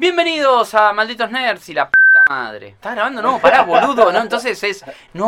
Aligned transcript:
Bienvenidos 0.00 0.72
a 0.72 0.94
Malditos 0.94 1.30
Nerds 1.30 1.68
y 1.68 1.74
la 1.74 1.90
puta 1.90 2.24
madre. 2.26 2.68
¿Estás 2.68 2.94
grabando? 2.94 3.20
No, 3.20 3.38
pará, 3.38 3.64
boludo, 3.64 4.10
¿no? 4.10 4.20
Entonces 4.20 4.62
es. 4.62 4.82
No. 5.12 5.26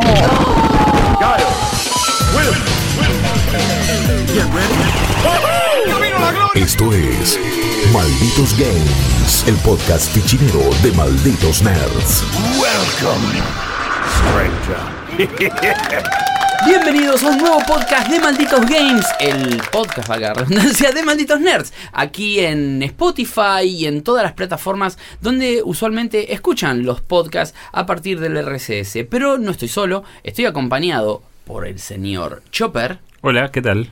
Esto 6.55 6.91
es 6.91 7.39
Malditos 7.93 8.57
Games, 8.57 9.45
el 9.47 9.55
podcast 9.57 10.11
fichinero 10.11 10.67
de 10.81 10.91
Malditos 10.93 11.61
Nerds. 11.61 12.23
Bienvenidos 16.65 17.23
a 17.23 17.29
un 17.29 17.37
nuevo 17.37 17.59
podcast 17.67 18.09
de 18.09 18.19
Malditos 18.19 18.61
Games, 18.61 19.05
el 19.19 19.61
podcast, 19.71 20.07
valga 20.07 20.29
la 20.29 20.33
redundancia, 20.35 20.91
de 20.91 21.03
Malditos 21.03 21.39
Nerds, 21.39 21.73
aquí 21.91 22.39
en 22.39 22.81
Spotify 22.83 23.63
y 23.65 23.85
en 23.85 24.01
todas 24.03 24.23
las 24.23 24.33
plataformas 24.33 24.97
donde 25.21 25.61
usualmente 25.63 26.33
escuchan 26.33 26.83
los 26.85 27.01
podcasts 27.01 27.57
a 27.71 27.85
partir 27.85 28.19
del 28.19 28.37
RSS. 28.45 29.05
Pero 29.09 29.37
no 29.37 29.51
estoy 29.51 29.67
solo, 29.67 30.03
estoy 30.23 30.45
acompañado 30.45 31.21
por 31.45 31.67
el 31.67 31.79
señor 31.79 32.43
Chopper, 32.51 32.99
Hola, 33.21 33.51
¿qué 33.51 33.61
tal? 33.61 33.89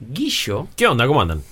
Guillo, 0.00 0.68
¿Qué 0.76 0.86
onda? 0.86 1.06
¿Cómo 1.06 1.20
andan? 1.22 1.42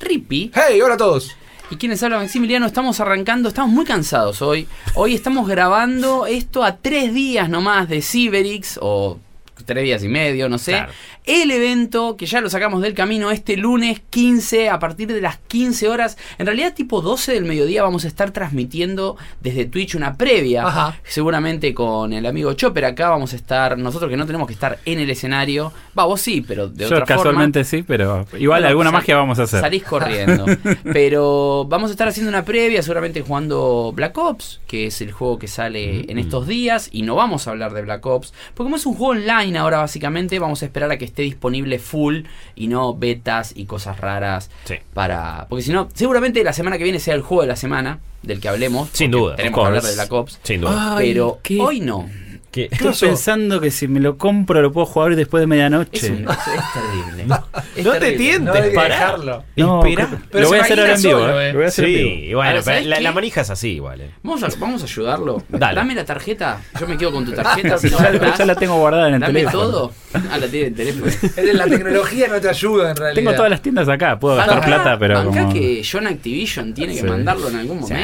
Rippy 0.00 0.50
Hey, 0.54 0.80
hola 0.80 0.94
a 0.94 0.98
todos. 0.98 1.36
y 1.70 1.76
quienes 1.76 2.02
hablan 2.02 2.20
Maximiliano. 2.20 2.66
Estamos 2.66 3.00
arrancando, 3.00 3.48
estamos 3.48 3.72
muy 3.72 3.84
cansados 3.84 4.42
hoy. 4.42 4.68
Hoy 4.94 5.14
estamos 5.14 5.48
grabando 5.48 6.26
esto 6.26 6.62
a 6.62 6.76
tres 6.76 7.12
días 7.14 7.48
nomás 7.48 7.88
de 7.88 8.02
Cyberix 8.02 8.78
o 8.82 9.18
tres 9.64 9.84
días 9.84 10.02
y 10.02 10.08
medio, 10.08 10.48
no 10.48 10.58
sé. 10.58 10.84
El 11.26 11.50
evento 11.50 12.18
que 12.18 12.26
ya 12.26 12.42
lo 12.42 12.50
sacamos 12.50 12.82
del 12.82 12.92
camino 12.92 13.30
este 13.30 13.56
lunes 13.56 14.02
15 14.10 14.68
a 14.68 14.78
partir 14.78 15.08
de 15.10 15.22
las 15.22 15.38
15 15.38 15.88
horas. 15.88 16.18
En 16.36 16.44
realidad 16.44 16.74
tipo 16.74 17.00
12 17.00 17.32
del 17.32 17.46
mediodía 17.46 17.82
vamos 17.82 18.04
a 18.04 18.08
estar 18.08 18.30
transmitiendo 18.30 19.16
desde 19.40 19.64
Twitch 19.64 19.94
una 19.94 20.18
previa. 20.18 20.66
Ajá. 20.66 20.98
Seguramente 21.02 21.72
con 21.72 22.12
el 22.12 22.26
amigo 22.26 22.52
Chopper 22.52 22.84
acá 22.84 23.08
vamos 23.08 23.32
a 23.32 23.36
estar, 23.36 23.78
nosotros 23.78 24.10
que 24.10 24.18
no 24.18 24.26
tenemos 24.26 24.46
que 24.46 24.52
estar 24.52 24.78
en 24.84 24.98
el 24.98 25.08
escenario. 25.08 25.72
Va, 25.98 26.04
vos 26.04 26.20
sí, 26.20 26.42
pero 26.46 26.68
de 26.68 26.86
Yo 26.88 26.94
otra 26.96 27.06
casualmente 27.06 27.64
sí, 27.64 27.82
pero 27.82 28.26
igual 28.38 28.60
Bueno, 28.60 28.68
alguna 28.68 28.90
sal- 28.90 28.98
magia 29.00 29.16
vamos 29.16 29.38
a 29.38 29.44
hacer. 29.44 29.60
Salís 29.60 29.82
corriendo. 29.84 30.44
Pero 30.92 31.64
vamos 31.68 31.88
a 31.88 31.92
estar 31.92 32.06
haciendo 32.06 32.28
una 32.28 32.44
previa, 32.44 32.82
seguramente 32.82 33.22
jugando 33.22 33.92
Black 33.94 34.16
Ops, 34.18 34.60
que 34.66 34.88
es 34.88 35.00
el 35.00 35.10
juego 35.12 35.38
que 35.38 35.48
sale 35.48 36.10
en 36.12 36.18
estos 36.18 36.46
días. 36.46 36.90
Y 36.92 37.00
no 37.00 37.14
vamos 37.14 37.48
a 37.48 37.52
hablar 37.52 37.72
de 37.72 37.80
Black 37.80 38.04
Ops, 38.04 38.34
porque 38.54 38.64
como 38.64 38.76
es 38.76 38.84
un 38.84 38.94
juego 38.94 39.12
online 39.12 39.56
ahora 39.56 39.78
básicamente, 39.78 40.38
vamos 40.38 40.62
a 40.62 40.66
esperar 40.66 40.90
a 40.90 40.98
que 40.98 41.13
esté 41.14 41.22
disponible 41.22 41.78
full 41.78 42.22
y 42.56 42.66
no 42.66 42.94
betas 42.94 43.52
y 43.56 43.66
cosas 43.66 43.98
raras. 44.00 44.50
Sí. 44.64 44.74
para 44.92 45.46
Porque 45.48 45.62
si 45.62 45.72
no, 45.72 45.88
seguramente 45.94 46.42
la 46.42 46.52
semana 46.52 46.76
que 46.76 46.84
viene 46.84 46.98
sea 46.98 47.14
el 47.14 47.22
juego 47.22 47.42
de 47.42 47.48
la 47.48 47.56
semana 47.56 48.00
del 48.22 48.40
que 48.40 48.48
hablemos. 48.48 48.88
Sin 48.92 49.10
duda. 49.10 49.36
Tenemos 49.36 49.60
que 49.60 49.66
hablar 49.66 49.82
de 49.82 49.94
Black 49.94 50.12
Ops. 50.12 50.40
Sin 50.42 50.60
duda. 50.60 50.96
Ay, 50.96 51.08
Pero 51.12 51.38
¿qué? 51.42 51.60
hoy 51.60 51.80
no. 51.80 52.08
¿Qué? 52.54 52.68
Estoy 52.70 52.86
pasó? 52.90 53.06
pensando 53.06 53.60
que 53.60 53.72
si 53.72 53.88
me 53.88 53.98
lo 53.98 54.16
compro 54.16 54.62
lo 54.62 54.70
puedo 54.70 54.86
jugar 54.86 55.16
después 55.16 55.40
de 55.40 55.48
medianoche. 55.48 55.90
Es, 56.06 56.10
un- 56.10 56.28
es- 56.28 56.38
es 56.38 56.72
terrible. 56.72 57.34
Es 57.74 57.84
No 57.84 57.92
te 57.94 58.12
tientes, 58.12 58.42
No 58.44 58.52
hay 58.52 58.68
que 58.70 58.74
pará. 58.76 58.94
dejarlo. 58.94 59.44
No, 59.56 59.80
Pero 59.82 60.08
lo 60.32 60.48
voy 60.48 60.58
a 60.58 60.62
hacer 60.62 60.78
ahora 60.78 60.94
en 60.94 61.02
vivo. 61.02 61.18
solo, 61.18 61.40
eh. 61.40 61.48
eh. 61.48 61.52
Lo 61.52 61.58
voy 61.58 61.64
a 61.64 61.68
hacer 61.68 61.84
en 61.84 61.90
vivo. 61.92 62.08
Sí, 62.10 62.34
bueno, 62.34 62.38
Ahora, 62.50 62.50
pero 62.52 62.62
¿sabes 62.86 63.02
la, 63.02 63.12
manija 63.12 63.40
es 63.40 63.50
así 63.50 63.68
igual. 63.72 64.00
eh. 64.02 64.10
Vamos 64.22 64.42
a, 64.44 64.48
vamos 64.60 64.82
a 64.82 64.84
ayudarlo. 64.84 65.42
Dale. 65.48 65.74
Dame 65.74 65.94
la 65.96 66.04
tarjeta. 66.04 66.60
Yo 66.78 66.86
me 66.86 66.96
quedo 66.96 67.10
con 67.10 67.24
tu 67.24 67.32
tarjeta. 67.34 67.76
si 67.76 67.90
no 67.90 67.98
ya, 67.98 68.44
la 68.44 68.54
tengo 68.54 68.76
guardada 68.76 69.08
en 69.08 69.14
el 69.14 69.20
Dame 69.20 69.32
teléfono. 69.40 69.62
todo. 69.64 69.92
Ah, 70.30 70.38
la 70.38 70.46
tiene 70.46 70.68
el 70.68 70.74
teléfono. 70.74 71.06
La 71.54 71.66
tecnología 71.66 72.28
no 72.28 72.40
te 72.40 72.48
ayuda 72.48 72.90
en 72.90 72.96
realidad. 72.96 73.14
Tengo 73.20 73.34
todas 73.34 73.50
las 73.50 73.62
tiendas 73.62 73.88
acá, 73.88 74.16
puedo 74.18 74.36
gastar 74.36 74.64
plata, 74.64 74.96
pero 74.98 75.24
como... 75.24 75.52
que 75.52 75.82
John 75.90 76.06
Activision 76.06 76.72
tiene 76.72 76.94
que 76.94 77.00
Sí. 77.00 77.06
mandarlo 77.06 77.48
en 77.48 77.56
algún 77.56 77.80
momento. 77.80 78.00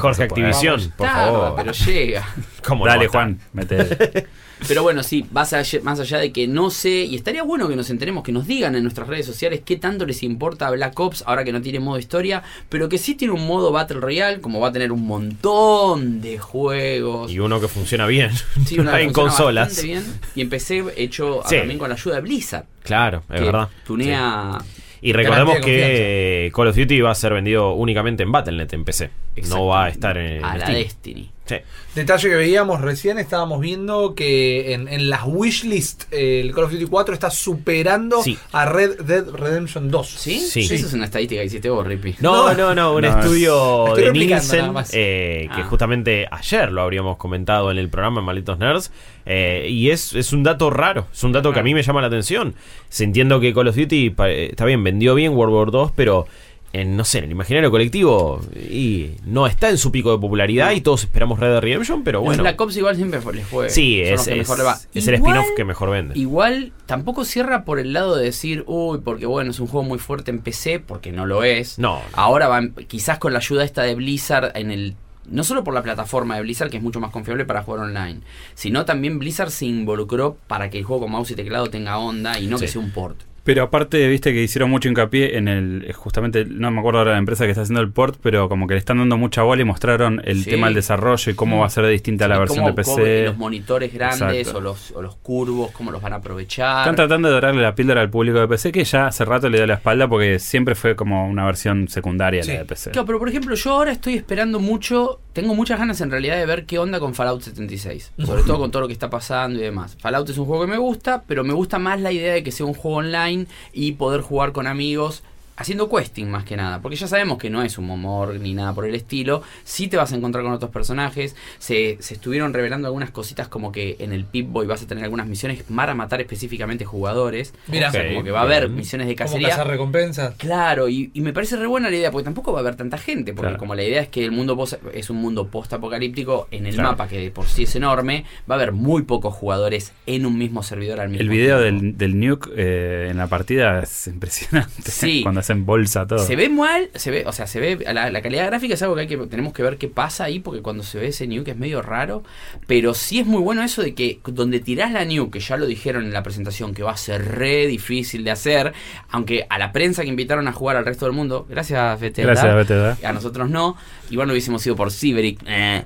Jorge. 0.00 0.22
Activision, 0.22 0.92
por 0.96 1.08
favor. 1.08 1.54
pero 1.56 1.72
llega. 1.72 2.24
¿Cómo 2.66 2.86
Dale? 2.86 3.06
Juan, 3.08 3.38
mete. 3.52 4.26
Pero 4.68 4.84
bueno, 4.84 5.02
sí, 5.02 5.26
más 5.32 5.52
allá, 5.54 5.80
más 5.82 5.98
allá 5.98 6.18
de 6.18 6.30
que 6.32 6.46
no 6.46 6.70
sé, 6.70 6.90
y 7.04 7.16
estaría 7.16 7.42
bueno 7.42 7.68
que 7.68 7.74
nos 7.74 7.90
enteremos, 7.90 8.22
que 8.22 8.30
nos 8.30 8.46
digan 8.46 8.76
en 8.76 8.84
nuestras 8.84 9.08
redes 9.08 9.26
sociales 9.26 9.60
qué 9.64 9.76
tanto 9.76 10.06
les 10.06 10.22
importa 10.22 10.70
Black 10.70 10.98
Ops 11.00 11.24
ahora 11.26 11.42
que 11.42 11.50
no 11.50 11.60
tiene 11.60 11.80
modo 11.80 11.98
historia, 11.98 12.44
pero 12.68 12.88
que 12.88 12.96
sí 12.98 13.16
tiene 13.16 13.34
un 13.34 13.44
modo 13.44 13.72
Battle 13.72 13.98
Royale, 13.98 14.40
como 14.40 14.60
va 14.60 14.68
a 14.68 14.72
tener 14.72 14.92
un 14.92 15.04
montón 15.04 16.20
de 16.20 16.38
juegos. 16.38 17.32
Y 17.32 17.40
uno 17.40 17.60
que 17.60 17.66
funciona 17.66 18.06
bien. 18.06 18.30
Sí, 18.64 18.76
que 18.76 18.80
en 18.82 18.86
funciona 18.86 19.12
consolas. 19.12 19.82
bien. 19.82 20.04
Y 20.36 20.42
empecé 20.42 20.84
hecho 20.96 21.42
Sí. 21.46 21.56
también 21.56 21.80
con 21.80 21.88
la 21.88 21.96
ayuda 21.96 22.14
de 22.16 22.20
Blizzard. 22.20 22.66
Claro, 22.84 23.24
es 23.30 23.40
que 23.40 23.44
verdad. 23.46 23.68
Tunea. 23.84 24.58
Y 25.00 25.12
recordemos 25.12 25.58
que 25.58 26.52
Call 26.54 26.68
of 26.68 26.76
Duty 26.76 27.00
va 27.00 27.10
a 27.10 27.14
ser 27.16 27.32
vendido 27.34 27.72
únicamente 27.72 28.22
en 28.22 28.30
Battle.net 28.30 28.72
en 28.74 28.84
PC. 28.84 29.10
No 29.48 29.66
va 29.66 29.86
a 29.86 29.88
estar 29.88 30.16
en 30.16 30.44
A 30.44 30.56
la. 30.56 30.68
Destiny. 30.70 31.28
Sí. 31.44 31.56
Detalle 31.96 32.28
que 32.28 32.34
veíamos 32.36 32.80
recién, 32.80 33.18
estábamos 33.18 33.60
viendo 33.60 34.14
que 34.14 34.72
en, 34.74 34.86
en 34.88 35.10
las 35.10 35.22
wishlist 35.26 36.04
eh, 36.12 36.40
el 36.40 36.52
Call 36.54 36.64
of 36.64 36.72
Duty 36.72 36.86
4 36.86 37.14
está 37.14 37.30
superando 37.30 38.22
Sí. 38.22 38.38
a 38.52 38.64
Red 38.64 39.00
Dead 39.02 39.28
Redemption 39.28 39.90
2. 39.90 40.08
¿Sí? 40.08 40.38
Sí. 40.38 40.60
Esa 40.60 40.74
es 40.86 40.92
una 40.92 41.04
estadística 41.06 41.40
que 41.40 41.46
hiciste 41.46 41.68
vos, 41.68 41.84
Rippy. 41.86 42.14
No, 42.20 42.52
No. 42.52 42.54
no, 42.54 42.74
no, 42.74 42.94
un 42.94 43.02
No, 43.02 43.08
estudio 43.20 43.88
Estoy 43.88 44.04
de 44.04 44.12
Nielsen 44.12 44.72
más. 44.72 44.90
eh, 44.94 45.48
que 45.54 45.60
Ah. 45.62 45.64
justamente 45.64 46.26
ayer 46.30 46.70
lo 46.70 46.82
habríamos 46.82 47.16
comentado 47.16 47.70
en 47.70 47.78
el 47.78 47.88
programa 47.88 48.20
en 48.20 48.26
Malditos 48.26 48.58
Nerds 48.58 48.92
eh, 49.26 49.66
y 49.68 49.90
es, 49.90 50.14
es 50.14 50.32
un 50.32 50.44
dato 50.44 50.70
raro, 50.70 51.06
es 51.12 51.22
un 51.24 51.32
dato 51.32 51.52
que 51.52 51.60
a 51.60 51.62
mí 51.64 51.74
me 51.74 51.82
llama 51.82 52.00
la 52.00 52.06
atención. 52.06 52.54
Se 52.88 53.04
entiendo 53.04 53.40
que 53.40 53.52
Call 53.52 53.68
of 53.68 53.76
Duty 53.76 54.14
eh, 54.26 54.48
está 54.52 54.64
bien, 54.64 54.82
vendió 54.84 55.14
bien 55.16 55.32
World 55.34 55.54
War 55.54 55.70
2, 55.72 55.92
pero 55.96 56.26
en, 56.72 56.96
no 56.96 57.04
sé, 57.04 57.18
en 57.18 57.24
el 57.24 57.30
imaginario 57.32 57.70
colectivo 57.70 58.40
y 58.54 59.10
no 59.26 59.46
está 59.46 59.68
en 59.68 59.76
su 59.78 59.92
pico 59.92 60.10
de 60.12 60.18
popularidad 60.18 60.72
y 60.72 60.80
todos 60.80 61.02
esperamos 61.04 61.38
Red 61.38 61.50
Dead 61.50 61.60
Redemption, 61.60 62.02
pero 62.02 62.20
bueno. 62.22 62.42
Black 62.42 62.60
Ops 62.60 62.76
igual 62.78 62.96
siempre 62.96 63.20
les 63.34 63.46
fue. 63.46 63.68
Sí, 63.68 64.00
es, 64.00 64.26
mejor 64.26 64.58
le 64.58 64.64
va. 64.64 64.78
es 64.94 65.06
el 65.06 65.14
Igual- 65.16 65.36
spin-off 65.36 65.56
que 65.56 65.64
mejor 65.64 65.90
vende. 65.90 66.18
Igual 66.18 66.72
tampoco 66.86 67.24
cierra 67.24 67.64
por 67.64 67.78
el 67.78 67.92
lado 67.92 68.16
de 68.16 68.24
decir, 68.24 68.64
uy, 68.66 69.00
porque 69.04 69.26
bueno, 69.26 69.50
es 69.50 69.60
un 69.60 69.66
juego 69.66 69.86
muy 69.86 69.98
fuerte 69.98 70.30
en 70.30 70.38
PC, 70.40 70.80
porque 70.80 71.12
no 71.12 71.26
lo 71.26 71.44
es. 71.44 71.78
No. 71.78 72.00
Ahora 72.14 72.48
va, 72.48 72.62
quizás 72.88 73.18
con 73.18 73.32
la 73.34 73.40
ayuda 73.40 73.64
esta 73.64 73.82
de 73.82 73.94
Blizzard 73.94 74.52
en 74.56 74.70
el... 74.70 74.94
No 75.26 75.44
solo 75.44 75.62
por 75.62 75.72
la 75.74 75.82
plataforma 75.82 76.34
de 76.36 76.42
Blizzard, 76.42 76.68
que 76.70 76.78
es 76.78 76.82
mucho 76.82 76.98
más 76.98 77.10
confiable 77.12 77.44
para 77.44 77.62
jugar 77.62 77.82
online, 77.82 78.20
sino 78.54 78.84
también 78.84 79.18
Blizzard 79.20 79.50
se 79.50 79.66
involucró 79.66 80.36
para 80.48 80.68
que 80.68 80.78
el 80.78 80.84
juego 80.84 81.02
con 81.02 81.12
mouse 81.12 81.30
y 81.30 81.34
teclado 81.36 81.70
tenga 81.70 81.98
onda 81.98 82.40
y 82.40 82.46
no 82.48 82.58
que 82.58 82.66
sea 82.66 82.80
un 82.80 82.90
port. 82.90 83.20
Pero 83.44 83.64
aparte, 83.64 84.06
viste 84.08 84.32
que 84.32 84.40
hicieron 84.42 84.70
mucho 84.70 84.88
hincapié 84.88 85.36
en 85.36 85.48
el. 85.48 85.84
eh, 85.88 85.92
Justamente, 85.92 86.44
no 86.44 86.70
me 86.70 86.78
acuerdo 86.78 87.00
ahora 87.00 87.12
la 87.12 87.18
empresa 87.18 87.44
que 87.44 87.50
está 87.50 87.62
haciendo 87.62 87.80
el 87.80 87.90
port, 87.90 88.16
pero 88.22 88.48
como 88.48 88.66
que 88.68 88.74
le 88.74 88.78
están 88.78 88.98
dando 88.98 89.16
mucha 89.16 89.42
bola 89.42 89.62
y 89.62 89.64
mostraron 89.64 90.22
el 90.24 90.44
Sí. 90.44 90.50
tema 90.50 90.66
del 90.68 90.74
desarrollo 90.74 91.32
y 91.32 91.34
cómo 91.34 91.58
va 91.60 91.66
a 91.66 91.70
ser 91.70 91.86
distinta 91.86 92.28
la 92.28 92.38
versión 92.38 92.64
cómo- 92.64 92.76
de 92.76 92.82
cómo 92.84 92.96
PC. 92.96 93.24
los 93.24 93.36
monitores 93.36 93.92
grandes 93.92 94.38
Exacto. 94.38 94.58
o 94.58 94.60
los, 94.60 94.90
o 94.92 95.02
los 95.02 95.16
curvos, 95.16 95.72
cómo 95.72 95.90
los 95.90 96.00
van 96.00 96.12
a 96.12 96.16
aprovechar. 96.16 96.82
Están 96.82 96.94
tratando 96.96 97.32
de 97.32 97.40
darle 97.40 97.62
la 97.62 97.74
píldora 97.74 98.00
al 98.00 98.10
público 98.10 98.38
de 98.38 98.46
PC 98.48 98.70
que 98.70 98.84
ya 98.84 99.08
hace 99.08 99.24
rato 99.24 99.48
le 99.48 99.58
dio 99.58 99.66
la 99.66 99.74
espalda 99.74 100.06
porque 100.08 100.38
siempre 100.38 100.74
fue 100.76 100.94
como 100.94 101.28
una 101.28 101.44
versión 101.44 101.88
secundaria 101.88 102.42
la 102.46 102.52
de 102.60 102.64
PC. 102.64 102.92
Claro, 102.92 103.06
pero 103.06 103.18
por 103.18 103.28
ejemplo, 103.28 103.54
yo 103.56 103.70
ahora 103.72 103.90
estoy 103.90 104.14
esperando 104.14 104.60
mucho, 104.60 105.20
tengo 105.32 105.54
muchas 105.54 105.78
ganas 105.78 106.00
en 106.00 106.10
realidad 106.10 106.36
de 106.36 106.46
ver 106.46 106.66
qué 106.66 106.78
onda 106.78 107.00
con 107.00 107.14
Fallout 107.14 107.42
76, 107.42 108.12
sobre 108.24 108.42
todo 108.42 108.58
con 108.58 108.70
todo 108.70 108.82
lo 108.82 108.88
que 108.88 108.92
está 108.92 109.10
pasando 109.10 109.58
y 109.58 109.62
demás. 109.62 109.96
Fallout 109.98 110.28
es 110.28 110.38
un 110.38 110.46
juego 110.46 110.64
que 110.64 110.70
me 110.70 110.78
gusta, 110.78 111.22
pero 111.26 111.44
me 111.44 111.54
gusta 111.54 111.78
más 111.78 112.00
la 112.00 112.12
idea 112.12 112.34
de 112.34 112.42
que 112.42 112.52
sea 112.52 112.66
un 112.66 112.74
juego 112.74 112.98
online 112.98 113.46
y 113.72 113.92
poder 113.92 114.20
jugar 114.20 114.52
con 114.52 114.66
amigos 114.66 115.22
haciendo 115.62 115.88
questing 115.88 116.26
más 116.28 116.44
que 116.44 116.56
nada, 116.56 116.80
porque 116.80 116.96
ya 116.96 117.06
sabemos 117.06 117.38
que 117.38 117.48
no 117.50 117.62
es 117.62 117.78
un 117.78 117.88
humor 117.90 118.34
ni 118.40 118.54
nada 118.54 118.72
por 118.74 118.86
el 118.86 118.94
estilo, 118.94 119.42
sí 119.64 119.88
te 119.88 119.96
vas 119.96 120.12
a 120.12 120.16
encontrar 120.16 120.44
con 120.44 120.52
otros 120.52 120.70
personajes, 120.70 121.34
se, 121.58 121.96
se 122.00 122.14
estuvieron 122.14 122.52
revelando 122.52 122.86
algunas 122.88 123.10
cositas 123.10 123.48
como 123.48 123.72
que 123.72 123.96
en 123.98 124.12
el 124.12 124.24
Pip-Boy 124.24 124.66
vas 124.66 124.82
a 124.82 124.86
tener 124.86 125.04
algunas 125.04 125.26
misiones 125.26 125.62
para 125.74 125.94
matar 125.94 126.20
específicamente 126.20 126.84
jugadores, 126.84 127.54
Mira. 127.68 127.88
o 127.88 127.92
sea, 127.92 128.06
como 128.08 128.22
que 128.24 128.30
va 128.30 128.40
a 128.40 128.44
haber 128.44 128.68
misiones 128.68 129.06
de 129.08 129.14
cacería. 129.14 129.48
cazar 129.50 129.66
recompensas. 129.68 130.34
Claro, 130.36 130.88
y, 130.88 131.10
y 131.14 131.20
me 131.20 131.32
parece 131.32 131.56
re 131.56 131.66
buena 131.66 131.88
la 131.90 131.96
idea, 131.96 132.10
porque 132.10 132.24
tampoco 132.24 132.52
va 132.52 132.58
a 132.58 132.62
haber 132.62 132.76
tanta 132.76 132.98
gente, 132.98 133.32
porque 133.32 133.48
Claro. 133.48 133.58
como 133.58 133.74
la 133.74 133.82
idea 133.82 134.02
es 134.02 134.08
que 134.08 134.24
el 134.24 134.32
mundo 134.32 134.62
es 134.94 135.10
un 135.10 135.16
mundo 135.16 135.46
post-apocalíptico, 135.48 136.48
en 136.50 136.66
el 136.66 136.74
Claro. 136.74 136.90
mapa, 136.90 137.08
que 137.08 137.18
de 137.18 137.30
por 137.30 137.46
sí 137.46 137.64
es 137.64 137.74
enorme, 137.76 138.24
va 138.50 138.54
a 138.54 138.58
haber 138.58 138.72
muy 138.72 139.02
pocos 139.02 139.34
jugadores 139.34 139.92
en 140.06 140.26
un 140.26 140.38
mismo 140.38 140.62
servidor 140.62 141.00
al 141.00 141.08
mismo 141.08 141.22
El 141.22 141.28
video 141.28 141.60
tiempo. 141.62 141.82
del, 141.82 141.98
del 141.98 142.20
nuke 142.20 142.50
eh, 142.56 143.08
en 143.10 143.16
la 143.18 143.26
partida 143.26 143.80
es 143.82 144.06
impresionante. 144.06 144.90
Sí. 144.90 145.20
Cuando 145.22 145.42
hacen 145.52 145.66
bolsa 145.66 146.06
todo. 146.06 146.18
Se 146.18 146.36
ve 146.36 146.48
mal, 146.48 146.90
se 146.94 147.10
ve, 147.10 147.24
o 147.26 147.32
sea, 147.32 147.46
se 147.46 147.60
ve, 147.60 147.84
la, 147.92 148.10
la 148.10 148.22
calidad 148.22 148.46
gráfica 148.46 148.74
es 148.74 148.82
algo 148.82 148.94
que, 148.94 149.02
hay 149.02 149.06
que 149.06 149.16
tenemos 149.18 149.52
que 149.52 149.62
ver 149.62 149.78
qué 149.78 149.88
pasa 149.88 150.24
ahí, 150.24 150.40
porque 150.40 150.62
cuando 150.62 150.82
se 150.82 150.98
ve 150.98 151.08
ese 151.08 151.26
nuke 151.26 151.48
es 151.48 151.56
medio 151.56 151.82
raro, 151.82 152.22
pero 152.66 152.94
sí 152.94 153.20
es 153.20 153.26
muy 153.26 153.40
bueno 153.40 153.62
eso 153.62 153.82
de 153.82 153.94
que 153.94 154.20
donde 154.26 154.60
tirás 154.60 154.92
la 154.92 155.04
nuke, 155.04 155.32
que 155.32 155.40
ya 155.40 155.56
lo 155.56 155.66
dijeron 155.66 156.04
en 156.04 156.12
la 156.12 156.22
presentación, 156.22 156.74
que 156.74 156.82
va 156.82 156.92
a 156.92 156.96
ser 156.96 157.36
re 157.36 157.66
difícil 157.66 158.24
de 158.24 158.30
hacer, 158.30 158.72
aunque 159.10 159.46
a 159.48 159.58
la 159.58 159.72
prensa 159.72 160.02
que 160.02 160.08
invitaron 160.08 160.48
a 160.48 160.52
jugar 160.52 160.76
al 160.76 160.84
resto 160.84 161.06
del 161.06 161.14
mundo, 161.14 161.46
gracias 161.48 162.00
Bethesda, 162.00 162.32
Gracias, 162.32 162.54
Bethesda. 162.54 162.98
a 163.08 163.12
nosotros 163.12 163.48
no, 163.48 163.76
igual 164.10 164.28
no 164.28 164.32
hubiésemos 164.32 164.66
ido 164.66 164.76
por 164.76 164.90
Cyberic, 164.90 165.40
eh. 165.46 165.84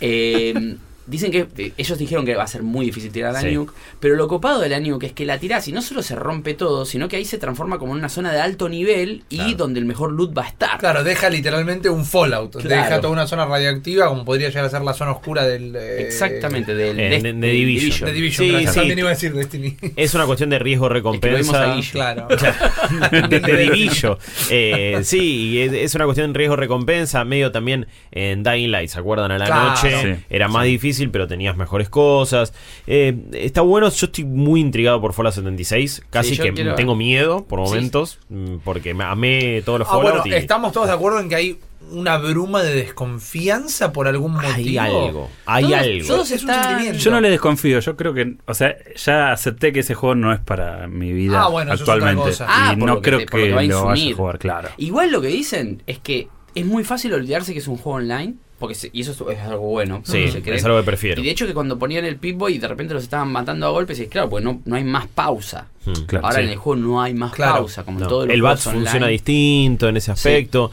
Eh, 0.00 0.76
Dicen 1.06 1.30
que 1.32 1.46
eh, 1.58 1.72
ellos 1.76 1.98
dijeron 1.98 2.24
que 2.24 2.34
va 2.36 2.44
a 2.44 2.46
ser 2.46 2.62
muy 2.62 2.86
difícil 2.86 3.10
tirar 3.10 3.32
la 3.32 3.40
Sí. 3.40 3.50
nuke, 3.50 3.72
pero 3.98 4.14
lo 4.14 4.28
copado 4.28 4.60
de 4.60 4.68
la 4.68 4.78
nuke 4.78 5.04
es 5.06 5.12
que 5.12 5.24
la 5.26 5.38
tirás 5.38 5.66
y 5.68 5.72
no 5.72 5.82
solo 5.82 6.02
se 6.02 6.14
rompe 6.14 6.54
todo, 6.54 6.84
sino 6.86 7.08
que 7.08 7.16
ahí 7.16 7.24
se 7.24 7.38
transforma 7.38 7.78
como 7.78 7.92
en 7.92 7.98
una 7.98 8.08
zona 8.08 8.32
de 8.32 8.40
alto 8.40 8.68
nivel 8.68 9.24
y 9.28 9.36
Claro. 9.36 9.52
donde 9.56 9.80
el 9.80 9.86
mejor 9.86 10.12
loot 10.12 10.36
va 10.36 10.44
a 10.44 10.48
estar. 10.48 10.78
Claro, 10.78 11.02
deja 11.02 11.28
literalmente 11.28 11.90
un 11.90 12.04
Fallout. 12.04 12.52
Claro. 12.52 12.68
Deja 12.68 13.00
toda 13.00 13.12
una 13.12 13.26
zona 13.26 13.46
radioactiva, 13.46 14.08
como 14.08 14.24
podría 14.24 14.48
llegar 14.48 14.64
a 14.66 14.68
ser 14.70 14.82
la 14.82 14.94
zona 14.94 15.12
oscura 15.12 15.44
del. 15.44 15.74
eh, 15.74 16.02
Exactamente, 16.06 16.74
del 16.74 16.98
Eh, 17.00 17.08
de- 17.10 17.20
de- 17.20 17.32
de 17.32 17.48
Division. 17.52 18.06
De 18.08 18.12
Division, 18.14 18.46
Sí, 18.46 18.52
gracias. 18.52 18.72
sí. 18.74 18.78
También 18.80 18.98
iba 19.00 19.08
a 19.08 19.12
decir 19.14 19.32
Destiny. 19.34 19.76
Es 19.96 20.14
una 20.14 20.26
cuestión 20.26 20.50
de 20.50 20.56
Es 20.56 20.60
que 20.60 20.64
riesgo-recompensa. 20.64 21.76
claro. 21.90 22.28
de, 23.28 23.40
de 23.40 23.56
Divillo. 23.56 24.18
Eh, 24.50 25.00
sí, 25.02 25.20
y 25.50 25.58
es, 25.62 25.72
es 25.72 25.94
una 25.94 26.04
cuestión 26.04 26.32
de 26.32 26.38
riesgo-recompensa, 26.38 27.24
medio 27.24 27.50
también 27.50 27.86
en 28.10 28.42
Dying 28.42 28.70
Light, 28.70 28.90
¿se 28.90 28.98
acuerdan? 28.98 29.32
A 29.32 29.38
la 29.38 29.46
Claro. 29.46 29.70
noche 29.70 30.16
Sí. 30.16 30.24
era 30.30 30.48
más 30.48 30.64
difícil, 30.64 30.91
pero 31.12 31.26
tenías 31.26 31.56
mejores 31.56 31.88
cosas. 31.88 32.52
Eh, 32.86 33.16
está 33.32 33.60
bueno, 33.62 33.88
yo 33.90 34.06
estoy 34.06 34.24
muy 34.24 34.60
intrigado 34.60 35.00
por 35.00 35.12
Fallout 35.12 35.34
76, 35.34 36.02
casi 36.10 36.36
Sí, 36.36 36.42
que 36.42 36.52
quiero- 36.52 36.74
tengo 36.74 36.94
miedo 36.96 37.44
por 37.44 37.60
momentos, 37.60 38.18
mm, 38.28 38.56
porque 38.64 38.94
me 38.94 39.04
amé 39.04 39.62
todos 39.64 39.78
los 39.80 39.88
Ah, 39.88 39.92
Fallout 39.92 40.18
bueno, 40.22 40.26
y 40.26 40.38
estamos 40.38 40.72
todos 40.72 40.86
de 40.88 40.92
acuerdo 40.94 41.20
en 41.20 41.28
que 41.28 41.34
hay 41.36 41.58
una 41.90 42.16
bruma 42.18 42.62
de 42.62 42.74
desconfianza 42.74 43.92
por 43.92 44.06
algún 44.06 44.32
motivo. 44.32 44.52
hay 44.56 44.78
algo, 44.78 45.30
hay 45.46 45.64
Todos- 45.64 45.76
algo. 45.80 46.06
todos 46.06 46.30
Es 46.30 46.40
están-. 46.40 46.92
Yo 46.94 47.10
no 47.10 47.20
le 47.20 47.30
desconfío, 47.30 47.80
yo 47.80 47.96
creo 47.96 48.14
que, 48.14 48.36
o 48.46 48.54
sea, 48.54 48.74
ya 48.96 49.32
acepté 49.32 49.72
que 49.72 49.80
ese 49.80 49.94
juego 49.94 50.14
no 50.14 50.32
es 50.32 50.40
para 50.40 50.86
mi 50.88 51.12
vida 51.12 51.42
Ah, 51.42 51.48
bueno, 51.48 51.72
es 51.74 51.80
actualmente. 51.80 52.22
cosa. 52.22 52.46
Ah, 52.48 52.72
y 52.74 52.76
no 52.76 53.02
creo 53.02 53.18
te- 53.20 53.26
que, 53.26 53.38
lo 53.38 53.48
lo 53.48 53.84
vaya 53.84 54.12
a 54.12 54.14
jugar, 54.16 54.38
claro. 54.38 54.68
Igual 54.78 55.10
lo 55.10 55.20
que 55.20 55.28
dicen 55.28 55.82
es 55.86 55.98
que 55.98 56.28
es 56.54 56.64
muy 56.66 56.84
fácil 56.84 57.12
olvidarse 57.14 57.52
que 57.52 57.58
es 57.58 57.68
un 57.68 57.76
juego 57.76 57.98
online, 57.98 58.34
porque 58.62 58.74
se- 58.74 58.88
y 58.94 59.02
eso 59.02 59.12
es, 59.30 59.36
es 59.38 59.44
algo 59.44 59.66
bueno. 59.66 60.00
Sí, 60.04 60.28
se 60.28 60.38
es 60.54 60.64
algo 60.64 60.78
que 60.78 60.84
prefiero. 60.84 61.20
Y 61.20 61.24
de 61.24 61.30
hecho 61.30 61.46
que 61.46 61.52
cuando 61.52 61.78
ponían 61.78 62.06
el 62.06 62.16
Pip-Boy 62.16 62.54
y 62.54 62.58
de 62.58 62.68
repente 62.68 62.94
los 62.94 63.02
estaban 63.02 63.30
matando 63.30 63.66
a 63.66 63.70
golpes, 63.70 64.00
y 64.00 64.06
claro, 64.06 64.30
pues 64.30 64.42
no, 64.42 64.60
no 64.64 64.76
hay 64.76 64.84
más 64.84 65.06
pausa. 65.08 65.66
Mm, 65.84 65.92
Claro, 66.06 66.26
Ahora 66.26 66.38
sí. 66.38 66.44
en 66.44 66.50
el 66.50 66.56
juego 66.56 66.80
no 66.80 67.02
hay 67.02 67.12
más 67.12 67.32
Claro. 67.32 67.56
pausa, 67.58 67.84
como 67.84 68.00
No, 68.00 68.08
los 68.08 68.28
el 68.30 68.40
BATS 68.40 68.62
funciona 68.64 69.08
distinto 69.08 69.88
en 69.88 69.96
ese 69.98 70.12
aspecto. 70.12 70.70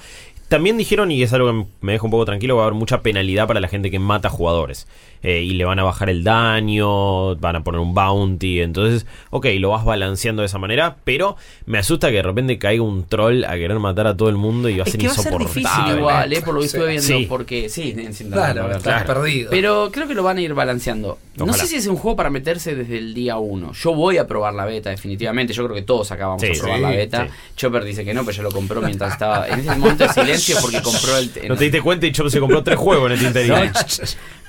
También 0.47 0.77
dijeron, 0.77 1.11
y 1.11 1.21
es 1.21 1.31
algo 1.33 1.47
que 1.51 1.67
me 1.81 1.91
deja 1.91 2.05
un 2.05 2.11
poco 2.11 2.25
tranquilo, 2.25 2.55
va 2.55 2.63
a 2.63 2.65
haber 2.67 2.77
mucha 2.79 3.01
penalidad 3.01 3.45
para 3.47 3.59
la 3.59 3.67
gente 3.67 3.91
que 3.91 3.99
mata 3.99 4.29
jugadores. 4.29 4.87
Eh, 5.21 5.41
y 5.41 5.51
le 5.51 5.65
van 5.65 5.77
a 5.79 5.83
bajar 5.83 6.09
el 6.09 6.23
daño, 6.23 7.35
van 7.35 7.57
a 7.57 7.63
poner 7.63 7.81
un 7.81 7.93
bounty. 7.93 8.61
Entonces, 8.61 9.05
ok, 9.31 9.47
lo 9.57 9.71
vas 9.71 9.83
balanceando 9.83 10.41
de 10.41 10.45
esa 10.45 10.59
manera. 10.59 10.95
Pero 11.03 11.35
me 11.65 11.77
asusta 11.77 12.07
que 12.09 12.15
de 12.15 12.21
repente 12.23 12.57
caiga 12.57 12.83
un 12.83 13.03
troll 13.05 13.43
a 13.43 13.55
querer 13.55 13.79
matar 13.79 14.07
a 14.07 14.15
todo 14.15 14.29
el 14.29 14.35
mundo 14.37 14.69
y 14.69 14.77
va 14.77 14.83
a 14.83 14.85
Es 14.85 14.91
ser 14.91 15.01
que 15.01 15.07
va 15.07 15.13
a 15.13 15.17
ser 15.17 15.37
difícil 15.37 15.97
igual, 15.97 16.31
eh, 16.33 16.41
por 16.41 16.53
lo 16.53 16.61
que 16.61 16.67
Sí. 16.67 16.75
estuve 16.77 16.89
viendo, 16.91 17.07
Sí. 17.07 17.25
porque 17.27 17.69
sí, 17.69 17.95
sin- 18.13 18.31
Claro, 18.31 18.67
estás 18.67 18.81
claro. 19.03 19.05
perdido. 19.21 19.49
Pero 19.49 19.89
creo 19.91 20.07
que 20.07 20.13
lo 20.15 20.23
van 20.23 20.37
a 20.37 20.41
ir 20.41 20.53
balanceando. 20.53 21.17
No 21.35 21.45
Ojalá. 21.45 21.57
sé 21.57 21.67
si 21.67 21.75
es 21.77 21.87
un 21.87 21.95
juego 21.95 22.15
para 22.17 22.29
meterse 22.29 22.75
desde 22.75 22.97
el 22.97 23.13
día 23.13 23.37
uno. 23.37 23.71
Yo 23.73 23.93
voy 23.93 24.17
a 24.17 24.27
probar 24.27 24.53
la 24.53 24.65
beta, 24.65 24.89
definitivamente. 24.89 25.53
Yo 25.53 25.63
creo 25.63 25.75
que 25.75 25.81
todos 25.83 26.11
acá 26.11 26.27
vamos 26.27 26.41
Sí, 26.41 26.49
a 26.49 26.59
probar 26.61 26.77
sí, 26.77 26.81
la 26.83 26.89
beta. 26.91 27.25
sí. 27.27 27.33
Chopper 27.55 27.83
dice 27.85 28.03
que 28.05 28.13
no, 28.13 28.25
pero 28.25 28.37
yo 28.37 28.43
lo 28.43 28.51
compró 28.51 28.81
mientras 28.81 29.13
estaba 29.13 29.47
en 29.47 29.59
ese 29.61 29.75
momento 29.75 30.03
de 30.05 30.13
silencio 30.13 30.57
porque 30.61 30.81
compró 30.81 31.17
el. 31.17 31.31
No 31.47 31.55
te 31.55 31.63
diste 31.65 31.81
cuenta 31.81 32.05
y 32.07 32.11
Chop 32.11 32.27
se 32.29 32.39
compró 32.39 32.63
tres 32.63 32.77
juegos 32.77 33.11
en 33.11 33.17
el 33.19 33.23
interior. 33.27 33.69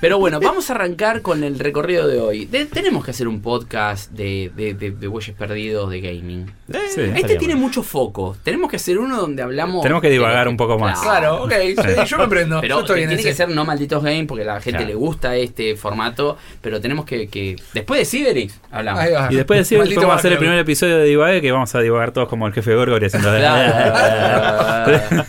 Pero 0.01 0.17
bueno, 0.17 0.39
vamos 0.39 0.60
a 0.69 0.73
arrancar 0.73 1.21
con 1.21 1.43
el 1.43 1.57
recorrido 1.59 2.07
de 2.07 2.19
hoy. 2.19 2.45
De- 2.45 2.65
tenemos 2.65 3.03
que 3.03 3.11
hacer 3.11 3.27
un 3.27 3.41
podcast 3.41 4.11
de, 4.11 4.51
de, 4.55 4.73
de, 4.73 4.91
de 4.91 5.07
bueyes 5.07 5.35
perdidos 5.35 5.89
de 5.89 6.01
gaming. 6.01 6.45
Sí. 6.93 7.01
Este 7.15 7.35
tiene 7.37 7.55
mucho 7.55 7.83
foco. 7.83 8.37
Tenemos 8.43 8.69
que 8.69 8.75
hacer 8.77 8.97
uno 8.99 9.17
donde 9.19 9.41
hablamos. 9.41 9.81
Tenemos 9.83 10.01
que 10.01 10.07
de 10.07 10.13
divagar 10.13 10.47
un 10.47 10.57
poco 10.57 10.77
más. 10.79 10.99
Claro, 11.01 11.43
ok, 11.43 11.51
sí, 11.51 11.75
yo 12.07 12.17
me 12.17 12.27
prendo. 12.27 12.61
Pero 12.61 12.75
yo 12.75 12.81
estoy 12.81 12.95
que 12.97 13.03
en 13.03 13.09
tiene 13.09 13.21
ese. 13.21 13.29
que 13.29 13.35
ser 13.35 13.49
no 13.49 13.65
malditos 13.65 14.03
game 14.03 14.25
porque 14.25 14.43
a 14.43 14.47
la 14.47 14.61
gente 14.61 14.71
Claro. 14.79 14.87
le 14.87 14.95
gusta 14.95 15.35
este 15.35 15.75
formato. 15.75 16.37
Pero 16.61 16.79
tenemos 16.79 17.05
que. 17.05 17.27
que 17.27 17.55
después 17.73 17.99
de 17.99 18.05
Cyberix 18.05 18.59
hablamos. 18.71 19.01
Ahí 19.01 19.11
va. 19.13 19.27
Y 19.31 19.35
después 19.35 19.59
decir 19.59 19.77
Maldito 19.79 20.01
vamos 20.01 20.15
a 20.15 20.19
hacer 20.19 20.33
el 20.33 20.37
primer 20.37 20.59
episodio 20.59 20.97
de 20.97 21.05
Divague 21.05 21.41
que 21.41 21.51
vamos 21.51 21.73
a 21.75 21.79
divagar 21.81 22.11
todos 22.11 22.27
como 22.29 22.45
el 22.47 22.53
jefe 22.53 22.75
Gorgori 22.75 23.05
haciendo 23.07 23.29
Claro. 23.29 24.91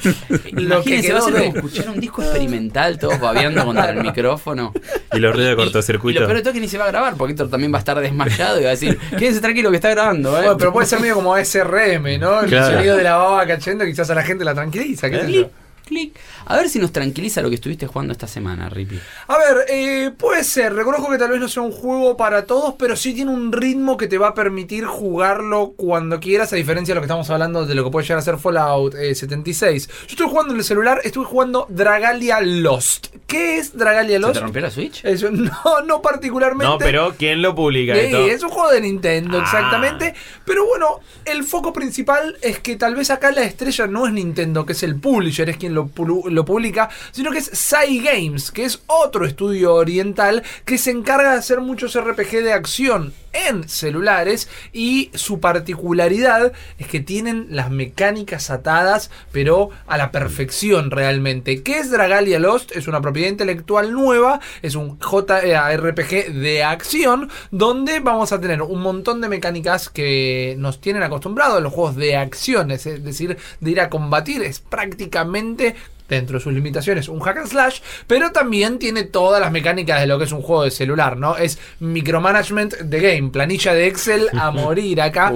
Lo 0.53 0.83
que 0.83 0.99
Imagínense, 1.01 1.13
va 1.13 1.19
a 1.19 1.23
ser 1.23 1.35
de- 1.35 1.41
como 1.47 1.57
escuchar 1.57 1.89
un 1.91 2.01
disco 2.01 2.23
experimental, 2.23 2.99
todos 2.99 3.21
babeando 3.21 3.65
contra 3.65 3.91
el 3.91 4.03
micrófono. 4.03 4.73
y 5.13 5.19
los 5.23 5.33
ruidos 5.35 5.49
de 5.49 5.53
Y- 5.53 5.55
Y, 5.55 5.65
cortocircuito. 5.67 6.21
lo 6.21 6.27
peor 6.27 6.37
de 6.37 6.43
todo 6.43 6.51
es 6.51 6.55
que 6.55 6.61
ni 6.61 6.69
se 6.69 6.79
va 6.79 6.85
a 6.85 6.89
grabar, 6.89 7.15
porque 7.17 7.33
Héctor 7.33 7.49
también 7.49 7.73
va 7.73 7.77
a 7.77 7.81
estar 7.81 7.99
desmayado 8.01 8.61
y 8.61 8.65
va 8.65 8.69
a 8.69 8.73
decir, 8.73 8.99
quédense 9.19 9.41
tranquilo 9.41 9.71
que 9.71 9.77
está 9.77 9.91
grabando, 9.91 10.31
¿eh? 10.37 10.43
Bueno, 10.43 10.57
pero 10.59 10.73
puede 10.73 10.87
ser 10.87 11.01
medio 11.01 11.15
como 11.15 11.37
SRM, 11.37 12.19
¿no? 12.19 12.41
El 12.41 12.49
Claro. 12.49 12.75
sonido 12.77 12.97
de 12.97 13.03
la 13.05 13.17
baba 13.17 13.47
cachendo 13.47 13.85
quizás 13.87 14.11
a 14.11 14.15
la 14.15 14.23
gente 14.23 14.45
la 14.45 14.55
tranquiliza. 14.55 15.09
qué 15.11 15.33
yo. 15.33 15.49
Clic. 15.85 16.19
A 16.47 16.57
ver 16.57 16.69
si 16.69 16.79
nos 16.79 16.93
tranquiliza 16.93 17.43
lo 17.43 17.49
que 17.49 17.57
estuviste 17.57 17.87
jugando 17.87 18.13
esta 18.13 18.27
semana, 18.27 18.69
Rippy. 18.69 18.99
A 19.29 19.37
ver, 19.39 19.67
eh, 19.69 20.11
puede 20.17 20.45
ser. 20.45 20.75
Reconozco 20.75 21.11
que 21.11 21.19
tal 21.19 21.31
vez 21.31 21.41
no 21.41 21.49
sea 21.49 21.63
un 21.63 21.73
juego 21.73 22.17
para 22.17 22.45
todos, 22.47 22.75
pero 22.79 22.97
sí 22.97 23.15
tiene 23.15 23.31
un 23.31 23.53
ritmo 23.53 23.97
que 23.97 24.07
te 24.07 24.19
va 24.19 24.29
a 24.29 24.35
permitir 24.35 24.85
jugarlo 24.85 25.73
cuando 25.77 26.21
quieras, 26.21 26.53
a 26.53 26.57
diferencia 26.57 26.93
de 26.93 26.97
lo 26.97 27.01
que 27.03 27.07
estamos 27.07 27.29
hablando 27.31 27.67
de 27.67 27.75
lo 27.75 27.85
que 27.85 27.91
puede 27.91 28.05
llegar 28.07 28.19
a 28.19 28.23
ser 28.23 28.39
Fallout 28.39 28.95
eh, 28.95 29.15
76. 29.15 29.89
Yo 29.89 29.95
estoy 30.09 30.29
jugando 30.29 30.53
en 30.53 30.59
el 30.59 30.65
celular, 30.65 31.01
estuve 31.05 31.25
jugando 31.25 31.67
Dragalia 31.69 32.41
Lost. 32.41 33.09
¿Qué 33.27 33.59
es 33.59 33.77
Dragalia 33.77 34.17
¿Se 34.17 34.21
Lost? 34.21 34.35
te 34.35 34.41
rompió 34.41 34.63
la 34.63 34.71
Switch? 34.71 35.05
Eso, 35.05 35.31
no, 35.31 35.53
no 35.87 36.03
particularmente. 36.03 36.67
No, 36.67 36.79
pero 36.79 37.15
¿quién 37.19 37.43
lo 37.43 37.55
publica 37.55 37.95
Sí, 37.95 38.01
esto? 38.01 38.27
es 38.27 38.43
un 38.43 38.51
juego 38.51 38.71
de 38.71 38.81
Nintendo, 38.81 39.39
Ah. 39.39 39.43
exactamente. 39.43 40.15
Pero 40.45 40.67
bueno, 40.67 41.01
el 41.25 41.45
foco 41.45 41.73
principal 41.73 42.37
es 42.43 42.59
que 42.61 42.77
tal 42.77 42.95
vez 42.95 43.11
acá 43.11 43.31
la 43.33 43.43
estrella 43.43 43.87
no 43.87 44.07
es 44.07 44.13
Nintendo, 44.13 44.65
que 44.67 44.73
es 44.73 44.83
el 44.83 44.97
publisher, 44.97 45.49
es 45.51 45.57
quien 45.57 45.72
lo, 45.73 45.91
lo 46.29 46.45
publica, 46.45 46.89
sino 47.11 47.31
que 47.31 47.39
es 47.39 47.51
Sai 47.53 48.01
Games, 48.01 48.51
que 48.51 48.65
es 48.65 48.83
otro 48.87 49.27
estudio 49.27 49.75
oriental 49.75 50.43
que 50.65 50.79
se 50.79 50.91
encarga 50.91 51.33
de 51.33 51.39
hacer 51.39 51.61
muchos 51.61 51.99
RPG 51.99 52.43
de 52.43 52.53
acción 52.53 53.13
en 53.33 53.69
celulares 53.69 54.49
y 54.73 55.11
su 55.15 55.41
particularidad 55.41 56.53
es 56.79 56.87
que 56.87 57.01
tienen 57.01 57.47
las 57.51 57.71
mecánicas 57.71 58.51
atadas 58.51 59.11
pero 59.33 59.71
a 59.87 59.97
la 59.97 60.13
perfección 60.13 60.91
realmente. 60.91 61.63
¿Qué 61.63 61.79
es 61.79 61.91
Dragalia 61.91 62.39
Lost? 62.39 62.73
Es 62.73 62.89
una 62.89 63.01
propiedad 63.01 63.31
intelectual 63.31 63.93
nueva, 63.93 64.41
es 64.61 64.75
un 64.75 64.99
JRPG 64.99 66.33
de 66.33 66.63
acción 66.63 67.31
donde 67.51 68.01
vamos 68.01 68.33
a 68.33 68.41
tener 68.41 68.63
un 68.63 68.81
montón 68.81 69.21
de 69.21 69.29
mecánicas 69.29 69.89
que 69.89 70.55
nos 70.59 70.81
tienen 70.81 71.03
acostumbrados 71.03 71.57
a 71.57 71.61
los 71.61 71.73
juegos 71.73 71.97
de 71.97 72.17
acción, 72.17 72.71
es 72.71 72.85
decir, 72.85 73.39
de 73.61 73.71
ir 73.71 73.81
a 73.81 73.91
combatir, 73.91 74.43
es 74.43 74.61
prácticamente 74.61 75.62
dentro 76.09 76.39
de 76.39 76.45
sus 76.45 76.53
limitaciones 76.53 77.09
un 77.09 77.21
hack 77.21 77.39
and 77.39 77.49
slash, 77.49 77.81
pero 78.07 78.33
también 78.33 78.79
tiene 78.79 79.05
todas 79.05 79.41
las 79.41 79.51
mecánicas 79.51 80.01
de 80.01 80.07
lo 80.07 80.19
que 80.19 80.25
es 80.25 80.33
un 80.33 80.43
juego 80.43 80.65
de 80.65 80.71
celular, 80.71 81.17
¿no? 81.17 81.37
Es 81.37 81.59
micromanagement 81.81 82.75
de 82.75 83.01
game, 83.01 83.31
planilla 83.31 83.73
de 83.73 83.87
Excel 83.87 84.29
a 84.39 84.51
morir 84.51 85.01
acá. 85.01 85.33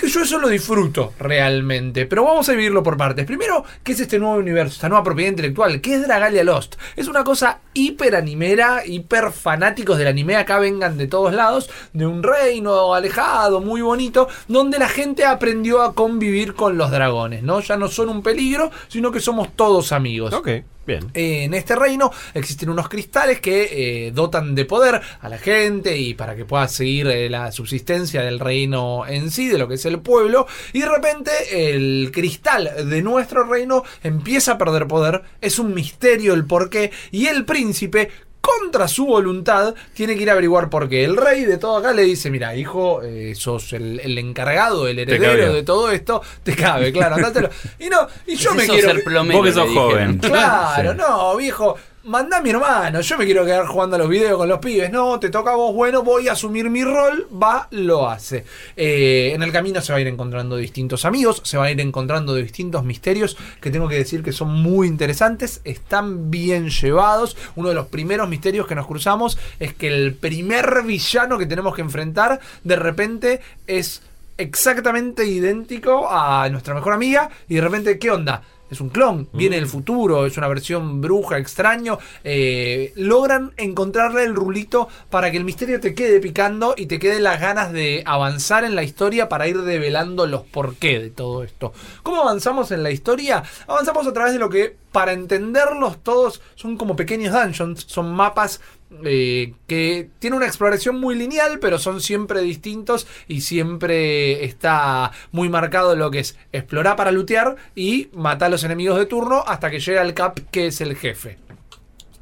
Que 0.00 0.08
yo 0.08 0.22
eso 0.22 0.38
lo 0.38 0.48
disfruto 0.48 1.12
realmente, 1.18 2.06
pero 2.06 2.24
vamos 2.24 2.48
a 2.48 2.52
vivirlo 2.52 2.82
por 2.82 2.96
partes. 2.96 3.26
Primero, 3.26 3.64
¿qué 3.84 3.92
es 3.92 4.00
este 4.00 4.18
nuevo 4.18 4.36
universo, 4.36 4.76
esta 4.76 4.88
nueva 4.88 5.04
propiedad 5.04 5.28
intelectual? 5.28 5.82
¿Qué 5.82 5.96
es 5.96 6.02
Dragalia 6.02 6.42
Lost? 6.42 6.76
Es 6.96 7.06
una 7.06 7.22
cosa 7.22 7.58
hiper 7.74 8.16
animera, 8.16 8.82
hiper 8.86 9.30
fanáticos 9.30 9.98
del 9.98 10.06
anime, 10.06 10.36
acá 10.36 10.58
vengan 10.58 10.96
de 10.96 11.06
todos 11.06 11.34
lados, 11.34 11.68
de 11.92 12.06
un 12.06 12.22
reino 12.22 12.94
alejado, 12.94 13.60
muy 13.60 13.82
bonito, 13.82 14.26
donde 14.48 14.78
la 14.78 14.88
gente 14.88 15.26
aprendió 15.26 15.82
a 15.82 15.92
convivir 15.92 16.54
con 16.54 16.78
los 16.78 16.90
dragones, 16.90 17.42
¿no? 17.42 17.60
Ya 17.60 17.76
no 17.76 17.88
son 17.88 18.08
un 18.08 18.22
peligro, 18.22 18.70
sino 18.88 19.12
que 19.12 19.20
somos 19.20 19.54
todos 19.54 19.92
amigos. 19.92 20.32
Ok, 20.32 20.48
Eh, 20.92 21.44
en 21.44 21.54
este 21.54 21.76
reino 21.76 22.10
existen 22.34 22.70
unos 22.70 22.88
cristales 22.88 23.40
que 23.40 24.06
eh, 24.06 24.12
dotan 24.12 24.54
de 24.54 24.64
poder 24.64 25.00
a 25.20 25.28
la 25.28 25.38
gente 25.38 25.96
y 25.96 26.14
para 26.14 26.36
que 26.36 26.44
pueda 26.44 26.66
seguir 26.68 27.06
eh, 27.08 27.30
la 27.30 27.52
subsistencia 27.52 28.22
del 28.22 28.40
reino 28.40 29.06
en 29.06 29.30
sí, 29.30 29.48
de 29.48 29.58
lo 29.58 29.68
que 29.68 29.74
es 29.74 29.84
el 29.86 30.00
pueblo. 30.00 30.46
Y 30.72 30.80
de 30.80 30.88
repente 30.88 31.30
el 31.74 32.10
cristal 32.12 32.88
de 32.88 33.02
nuestro 33.02 33.44
reino 33.44 33.84
empieza 34.02 34.52
a 34.52 34.58
perder 34.58 34.86
poder. 34.86 35.22
Es 35.40 35.58
un 35.58 35.74
misterio 35.74 36.34
el 36.34 36.46
porqué. 36.46 36.90
Y 37.10 37.26
el 37.26 37.44
príncipe 37.44 38.10
contra 38.40 38.88
su 38.88 39.06
voluntad, 39.06 39.74
tiene 39.94 40.16
que 40.16 40.22
ir 40.22 40.30
a 40.30 40.32
averiguar 40.32 40.70
por 40.70 40.88
qué. 40.88 41.04
El 41.04 41.16
rey 41.16 41.44
de 41.44 41.58
todo 41.58 41.76
acá 41.76 41.92
le 41.92 42.02
dice, 42.02 42.30
mira, 42.30 42.54
hijo, 42.56 43.02
eh, 43.02 43.34
sos 43.36 43.72
el, 43.72 44.00
el 44.00 44.16
encargado, 44.18 44.88
el 44.88 44.98
heredero 44.98 45.52
de 45.52 45.62
todo 45.62 45.90
esto, 45.90 46.22
te 46.42 46.56
cabe, 46.56 46.92
claro, 46.92 47.16
andátelo. 47.16 47.50
Y 47.78 47.88
no, 47.88 48.06
y 48.26 48.36
yo 48.36 48.54
me 48.54 48.66
quiero... 48.66 48.92
ser 48.92 49.04
plomero, 49.04 49.38
Vos 49.38 49.46
que 49.48 49.52
sos 49.54 49.68
joven. 49.72 50.18
Claro, 50.18 50.92
Sí. 50.92 50.98
no, 50.98 51.36
viejo. 51.36 51.76
Mandá 52.10 52.38
a 52.38 52.42
mi 52.42 52.50
hermano, 52.50 53.02
yo 53.02 53.18
me 53.18 53.24
quiero 53.24 53.44
quedar 53.44 53.66
jugando 53.66 53.94
a 53.94 53.98
los 54.00 54.08
videos 54.08 54.36
con 54.36 54.48
los 54.48 54.58
pibes. 54.58 54.90
No, 54.90 55.20
te 55.20 55.30
toca 55.30 55.52
a 55.52 55.54
vos, 55.54 55.72
bueno, 55.72 56.02
voy 56.02 56.26
a 56.26 56.32
asumir 56.32 56.68
mi 56.68 56.82
rol, 56.82 57.28
va, 57.40 57.68
lo 57.70 58.10
hace. 58.10 58.44
Eh, 58.76 59.30
en 59.32 59.44
el 59.44 59.52
camino 59.52 59.80
se 59.80 59.92
va 59.92 59.98
a 59.98 60.00
ir 60.00 60.08
encontrando 60.08 60.56
distintos 60.56 61.04
amigos, 61.04 61.40
se 61.44 61.56
va 61.56 61.66
a 61.66 61.70
ir 61.70 61.80
encontrando 61.80 62.34
distintos 62.34 62.82
misterios 62.82 63.36
que 63.60 63.70
tengo 63.70 63.86
que 63.86 63.94
decir 63.94 64.24
que 64.24 64.32
son 64.32 64.48
muy 64.48 64.88
interesantes, 64.88 65.60
están 65.62 66.32
bien 66.32 66.70
llevados. 66.70 67.36
Uno 67.54 67.68
de 67.68 67.76
los 67.76 67.86
primeros 67.86 68.28
misterios 68.28 68.66
que 68.66 68.74
nos 68.74 68.88
cruzamos 68.88 69.38
es 69.60 69.72
que 69.74 69.86
el 69.86 70.14
primer 70.14 70.82
villano 70.82 71.38
que 71.38 71.46
tenemos 71.46 71.76
que 71.76 71.82
enfrentar 71.82 72.40
de 72.64 72.74
repente 72.74 73.40
es 73.68 74.02
exactamente 74.36 75.26
idéntico 75.26 76.10
a 76.10 76.48
nuestra 76.48 76.74
mejor 76.74 76.92
amiga 76.92 77.30
y 77.48 77.54
de 77.54 77.60
repente, 77.60 78.00
¿qué 78.00 78.10
onda? 78.10 78.42
Es 78.70 78.80
un 78.80 78.88
clon, 78.88 79.28
viene 79.32 79.56
del 79.56 79.66
futuro, 79.66 80.26
es 80.26 80.36
una 80.36 80.48
versión 80.48 81.00
bruja, 81.00 81.38
extraño. 81.38 81.98
eh, 82.24 82.92
logran 82.96 83.52
encontrarle 83.56 84.24
el 84.24 84.34
rulito 84.34 84.88
para 85.10 85.30
que 85.30 85.36
el 85.36 85.44
misterio 85.44 85.80
te 85.80 85.94
quede 85.94 86.20
picando 86.20 86.74
y 86.76 86.86
te 86.86 86.98
quede 86.98 87.20
las 87.20 87.40
ganas 87.40 87.72
de 87.72 88.02
avanzar 88.06 88.64
en 88.64 88.74
la 88.74 88.82
historia 88.82 89.28
para 89.28 89.48
ir 89.48 89.60
develando 89.62 90.26
los 90.26 90.42
porqué 90.42 90.98
de 90.98 91.10
todo 91.10 91.42
esto. 91.42 91.72
¿Cómo 92.02 92.22
avanzamos 92.22 92.70
en 92.70 92.82
la 92.82 92.90
historia? 92.90 93.42
Avanzamos 93.66 94.06
a 94.06 94.12
través 94.12 94.32
de 94.32 94.38
lo 94.38 94.48
que, 94.48 94.76
para 94.92 95.12
entenderlos 95.12 96.02
todos, 96.02 96.40
son 96.54 96.76
como 96.76 96.96
pequeños 96.96 97.32
dungeons, 97.32 97.84
son 97.88 98.12
mapas 98.12 98.60
eh, 99.04 99.54
que 99.66 100.08
tienen 100.18 100.38
una 100.38 100.46
exploración 100.46 100.98
muy 100.98 101.14
lineal, 101.14 101.58
pero 101.60 101.78
son 101.78 102.00
siempre 102.00 102.40
distintos 102.42 103.06
y 103.28 103.42
siempre 103.42 104.44
está 104.44 105.12
muy 105.32 105.48
marcado 105.48 105.94
lo 105.96 106.10
que 106.10 106.20
es 106.20 106.36
explorar 106.52 106.96
para 106.96 107.12
lootear 107.12 107.56
y 107.74 108.08
matar 108.12 108.46
a 108.46 108.50
los 108.50 108.64
enemigos 108.64 108.98
de 108.98 109.06
turno 109.06 109.44
hasta 109.46 109.70
que 109.70 109.80
llega 109.80 110.02
el 110.02 110.14
cap 110.14 110.38
que 110.50 110.66
es 110.66 110.80
el 110.80 110.96
jefe. 110.96 111.38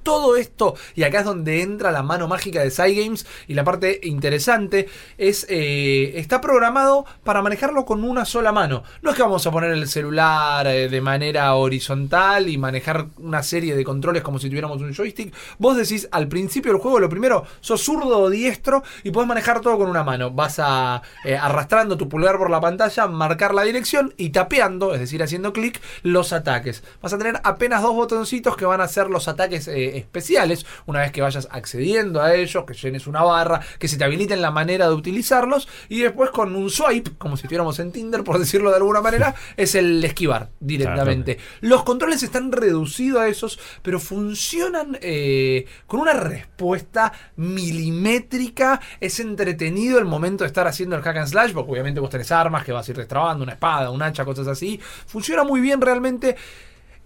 Todo 0.02 0.36
esto, 0.36 0.74
y 0.94 1.02
acá 1.02 1.20
es 1.20 1.24
donde 1.24 1.62
entra 1.62 1.90
la 1.90 2.02
mano 2.02 2.28
mágica 2.28 2.62
de 2.62 2.70
Cygames 2.70 3.26
y 3.46 3.54
la 3.54 3.64
parte 3.64 4.00
interesante, 4.02 4.88
es 5.18 5.46
eh, 5.48 6.12
está 6.18 6.40
programado 6.40 7.04
para 7.24 7.42
manejarlo 7.42 7.84
con 7.84 8.04
una 8.04 8.24
sola 8.24 8.52
mano. 8.52 8.84
No 9.02 9.10
es 9.10 9.16
que 9.16 9.22
vamos 9.22 9.46
a 9.46 9.50
poner 9.50 9.70
el 9.72 9.88
celular 9.88 10.66
eh, 10.66 10.88
de 10.88 11.00
manera 11.00 11.54
horizontal 11.54 12.48
y 12.48 12.58
manejar 12.58 13.06
una 13.18 13.42
serie 13.42 13.76
de 13.76 13.84
controles 13.84 14.22
como 14.22 14.38
si 14.38 14.48
tuviéramos 14.48 14.80
un 14.80 14.94
joystick. 14.94 15.34
Vos 15.58 15.76
decís 15.76 16.08
al 16.10 16.28
principio 16.28 16.72
del 16.72 16.80
juego, 16.80 17.00
lo 17.00 17.08
primero, 17.08 17.44
sos 17.60 17.82
zurdo 17.82 18.18
o 18.18 18.30
diestro 18.30 18.82
y 19.04 19.10
podés 19.10 19.28
manejar 19.28 19.60
todo 19.60 19.78
con 19.78 19.90
una 19.90 20.04
mano. 20.04 20.30
Vas 20.30 20.58
a 20.58 21.02
eh, 21.24 21.36
arrastrando 21.36 21.96
tu 21.96 22.08
pulgar 22.08 22.38
por 22.38 22.50
la 22.50 22.60
pantalla, 22.60 23.06
marcar 23.06 23.54
la 23.54 23.62
dirección 23.62 24.14
y 24.16 24.30
tapeando, 24.30 24.94
es 24.94 25.00
decir, 25.00 25.22
haciendo 25.22 25.52
clic, 25.52 25.80
los 26.02 26.32
ataques. 26.32 26.82
Vas 27.02 27.12
a 27.12 27.18
tener 27.18 27.40
apenas 27.44 27.82
dos 27.82 27.94
botoncitos 27.94 28.56
que 28.56 28.64
van 28.64 28.80
a 28.80 28.88
ser 28.88 29.10
los 29.10 29.28
ataques 29.28 29.68
eh, 29.88 29.98
especiales. 29.98 30.66
Una 30.86 31.00
vez 31.00 31.12
que 31.12 31.20
vayas 31.20 31.48
accediendo 31.50 32.22
a 32.22 32.34
ellos, 32.34 32.64
que 32.64 32.74
llenes 32.74 33.06
una 33.06 33.22
barra, 33.22 33.60
que 33.78 33.88
se 33.88 33.96
te 33.96 34.04
habiliten 34.04 34.42
la 34.42 34.50
manera 34.50 34.88
de 34.88 34.94
utilizarlos. 34.94 35.68
Y 35.88 36.00
después 36.00 36.30
con 36.30 36.54
un 36.54 36.70
swipe, 36.70 37.12
como 37.18 37.36
si 37.36 37.42
estuviéramos 37.42 37.78
en 37.78 37.92
Tinder, 37.92 38.24
por 38.24 38.38
decirlo 38.48 38.70
de 38.70 38.76
alguna 38.76 39.00
manera, 39.00 39.34
es 39.56 39.74
el 39.74 40.02
esquivar 40.04 40.50
directamente. 40.60 41.38
Los 41.60 41.84
controles 41.84 42.22
están 42.22 42.52
reducidos 42.52 43.20
a 43.20 43.28
esos, 43.28 43.58
pero 43.82 44.00
funcionan 44.00 44.98
eh, 45.00 45.66
con 45.86 46.00
una 46.00 46.12
respuesta 46.12 47.12
milimétrica. 47.36 48.80
Es 49.00 49.20
entretenido 49.20 49.98
el 49.98 50.04
momento 50.04 50.44
de 50.44 50.48
estar 50.48 50.66
haciendo 50.66 50.96
el 50.96 51.02
hack 51.02 51.16
and 51.16 51.28
slash, 51.28 51.52
porque 51.52 51.72
obviamente 51.72 52.00
vos 52.00 52.10
tenés 52.10 52.30
armas 52.32 52.64
que 52.64 52.72
vas 52.72 52.88
a 52.88 52.90
ir 52.90 52.96
destrabando, 52.96 53.44
una 53.44 53.52
espada, 53.52 53.90
un 53.90 54.02
hacha, 54.02 54.24
cosas 54.24 54.46
así. 54.48 54.80
Funciona 55.06 55.44
muy 55.44 55.60
bien 55.60 55.80
realmente. 55.80 56.36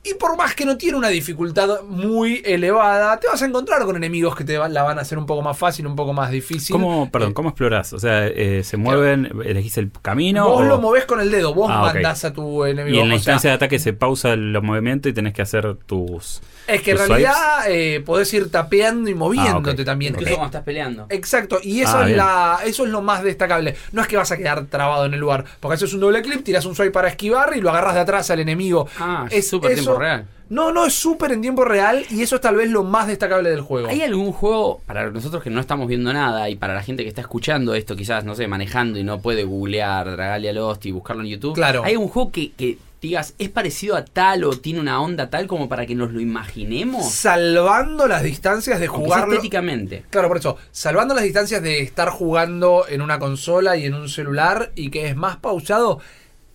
Y 0.04 0.14
por 0.14 0.36
más 0.36 0.54
que 0.56 0.64
no 0.66 0.76
tiene 0.76 0.98
una 0.98 1.08
dificultad 1.08 1.82
muy 1.88 2.42
elevada, 2.44 3.20
te 3.20 3.28
vas 3.28 3.40
a 3.40 3.46
encontrar 3.46 3.84
con 3.84 3.94
enemigos 3.96 4.34
que 4.34 4.42
te 4.42 4.58
la 4.58 4.82
van 4.82 4.98
a 4.98 5.02
hacer 5.02 5.16
un 5.16 5.26
poco 5.26 5.42
más 5.42 5.56
fácil, 5.56 5.86
un 5.86 5.94
poco 5.94 6.12
más 6.12 6.30
difícil. 6.32 6.72
¿Cómo, 6.74 7.08
perdón, 7.08 7.30
Eh, 7.30 7.34
cómo 7.34 7.50
explorás? 7.50 7.92
O 7.92 8.00
sea, 8.00 8.26
eh, 8.26 8.62
¿se 8.64 8.76
mueven, 8.76 9.30
elegís 9.44 9.78
el 9.78 9.92
camino? 10.02 10.48
Vos 10.48 10.62
o- 10.62 10.64
lo 10.64 10.80
movés 10.80 11.04
con 11.04 11.20
el 11.20 11.30
dedo, 11.30 11.54
vos 11.54 11.70
Ah, 11.72 11.92
mandás 11.92 12.24
a 12.24 12.32
tu 12.32 12.64
enemigo. 12.64 12.96
y 12.96 13.00
en 13.00 13.08
la 13.10 13.12
sea, 13.12 13.16
instancia 13.18 13.50
de 13.50 13.56
ataque 13.56 13.78
se 13.78 13.92
pausa 13.92 14.32
el 14.32 14.60
movimiento 14.60 15.08
y 15.08 15.12
tenés 15.12 15.34
que 15.34 15.42
hacer 15.42 15.76
tus... 15.86 16.40
es 16.66 16.82
que 16.82 16.90
en 16.92 16.98
realidad 16.98 17.36
eh, 17.68 18.02
podés 18.04 18.32
ir 18.34 18.50
tapeando 18.50 19.08
y 19.08 19.14
moviéndote 19.14 19.70
Ah, 19.70 19.74
ok. 19.74 19.84
también. 19.84 20.14
Incluso 20.14 20.32
Eh, 20.32 20.34
cuando 20.34 20.46
estás 20.46 20.64
peleando. 20.64 21.06
Exacto, 21.10 21.58
y 21.62 21.80
eso, 21.80 21.96
Ah, 21.98 22.00
es 22.00 22.06
bien. 22.06 22.16
la, 22.18 22.58
eso 22.64 22.84
es 22.84 22.90
lo 22.90 23.02
más 23.02 23.22
destacable. 23.22 23.76
No 23.92 24.02
es 24.02 24.08
que 24.08 24.16
vas 24.16 24.32
a 24.32 24.36
quedar 24.36 24.66
trabado 24.66 25.06
en 25.06 25.14
el 25.14 25.20
lugar, 25.20 25.44
porque 25.60 25.74
haces 25.76 25.94
un 25.94 26.00
doble 26.00 26.22
clip, 26.22 26.42
tiras 26.42 26.64
un 26.66 26.74
swipe 26.74 26.90
para 26.90 27.06
esquivar 27.06 27.52
y 27.56 27.60
lo 27.60 27.70
agarras 27.70 27.94
de 27.94 28.00
atrás 28.00 28.30
al 28.32 28.40
enemigo. 28.40 28.88
Ah, 28.98 29.26
es 29.30 29.48
súper 29.48 29.70
tiempo 29.92 30.00
real. 30.00 30.26
No, 30.48 30.70
no, 30.70 30.84
es 30.84 30.92
súper 30.92 31.32
en 31.32 31.40
tiempo 31.40 31.64
real 31.64 32.04
y 32.10 32.20
eso 32.20 32.34
es 32.36 32.42
tal 32.42 32.56
vez 32.56 32.68
lo 32.70 32.84
más 32.84 33.06
destacable 33.06 33.48
del 33.48 33.62
juego. 33.62 33.88
¿Hay 33.88 34.02
algún 34.02 34.32
juego, 34.32 34.82
para 34.84 35.10
nosotros 35.10 35.42
que 35.42 35.48
no 35.48 35.60
estamos 35.60 35.88
viendo 35.88 36.12
nada 36.12 36.50
y 36.50 36.56
para 36.56 36.74
la 36.74 36.82
gente 36.82 37.04
que 37.04 37.08
está 37.08 37.22
escuchando 37.22 37.74
esto, 37.74 37.96
quizás, 37.96 38.24
no 38.24 38.34
sé, 38.34 38.46
manejando 38.48 38.98
y 38.98 39.02
no 39.02 39.20
puede 39.22 39.44
googlear 39.44 40.10
Dragalia 40.10 40.52
Lost 40.52 40.84
y 40.84 40.90
buscarlo 40.90 41.22
en 41.22 41.28
YouTube? 41.30 41.54
Claro. 41.54 41.82
¿Hay 41.84 41.92
algún 41.92 42.08
juego 42.08 42.30
que, 42.32 42.52
que 42.52 42.76
digas, 43.00 43.34
es 43.38 43.48
parecido 43.48 43.96
a 43.96 44.04
tal 44.04 44.44
o 44.44 44.52
tiene 44.52 44.78
una 44.78 45.00
onda 45.00 45.30
tal 45.30 45.46
como 45.46 45.68
para 45.68 45.86
que 45.86 45.94
nos 45.94 46.12
lo 46.12 46.20
imaginemos? 46.20 47.10
Salvando 47.10 48.06
las 48.06 48.22
distancias 48.22 48.78
de 48.78 48.88
jugarlo. 48.88 49.32
estéticamente. 49.32 50.04
Claro, 50.10 50.28
por 50.28 50.36
eso, 50.36 50.58
salvando 50.70 51.14
las 51.14 51.24
distancias 51.24 51.62
de 51.62 51.80
estar 51.80 52.10
jugando 52.10 52.84
en 52.88 53.00
una 53.00 53.18
consola 53.18 53.76
y 53.76 53.86
en 53.86 53.94
un 53.94 54.08
celular 54.08 54.70
y 54.76 54.90
que 54.90 55.08
es 55.08 55.16
más 55.16 55.36
pausado, 55.36 55.98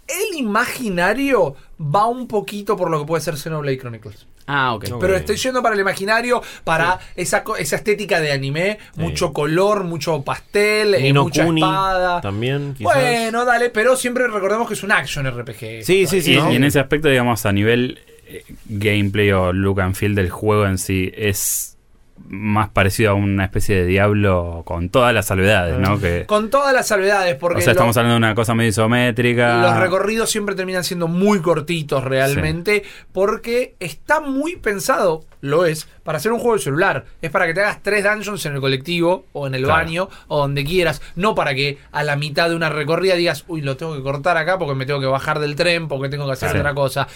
el 0.07 0.39
imaginario 0.39 1.55
va 1.79 2.07
un 2.07 2.27
poquito 2.27 2.75
por 2.75 2.89
lo 2.89 2.99
que 2.99 3.05
puede 3.05 3.21
ser 3.21 3.37
Xenoblade 3.37 3.77
Chronicles. 3.77 4.27
Ah, 4.47 4.73
ok. 4.75 4.85
Pero 4.99 5.15
estoy 5.17 5.35
yendo 5.35 5.61
para 5.61 5.75
el 5.75 5.81
imaginario, 5.81 6.41
para 6.63 6.99
esa, 7.17 7.43
esa 7.59 7.75
estética 7.75 8.21
de 8.21 8.31
anime, 8.31 8.79
mucho 8.95 9.33
color, 9.33 9.83
mucho 9.83 10.23
pastel, 10.23 10.95
eh, 10.95 11.13
mucha 11.13 11.45
Kuni 11.45 11.61
espada. 11.61 12.21
también, 12.21 12.73
quizás. 12.73 12.93
Bueno, 12.93 13.43
dale, 13.43 13.69
pero 13.69 13.97
siempre 13.97 14.25
recordemos 14.27 14.67
que 14.69 14.75
es 14.75 14.83
un 14.83 14.93
action 14.93 15.29
RPG. 15.29 15.83
Sí, 15.83 16.07
sí, 16.07 16.21
sí. 16.21 16.33
y 16.33 16.55
en 16.55 16.63
ese 16.63 16.79
aspecto, 16.79 17.09
digamos, 17.09 17.45
a 17.45 17.51
nivel 17.51 17.99
eh, 18.25 18.45
gameplay 18.65 19.31
o 19.31 19.51
look 19.51 19.81
and 19.81 19.95
feel 19.95 20.15
del 20.15 20.29
juego 20.29 20.65
en 20.65 20.77
sí, 20.77 21.11
es 21.13 21.76
más 22.29 22.69
parecido 22.69 23.11
a 23.11 23.13
una 23.13 23.45
especie 23.45 23.75
de 23.77 23.85
diablo 23.85 24.63
con 24.65 24.89
todas 24.89 25.13
las 25.13 25.27
salvedades, 25.27 25.77
¿no? 25.79 25.99
Que, 25.99 26.25
Con 26.25 26.49
todas 26.49 26.73
las 26.73 26.87
salvedades, 26.87 27.35
porque 27.35 27.59
o 27.59 27.61
sea, 27.61 27.67
lo- 27.67 27.71
estamos 27.79 27.95
hablando 27.97 28.13
de 28.15 28.17
una 28.17 28.35
cosa 28.35 28.53
medio 28.53 28.69
isométrica. 28.69 29.61
Los 29.61 29.77
recorridos 29.77 30.29
siempre 30.29 30.53
terminan 30.55 30.83
siendo 30.83 31.07
muy 31.07 31.39
cortitos 31.41 32.03
realmente 32.03 32.83
porque 33.13 33.75
está 33.79 34.19
muy 34.19 34.57
pensado, 34.57 35.23
lo 35.41 35.65
es, 35.65 35.87
para 36.03 36.17
hacer 36.17 36.31
un 36.31 36.39
juego 36.39 36.55
de 36.57 36.61
celular. 36.63 37.05
Es 37.21 37.31
para 37.31 37.47
que 37.47 37.53
te 37.53 37.61
hagas 37.61 37.81
tres 37.81 38.03
dungeons 38.03 38.45
en 38.45 38.55
el 38.55 38.59
colectivo 38.61 39.25
o 39.33 39.47
en 39.47 39.55
el 39.55 39.63
Claro. 39.63 39.83
baño 39.85 40.09
o 40.27 40.39
donde 40.39 40.65
quieras. 40.65 41.01
No 41.15 41.33
para 41.35 41.55
que 41.55 41.77
a 41.91 42.03
la 42.03 42.15
mitad 42.15 42.49
de 42.49 42.55
una 42.55 42.69
recorrida 42.69 43.15
digas, 43.15 43.45
uy, 43.47 43.61
lo 43.61 43.77
tengo 43.77 43.95
que 43.95 44.03
cortar 44.03 44.35
acá 44.37 44.57
porque 44.57 44.75
me 44.75 44.85
tengo 44.85 44.99
que 44.99 45.05
bajar 45.05 45.39
del 45.39 45.55
tren, 45.55 45.87
porque 45.87 46.09
tengo 46.09 46.25
que 46.25 46.33
hacer 46.33 46.55
otra 46.57 46.73
cosa. 46.73 47.07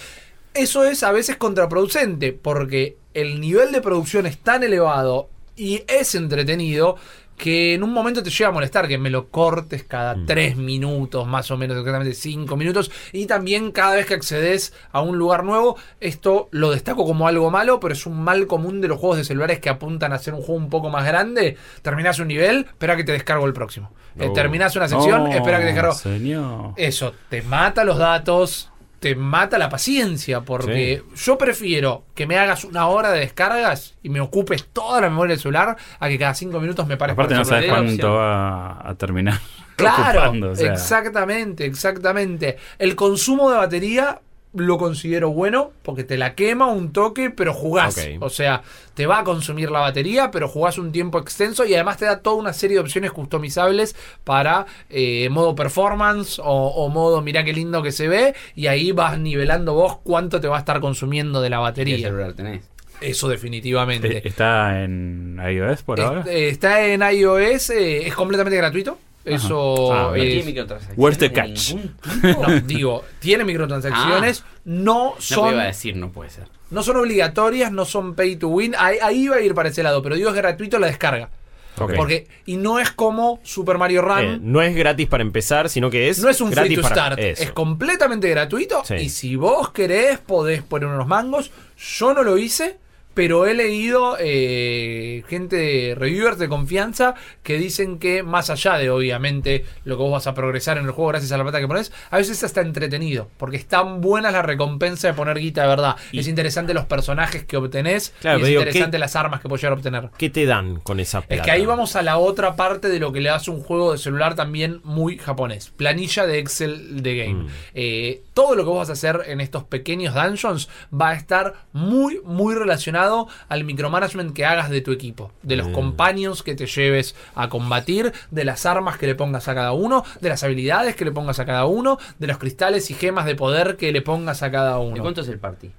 Eso 0.54 0.84
es 0.84 1.02
a 1.02 1.12
veces 1.12 1.36
contraproducente 1.36 2.32
porque 2.32 2.96
el 3.14 3.40
nivel 3.40 3.72
de 3.72 3.80
producción 3.80 4.26
es 4.26 4.38
tan 4.38 4.62
elevado 4.62 5.28
y 5.56 5.82
es 5.88 6.14
entretenido 6.14 6.96
que 7.36 7.74
en 7.74 7.82
un 7.82 7.92
momento 7.92 8.22
te 8.22 8.30
llega 8.30 8.50
a 8.50 8.52
molestar 8.52 8.86
que 8.86 8.98
me 8.98 9.10
lo 9.10 9.28
cortes 9.28 9.82
cada 9.82 10.14
tres 10.26 10.54
minutos, 10.56 11.26
más 11.26 11.50
o 11.50 11.56
menos, 11.56 11.76
exactamente 11.76 12.14
cinco 12.14 12.56
minutos, 12.56 12.90
y 13.12 13.26
también 13.26 13.72
cada 13.72 13.96
vez 13.96 14.06
que 14.06 14.14
accedes 14.14 14.72
a 14.92 15.00
un 15.00 15.18
lugar 15.18 15.42
nuevo, 15.42 15.76
esto 15.98 16.48
lo 16.52 16.70
destaco 16.70 17.04
como 17.04 17.26
algo 17.26 17.50
malo, 17.50 17.80
pero 17.80 17.94
es 17.94 18.06
un 18.06 18.22
mal 18.22 18.46
común 18.46 18.80
de 18.80 18.86
los 18.88 18.98
juegos 18.98 19.16
de 19.18 19.24
celulares 19.24 19.58
que 19.58 19.70
apuntan 19.70 20.12
a 20.12 20.16
hacer 20.16 20.34
un 20.34 20.40
juego 20.42 20.54
un 20.62 20.70
poco 20.70 20.88
más 20.90 21.04
grande. 21.04 21.56
Terminás 21.80 22.20
un 22.20 22.28
nivel, 22.28 22.66
espera 22.68 22.96
que 22.96 23.02
te 23.04 23.12
descargo 23.12 23.46
el 23.46 23.54
próximo. 23.54 23.90
Eh, 24.18 24.28
Oh. 24.28 24.32
terminás 24.34 24.76
una 24.76 24.86
sección, 24.86 25.24
No, 25.24 25.32
espera 25.32 25.56
que 25.58 25.64
te 25.64 25.72
descargo. 25.72 25.94
Señor. 25.94 26.74
Eso, 26.76 27.12
te 27.28 27.42
mata 27.42 27.82
los 27.82 27.98
datos, 27.98 28.70
te 29.02 29.16
mata 29.16 29.58
la 29.58 29.68
paciencia, 29.68 30.42
porque 30.42 31.02
yo 31.16 31.36
prefiero 31.36 32.04
que 32.14 32.24
me 32.24 32.38
hagas 32.38 32.62
una 32.62 32.86
hora 32.86 33.10
de 33.10 33.18
descargas 33.18 33.96
y 34.00 34.08
me 34.10 34.20
ocupes 34.20 34.68
toda 34.72 35.00
la 35.00 35.10
memoria 35.10 35.32
del 35.32 35.40
celular 35.40 35.76
a 35.98 36.08
que 36.08 36.16
cada 36.16 36.34
cinco 36.34 36.60
minutos 36.60 36.86
me 36.86 36.96
pares 36.96 37.14
Aparte 37.14 37.34
por 37.34 37.38
no 37.40 37.44
sabes 37.44 37.68
cuánto 37.68 38.14
va 38.14 38.88
a 38.88 38.94
terminar. 38.94 39.40
Claro, 39.74 40.20
ocupando, 40.20 40.50
o 40.50 40.54
sea. 40.54 40.74
exactamente, 40.74 41.64
exactamente. 41.64 42.58
El 42.78 42.94
consumo 42.94 43.50
de 43.50 43.56
batería 43.56 44.20
lo 44.54 44.76
considero 44.78 45.30
bueno 45.30 45.72
porque 45.82 46.04
te 46.04 46.18
la 46.18 46.34
quema 46.34 46.66
un 46.66 46.92
toque, 46.92 47.30
pero 47.30 47.54
jugás. 47.54 47.96
O 48.20 48.28
sea, 48.28 48.62
te 48.94 49.06
va 49.06 49.20
a 49.20 49.24
consumir 49.24 49.70
la 49.70 49.80
batería, 49.80 50.30
pero 50.30 50.48
jugás 50.48 50.78
un 50.78 50.92
tiempo 50.92 51.18
extenso 51.18 51.64
y 51.64 51.74
además 51.74 51.96
te 51.96 52.04
da 52.04 52.20
toda 52.20 52.36
una 52.36 52.52
serie 52.52 52.76
de 52.76 52.80
opciones 52.82 53.12
customizables 53.12 53.96
para 54.24 54.66
eh, 54.90 55.28
modo 55.30 55.54
performance 55.54 56.38
o, 56.38 56.44
o 56.44 56.88
modo 56.90 57.22
mirá 57.22 57.44
qué 57.44 57.52
lindo 57.52 57.82
que 57.82 57.92
se 57.92 58.08
ve 58.08 58.34
y 58.54 58.66
ahí 58.66 58.92
vas 58.92 59.18
nivelando 59.18 59.74
vos 59.74 59.98
cuánto 60.02 60.40
te 60.40 60.48
va 60.48 60.56
a 60.56 60.60
estar 60.60 60.80
consumiendo 60.80 61.40
de 61.40 61.50
la 61.50 61.56
¿Qué 61.56 61.62
batería. 61.62 61.98
celular 61.98 62.34
tenés? 62.34 62.62
Eso 63.00 63.28
definitivamente. 63.28 64.18
Eh, 64.18 64.22
¿Está 64.24 64.82
en 64.84 65.40
iOS 65.44 65.82
por 65.82 66.00
ahora? 66.00 66.20
Este, 66.20 66.48
está 66.50 66.86
en 66.86 67.02
iOS, 67.02 67.70
eh, 67.70 68.06
es 68.06 68.14
completamente 68.14 68.56
gratuito. 68.56 68.98
Eso 69.24 69.92
Ah, 69.92 70.08
No 70.10 70.14
es- 70.16 70.22
tiene 70.22 70.42
microtransacciones. 70.44 70.98
Where's 70.98 71.18
the 71.18 71.32
catch? 71.32 71.74
No, 72.22 72.60
digo, 72.60 73.04
tiene 73.20 73.44
microtransacciones, 73.44 74.44
no 74.64 75.14
No 75.14 75.14
son, 75.18 75.52
iba 75.54 75.62
a 75.62 75.66
decir, 75.66 75.96
no 75.96 76.10
puede 76.10 76.30
ser. 76.30 76.44
no 76.70 76.82
son 76.82 76.96
obligatorias, 76.96 77.70
no 77.72 77.84
son 77.84 78.14
pay 78.14 78.36
to 78.36 78.48
win. 78.48 78.74
Ahí, 78.78 78.96
ahí 79.02 79.28
va 79.28 79.36
a 79.36 79.40
ir 79.40 79.54
para 79.54 79.68
ese 79.68 79.82
lado, 79.82 80.02
pero 80.02 80.16
digo 80.16 80.30
es 80.30 80.34
gratuito 80.34 80.78
la 80.78 80.86
descarga. 80.88 81.30
Ok. 81.78 81.94
Porque, 81.96 82.26
y 82.44 82.56
no 82.56 82.78
es 82.78 82.90
como 82.90 83.40
Super 83.44 83.78
Mario 83.78 84.02
Run. 84.02 84.18
Eh, 84.18 84.38
no 84.42 84.60
es 84.60 84.74
gratis 84.76 85.06
para 85.08 85.22
empezar, 85.22 85.70
sino 85.70 85.88
que 85.88 86.10
es. 86.10 86.18
no 86.18 86.28
es 86.28 86.40
un 86.42 86.52
free 86.52 86.74
to 86.74 86.82
start, 86.82 87.18
es 87.18 87.50
completamente 87.52 88.28
gratuito. 88.28 88.84
Sí. 88.84 88.94
Y 88.96 89.08
si 89.08 89.36
vos 89.36 89.70
querés, 89.70 90.18
podés 90.18 90.62
poner 90.62 90.88
unos 90.88 91.06
mangos. 91.06 91.50
Yo 91.98 92.12
no 92.12 92.22
lo 92.24 92.36
hice 92.36 92.76
pero 93.14 93.46
he 93.46 93.54
leído 93.54 94.16
eh, 94.18 95.22
gente, 95.28 95.94
reviewers 95.96 96.38
de 96.38 96.48
confianza, 96.48 97.14
que 97.42 97.58
dicen 97.58 97.98
que 97.98 98.22
más 98.22 98.50
allá 98.50 98.74
de 98.78 98.90
obviamente 98.90 99.64
lo 99.84 99.96
que 99.96 100.02
vos 100.02 100.12
vas 100.12 100.26
a 100.26 100.34
progresar 100.34 100.78
en 100.78 100.84
el 100.84 100.90
juego 100.92 101.08
gracias 101.10 101.32
a 101.32 101.36
la 101.38 101.42
plata 101.44 101.60
que 101.60 101.68
pones, 101.68 101.92
a 102.10 102.16
veces 102.18 102.42
hasta 102.44 102.60
entretenido, 102.60 103.28
porque 103.36 103.56
están 103.56 104.00
buenas 104.00 104.32
la 104.32 104.42
recompensa 104.42 105.08
de 105.08 105.14
poner 105.14 105.38
guita 105.38 105.62
de 105.62 105.68
verdad. 105.68 105.96
Y- 106.12 106.20
es 106.20 106.28
interesante 106.28 106.72
los 106.74 106.84
personajes 106.86 107.44
que 107.44 107.56
obtenés 107.56 108.14
Claro, 108.20 108.38
y 108.38 108.42
es 108.42 108.48
digo, 108.48 108.60
interesante 108.60 108.96
¿qué- 108.96 109.00
las 109.00 109.16
armas 109.16 109.40
que 109.40 109.48
puedes 109.48 109.62
llegar 109.62 109.72
a 109.72 109.76
obtener. 109.76 110.10
¿Qué 110.16 110.30
te 110.30 110.46
dan 110.46 110.76
con 110.80 111.00
esa 111.00 111.20
plata? 111.20 111.34
Es 111.34 111.42
que 111.42 111.50
ahí 111.50 111.66
vamos 111.66 111.96
a 111.96 112.02
la 112.02 112.18
otra 112.18 112.56
parte 112.56 112.88
de 112.88 112.98
lo 113.00 113.12
que 113.12 113.20
le 113.20 113.30
hace 113.30 113.50
un 113.50 113.60
juego 113.62 113.92
de 113.92 113.98
celular 113.98 114.34
también 114.34 114.80
muy 114.84 115.18
japonés. 115.18 115.70
Planilla 115.76 116.26
de 116.26 116.38
Excel 116.38 117.02
de 117.02 117.16
game. 117.16 117.34
Mm. 117.44 117.46
Eh, 117.74 118.22
todo 118.34 118.54
lo 118.54 118.62
que 118.64 118.68
vos 118.70 118.78
vas 118.78 118.90
a 118.90 118.92
hacer 118.92 119.22
en 119.26 119.40
estos 119.40 119.64
pequeños 119.64 120.14
dungeons 120.14 120.68
va 120.92 121.10
a 121.10 121.14
estar 121.14 121.54
muy, 121.72 122.20
muy 122.24 122.54
relacionado 122.54 123.01
al 123.48 123.64
micromanagement 123.64 124.34
que 124.34 124.44
hagas 124.44 124.70
de 124.70 124.80
tu 124.80 124.92
equipo. 124.92 125.32
De 125.42 125.56
los 125.56 125.68
Mm. 125.68 125.72
companions 125.72 126.42
que 126.42 126.54
te 126.54 126.66
lleves 126.66 127.14
a 127.34 127.48
combatir, 127.48 128.12
de 128.30 128.44
las 128.44 128.66
armas 128.66 128.98
que 128.98 129.06
le 129.06 129.14
pongas 129.14 129.48
a 129.48 129.54
cada 129.54 129.72
uno, 129.72 130.04
de 130.20 130.28
las 130.28 130.42
habilidades 130.42 130.96
que 130.96 131.04
le 131.04 131.12
pongas 131.12 131.38
a 131.38 131.44
cada 131.46 131.66
uno, 131.66 131.98
de 132.18 132.26
los 132.26 132.38
cristales 132.38 132.90
y 132.90 132.94
gemas 132.94 133.24
de 133.26 133.34
poder 133.34 133.76
que 133.76 133.92
le 133.92 134.02
pongas 134.02 134.42
a 134.42 134.50
cada 134.50 134.78
¿De 134.78 134.84
uno. 134.84 135.02
cuánto 135.02 135.20
es 135.22 135.28
el 135.28 135.38
party? 135.38 135.70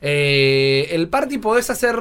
Eh, 0.00 0.88
el 0.90 1.08
party 1.08 1.38
podés 1.38 1.70
hacer... 1.70 1.96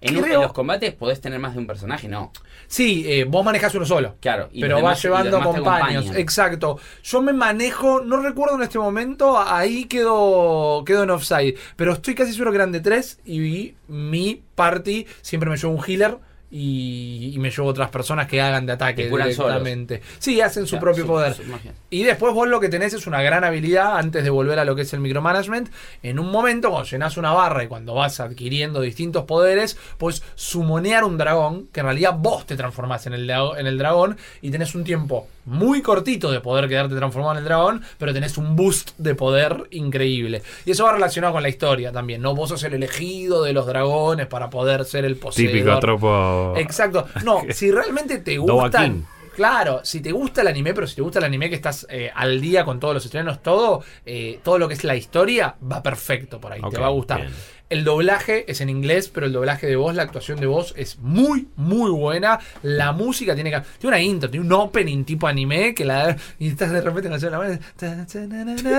En, 0.00 0.16
un- 0.16 0.22
creo- 0.22 0.34
en 0.36 0.40
los 0.42 0.52
combates 0.52 0.92
podés 0.94 1.20
tener 1.20 1.38
más 1.38 1.54
de 1.54 1.60
un 1.60 1.66
personaje, 1.66 2.08
no. 2.08 2.32
Sí, 2.68 3.04
eh, 3.06 3.24
vos 3.24 3.44
manejás 3.44 3.74
uno 3.74 3.86
solo. 3.86 4.16
Claro. 4.20 4.48
y 4.52 4.60
pero 4.60 4.82
vas 4.82 5.02
llevando 5.02 5.40
compañeros. 5.42 6.16
Exacto. 6.16 6.78
Yo 7.02 7.22
me 7.22 7.32
manejo, 7.32 8.00
no 8.00 8.18
recuerdo 8.20 8.56
en 8.56 8.62
este 8.62 8.78
momento, 8.78 9.38
ahí 9.38 9.84
quedo, 9.86 10.82
quedo 10.84 11.02
en 11.04 11.10
offside. 11.10 11.54
Pero 11.76 11.92
estoy 11.94 12.14
casi 12.14 12.32
seguro 12.32 12.50
que 12.52 12.56
eran 12.56 12.72
de 12.72 12.80
tres 12.80 13.20
y 13.24 13.74
mi 13.88 14.42
party 14.54 15.06
siempre 15.22 15.48
me 15.50 15.56
llevo 15.56 15.72
un 15.74 15.84
healer. 15.86 16.18
Y, 16.58 17.32
y 17.34 17.38
me 17.38 17.50
llevo 17.50 17.68
otras 17.68 17.90
personas 17.90 18.26
que 18.26 18.40
hagan 18.40 18.64
de 18.64 18.72
ataque 18.72 19.10
directamente. 19.44 20.00
Sí, 20.18 20.40
hacen 20.40 20.66
su 20.66 20.78
propio 20.78 21.02
su- 21.04 21.08
poder. 21.08 21.34
su. 21.34 21.42
Y 21.90 22.02
después 22.02 22.32
vos 22.32 22.48
lo 22.48 22.60
que 22.60 22.70
tenés 22.70 22.94
es 22.94 23.06
una 23.06 23.20
gran 23.20 23.44
habilidad 23.44 23.98
antes 23.98 24.24
de 24.24 24.30
volver 24.30 24.58
a 24.58 24.64
lo 24.64 24.74
que 24.74 24.82
es 24.82 24.92
el 24.94 25.00
micromanagement. 25.00 25.68
En 26.02 26.18
un 26.18 26.30
momento, 26.30 26.70
cuando 26.70 26.88
llenás 26.88 27.18
una 27.18 27.32
barra 27.32 27.62
y 27.62 27.66
cuando 27.68 27.92
vas 27.94 28.20
adquiriendo 28.20 28.80
distintos 28.80 29.24
poderes, 29.24 29.76
pues 29.98 30.22
sumonear 30.34 31.04
un 31.04 31.18
dragón, 31.18 31.66
que 31.72 31.80
en 31.80 31.86
realidad 31.86 32.14
vos 32.16 32.46
te 32.46 32.56
transformás 32.56 33.06
en 33.06 33.12
el, 33.12 33.28
en 33.30 33.66
el 33.66 33.76
dragón 33.76 34.16
y 34.40 34.50
tenés 34.50 34.74
un 34.74 34.84
tiempo 34.84 35.28
muy 35.46 35.80
cortito 35.80 36.30
de 36.30 36.40
poder 36.40 36.68
quedarte 36.68 36.94
transformado 36.94 37.34
en 37.34 37.38
el 37.38 37.44
dragón, 37.44 37.82
pero 37.98 38.12
tenés 38.12 38.36
un 38.36 38.54
boost 38.54 38.90
de 38.98 39.14
poder 39.14 39.68
increíble. 39.70 40.42
Y 40.64 40.72
eso 40.72 40.84
va 40.84 40.92
relacionado 40.92 41.32
con 41.32 41.42
la 41.42 41.48
historia 41.48 41.92
también, 41.92 42.20
¿no? 42.20 42.34
Vos 42.34 42.50
sos 42.50 42.62
el 42.64 42.74
elegido 42.74 43.42
de 43.42 43.52
los 43.52 43.66
dragones 43.66 44.26
para 44.26 44.50
poder 44.50 44.84
ser 44.84 45.04
el 45.04 45.16
poseedor. 45.16 45.52
Típico 45.52 45.78
tropo. 45.78 46.54
Exacto. 46.56 47.06
No, 47.24 47.42
si 47.50 47.70
realmente 47.70 48.18
te 48.18 48.36
gustan. 48.38 49.06
Claro, 49.36 49.80
si 49.84 50.00
te 50.00 50.12
gusta 50.12 50.40
el 50.40 50.48
anime, 50.48 50.72
pero 50.72 50.86
si 50.86 50.96
te 50.96 51.02
gusta 51.02 51.18
el 51.18 51.26
anime 51.26 51.50
que 51.50 51.56
estás 51.56 51.86
eh, 51.90 52.10
al 52.14 52.40
día 52.40 52.64
con 52.64 52.80
todos 52.80 52.94
los 52.94 53.04
estrenos, 53.04 53.42
todo, 53.42 53.84
eh, 54.06 54.40
todo 54.42 54.58
lo 54.58 54.66
que 54.66 54.72
es 54.72 54.82
la 54.82 54.96
historia, 54.96 55.56
va 55.70 55.82
perfecto 55.82 56.40
por 56.40 56.54
ahí, 56.54 56.60
te 56.70 56.78
va 56.78 56.86
a 56.86 56.90
gustar. 56.90 57.20
bien. 57.20 57.32
El 57.68 57.82
doblaje 57.84 58.50
es 58.50 58.60
en 58.60 58.68
inglés, 58.70 59.10
pero 59.12 59.26
el 59.26 59.32
doblaje 59.32 59.66
de 59.66 59.74
voz, 59.74 59.94
la 59.94 60.02
actuación 60.04 60.38
de 60.38 60.46
voz 60.46 60.72
es 60.76 60.98
muy, 61.00 61.48
muy 61.56 61.90
buena. 61.90 62.38
La 62.62 62.92
música 62.92 63.34
tiene 63.34 63.50
que. 63.50 63.60
Tiene 63.78 63.96
una 63.96 64.00
intro, 64.00 64.30
tiene 64.30 64.46
un 64.46 64.52
opening 64.52 65.04
tipo 65.04 65.26
anime 65.26 65.74
que 65.74 65.84
la. 65.84 66.16
Y 66.38 66.48
estás 66.48 66.70
de 66.70 66.80
repente 66.80 67.08
en 67.08 67.30
la 67.30 67.38
mano. 67.38 67.58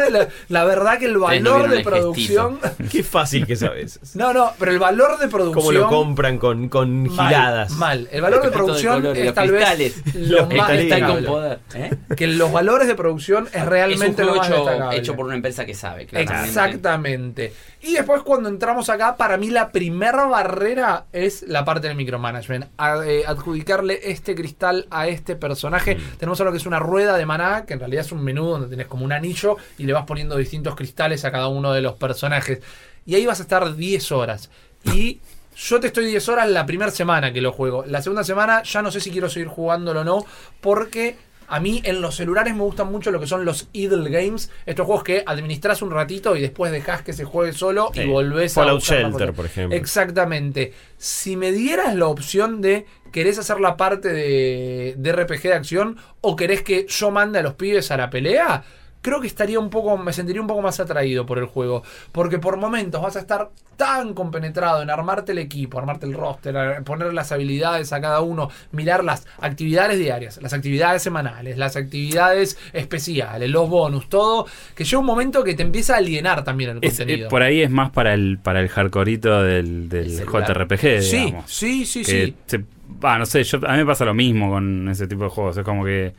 La, 0.10 0.27
la 0.48 0.63
verdad 0.63 1.00
que 1.00 1.06
el 1.06 1.17
valor 1.17 1.70
de 1.70 1.84
producción. 1.84 2.60
Qué 2.91 3.03
fácil 3.03 3.46
que 3.46 3.56
sabes. 3.56 4.00
No, 4.15 4.34
no, 4.34 4.51
pero 4.58 4.72
el 4.72 4.79
valor 4.79 5.20
de 5.20 5.27
producción. 5.27 5.53
¿Cómo 5.65 5.72
lo 5.72 5.88
compran 5.88 6.38
con, 6.38 6.70
con 6.70 7.03
Mal, 7.03 7.27
giladas? 7.27 7.72
Mal. 7.72 8.08
El 8.12 8.22
valor 8.22 8.44
de 8.44 8.51
producción 8.51 9.01
color 9.01 9.17
es 9.17 9.34
tal 9.34 9.50
cristales. 9.50 10.06
vez 10.06 10.15
Los 10.15 10.50
lo 10.50 10.56
más 10.56 10.72
con 11.12 11.25
poder. 11.25 11.60
¿eh? 11.75 11.89
Que 12.15 12.27
los 12.27 12.51
valores 12.51 12.88
de 12.88 12.96
producción 12.96 13.48
es 13.48 13.56
Es 13.56 13.63
un 13.63 13.67
realmente 13.70 14.24
lo 14.24 14.36
más 14.36 14.48
hecho, 14.48 14.58
destacable. 14.63 14.98
hecho 14.98 15.15
por 15.15 15.25
una 15.25 15.36
empresa 15.36 15.65
que 15.65 15.74
sabe, 15.74 16.06
claramente. 16.06 16.48
Exactamente. 16.48 17.53
Y 17.88 17.94
después 17.94 18.22
cuando 18.24 18.50
entramos 18.50 18.89
acá, 18.89 19.15
para 19.15 19.38
mí 19.38 19.50
la 19.50 19.72
primera 19.72 20.25
barrera 20.25 21.06
es 21.13 21.44
la 21.48 21.63
parte 21.63 21.88
del 21.88 21.96
micromanagement. 21.96 22.65
A- 22.77 23.06
eh, 23.06 23.24
adjudicarle 23.25 24.00
este 24.12 24.36
cristal 24.36 24.88
a 24.91 25.08
este 25.08 25.36
personaje. 25.36 25.96
Mm. 25.96 26.17
Tenemos 26.17 26.39
algo 26.41 26.51
que 26.51 26.58
es 26.58 26.65
una 26.65 26.79
rueda 26.79 27.15
de 27.17 27.25
maná, 27.25 27.65
que 27.65 27.74
en 27.74 27.79
realidad 27.79 28.06
es 28.06 28.12
un 28.12 28.24
menú 28.24 28.46
donde 28.46 28.67
tenés 28.67 28.88
como 28.88 29.06
un 29.06 29.13
anillo 29.13 29.56
y 29.77 29.84
le 29.86 29.94
vas 29.94 30.06
poniendo 30.06 30.36
distintos 30.36 30.75
cristales 30.75 31.24
a 31.24 31.32
cada 31.32 31.48
uno 31.48 31.72
de 31.72 31.82
los 31.82 31.94
personajes. 31.96 32.60
Y 33.06 33.15
ahí 33.15 33.25
vas 33.25 33.39
a 33.39 33.44
estar 33.44 33.75
10 33.75 34.12
horas. 34.12 34.50
Y 34.94 35.20
yo 35.56 35.79
te 35.79 35.88
estoy 35.88 36.06
10 36.08 36.27
horas 36.29 36.50
la 36.50 36.65
primera 36.65 36.91
semana 36.91 37.32
que 37.32 37.39
lo 37.41 37.51
juego. 37.53 37.86
La 37.88 38.01
segunda 38.01 38.24
semana 38.25 38.63
ya 38.63 38.82
no 38.82 38.91
sé 38.91 39.00
si 39.00 39.12
quiero 39.12 39.29
seguir 39.29 39.48
jugándolo 39.48 40.01
o 40.01 40.03
no, 40.03 40.25
porque 40.61 41.16
a 41.48 41.60
mí 41.60 41.81
en 41.86 42.01
los 42.01 42.16
celulares 42.16 42.53
me 42.53 42.62
gustan 42.62 42.92
mucho 42.92 43.12
lo 43.12 43.20
que 43.20 43.27
son 43.27 43.46
los 43.46 43.70
idle 43.74 44.10
games, 44.10 44.51
estos 44.66 44.86
juegos 44.86 45.03
que 45.03 45.24
administras 45.25 45.81
un 45.81 45.92
ratito 45.92 46.36
y 46.36 46.42
después 46.42 46.72
dejas 46.72 47.01
que 47.01 47.14
se 47.14 47.24
juegue 47.24 47.53
solo 47.53 47.92
y 47.94 48.05
volvés 48.05 48.57
a 48.57 48.62
Fallout 48.62 48.81
más 48.81 48.90
Shelter, 48.90 49.33
por 49.33 49.46
ejemplo. 49.46 49.77
Exactamente. 49.77 50.74
Si 50.98 51.38
me 51.38 51.51
dieras 51.51 51.96
la 51.96 52.07
opción 52.07 52.62
de 52.62 52.86
querés 53.12 53.40
hacer 53.40 53.60
la 53.60 53.77
parte 53.77 54.10
de, 54.10 54.96
de 54.98 55.12
RPG 55.14 55.44
de 55.44 55.53
acción 55.53 55.98
o 56.22 56.36
querés 56.36 56.62
que 56.62 56.86
yo 56.88 57.12
mande 57.12 57.40
a 57.40 57.44
los 57.44 57.53
pibes 57.53 57.92
a 57.92 57.98
la 57.98 58.10
pelea, 58.10 58.64
creo 59.01 59.22
que 59.22 59.27
estaría 59.27 59.60
un 59.60 59.70
poco, 59.70 59.98
me 59.98 60.12
sentiría 60.14 60.42
un 60.42 60.48
poco 60.48 60.62
más 60.62 60.79
atraído 60.79 61.25
por 61.25 61.38
el 61.38 61.46
juego. 61.46 61.83
Porque 62.12 62.40
por 62.40 62.57
momentos 62.57 63.01
vas 63.01 63.16
a 63.16 63.20
estar 63.20 63.50
tan 63.77 64.14
compenetrado 64.16 64.81
en 64.81 64.90
armarte 64.90 65.33
el 65.33 65.38
equipo, 65.38 65.77
armarte 65.77 66.07
el 66.07 66.14
roster, 66.14 66.83
poner 66.83 67.14
las 67.14 67.31
habilidades 67.31 67.94
a 67.94 68.01
cada 68.01 68.22
uno, 68.22 68.50
mirar 68.72 69.03
las 69.03 69.27
actividades 69.40 70.00
diarias, 70.00 70.42
las 70.42 70.51
actividades 70.53 71.03
semanales, 71.03 71.57
las 71.60 71.75
actividades 71.75 72.57
especiales, 72.74 73.50
los 73.51 73.70
bonus, 73.70 74.10
todo, 74.10 74.48
que 74.75 74.83
llega 74.83 74.98
un 74.98 75.05
momento 75.05 75.44
que 75.44 75.53
te 75.53 75.62
empieza 75.62 75.94
a 75.94 75.98
alienar 75.98 76.44
también 76.44 76.72
el 76.72 76.77
Es- 76.81 76.96
eh, 77.00 77.03
contenido. 77.03 77.29
por 77.29 77.44
ahí 77.44 77.62
es 77.62 77.70
más 77.70 77.92
para 77.92 78.14
el 78.16 78.40
para 78.42 78.62
el 78.62 78.68
hardcoreito 78.70 79.44
del, 79.44 79.88
del. 79.90 80.25
JRPG, 80.25 81.01
sí, 81.03 81.18
digamos. 81.18 81.51
sí, 81.51 81.86
sí, 81.86 82.00
que 82.03 82.25
sí. 82.25 82.36
se- 82.48 82.64
ah, 83.03 83.20
no 83.20 83.25
sé, 83.27 83.44
yo, 83.44 83.60
a 83.68 83.74
mí 83.74 83.77
me 83.77 83.86
pasa 83.86 84.05
lo 84.05 84.16
mismo 84.16 84.50
con 84.50 84.90
ese 84.90 85.05
tipo 85.07 85.24
de 85.25 85.29
juegos. 85.29 85.55
Es 85.57 85.64
como 85.64 85.86
que 85.86 86.14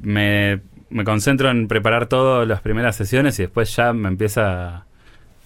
me, 0.00 0.60
me 0.92 1.04
concentro 1.04 1.50
en 1.50 1.68
preparar 1.68 2.06
todo 2.06 2.44
las 2.44 2.60
primeras 2.60 2.96
sesiones 2.96 3.38
y 3.38 3.42
después 3.42 3.74
ya 3.74 3.92
me 3.92 4.08
empieza 4.08 4.76
a, 4.76 4.86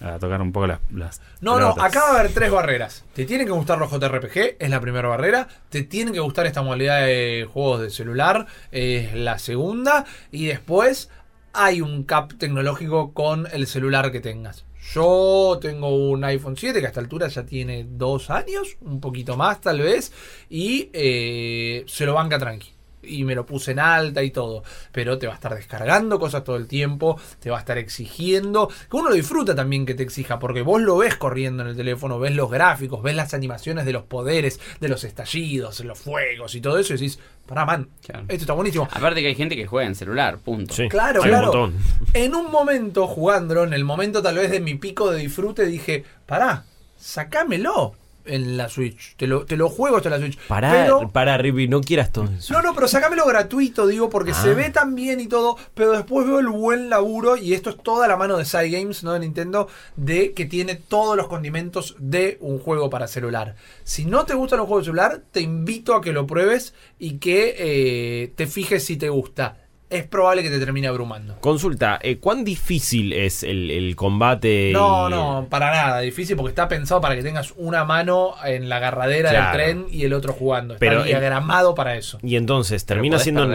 a 0.01 0.19
tocar 0.19 0.41
un 0.41 0.51
poco 0.51 0.67
las. 0.67 0.79
las 0.91 1.21
No, 1.41 1.59
no, 1.59 1.69
acá 1.69 2.01
va 2.01 2.07
a 2.07 2.19
haber 2.19 2.31
tres 2.31 2.51
barreras. 2.51 3.05
Te 3.13 3.25
tienen 3.25 3.47
que 3.47 3.53
gustar 3.53 3.77
los 3.79 3.91
JRPG, 3.91 4.57
es 4.59 4.69
la 4.69 4.79
primera 4.79 5.07
barrera. 5.07 5.47
Te 5.69 5.83
tienen 5.83 6.13
que 6.13 6.19
gustar 6.19 6.45
esta 6.45 6.61
modalidad 6.61 7.05
de 7.05 7.47
juegos 7.51 7.81
de 7.81 7.89
celular, 7.89 8.47
es 8.71 9.13
la 9.13 9.39
segunda. 9.39 10.05
Y 10.31 10.47
después 10.47 11.09
hay 11.53 11.81
un 11.81 12.03
cap 12.03 12.33
tecnológico 12.37 13.13
con 13.13 13.47
el 13.51 13.67
celular 13.67 14.11
que 14.11 14.19
tengas. 14.19 14.65
Yo 14.93 15.57
tengo 15.61 15.89
un 15.89 16.23
iPhone 16.23 16.55
7 16.55 16.79
que 16.79 16.85
a 16.85 16.89
esta 16.89 17.01
altura 17.01 17.27
ya 17.27 17.45
tiene 17.45 17.85
dos 17.89 18.29
años, 18.29 18.77
un 18.81 19.01
poquito 19.01 19.35
más 19.35 19.59
tal 19.59 19.81
vez, 19.81 20.13
y 20.49 20.89
eh, 20.93 21.83
se 21.87 22.05
lo 22.05 22.13
banca 22.13 22.39
tranqui. 22.39 22.76
Y 23.07 23.23
me 23.23 23.35
lo 23.35 23.45
puse 23.45 23.71
en 23.71 23.79
alta 23.79 24.23
y 24.23 24.31
todo. 24.31 24.63
Pero 24.91 25.17
te 25.17 25.27
va 25.27 25.33
a 25.33 25.35
estar 25.35 25.55
descargando 25.55 26.19
cosas 26.19 26.43
todo 26.43 26.55
el 26.57 26.67
tiempo, 26.67 27.19
te 27.39 27.49
va 27.49 27.57
a 27.57 27.59
estar 27.59 27.77
exigiendo. 27.77 28.67
Que 28.89 28.97
uno 28.97 29.09
lo 29.09 29.15
disfruta 29.15 29.55
también 29.55 29.85
que 29.85 29.93
te 29.95 30.03
exija, 30.03 30.39
porque 30.39 30.61
vos 30.61 30.81
lo 30.81 30.97
ves 30.97 31.15
corriendo 31.15 31.63
en 31.63 31.69
el 31.69 31.75
teléfono, 31.75 32.19
ves 32.19 32.35
los 32.35 32.49
gráficos, 32.51 33.01
ves 33.01 33.15
las 33.15 33.33
animaciones 33.33 33.85
de 33.85 33.93
los 33.93 34.03
poderes, 34.03 34.59
de 34.79 34.87
los 34.89 35.03
estallidos, 35.03 35.79
los 35.81 35.97
fuegos 35.99 36.53
y 36.55 36.61
todo 36.61 36.77
eso, 36.77 36.93
y 36.93 36.97
decís, 36.97 37.19
pará, 37.45 37.65
man, 37.65 37.89
Claro. 38.05 38.23
esto 38.27 38.35
está 38.43 38.53
buenísimo. 38.53 38.87
Aparte 38.91 39.21
que 39.21 39.27
hay 39.27 39.35
gente 39.35 39.55
que 39.55 39.65
juega 39.67 39.87
en 39.87 39.95
celular, 39.95 40.37
punto. 40.39 40.73
Sí, 40.73 40.87
Claro, 40.89 41.23
hay 41.23 41.29
claro. 41.29 41.65
un. 41.65 41.77
En 42.13 42.35
un 42.35 42.51
momento 42.51 43.07
jugándolo, 43.07 43.63
en 43.63 43.73
el 43.73 43.83
momento 43.85 44.21
tal 44.21 44.35
vez 44.35 44.51
de 44.51 44.59
mi 44.59 44.75
pico 44.75 45.11
de 45.11 45.19
disfrute, 45.19 45.65
dije, 45.65 46.03
pará, 46.25 46.65
sacámelo 46.97 47.93
en 48.27 48.57
la 48.57 48.69
Switch. 48.69 49.15
Te 49.15 49.27
lo, 49.27 49.45
te 49.45 49.57
lo 49.57 49.69
juego 49.69 49.97
hasta 49.97 50.09
la 50.09 50.17
Switch. 50.19 50.37
Pará, 50.47 50.71
Pero- 50.71 51.09
pará, 51.09 51.37
Rippy, 51.37 51.67
no 51.67 51.81
quieras 51.81 52.11
todo 52.11 52.25
eso. 52.25 52.53
no, 52.53 52.61
no, 52.61 52.73
pero 52.75 52.87
sacámelo 52.87 53.25
gratuito, 53.25 53.87
digo, 53.87 54.09
porque 54.09 54.31
Ah. 54.31 54.41
se 54.41 54.53
ve 54.53 54.69
tan 54.69 54.95
bien 54.95 55.19
y 55.19 55.27
todo, 55.27 55.57
pero 55.73 55.91
después 55.91 56.27
veo 56.27 56.39
el 56.39 56.47
buen 56.49 56.89
laburo, 56.89 57.37
y 57.37 57.53
esto 57.53 57.69
es 57.69 57.77
toda 57.83 58.07
la 58.07 58.17
mano 58.17 58.37
de 58.37 58.45
Side 58.45 58.69
Games, 58.69 59.03
¿no? 59.03 59.13
De 59.13 59.19
Nintendo, 59.19 59.67
de 59.95 60.33
que 60.33 60.45
tiene 60.45 60.75
todos 60.75 61.15
los 61.17 61.27
condimentos 61.27 61.95
de 61.99 62.37
un 62.41 62.59
juego 62.59 62.89
para 62.89 63.07
celular. 63.07 63.55
Si 63.83 64.05
no 64.05 64.25
te 64.25 64.33
gustan 64.33 64.59
los 64.59 64.67
juegos 64.67 64.83
de 64.85 64.89
celular, 64.91 65.21
te 65.31 65.41
invito 65.41 65.95
a 65.95 66.01
que 66.01 66.11
lo 66.13 66.27
pruebes 66.27 66.73
y 66.99 67.17
que 67.19 67.55
eh, 67.57 68.33
te 68.35 68.47
fijes 68.47 68.83
si 68.85 68.97
te 68.97 69.09
gusta. 69.09 69.57
Es 69.89 70.03
probable 70.05 70.43
que 70.43 70.49
te 70.49 70.59
termine 70.59 70.87
abrumando. 70.87 71.37
Consulta, 71.39 71.97
eh, 72.01 72.17
¿cuán 72.17 72.43
difícil 72.43 73.13
es 73.13 73.43
el, 73.43 73.71
el 73.71 73.95
combate? 73.95 74.71
No, 74.73 75.07
y- 75.07 75.11
no, 75.11 75.47
para 75.49 75.71
nada. 75.71 75.99
Difícil 76.01 76.35
porque 76.35 76.49
está 76.49 76.67
pensado 76.67 76.99
para 76.99 77.15
que 77.15 77.23
tengas 77.23 77.53
una 77.55 77.85
mano 77.85 78.35
en 78.45 78.67
la 78.67 78.77
agarradera 78.77 79.29
Claro. 79.29 79.57
del 79.57 79.65
tren 79.85 79.85
y 79.89 80.03
el 80.03 80.11
otro 80.13 80.33
jugando. 80.33 80.73
Está 80.73 80.79
Pero 80.85 81.01
el- 81.01 81.07
diagramado 81.07 81.73
para 81.73 81.95
eso. 81.95 82.19
Y 82.21 82.35
entonces 82.35 82.85
termina 82.85 83.17
siendo... 83.19 83.47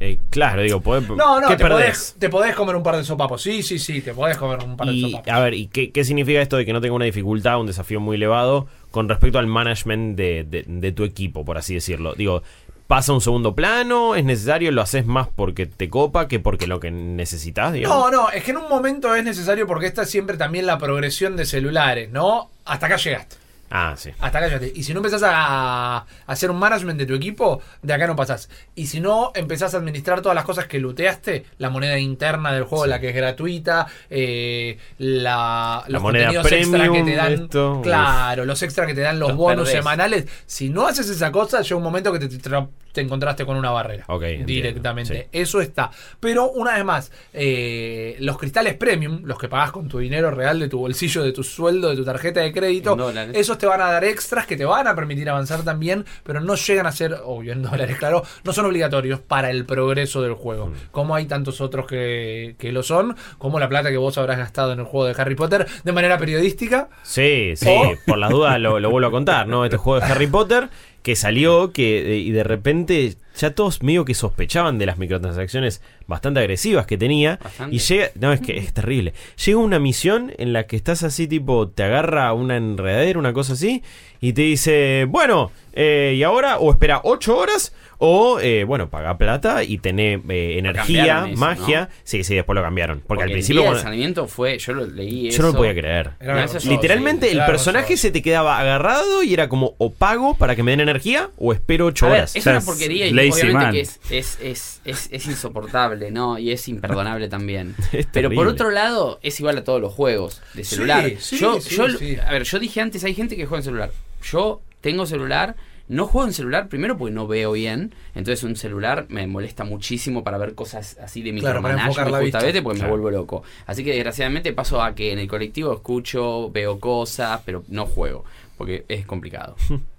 eh, 0.00 0.18
claro, 0.30 0.60
digo, 0.62 0.80
podés- 0.82 1.08
No, 1.16 1.40
no, 1.40 1.48
¿qué 1.48 1.56
te 1.56 1.62
perdés? 1.64 1.80
podés, 1.80 2.16
te 2.18 2.28
podés 2.28 2.54
comer 2.54 2.76
un 2.76 2.82
par 2.82 2.96
de 2.96 3.04
sopapos. 3.04 3.40
Sí, 3.40 3.62
sí, 3.62 3.78
sí, 3.78 4.02
te 4.02 4.12
podés 4.12 4.36
comer 4.36 4.58
un 4.64 4.76
par 4.76 4.88
de 4.88 4.92
Y, 4.94 5.00
sopapos. 5.10 5.32
a 5.32 5.40
ver, 5.40 5.54
¿y 5.54 5.68
qué, 5.68 5.90
qué 5.90 6.04
significa 6.04 6.42
esto 6.42 6.58
de 6.58 6.66
que 6.66 6.72
no 6.74 6.80
tenga 6.82 6.94
una 6.96 7.06
dificultad, 7.06 7.58
un 7.60 7.66
desafío 7.66 7.98
muy 7.98 8.16
elevado 8.16 8.66
con 8.90 9.08
respecto 9.08 9.38
al 9.38 9.46
management 9.46 10.16
de, 10.16 10.44
de- 10.44 10.64
de 10.66 10.92
tu 10.92 11.04
equipo, 11.04 11.44
por 11.46 11.56
así 11.56 11.72
decirlo? 11.74 12.12
Digo, 12.14 12.42
¿pasa 12.88 13.12
a 13.12 13.14
un 13.14 13.20
segundo 13.20 13.54
plano? 13.54 14.16
¿Es 14.16 14.24
necesario? 14.24 14.72
¿Lo 14.72 14.82
haces 14.82 15.06
más 15.06 15.28
porque 15.28 15.66
te 15.66 15.88
copa 15.88 16.26
que 16.26 16.40
porque 16.40 16.66
lo 16.66 16.80
que 16.80 16.90
necesitas? 16.90 17.72
No, 17.74 18.10
no, 18.10 18.30
es 18.30 18.42
que 18.42 18.50
en 18.50 18.56
un 18.56 18.68
momento 18.68 19.14
es 19.14 19.22
necesario 19.22 19.66
porque 19.68 19.86
esta 19.86 20.02
es 20.02 20.10
siempre 20.10 20.36
también 20.36 20.66
la 20.66 20.78
progresión 20.78 21.36
de 21.36 21.44
celulares, 21.44 22.10
¿no? 22.10 22.50
Hasta 22.64 22.86
acá 22.86 22.96
llegaste. 22.96 23.36
Ah, 23.70 23.94
sí. 23.96 24.10
Hasta 24.18 24.38
acá 24.38 24.46
llegaste. 24.46 24.72
Y 24.74 24.82
si 24.82 24.92
no 24.94 25.00
empezás 25.00 25.22
a, 25.24 25.96
a 25.98 26.06
hacer 26.26 26.50
un 26.50 26.58
management 26.58 26.98
de 26.98 27.06
tu 27.06 27.14
equipo, 27.14 27.60
de 27.82 27.92
acá 27.92 28.06
no 28.06 28.16
pasás. 28.16 28.48
Y 28.74 28.86
si 28.86 29.00
no 29.00 29.30
empezás 29.34 29.74
a 29.74 29.76
administrar 29.78 30.22
todas 30.22 30.34
las 30.34 30.44
cosas 30.44 30.66
que 30.66 30.78
looteaste, 30.78 31.44
la 31.58 31.68
moneda 31.70 31.98
interna 31.98 32.52
del 32.52 32.64
juego, 32.64 32.86
la 32.86 32.98
que 32.98 33.10
es 33.10 33.14
gratuita, 33.14 33.86
eh, 34.08 34.78
la, 34.98 35.84
los 35.88 36.00
moneda 36.02 36.32
contenidos 36.32 36.52
extra 36.52 36.78
que 36.78 36.84
premium, 36.88 37.06
te 37.06 37.14
dan. 37.16 37.32
esto, 37.32 37.80
claro, 37.82 38.44
los 38.44 38.62
extra 38.62 38.86
que 38.86 38.94
te 38.94 39.00
dan 39.02 39.18
los, 39.18 39.28
Los 39.30 39.36
bonos 39.36 39.64
perdés. 39.64 39.72
semanales. 39.78 40.26
Si 40.46 40.68
no 40.70 40.86
haces 40.86 41.08
esa 41.10 41.30
cosa, 41.30 41.60
llega 41.62 41.76
un 41.76 41.82
momento 41.82 42.12
que 42.12 42.20
te, 42.20 42.28
te, 42.28 42.50
te 42.98 43.04
encontraste 43.04 43.46
con 43.46 43.56
una 43.56 43.70
barrera. 43.70 44.04
Entiendo, 44.40 44.46
directamente. 44.46 45.28
Eso 45.32 45.60
está. 45.60 45.90
Pero 46.18 46.50
una 46.50 46.74
vez 46.74 46.84
más, 46.84 47.12
eh, 47.32 48.16
los 48.20 48.36
cristales 48.38 48.74
premium, 48.74 49.20
los 49.24 49.38
que 49.38 49.48
pagás 49.48 49.70
con 49.70 49.88
tu 49.88 49.98
dinero 49.98 50.30
real 50.30 50.58
de 50.58 50.68
tu 50.68 50.78
bolsillo, 50.80 51.22
de 51.22 51.32
tu 51.32 51.44
sueldo, 51.44 51.90
de 51.90 51.96
tu 51.96 52.04
tarjeta 52.04 52.40
de 52.40 52.52
crédito, 52.52 52.96
esos 53.34 53.56
te 53.58 53.66
van 53.66 53.80
a 53.80 53.90
dar 53.92 54.04
extras 54.04 54.46
que 54.46 54.56
te 54.56 54.64
van 54.64 54.86
a 54.88 54.94
permitir 54.94 55.30
avanzar 55.30 55.62
también, 55.62 56.04
pero 56.24 56.40
no 56.40 56.54
llegan 56.56 56.86
a 56.86 56.92
ser, 56.92 57.16
obvio 57.24 57.52
en 57.52 57.62
dólares, 57.62 57.96
claro, 57.98 58.22
no 58.44 58.52
son 58.52 58.66
obligatorios 58.66 59.20
para 59.20 59.50
el 59.50 59.64
progreso 59.64 60.20
del 60.22 60.34
juego. 60.34 60.72
Como 60.90 61.14
hay 61.14 61.26
tantos 61.26 61.60
otros 61.60 61.86
que, 61.86 62.56
que 62.58 62.72
lo 62.72 62.82
son, 62.82 63.16
como 63.38 63.60
la 63.60 63.68
plata 63.68 63.90
que 63.90 63.96
vos 63.96 64.18
habrás 64.18 64.38
gastado 64.38 64.72
en 64.72 64.80
el 64.80 64.84
juego 64.84 65.06
de 65.06 65.14
Harry 65.20 65.34
Potter 65.36 65.66
de 65.84 65.92
manera 65.92 66.18
periodística. 66.18 66.88
Sí, 67.04 67.52
sí, 67.56 67.68
O- 67.68 67.94
por 68.06 68.18
las 68.18 68.30
dudas 68.30 68.58
lo, 68.60 68.80
lo 68.80 68.90
vuelvo 68.90 69.08
a 69.08 69.12
contar, 69.12 69.46
¿no? 69.46 69.64
Este 69.64 69.76
juego 69.76 70.00
de 70.04 70.06
Harry 70.12 70.26
Potter 70.26 70.68
que 71.08 71.16
salió 71.16 71.72
que 71.72 72.16
eh, 72.16 72.18
y 72.18 72.32
de 72.32 72.44
repente 72.44 73.14
ya 73.38 73.54
todos 73.54 73.82
medio 73.82 74.04
que 74.04 74.14
sospechaban 74.14 74.78
de 74.78 74.86
las 74.86 74.98
microtransacciones 74.98 75.80
bastante 76.06 76.40
agresivas 76.40 76.86
que 76.86 76.96
tenía 76.98 77.38
Bastante. 77.42 77.74
y 77.76 77.78
llega, 77.78 78.10
no 78.18 78.32
es 78.32 78.40
que 78.40 78.56
es 78.58 78.72
terrible. 78.72 79.12
Llega 79.44 79.58
una 79.58 79.78
misión 79.78 80.32
en 80.38 80.52
la 80.52 80.66
que 80.66 80.76
estás 80.76 81.02
así 81.02 81.26
tipo 81.26 81.68
te 81.68 81.82
agarra 81.82 82.32
una 82.32 82.56
enredadera, 82.56 83.18
una 83.18 83.32
cosa 83.32 83.54
así 83.54 83.82
y 84.20 84.32
te 84.32 84.42
dice, 84.42 85.06
"Bueno, 85.08 85.50
eh, 85.72 86.14
y 86.16 86.22
ahora 86.22 86.58
o 86.58 86.70
espera 86.72 87.00
8 87.04 87.36
horas 87.36 87.72
o 87.98 88.38
eh, 88.40 88.64
bueno, 88.64 88.88
paga 88.90 89.16
plata 89.18 89.62
y 89.64 89.78
tener 89.78 90.20
energía, 90.28 91.04
cambiaron 91.16 91.30
eso, 91.30 91.40
magia." 91.40 91.88
Sí, 92.04 92.24
sí, 92.24 92.34
después 92.34 92.54
lo 92.56 92.62
cambiaron, 92.62 93.02
porque, 93.06 93.24
al 93.24 93.28
el 93.30 93.34
principio 93.34 93.60
día 93.62 93.70
del 93.70 93.74
cuando- 93.76 93.90
lanzamiento 93.90 94.26
fue, 94.28 94.58
yo 94.58 94.72
lo 94.72 94.86
leí 94.86 95.30
yo 95.30 95.42
no 95.42 95.48
lo 95.48 95.54
podía 95.54 95.74
creer. 95.74 96.10
Era 96.20 96.34
No, 96.34 96.40
eso 96.42 96.58
yo- 96.58 96.70
Literalmente 96.70 97.26
sí. 97.26 97.32
el 97.32 97.38
claro, 97.38 97.52
personaje 97.52 97.92
eso. 97.94 98.02
se 98.02 98.10
te 98.10 98.22
quedaba 98.22 98.58
agarrado 98.58 99.22
y 99.22 99.34
era 99.34 99.48
como 99.48 99.74
o 99.78 99.92
pago 99.92 100.34
para 100.34 100.56
que 100.56 100.62
me 100.62 100.72
den 100.72 100.80
energía 100.80 101.30
o 101.36 101.52
espero 101.52 101.86
8 101.86 102.06
A 102.06 102.08
ver, 102.08 102.18
horas. 102.20 102.34
es 102.36 102.42
O 102.42 102.44
sea, 102.44 102.52
una 102.54 102.62
porquería 102.62 103.06
y 103.06 103.12
lazy 103.30 103.40
obviamente 103.42 103.64
man. 103.64 103.72
que 103.74 103.80
es, 103.80 104.00
es, 104.10 104.38
es, 104.40 104.80
es, 104.84 105.08
es 105.12 105.26
insoportable, 105.26 106.10
¿no? 106.10 106.38
Y 106.38 106.50
es 106.52 106.68
imperdonable 106.68 107.28
también. 107.30 107.74
Es 107.92 108.06
Pero 108.12 108.30
por 108.30 108.46
otro 108.46 108.70
lado, 108.70 109.18
es 109.22 109.38
igual 109.40 109.58
a 109.58 109.64
todos 109.64 109.80
los 109.80 109.92
juegos 109.94 110.42
de 110.54 110.64
celular. 110.64 111.10
sí, 111.18 111.38
yo, 111.38 111.60
sí, 111.60 111.74
yo, 111.76 111.88
sí. 111.88 112.16
A 112.24 112.32
ver, 112.32 112.42
yo 112.44 112.58
dije 112.58 112.80
antes, 112.80 113.04
hay 113.04 113.14
gente 113.14 113.36
que 113.36 113.46
juega 113.46 113.60
en 113.60 113.64
celular. 113.64 113.90
Yo 114.22 114.60
tengo 114.80 115.06
celular, 115.06 115.56
no 115.88 116.06
juego 116.06 116.26
en 116.28 116.34
celular 116.34 116.68
primero 116.68 116.98
porque 116.98 117.14
no 117.14 117.26
veo 117.26 117.52
bien. 117.52 117.94
Entonces 118.14 118.42
un 118.44 118.56
celular 118.56 119.06
me 119.08 119.26
molesta 119.26 119.64
muchísimo 119.64 120.22
para 120.24 120.36
ver 120.38 120.54
cosas 120.54 120.98
así 121.02 121.22
de 121.22 121.30
Claro, 121.38 121.62
para 121.62 121.74
micromanagement 121.74 121.88
enfocar 121.88 122.10
la 122.12 122.18
vista. 122.20 122.38
justamente 122.38 122.62
porque 122.62 122.78
Claro. 122.80 122.94
me 122.94 123.00
vuelvo 123.00 123.18
loco. 123.18 123.42
Así 123.66 123.84
que 123.84 123.92
desgraciadamente 123.92 124.52
paso 124.52 124.82
a 124.82 124.94
que 124.94 125.12
en 125.12 125.18
el 125.18 125.28
colectivo 125.28 125.72
escucho, 125.72 126.50
veo 126.50 126.78
cosas, 126.78 127.40
pero 127.44 127.64
no 127.68 127.86
juego. 127.86 128.24
Porque 128.56 128.84
es 128.88 129.06
complicado. 129.06 129.56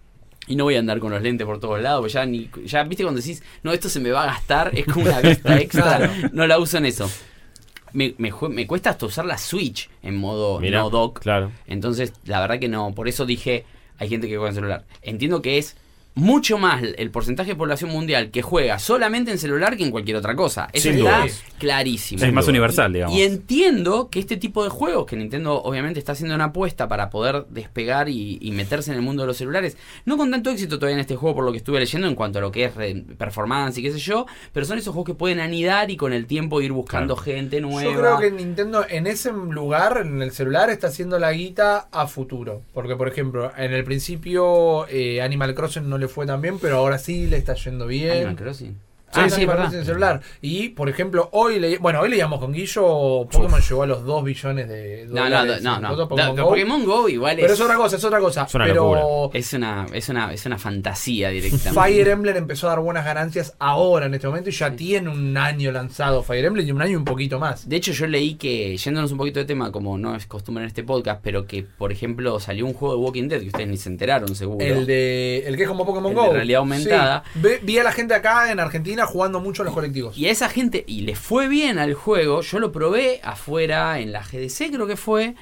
Y 0.49 0.55
no 0.57 0.65
voy 0.65 0.75
a 0.75 0.79
andar 0.79 0.99
con 0.99 1.11
los 1.11 1.21
lentes 1.21 1.45
por 1.47 1.59
todos 1.61 1.79
lados, 1.81 2.11
ya 2.11 2.25
ni 2.25 2.49
ya 2.65 2.83
viste 2.83 3.03
cuando 3.03 3.21
decís, 3.21 3.41
no, 3.63 3.71
esto 3.71 3.87
se 3.87 4.01
me 4.01 4.09
va 4.11 4.23
a 4.23 4.25
gastar, 4.25 4.71
es 4.73 4.85
como 4.85 5.05
una 5.05 5.21
vista 5.21 5.57
extra, 5.61 6.11
no 6.33 6.45
la 6.47 6.59
uso 6.59 6.77
en 6.77 6.85
eso. 6.87 7.09
Me, 7.93 8.13
me, 8.17 8.31
me 8.49 8.67
cuesta 8.67 8.89
hasta 8.89 9.05
usar 9.05 9.25
la 9.25 9.37
Switch 9.37 9.89
en 10.03 10.17
modo 10.17 10.59
Mirá, 10.59 10.79
no 10.79 10.89
dock. 10.89 11.19
claro. 11.21 11.51
Entonces, 11.67 12.13
la 12.25 12.39
verdad 12.41 12.59
que 12.59 12.67
no, 12.67 12.93
por 12.93 13.07
eso 13.07 13.25
dije, 13.25 13.63
hay 13.97 14.09
gente 14.09 14.27
que 14.27 14.35
juega 14.35 14.49
en 14.49 14.55
celular. 14.55 14.85
Entiendo 15.01 15.41
que 15.41 15.57
es 15.57 15.75
mucho 16.19 16.57
más 16.57 16.83
el 16.83 17.11
porcentaje 17.11 17.51
de 17.51 17.55
población 17.55 17.89
mundial 17.89 18.29
que 18.31 18.41
juega 18.41 18.77
solamente 18.79 19.31
en 19.31 19.37
celular 19.37 19.77
que 19.77 19.83
en 19.83 19.91
cualquier 19.91 20.17
otra 20.17 20.35
cosa. 20.35 20.69
Eso 20.73 20.89
Sin 20.89 20.97
está 20.99 21.25
clarísimo. 21.57 22.23
Es 22.23 22.33
más 22.33 22.47
universal, 22.47 22.93
digamos. 22.93 23.15
Y 23.17 23.23
entiendo 23.23 24.09
que 24.09 24.19
este 24.19 24.37
tipo 24.37 24.63
de 24.63 24.69
juegos, 24.69 25.05
que 25.05 25.15
Nintendo 25.15 25.61
obviamente 25.61 25.99
está 25.99 26.11
haciendo 26.11 26.35
una 26.35 26.45
apuesta 26.45 26.87
para 26.87 27.09
poder 27.09 27.45
despegar 27.49 28.09
y, 28.09 28.37
y 28.41 28.51
meterse 28.51 28.91
en 28.91 28.97
el 28.97 29.03
mundo 29.03 29.23
de 29.23 29.27
los 29.27 29.37
celulares, 29.37 29.77
no 30.05 30.17
con 30.17 30.31
tanto 30.31 30.49
éxito 30.49 30.77
todavía 30.77 30.95
en 30.95 31.01
este 31.01 31.15
juego 31.15 31.35
por 31.35 31.45
lo 31.45 31.51
que 31.51 31.57
estuve 31.57 31.79
leyendo 31.79 32.07
en 32.07 32.15
cuanto 32.15 32.39
a 32.39 32.41
lo 32.41 32.51
que 32.51 32.65
es 32.65 32.75
re- 32.75 33.03
performance 33.17 33.77
y 33.77 33.83
qué 33.83 33.91
sé 33.91 33.99
yo, 33.99 34.25
pero 34.53 34.65
son 34.65 34.77
esos 34.77 34.93
juegos 34.93 35.07
que 35.07 35.13
pueden 35.15 35.39
anidar 35.39 35.89
y 35.91 35.97
con 35.97 36.13
el 36.13 36.25
tiempo 36.25 36.61
ir 36.61 36.71
buscando 36.71 37.15
gente 37.15 37.61
nueva. 37.61 37.83
Yo 37.91 37.99
creo 37.99 38.19
que 38.19 38.31
Nintendo 38.31 38.85
en 38.89 39.07
ese 39.07 39.31
lugar, 39.31 40.01
en 40.03 40.21
el 40.21 40.31
celular, 40.31 40.69
está 40.69 40.87
haciendo 40.87 41.17
la 41.19 41.31
guita 41.31 41.87
a 41.91 42.07
futuro. 42.07 42.61
Porque, 42.73 42.95
por 42.95 43.07
ejemplo, 43.07 43.51
en 43.57 43.73
el 43.73 43.83
principio 43.83 44.87
eh, 44.89 45.21
Animal 45.21 45.53
Crossing 45.55 45.87
no 45.87 45.97
le 45.97 46.07
fue 46.09 46.25
tan 46.25 46.41
bien, 46.41 46.59
pero 46.59 46.77
ahora 46.77 46.97
sí 46.97 47.27
le 47.27 47.37
está 47.37 47.53
yendo 47.55 47.87
bien. 47.87 48.11
Animal 48.11 48.35
Crossing. 48.35 48.88
Sí, 49.11 49.19
ah, 49.23 49.29
sí, 49.29 49.45
verdad. 49.45 49.73
En 49.73 49.85
celular. 49.85 50.21
Y, 50.41 50.69
por 50.69 50.87
ejemplo, 50.89 51.29
hoy 51.31 51.59
le, 51.59 51.77
bueno, 51.79 52.01
hoy 52.01 52.09
leíamos 52.09 52.39
con 52.39 52.51
Guillo, 52.53 53.27
Pokémon 53.31 53.59
llegó 53.61 53.83
a 53.83 53.87
los 53.87 54.03
2 54.05 54.23
billones 54.23 54.67
de 54.69 55.05
No, 55.07 55.15
no, 55.15 55.23
dólares 55.23 55.63
no, 55.63 55.75
en 55.75 55.81
no. 55.81 55.89
cosas, 55.89 55.97
Da- 55.97 56.07
Pokémon 56.09 56.35
Go. 56.35 56.49
Pokémon 56.49 56.85
Go 56.85 57.09
igual 57.09 57.35
Pero 57.35 57.47
es, 57.47 57.53
es 57.53 57.61
otra 57.61 57.75
cosa, 57.75 57.95
es 57.95 58.03
otra 58.03 58.19
cosa. 58.19 58.43
Es 58.43 58.55
una 58.55 58.65
pero 58.65 58.93
locura. 58.95 59.39
es 59.39 59.53
una, 59.53 59.85
es 59.93 60.09
una, 60.09 60.33
es 60.33 60.45
una 60.45 60.57
fantasía 60.57 61.29
directamente. 61.29 61.71
Fire 61.71 62.07
Emblem 62.07 62.37
empezó 62.37 62.67
a 62.67 62.71
dar 62.71 62.79
buenas 62.81 63.05
ganancias 63.05 63.55
ahora 63.59 64.05
en 64.05 64.13
este 64.13 64.27
momento 64.27 64.49
y 64.49 64.53
ya 64.53 64.71
tiene 64.75 65.09
un 65.09 65.35
año 65.37 65.71
lanzado 65.71 66.23
Fire 66.23 66.45
Emblem 66.45 66.67
y 66.67 66.71
un 66.71 66.81
año 66.81 66.91
y 66.91 66.95
un 66.95 67.05
poquito 67.05 67.39
más. 67.39 67.67
De 67.67 67.75
hecho, 67.75 67.91
yo 67.91 68.07
leí 68.07 68.35
que, 68.35 68.77
yéndonos 68.77 69.11
un 69.11 69.17
poquito 69.17 69.39
de 69.39 69.45
tema, 69.45 69.71
como 69.71 69.97
no 69.97 70.15
es 70.15 70.25
costumbre 70.27 70.63
en 70.63 70.67
este 70.67 70.83
podcast, 70.83 71.21
pero 71.23 71.45
que, 71.45 71.63
por 71.63 71.91
ejemplo, 71.91 72.39
salió 72.39 72.65
un 72.65 72.73
juego 72.73 72.95
de 72.95 73.01
Walking 73.01 73.27
Dead 73.27 73.41
que 73.41 73.47
ustedes 73.47 73.67
ni 73.67 73.77
se 73.77 73.89
enteraron, 73.89 74.35
seguro. 74.35 74.63
El 74.63 74.85
de 74.85 75.43
el 75.47 75.55
que 75.57 75.63
es 75.63 75.69
como 75.69 75.85
Pokémon 75.85 76.11
El 76.11 76.17
Go. 76.17 76.23
de 76.27 76.33
realidad 76.33 76.59
aumentada. 76.59 77.23
Sí. 77.33 77.39
Vi 77.63 77.77
a 77.79 77.83
la 77.83 77.91
gente 77.91 78.13
acá 78.13 78.51
en 78.51 78.59
Argentina 78.59 78.98
jugando 79.05 79.39
mucho 79.39 79.61
en 79.63 79.67
los 79.67 79.75
colectivos. 79.75 80.17
Y 80.17 80.27
a 80.27 80.31
esa 80.31 80.49
gente, 80.49 80.83
y 80.87 81.01
le 81.01 81.15
fue 81.15 81.47
bien 81.47 81.79
al 81.79 81.93
juego, 81.93 82.41
yo 82.41 82.59
lo 82.59 82.71
probé 82.71 83.19
afuera 83.23 83.99
en 83.99 84.11
la 84.11 84.21
GDC, 84.23 84.71
creo 84.71 84.87
que 84.87 84.95
fue. 84.97 85.35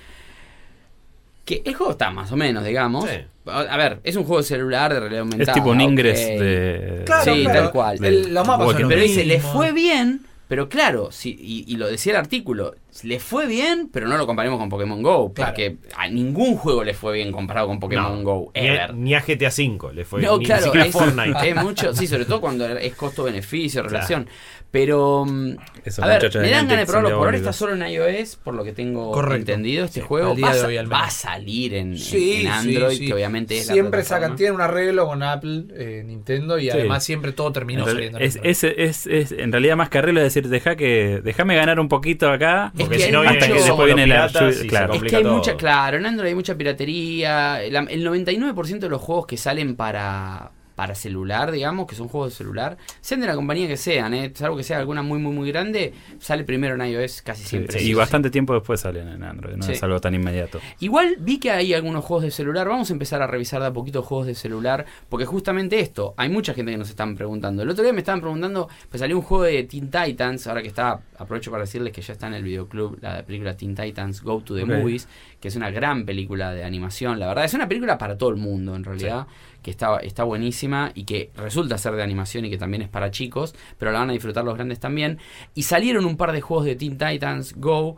Que 1.46 1.62
el 1.66 1.76
juego 1.76 1.94
está 1.94 2.12
más 2.12 2.32
o 2.32 2.36
menos, 2.36 2.66
digamos. 2.66 3.06
Sí. 3.10 3.16
A 3.46 3.60
a 3.62 3.78
ver, 3.78 4.02
es 4.04 4.18
un 4.18 4.24
juego 4.26 4.42
de 4.42 4.48
celular 4.48 4.94
de 4.94 5.00
realidad 5.00 5.22
Es 5.26 5.32
aumentada. 5.32 5.54
tipo 5.54 5.70
un 5.70 5.78
ok. 5.82 5.90
ingress 5.90 6.20
de. 6.20 7.04
Claro, 7.06 7.34
Sí, 7.34 7.44
claro. 7.44 7.60
tal 7.62 7.72
cual. 7.72 8.04
El- 8.06 8.34
los 8.34 8.46
mapas 8.46 8.74
Pero 8.76 8.90
dice, 8.90 9.24
le 9.26 9.40
fue 9.40 9.72
bien, 9.72 10.26
pero 10.48 10.70
claro, 10.70 11.12
si, 11.12 11.32
y, 11.40 11.66
y 11.68 11.76
lo 11.78 11.88
decía 11.88 12.14
el 12.14 12.18
artículo, 12.20 12.76
le 13.04 13.20
fue 13.20 13.46
bien, 13.48 13.90
pero 13.92 14.08
no 14.08 14.18
lo 14.18 14.26
comparemos 14.26 14.58
con 14.60 14.70
Pokémon 14.70 15.02
Go, 15.04 15.34
Claro. 15.34 15.52
porque 15.52 15.78
a 15.96 16.08
ningún 16.08 16.56
juego 16.56 16.84
le 16.84 16.94
fue 16.94 17.14
bien 17.16 17.32
comparado 17.32 17.68
con 17.68 17.80
Pokémon 17.80 18.24
Go, 18.24 18.52
Ni 18.56 18.62
a, 18.62 18.74
ever. 18.86 18.94
ni 18.96 19.14
a 19.14 19.20
GTA 19.22 19.50
V 19.50 19.94
le 19.94 20.06
fue 20.06 20.22
No, 20.22 20.38
ni, 20.38 20.46
claro, 20.46 20.74
ni 20.74 20.82
es, 20.82 20.92
Fortnite. 20.92 21.38
es 21.50 21.56
mucho, 21.64 21.94
sí, 21.94 22.08
sobre 22.08 22.26
todo 22.26 22.42
cuando 22.42 22.66
es 22.68 22.96
costo-beneficio, 22.96 23.84
relación. 23.84 24.28
Pero, 24.70 25.26
mm, 25.26 25.56
a 26.02 26.08
ver, 26.08 26.30
me 26.40 26.50
dan 26.52 26.68
ganas 26.68 26.86
de 26.86 26.86
probarlo. 26.92 27.18
Por 27.18 27.26
ahora 27.28 27.38
está 27.38 27.54
solo 27.54 27.74
en 27.74 27.90
iOS, 27.90 28.36
por 28.36 28.54
lo 28.54 28.66
que 28.66 28.74
tengo 28.74 29.12
Correcto. 29.12 29.52
entendido. 29.54 29.86
Este 29.86 30.02
Sí, 30.02 30.06
juego 30.06 30.36
va, 30.38 30.54
de 30.54 30.62
a- 30.62 30.68
hoy 30.68 30.78
al 30.78 30.92
va 30.92 30.98
a 30.98 31.02
menos. 31.04 31.14
salir 31.14 31.74
en, 31.74 31.92
en- 31.94 31.98
Sí, 31.98 32.42
en 32.42 32.48
Android, 32.50 32.90
sí, 32.92 32.98
sí. 32.98 33.08
que 33.08 33.14
obviamente 33.14 33.58
es 33.58 33.68
la 33.68 33.74
siempre 33.74 34.00
plataforma. 34.02 34.24
sacan, 34.26 34.36
tienen 34.38 34.56
un 34.56 34.62
arreglo 34.62 35.08
con 35.08 35.24
Apple, 35.24 35.64
eh, 35.74 36.04
Nintendo, 36.06 36.60
y 36.60 36.64
Sí. 36.64 36.70
además 36.72 37.02
siempre 37.04 37.32
todo 37.32 37.54
terminó 37.54 37.86
saliendo. 37.86 38.18
en 38.20 38.26
es, 38.26 38.38
es, 38.44 38.64
es, 38.66 39.08
es- 39.08 39.32
en 39.32 39.52
realidad 39.54 39.78
más 39.78 39.90
que 39.90 40.00
arreglo 40.00 40.20
es 40.20 40.26
decir, 40.34 40.50
deja 40.50 40.76
que, 40.76 41.22
déjame 41.24 41.56
ganar 41.56 41.80
un 41.80 41.88
poquito 41.88 42.30
acá. 42.30 42.74
Es 42.76 42.82
Porque 42.82 42.98
que 42.98 43.04
si 43.04 43.12
no 43.12 43.24
mucho- 43.24 43.40
que 43.40 43.54
después 43.54 43.86
viene 43.86 44.06
la- 44.06 44.28
claro. 44.68 44.94
Es 44.96 45.02
que 45.04 45.16
hay 45.16 45.24
todo. 45.24 45.34
mucha, 45.38 45.56
claro, 45.56 45.98
en 45.98 46.06
Android 46.06 46.28
hay 46.30 46.36
mucha 46.36 46.56
piratería. 46.58 47.62
La- 47.72 47.88
el 47.90 48.04
99% 48.04 48.86
de 48.88 48.90
los 48.90 49.02
juegos 49.02 49.28
que 49.28 49.38
salen 49.38 49.76
para, 49.78 50.52
para 50.78 50.94
celular, 50.94 51.52
digamos, 51.52 51.88
que 51.88 51.96
son 51.96 52.08
juegos 52.08 52.34
de 52.34 52.38
celular, 52.38 52.78
sean 53.02 53.20
de 53.20 53.26
la 53.26 53.34
compañía 53.34 53.68
que 53.68 53.78
sean, 53.78 54.14
¿eh? 54.14 54.32
salvo 54.36 54.56
que 54.56 54.64
sea 54.64 54.78
alguna 54.78 55.02
muy, 55.02 55.18
muy, 55.18 55.34
muy 55.34 55.52
grande, 55.52 55.92
sale 56.20 56.44
primero 56.44 56.76
en 56.76 56.88
iOS 56.88 57.24
casi 57.24 57.44
siempre. 57.44 57.74
sí, 57.74 57.80
Sí, 57.80 57.86
y 57.86 57.88
sí. 57.90 57.94
bastante 57.96 58.30
tiempo 58.30 58.54
después 58.54 58.80
salen 58.82 59.08
en 59.08 59.24
Android, 59.24 59.56
no 59.56 59.66
es 59.66 59.82
algo 59.82 60.00
tan 60.00 60.14
inmediato. 60.14 60.60
Igual 60.80 61.16
vi 61.20 61.40
que 61.40 61.50
hay 61.50 61.74
algunos 61.74 62.06
juegos 62.06 62.26
de 62.26 62.32
celular. 62.32 62.68
Vamos 62.70 62.92
a 62.92 62.94
empezar 62.94 63.24
a 63.24 63.28
revisar 63.28 63.60
de 63.60 63.68
a 63.68 63.74
poquito 63.74 64.04
juegos 64.04 64.28
de 64.28 64.36
celular. 64.36 64.86
Porque 65.10 65.26
justamente 65.26 65.80
esto, 65.80 66.14
hay 66.16 66.30
mucha 66.30 66.54
gente 66.54 66.72
que 66.72 66.78
nos 66.78 66.90
están 66.90 67.16
preguntando. 67.16 67.64
El 67.64 67.70
otro 67.70 67.84
día 67.84 67.92
me 67.94 68.00
estaban 68.00 68.22
preguntando, 68.22 68.70
pues 68.90 69.00
salió 69.00 69.16
un 69.18 69.24
juego 69.24 69.46
de 69.46 69.64
Teen 69.64 69.90
Titans. 69.90 70.46
Ahora 70.46 70.62
que 70.62 70.68
está, 70.68 71.00
aprovecho 71.18 71.50
para 71.50 71.64
decirles 71.64 71.92
que 71.92 72.02
ya 72.02 72.14
está 72.14 72.28
en 72.28 72.36
el 72.36 72.44
videoclub 72.44 73.00
la 73.02 73.24
película 73.24 73.58
Teen 73.58 73.74
Titans 73.76 74.22
Go 74.22 74.42
to 74.42 74.56
the. 74.56 74.66
Movies. 74.66 75.08
Que 75.40 75.50
es 75.50 75.56
una 75.56 75.70
gran 75.70 76.06
película 76.06 76.52
de 76.52 76.64
animación. 76.64 77.20
La 77.20 77.28
verdad, 77.28 77.46
es 77.46 77.54
una 77.54 77.68
película 77.68 77.98
para 77.98 78.18
todo 78.18 78.30
el 78.30 78.38
mundo 78.38 78.76
en 78.76 78.84
realidad. 78.84 79.28
Que 79.62 79.72
está, 79.72 79.98
está 79.98 80.24
buenísima 80.24 80.92
y 80.96 81.04
que 81.04 81.32
resulta 81.36 81.78
ser 81.78 81.94
de 81.94 82.04
animación 82.04 82.46
y 82.46 82.50
que 82.50 82.58
también 82.58 82.82
es 82.82 82.90
para 82.90 83.12
chicos. 83.12 83.54
Pero 83.78 83.92
la 83.92 84.00
van 84.00 84.10
a 84.10 84.14
disfrutar 84.14 84.44
los 84.46 84.56
grandes 84.56 84.80
también. 84.80 85.20
Y 85.54 85.64
salieron 85.64 86.06
un 86.06 86.18
par 86.18 86.32
de 86.32 86.42
juegos 86.42 86.66
de 86.66 86.76
Teen 86.76 86.98
Titans 86.98 87.54
Go 87.58 87.98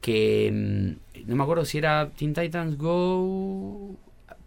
que 0.00 0.50
mm, 0.52 1.26
no 1.28 1.36
me 1.36 1.42
acuerdo 1.42 1.64
si 1.64 1.78
era 1.78 2.10
Teen 2.10 2.32
Titans 2.34 2.76
Go. 2.78 3.96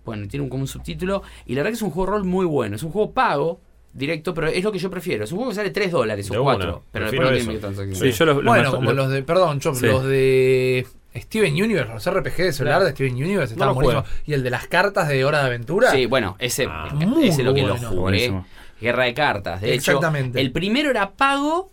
Bueno, 0.06 0.28
tiene 0.28 0.44
un, 0.44 0.50
como 0.50 0.62
un 0.62 0.68
subtítulo. 0.68 1.22
Y 1.46 1.54
la 1.54 1.60
verdad 1.60 1.72
que 1.72 1.76
es 1.76 1.82
un 1.82 1.92
juego 1.92 2.12
de 2.12 2.18
rol 2.18 2.26
muy 2.26 2.46
bueno. 2.46 2.76
Es 2.78 2.84
un 2.84 2.92
juego 2.92 3.12
pago, 3.12 3.60
directo, 3.94 4.34
pero 4.34 4.48
es 4.48 4.64
lo 4.64 4.72
que 4.72 4.80
yo 4.80 4.90
prefiero. 4.90 5.24
Es 5.24 5.32
un 5.32 5.38
juego 5.40 5.52
que 5.52 5.56
sale 5.56 5.72
3 5.72 5.92
dólares 5.92 6.30
o 6.32 6.34
una, 6.36 6.44
4. 6.44 6.84
Pero 6.92 7.06
después 7.06 7.22
no 7.22 7.36
tiene 7.36 7.48
microtransacciones. 7.48 8.00
Sí, 8.00 8.12
yo 8.12 8.26
los, 8.26 8.36
los 8.38 8.46
Bueno, 8.46 8.72
como 8.72 8.94
los 8.94 9.10
de, 9.10 9.24
perdón, 9.24 9.60
Chop, 9.60 9.76
Sí. 9.76 9.86
los 9.88 10.06
de 10.06 10.88
Steven 11.16 11.54
Universe, 11.54 11.92
los 11.94 12.06
RPG 12.10 12.38
de 12.38 12.54
celular 12.54 12.78
Claro. 12.80 12.86
de 12.86 12.92
Steven 12.92 13.14
Universe, 13.16 13.56
jugué. 13.56 13.74
buenísimos. 13.74 14.06
Y 14.28 14.34
el 14.34 14.44
de 14.44 14.50
las 14.50 14.68
cartas 14.68 15.08
de 15.08 15.26
Hora 15.26 15.40
de 15.42 15.46
Aventura. 15.48 15.92
Sí, 15.92 16.06
bueno, 16.06 16.36
ese, 16.40 16.68
Ah. 16.70 16.90
Muy 16.94 17.28
es 17.30 17.38
lo 17.40 17.54
que 17.54 17.62
lo 17.64 17.70
bueno. 17.74 17.88
jugué. 17.90 18.00
Buenísimo. 18.02 18.46
Guerra 18.80 19.04
de 19.06 19.14
cartas. 19.14 19.62
De 19.62 19.74
Exactamente. 19.74 20.40
hecho, 20.40 20.46
el 20.46 20.52
primero 20.52 20.90
era 20.90 21.12
pago 21.12 21.70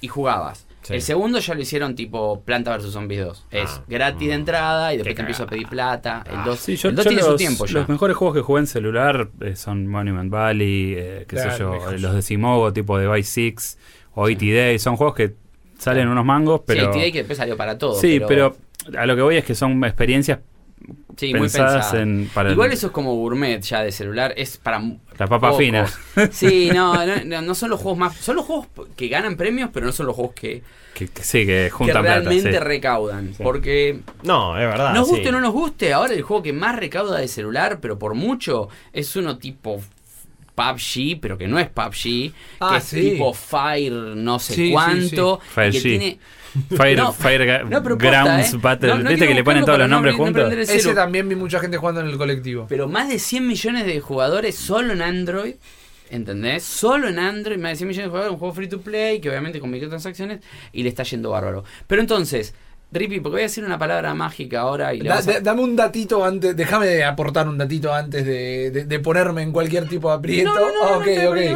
y 0.00 0.08
jugabas. 0.08 0.66
Sí. 0.82 0.94
El 0.94 1.02
segundo 1.02 1.40
ya 1.40 1.54
lo 1.54 1.60
hicieron 1.60 1.96
tipo 1.96 2.42
Planta 2.42 2.76
vs 2.76 2.92
Zombies 2.92 3.24
2. 3.24 3.46
Es 3.50 3.68
Ah. 3.70 3.82
gratis 3.88 4.28
de 4.28 4.34
entrada 4.34 4.94
y 4.94 4.98
después 4.98 5.16
te 5.16 5.22
empiezo 5.22 5.42
a 5.42 5.46
pedir 5.48 5.66
plata. 5.66 6.22
El 6.30 6.36
Ah. 6.36 6.42
2 6.46 6.60
Sí, 6.60 6.76
yo, 6.76 6.90
el 6.90 6.94
2 6.94 7.04
yo 7.06 7.08
tiene 7.08 7.22
los, 7.22 7.30
su 7.32 7.36
tiempo 7.38 7.66
ya. 7.66 7.72
los 7.80 7.88
mejores 7.88 8.16
juegos 8.16 8.36
que 8.36 8.42
jugué 8.42 8.60
en 8.60 8.66
celular 8.68 9.28
eh, 9.40 9.56
son 9.56 9.88
Monument 9.88 10.30
Valley, 10.30 10.94
eh, 10.96 11.24
qué 11.28 11.34
Claro, 11.36 11.50
sé 11.52 11.58
yo, 11.58 11.90
eh, 11.90 11.98
los 11.98 12.14
de 12.14 12.22
Simogo, 12.22 12.72
tipo 12.72 12.96
de 12.98 13.08
Vice 13.08 13.30
6 13.32 13.78
o 14.14 14.28
ET 14.28 14.38
Day. 14.38 14.78
Son 14.78 14.94
juegos 14.96 15.16
que 15.16 15.34
salen 15.76 16.06
unos 16.06 16.24
mangos, 16.24 16.60
pero... 16.64 16.92
Sí, 16.92 17.00
TDA 17.00 17.10
que 17.12 17.18
después 17.18 17.36
salió 17.36 17.56
para 17.56 17.76
todo. 17.76 18.00
Sí, 18.00 18.20
pero 18.28 18.56
a 18.98 19.06
lo 19.06 19.16
que 19.16 19.22
voy 19.22 19.36
es 19.36 19.44
que 19.44 19.54
son 19.54 19.82
experiencias 19.84 20.38
Sí, 21.16 21.30
muy 21.32 21.40
pensadas 21.42 21.86
pensada. 21.86 22.02
en, 22.02 22.30
para 22.34 22.52
Igual 22.52 22.68
el- 22.68 22.74
eso 22.74 22.88
es 22.88 22.92
como 22.92 23.14
gourmet 23.14 23.60
ya 23.62 23.82
de 23.82 23.90
celular, 23.90 24.34
es 24.36 24.58
para 24.58 24.78
mu- 24.78 24.98
la 25.18 25.26
papa 25.26 25.48
pocos. 25.48 25.58
fina. 25.64 25.86
Sí, 26.30 26.70
no, 26.74 26.94
no, 27.24 27.42
no, 27.42 27.54
son 27.54 27.70
los 27.70 27.80
juegos 27.80 27.98
más, 27.98 28.16
son 28.16 28.36
los 28.36 28.44
juegos 28.44 28.68
que 28.96 29.08
ganan 29.08 29.36
premios, 29.36 29.70
pero 29.72 29.86
no 29.86 29.92
son 29.92 30.06
los 30.06 30.14
juegos 30.14 30.34
que, 30.34 30.62
Que, 30.94 31.08
que 31.08 31.22
sí, 31.24 31.40
que 31.40 31.46
que 31.64 31.70
juntan 31.70 32.02
plata. 32.02 32.20
realmente 32.20 32.52
sí. 32.52 32.58
recaudan, 32.58 33.34
Sí. 33.34 33.42
porque 33.42 34.00
No, 34.22 34.58
es 34.58 34.66
verdad. 34.68 34.92
nos 34.94 35.06
sí. 35.08 35.14
guste 35.14 35.28
o 35.30 35.32
no 35.32 35.40
nos 35.40 35.52
guste, 35.52 35.92
ahora 35.94 36.12
el 36.12 36.22
juego 36.22 36.42
que 36.42 36.52
más 36.52 36.76
recauda 36.76 37.18
de 37.18 37.28
celular, 37.28 37.78
pero 37.80 37.98
por 37.98 38.14
mucho, 38.14 38.68
es 38.92 39.16
uno 39.16 39.38
tipo 39.38 39.80
PUBG, 40.54 41.18
pero 41.20 41.36
que 41.38 41.48
no 41.48 41.58
es 41.58 41.68
PUBG, 41.68 42.32
Ah, 42.60 42.70
que 42.72 42.76
es 42.78 42.84
sí. 42.84 43.00
tipo 43.10 43.32
Fire 43.34 43.92
no 43.92 44.38
sé 44.38 44.70
cuánto, 44.72 45.40
sí. 45.42 45.48
Fire 45.54 45.68
y 45.68 45.72
que 45.72 45.78
G. 45.78 45.82
tiene 45.82 46.18
Fire, 46.76 46.96
No, 46.96 47.12
Fire 47.12 47.64
no, 47.64 47.82
pero 47.82 47.98
posta, 47.98 48.22
Grounds 48.22 48.54
¿eh? 48.54 48.58
Battle. 48.60 48.88
No, 48.88 48.98
no 48.98 49.10
¿Viste 49.10 49.26
que 49.28 49.34
le 49.34 49.44
ponen 49.44 49.64
todos 49.64 49.78
los 49.78 49.88
no 49.88 49.96
nombres 49.96 50.16
juntos? 50.16 50.52
Ese 50.52 50.94
también 50.94 51.28
vi 51.28 51.34
mucha 51.34 51.60
gente 51.60 51.76
jugando 51.76 52.00
en 52.00 52.08
el 52.08 52.16
colectivo. 52.16 52.66
Pero 52.68 52.88
más 52.88 53.08
de 53.08 53.18
100 53.18 53.46
millones 53.46 53.86
de 53.86 54.00
jugadores 54.00 54.54
solo 54.56 54.92
en 54.92 55.02
Android. 55.02 55.54
¿Entendés? 56.08 56.62
Solo 56.62 57.08
en 57.08 57.18
Android, 57.18 57.58
más 57.58 57.72
de 57.72 57.76
100 57.78 57.88
millones 57.88 58.06
de 58.06 58.10
jugadores, 58.10 58.32
un 58.32 58.38
juego 58.38 58.54
free 58.54 58.68
to 58.68 58.80
play, 58.80 59.20
que 59.20 59.28
obviamente 59.28 59.58
con 59.58 59.70
microtransacciones, 59.70 60.38
y 60.72 60.84
le 60.84 60.88
está 60.88 61.02
yendo 61.02 61.30
bárbaro. 61.30 61.64
Pero 61.88 62.00
entonces, 62.00 62.54
Rippy, 62.98 63.20
porque 63.20 63.34
voy 63.34 63.40
a 63.40 63.44
decir 63.44 63.64
una 63.64 63.78
palabra 63.78 64.14
mágica 64.14 64.60
ahora 64.60 64.92
y 64.94 65.00
le 65.00 65.08
Da- 65.08 65.16
vamos 65.16 65.28
a- 65.28 65.32
da- 65.34 65.40
dame 65.40 65.62
un 65.62 65.76
datito 65.76 66.24
antes, 66.24 66.56
déjame 66.56 67.04
aportar 67.04 67.48
un 67.48 67.58
datito 67.58 67.92
antes 67.92 68.24
de, 68.24 68.70
de- 68.70 68.84
de 68.84 68.98
ponerme 69.00 69.42
en 69.42 69.52
cualquier 69.52 69.88
tipo 69.88 70.08
de 70.10 70.14
aprieto. 70.16 70.54
No, 70.54 70.60
no, 70.60 70.66
no, 70.66 70.82
Ah, 70.84 70.90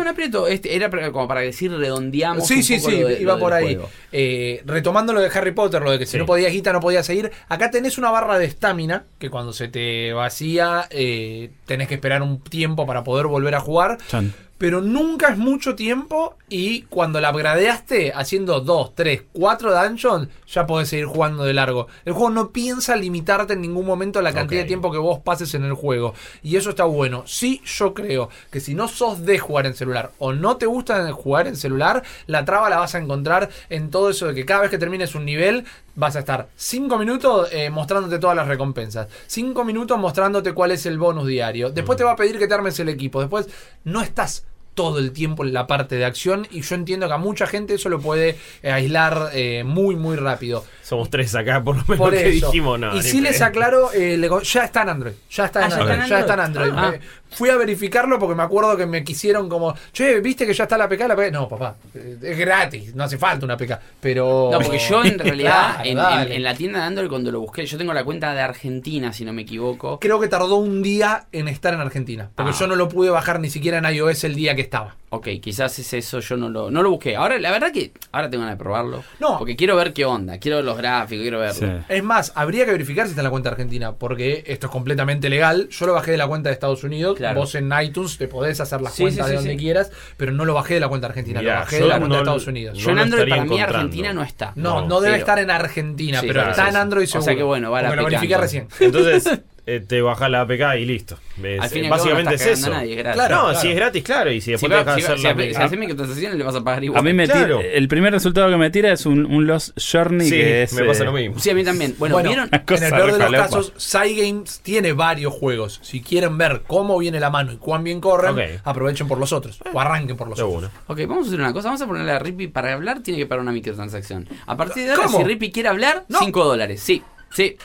no, 0.04 0.10
aprieto. 0.10 0.46
Este, 0.46 0.74
era 0.74 0.90
para- 0.90 1.10
como 1.12 1.26
para 1.28 1.40
decir 1.40 1.72
redondeamos. 1.72 2.46
Sí, 2.46 2.54
un 2.56 2.62
sí, 2.62 2.76
poco 2.78 2.90
sí, 2.90 3.00
lo 3.00 3.08
de- 3.08 3.20
iba 3.22 3.34
lo 3.34 3.38
por 3.38 3.52
ahí. 3.52 3.78
Eh, 4.12 4.62
retomando 4.66 5.12
lo 5.12 5.20
de 5.20 5.30
Harry 5.32 5.52
Potter, 5.52 5.82
lo 5.82 5.90
de 5.92 5.98
que 5.98 6.06
si 6.06 6.12
Sí. 6.12 6.18
no 6.18 6.26
podías 6.26 6.52
guita 6.52 6.72
no 6.72 6.80
podías 6.80 7.06
seguir. 7.06 7.30
Acá 7.48 7.70
tenés 7.70 7.98
una 7.98 8.10
barra 8.10 8.38
de 8.38 8.44
estamina 8.46 9.04
que 9.18 9.30
cuando 9.30 9.52
se 9.52 9.68
te 9.68 10.12
vacía 10.12 10.86
eh, 10.90 11.50
tenés 11.66 11.88
que 11.88 11.94
esperar 11.94 12.22
un 12.22 12.40
tiempo 12.40 12.86
para 12.86 13.04
poder 13.04 13.26
volver 13.26 13.54
a 13.54 13.60
jugar. 13.60 13.98
Chan. 14.08 14.32
Pero 14.60 14.82
nunca 14.82 15.30
es 15.30 15.38
mucho 15.38 15.74
tiempo 15.74 16.36
y 16.50 16.82
cuando 16.82 17.18
la 17.18 17.30
upgradeaste 17.30 18.12
haciendo 18.14 18.60
2, 18.60 18.94
3, 18.94 19.22
4 19.32 19.82
dungeons, 19.82 20.28
ya 20.46 20.66
podés 20.66 20.90
seguir 20.90 21.06
jugando 21.06 21.44
de 21.44 21.54
largo. 21.54 21.86
El 22.04 22.12
juego 22.12 22.28
no 22.28 22.50
piensa 22.50 22.94
limitarte 22.94 23.54
en 23.54 23.62
ningún 23.62 23.86
momento 23.86 24.20
la 24.20 24.34
cantidad 24.34 24.60
de 24.60 24.66
tiempo 24.66 24.92
que 24.92 24.98
vos 24.98 25.20
pases 25.20 25.54
en 25.54 25.64
el 25.64 25.72
juego. 25.72 26.12
Y 26.42 26.56
eso 26.56 26.68
está 26.68 26.84
bueno. 26.84 27.22
Sí, 27.24 27.62
yo 27.64 27.94
creo 27.94 28.28
que 28.50 28.60
si 28.60 28.74
no 28.74 28.86
sos 28.86 29.24
de 29.24 29.38
jugar 29.38 29.64
en 29.64 29.72
celular 29.72 30.10
o 30.18 30.34
no 30.34 30.58
te 30.58 30.66
gusta 30.66 31.10
jugar 31.10 31.46
en 31.46 31.56
celular, 31.56 32.02
la 32.26 32.44
traba 32.44 32.68
la 32.68 32.80
vas 32.80 32.94
a 32.94 32.98
encontrar 32.98 33.48
en 33.70 33.88
todo 33.88 34.10
eso 34.10 34.26
de 34.26 34.34
que 34.34 34.44
cada 34.44 34.60
vez 34.60 34.70
que 34.70 34.76
termines 34.76 35.14
un 35.14 35.24
nivel 35.24 35.64
vas 35.94 36.16
a 36.16 36.18
estar 36.18 36.48
5 36.56 36.98
minutos 36.98 37.48
eh, 37.50 37.70
mostrándote 37.70 38.18
todas 38.18 38.36
las 38.36 38.46
recompensas. 38.46 39.08
5 39.26 39.64
minutos 39.64 39.98
mostrándote 39.98 40.52
cuál 40.52 40.72
es 40.72 40.84
el 40.84 40.98
bonus 40.98 41.26
diario. 41.26 41.70
Después 41.70 41.96
te 41.96 42.04
va 42.04 42.12
a 42.12 42.16
pedir 42.16 42.38
que 42.38 42.46
te 42.46 42.52
armes 42.52 42.78
el 42.78 42.90
equipo. 42.90 43.20
Después 43.20 43.48
no 43.84 44.02
estás 44.02 44.44
todo 44.80 44.98
el 44.98 45.12
tiempo 45.12 45.44
en 45.44 45.52
la 45.52 45.66
parte 45.66 45.96
de 45.96 46.06
acción 46.06 46.48
y 46.50 46.62
yo 46.62 46.74
entiendo 46.74 47.06
que 47.06 47.12
a 47.12 47.18
mucha 47.18 47.46
gente 47.46 47.74
eso 47.74 47.90
lo 47.90 48.00
puede 48.00 48.38
eh, 48.62 48.72
aislar 48.72 49.28
eh, 49.34 49.62
muy 49.62 49.94
muy 49.94 50.16
rápido. 50.16 50.64
Somos 50.82 51.08
tres 51.10 51.34
acá, 51.34 51.62
por 51.62 51.76
lo 51.76 51.82
menos 51.82 51.98
Por 51.98 52.12
que 52.12 52.24
dijimos, 52.30 52.78
no. 52.78 52.92
y 52.94 52.98
ni 52.98 53.02
si 53.02 53.20
les 53.20 53.40
aclaro, 53.42 53.92
eh, 53.92 54.16
le 54.16 54.28
ya 54.42 54.64
está 54.64 54.82
en 54.82 54.88
Android. 54.88 55.12
Ya 55.30 55.44
está 55.44 55.60
Ah, 55.60 55.64
en 55.64 55.70
¿ya 55.70 55.76
Android. 55.76 55.90
está 55.92 56.04
en 56.04 56.10
Ya 56.10 56.18
está 56.20 56.34
en 56.34 56.40
Android? 56.40 56.72
Ah. 56.74 56.94
Fui 57.32 57.48
a 57.48 57.56
verificarlo 57.56 58.18
porque 58.18 58.34
me 58.34 58.42
acuerdo 58.42 58.76
que 58.76 58.86
me 58.86 59.04
quisieron 59.04 59.48
como, 59.48 59.72
che, 59.92 60.18
¿viste 60.20 60.44
que 60.46 60.52
ya 60.52 60.64
está 60.64 60.76
la 60.76 60.88
PK? 60.88 61.06
La 61.06 61.14
PK? 61.14 61.30
No, 61.30 61.48
papá, 61.48 61.76
eh, 61.94 62.16
es 62.20 62.36
gratis, 62.38 62.92
no 62.96 63.04
hace 63.04 63.18
falta 63.18 63.44
una 63.46 63.56
PK. 63.56 63.78
Pero. 64.00 64.48
No, 64.50 64.58
porque 64.58 64.78
yo 64.80 65.04
en 65.04 65.16
realidad, 65.18 65.74
Claro, 65.74 65.80
en, 65.84 65.90
en- 65.90 65.96
dale. 65.96 66.34
en 66.36 66.42
la 66.42 66.54
tienda 66.54 66.80
de 66.80 66.84
Android, 66.86 67.08
cuando 67.08 67.30
lo 67.30 67.38
busqué, 67.40 67.64
yo 67.66 67.78
tengo 67.78 67.92
la 67.94 68.02
cuenta 68.02 68.34
de 68.34 68.40
Argentina, 68.40 69.12
si 69.12 69.24
no 69.24 69.32
me 69.32 69.42
equivoco. 69.42 70.00
Creo 70.00 70.18
que 70.18 70.26
tardó 70.26 70.56
un 70.56 70.82
día 70.82 71.26
en 71.30 71.46
estar 71.46 71.72
en 71.72 71.80
Argentina. 71.80 72.30
Porque 72.34 72.50
Ah. 72.52 72.56
yo 72.58 72.66
no 72.66 72.74
lo 72.74 72.88
pude 72.88 73.10
bajar 73.10 73.38
ni 73.38 73.48
siquiera 73.48 73.78
en 73.78 73.84
iOS 73.94 74.24
el 74.24 74.34
día 74.34 74.56
que 74.56 74.62
estaba. 74.62 74.96
Ok, 75.12 75.28
quizás 75.42 75.76
es 75.78 75.92
eso, 75.92 76.20
yo 76.20 76.36
no 76.36 76.48
lo, 76.48 76.70
no 76.70 76.82
lo 76.84 76.90
busqué. 76.90 77.16
Ahora, 77.16 77.36
la 77.38 77.50
verdad 77.50 77.72
que 77.72 77.92
ahora 78.12 78.30
tengo 78.30 78.42
ganas 78.42 78.56
de 78.56 78.62
probarlo. 78.62 79.02
No. 79.18 79.38
Porque 79.38 79.56
quiero 79.56 79.74
ver 79.76 79.92
qué 79.92 80.04
onda, 80.04 80.38
quiero 80.38 80.56
ver 80.58 80.64
los 80.70 80.78
gráficos, 80.78 81.22
quiero 81.22 81.38
verlo. 81.40 81.54
Sí. 81.54 81.66
Es 81.88 82.02
más, 82.02 82.32
habría 82.34 82.64
que 82.64 82.72
verificar 82.72 83.06
si 83.06 83.10
está 83.10 83.20
en 83.20 83.24
la 83.24 83.30
cuenta 83.30 83.50
argentina, 83.50 83.92
porque 83.92 84.42
esto 84.46 84.66
es 84.66 84.72
completamente 84.72 85.28
legal. 85.30 85.68
Yo 85.70 85.86
lo 85.86 85.94
bajé 85.94 86.10
de 86.12 86.16
la 86.16 86.26
cuenta 86.26 86.48
de 86.48 86.54
Estados 86.54 86.82
Unidos. 86.84 87.16
Claro. 87.16 87.40
Vos 87.40 87.54
en 87.54 87.70
iTunes 87.82 88.16
te 88.18 88.28
podés 88.28 88.60
hacer 88.60 88.80
las 88.80 88.94
Sí, 88.94 89.02
cuentas 89.02 89.26
sí, 89.26 89.30
de 89.30 89.36
donde 89.36 89.50
sí. 89.52 89.56
quieras, 89.58 89.90
pero 90.16 90.32
no 90.32 90.44
lo 90.44 90.54
bajé 90.54 90.74
de 90.74 90.80
la 90.80 90.88
cuenta 90.88 91.06
argentina, 91.08 91.40
Mirá, 91.40 91.54
lo 91.54 91.60
bajé 91.60 91.76
de 91.80 91.86
la 91.86 91.98
cuenta 91.98 92.14
de 92.16 92.20
Estados 92.22 92.46
Unidos. 92.46 92.78
Yo 92.78 92.86
No 92.86 92.92
en 92.92 92.98
Android, 93.00 93.28
para 93.28 93.44
mí. 93.44 93.60
Argentina 93.60 94.12
no 94.12 94.22
está. 94.22 94.52
No, 94.56 94.80
no, 94.82 94.86
No, 94.88 95.00
debe 95.00 95.12
pero- 95.14 95.20
estar 95.20 95.38
en 95.38 95.50
Argentina, 95.50 96.20
Sí, 96.20 96.26
pero 96.26 96.40
claro, 96.40 96.50
está 96.50 96.62
sí, 96.62 96.68
en 96.68 96.74
sí. 96.74 96.80
Android 96.80 97.04
O 97.04 97.06
sea 97.06 97.20
seguro. 97.20 97.36
que 97.36 97.42
bueno, 97.44 97.70
va 97.70 97.82
la 97.82 97.88
Porque 97.88 98.00
lo 98.02 98.06
verifiqué 98.08 98.36
recién. 98.36 98.68
Entonces, 98.80 99.24
eh, 99.66 99.80
te 99.86 100.00
bajás 100.02 100.30
la 100.30 100.42
APK 100.42 100.76
y 100.78 100.84
listo. 100.84 101.18
Es- 101.42 101.60
Al 101.60 101.68
fin 101.68 101.84
y 101.84 101.86
al 101.86 101.90
cabo 101.92 102.04
no 102.04 102.10
básicamente 102.14 102.34
es 102.34 102.46
eso. 102.46 102.66
a 102.66 102.70
nadie, 102.70 102.92
es 102.92 102.98
gratis. 102.98 103.14
Claro, 103.20 103.34
no, 103.36 103.42
claro. 103.44 103.60
si 103.60 103.68
es 103.68 103.76
gratis, 103.76 104.02
claro. 104.04 104.30
Y 104.32 104.40
si 104.40 104.44
Si, 104.46 104.50
después 104.52 104.72
va- 104.72 104.76
te 104.78 104.84
dejas 104.84 104.94
si, 104.96 105.04
hacer 105.04 105.18
si, 105.18 105.22
la 105.24 105.58
si 105.58 105.62
haces 105.66 105.78
microtransacciones 105.78 106.38
le 106.38 106.44
vas 106.44 106.54
a 106.54 106.64
pagar 106.64 106.84
igual. 106.84 106.98
A 106.98 107.02
mí 107.02 107.12
me 107.12 107.26
Claro. 107.26 107.58
tira- 107.58 107.70
el 107.72 107.88
primer 107.88 108.12
resultado 108.12 108.48
que 108.50 108.56
me 108.56 108.70
tira 108.70 108.92
es 108.92 109.06
un, 109.06 109.24
un 109.26 109.46
Lost 109.46 109.78
Journey 109.80 110.26
Sí, 110.28 110.36
que 110.36 110.62
es 110.64 110.72
me 110.72 110.84
pasa 110.84 111.02
eh, 111.02 111.06
lo 111.06 111.12
mismo. 111.12 111.38
Sí, 111.38 111.50
a 111.50 111.54
mí 111.54 111.64
también. 111.64 111.94
Bueno, 111.98 112.14
Bueno, 112.16 112.28
¿vieron? 112.30 112.48
En 112.52 112.82
el 112.82 112.90
peor 112.90 113.12
de 113.12 113.18
los 113.18 113.30
casos, 113.32 113.72
Cygames 113.78 114.60
tiene 114.60 114.92
varios 114.92 115.32
juegos. 115.32 115.80
Si 115.82 116.00
quieren 116.00 116.38
ver 116.38 116.62
cómo 116.66 116.98
viene 116.98 117.20
la 117.20 117.30
mano 117.30 117.52
y 117.52 117.56
cuán 117.56 117.84
bien 117.84 118.00
corren, 118.00 118.60
aprovechen 118.64 119.08
por 119.08 119.18
los 119.18 119.32
otros. 119.32 119.60
O 119.72 119.80
arranquen 119.80 120.16
por 120.16 120.28
los 120.28 120.38
De 120.38 120.44
otros. 120.44 120.70
Ok, 120.86 121.00
vamos 121.08 121.26
a 121.26 121.28
hacer 121.28 121.40
una 121.40 121.52
cosa. 121.52 121.68
Vamos 121.68 121.82
a 121.82 121.86
ponerle 121.86 122.12
a 122.12 122.18
Rippy 122.18 122.48
para 122.48 122.72
hablar, 122.72 123.00
tiene 123.02 123.18
que 123.18 123.26
pagar 123.26 123.42
una 123.42 123.52
microtransacción. 123.52 124.28
A 124.46 124.56
partir 124.56 124.84
de 124.84 124.90
ahora, 124.90 125.04
¿Cómo? 125.04 125.18
si 125.18 125.24
Rippy 125.24 125.50
quiere 125.52 125.68
hablar, 125.68 126.04
No. 126.08 126.18
5 126.18 126.44
dólares. 126.44 126.80
Sí, 126.80 127.02
sí. 127.30 127.56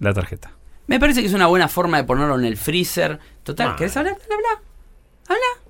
la 0.00 0.12
tarjeta. 0.12 0.50
Me 0.92 1.00
parece 1.00 1.20
que 1.20 1.26
es 1.26 1.32
una 1.34 1.46
buena 1.46 1.68
forma 1.68 1.96
de 1.96 2.04
ponerlo 2.04 2.38
en 2.38 2.44
el 2.44 2.56
freezer. 2.56 3.18
Total. 3.42 3.74
¿querés 3.76 3.96
hablar? 3.96 4.14
Habla, 4.22 4.34
habla. 4.36 4.62
Habla. 5.28 5.62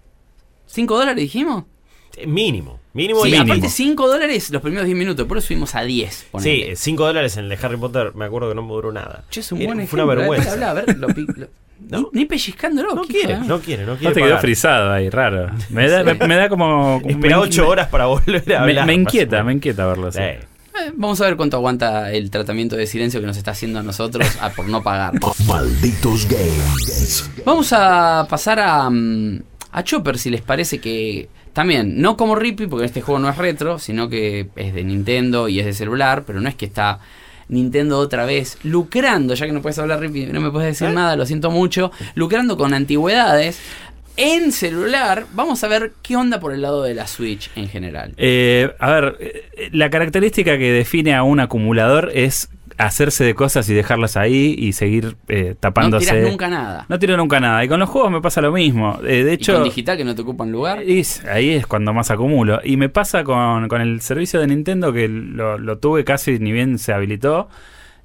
¿5 0.75 0.87
dólares 0.87 1.17
dijimos? 1.17 1.65
Eh, 2.17 2.27
Mínimo. 2.27 2.81
Mínimo 2.95 3.23
Sí, 3.23 3.31
y 3.31 3.35
aparte 3.37 3.53
mínimo. 3.55 3.71
5 3.71 4.09
dólares 4.09 4.51
los 4.51 4.61
primeros 4.61 4.85
10 4.85 4.99
minutos, 4.99 5.27
por 5.27 5.39
eso 5.39 5.47
subimos 5.47 5.75
a 5.75 5.83
10. 5.83 6.15
Sí, 6.15 6.27
ponele. 6.31 6.77
5 6.77 7.07
dólares 7.07 7.37
en 7.39 7.45
el 7.45 7.51
de 7.51 7.59
Harry 7.67 7.77
Potter, 7.79 8.15
me 8.15 8.27
acuerdo 8.27 8.51
que 8.51 8.55
no 8.55 8.63
me 8.63 8.69
duró 8.73 8.93
nada. 8.93 9.25
Che, 9.31 9.41
es 9.41 9.51
un 9.53 9.59
Era- 9.63 9.67
buen 9.75 9.87
Fue 9.89 9.99
ejemplo. 10.01 10.05
una 10.05 10.13
eh. 10.13 10.17
vergüenza. 10.17 10.53
Habla, 10.53 10.71
a 10.71 10.75
ver, 10.75 10.99
lo 10.99 11.07
pi- 11.09 11.27
lo- 11.37 11.47
No. 11.89 12.11
ni, 12.13 12.21
ni 12.21 12.25
pellizcándolo. 12.27 12.95
No 12.95 13.03
quiere, 13.05 13.39
no 13.39 13.61
quiere, 13.61 13.85
no 13.87 13.93
No 13.93 13.99
quiere. 13.99 14.15
te 14.15 14.23
quedó 14.23 14.39
frisado 14.39 14.93
ahí, 14.93 15.09
raro. 15.09 15.51
Me 15.71 15.89
da, 15.89 16.05
me, 16.05 16.15
me 16.15 16.37
da 16.37 16.49
como. 16.49 17.01
Espera 17.07 17.37
me- 17.39 17.43
8 17.45 17.67
horas 17.69 17.89
para 17.89 18.07
volver 18.07 18.43
a 18.57 18.61
Me, 18.61 18.71
hablar. 18.73 18.87
me 18.87 18.93
inquieta, 18.95 19.43
me 19.45 19.53
inquieta 19.55 19.87
verlo 19.87 20.09
así. 20.09 20.19
Eh, 20.21 20.41
Eh, 20.75 20.93
vamos 20.95 21.21
a 21.21 21.27
ver 21.27 21.37
cuánto 21.37 21.57
aguanta 21.57 22.11
el 22.13 22.31
tratamiento 22.31 22.77
de 22.77 22.87
silencio 22.87 23.21
que 23.21 23.27
nos 23.27 23.37
está 23.37 23.51
haciendo 23.51 23.79
a 23.79 23.83
nosotros 23.83 24.27
ah, 24.41 24.51
por 24.51 24.69
no 24.69 24.83
pagar. 24.83 25.13
Malditos 25.47 26.27
Games. 26.29 27.31
Vamos 27.45 27.73
a 27.73 28.27
pasar 28.29 28.61
a, 28.61 28.89
mm, 28.89 29.43
a 29.73 29.85
Chopper 29.85 30.19
si 30.19 30.31
les 30.31 30.41
parece 30.41 30.79
que 30.79 31.29
también, 31.53 32.01
no 32.01 32.17
como 32.17 32.35
Rippy, 32.35 32.67
porque 32.67 32.87
este 32.87 33.03
juego 33.03 33.19
no 33.19 33.29
es 33.29 33.37
retro, 33.37 33.79
sino 33.79 34.09
que 34.09 34.49
es 34.57 34.73
de 34.73 34.85
Nintendo 34.85 35.49
y 35.49 35.61
es 35.61 35.67
de 35.67 35.75
celular, 35.75 36.25
pero 36.27 36.41
no 36.41 36.49
es 36.49 36.55
que 36.55 36.65
está 36.65 37.01
Nintendo 37.49 37.99
otra 37.99 38.25
vez 38.25 38.57
lucrando, 38.63 39.35
ya 39.35 39.45
que 39.45 39.53
no 39.53 39.61
puedes 39.61 39.79
hablar 39.79 40.01
Rippy, 40.01 40.27
no 40.27 40.41
me 40.41 40.51
puedes 40.51 40.79
decir 40.79 40.95
nada, 40.95 41.17
lo 41.17 41.27
siento 41.27 41.51
mucho, 41.51 41.93
lucrando 42.15 42.57
con 42.57 42.73
antigüedades. 42.73 43.59
En 44.17 44.53
celular, 44.53 45.25
vamos 45.33 45.65
a 45.65 45.69
ver 45.69 45.93
qué 46.03 46.17
onda 46.17 46.39
por 46.39 46.53
el 46.53 46.61
lado 46.63 46.83
de 46.83 46.95
la 46.95 47.07
Switch 47.07 47.51
en 47.57 47.69
general. 47.69 48.13
Eh, 48.19 48.71
a 48.79 48.91
ver, 48.91 49.17
eh, 49.21 49.69
la 49.73 49.89
característica 49.91 50.59
que 50.59 50.71
define 50.71 51.15
a 51.15 51.23
un 51.23 51.41
acumulador 51.41 52.11
es 52.15 52.51
hacerse 52.79 53.25
de 53.25 53.35
cosas 53.35 53.69
y 53.71 53.75
dejarlas 53.75 54.17
ahí 54.17 54.55
y 54.59 54.73
seguir 54.73 55.17
eh, 55.29 55.51
No 55.51 55.55
tapándose. 55.57 56.11
tiras 56.11 56.29
nunca 56.31 56.49
nada. 56.49 56.85
No 56.89 56.99
tiro 56.99 57.17
nunca 57.17 57.41
nada. 57.41 57.65
Y 57.65 57.69
con 57.69 57.81
los 57.81 57.89
juegos 57.89 58.11
me 58.11 58.21
pasa 58.21 58.41
lo 58.43 58.53
mismo. 58.53 58.99
Eh, 59.03 59.25
de 59.25 59.31
y 59.31 59.35
hecho, 59.35 59.55
con 59.55 59.65
digital 59.65 59.97
que 59.97 60.05
no 60.05 60.15
te 60.15 60.23
ocupan 60.23 60.53
lugar. 60.53 60.83
y 60.83 61.03
ahí 61.31 61.51
es 61.51 61.67
cuando 61.67 61.93
más 61.95 62.11
acumulo. 62.11 62.61
Y 62.65 62.77
me 62.77 62.89
pasa 62.91 63.25
con, 63.25 63.69
con 63.69 63.81
el 63.81 64.01
servicio 64.03 64.41
de 64.41 64.47
Nintendo 64.49 64.93
que 64.93 65.09
lo, 65.09 65.57
lo 65.59 65.79
tuve 65.79 66.05
casi 66.05 66.39
ni 66.39 66.53
bien 66.53 66.79
se 66.79 66.93
habilitó. 66.93 67.49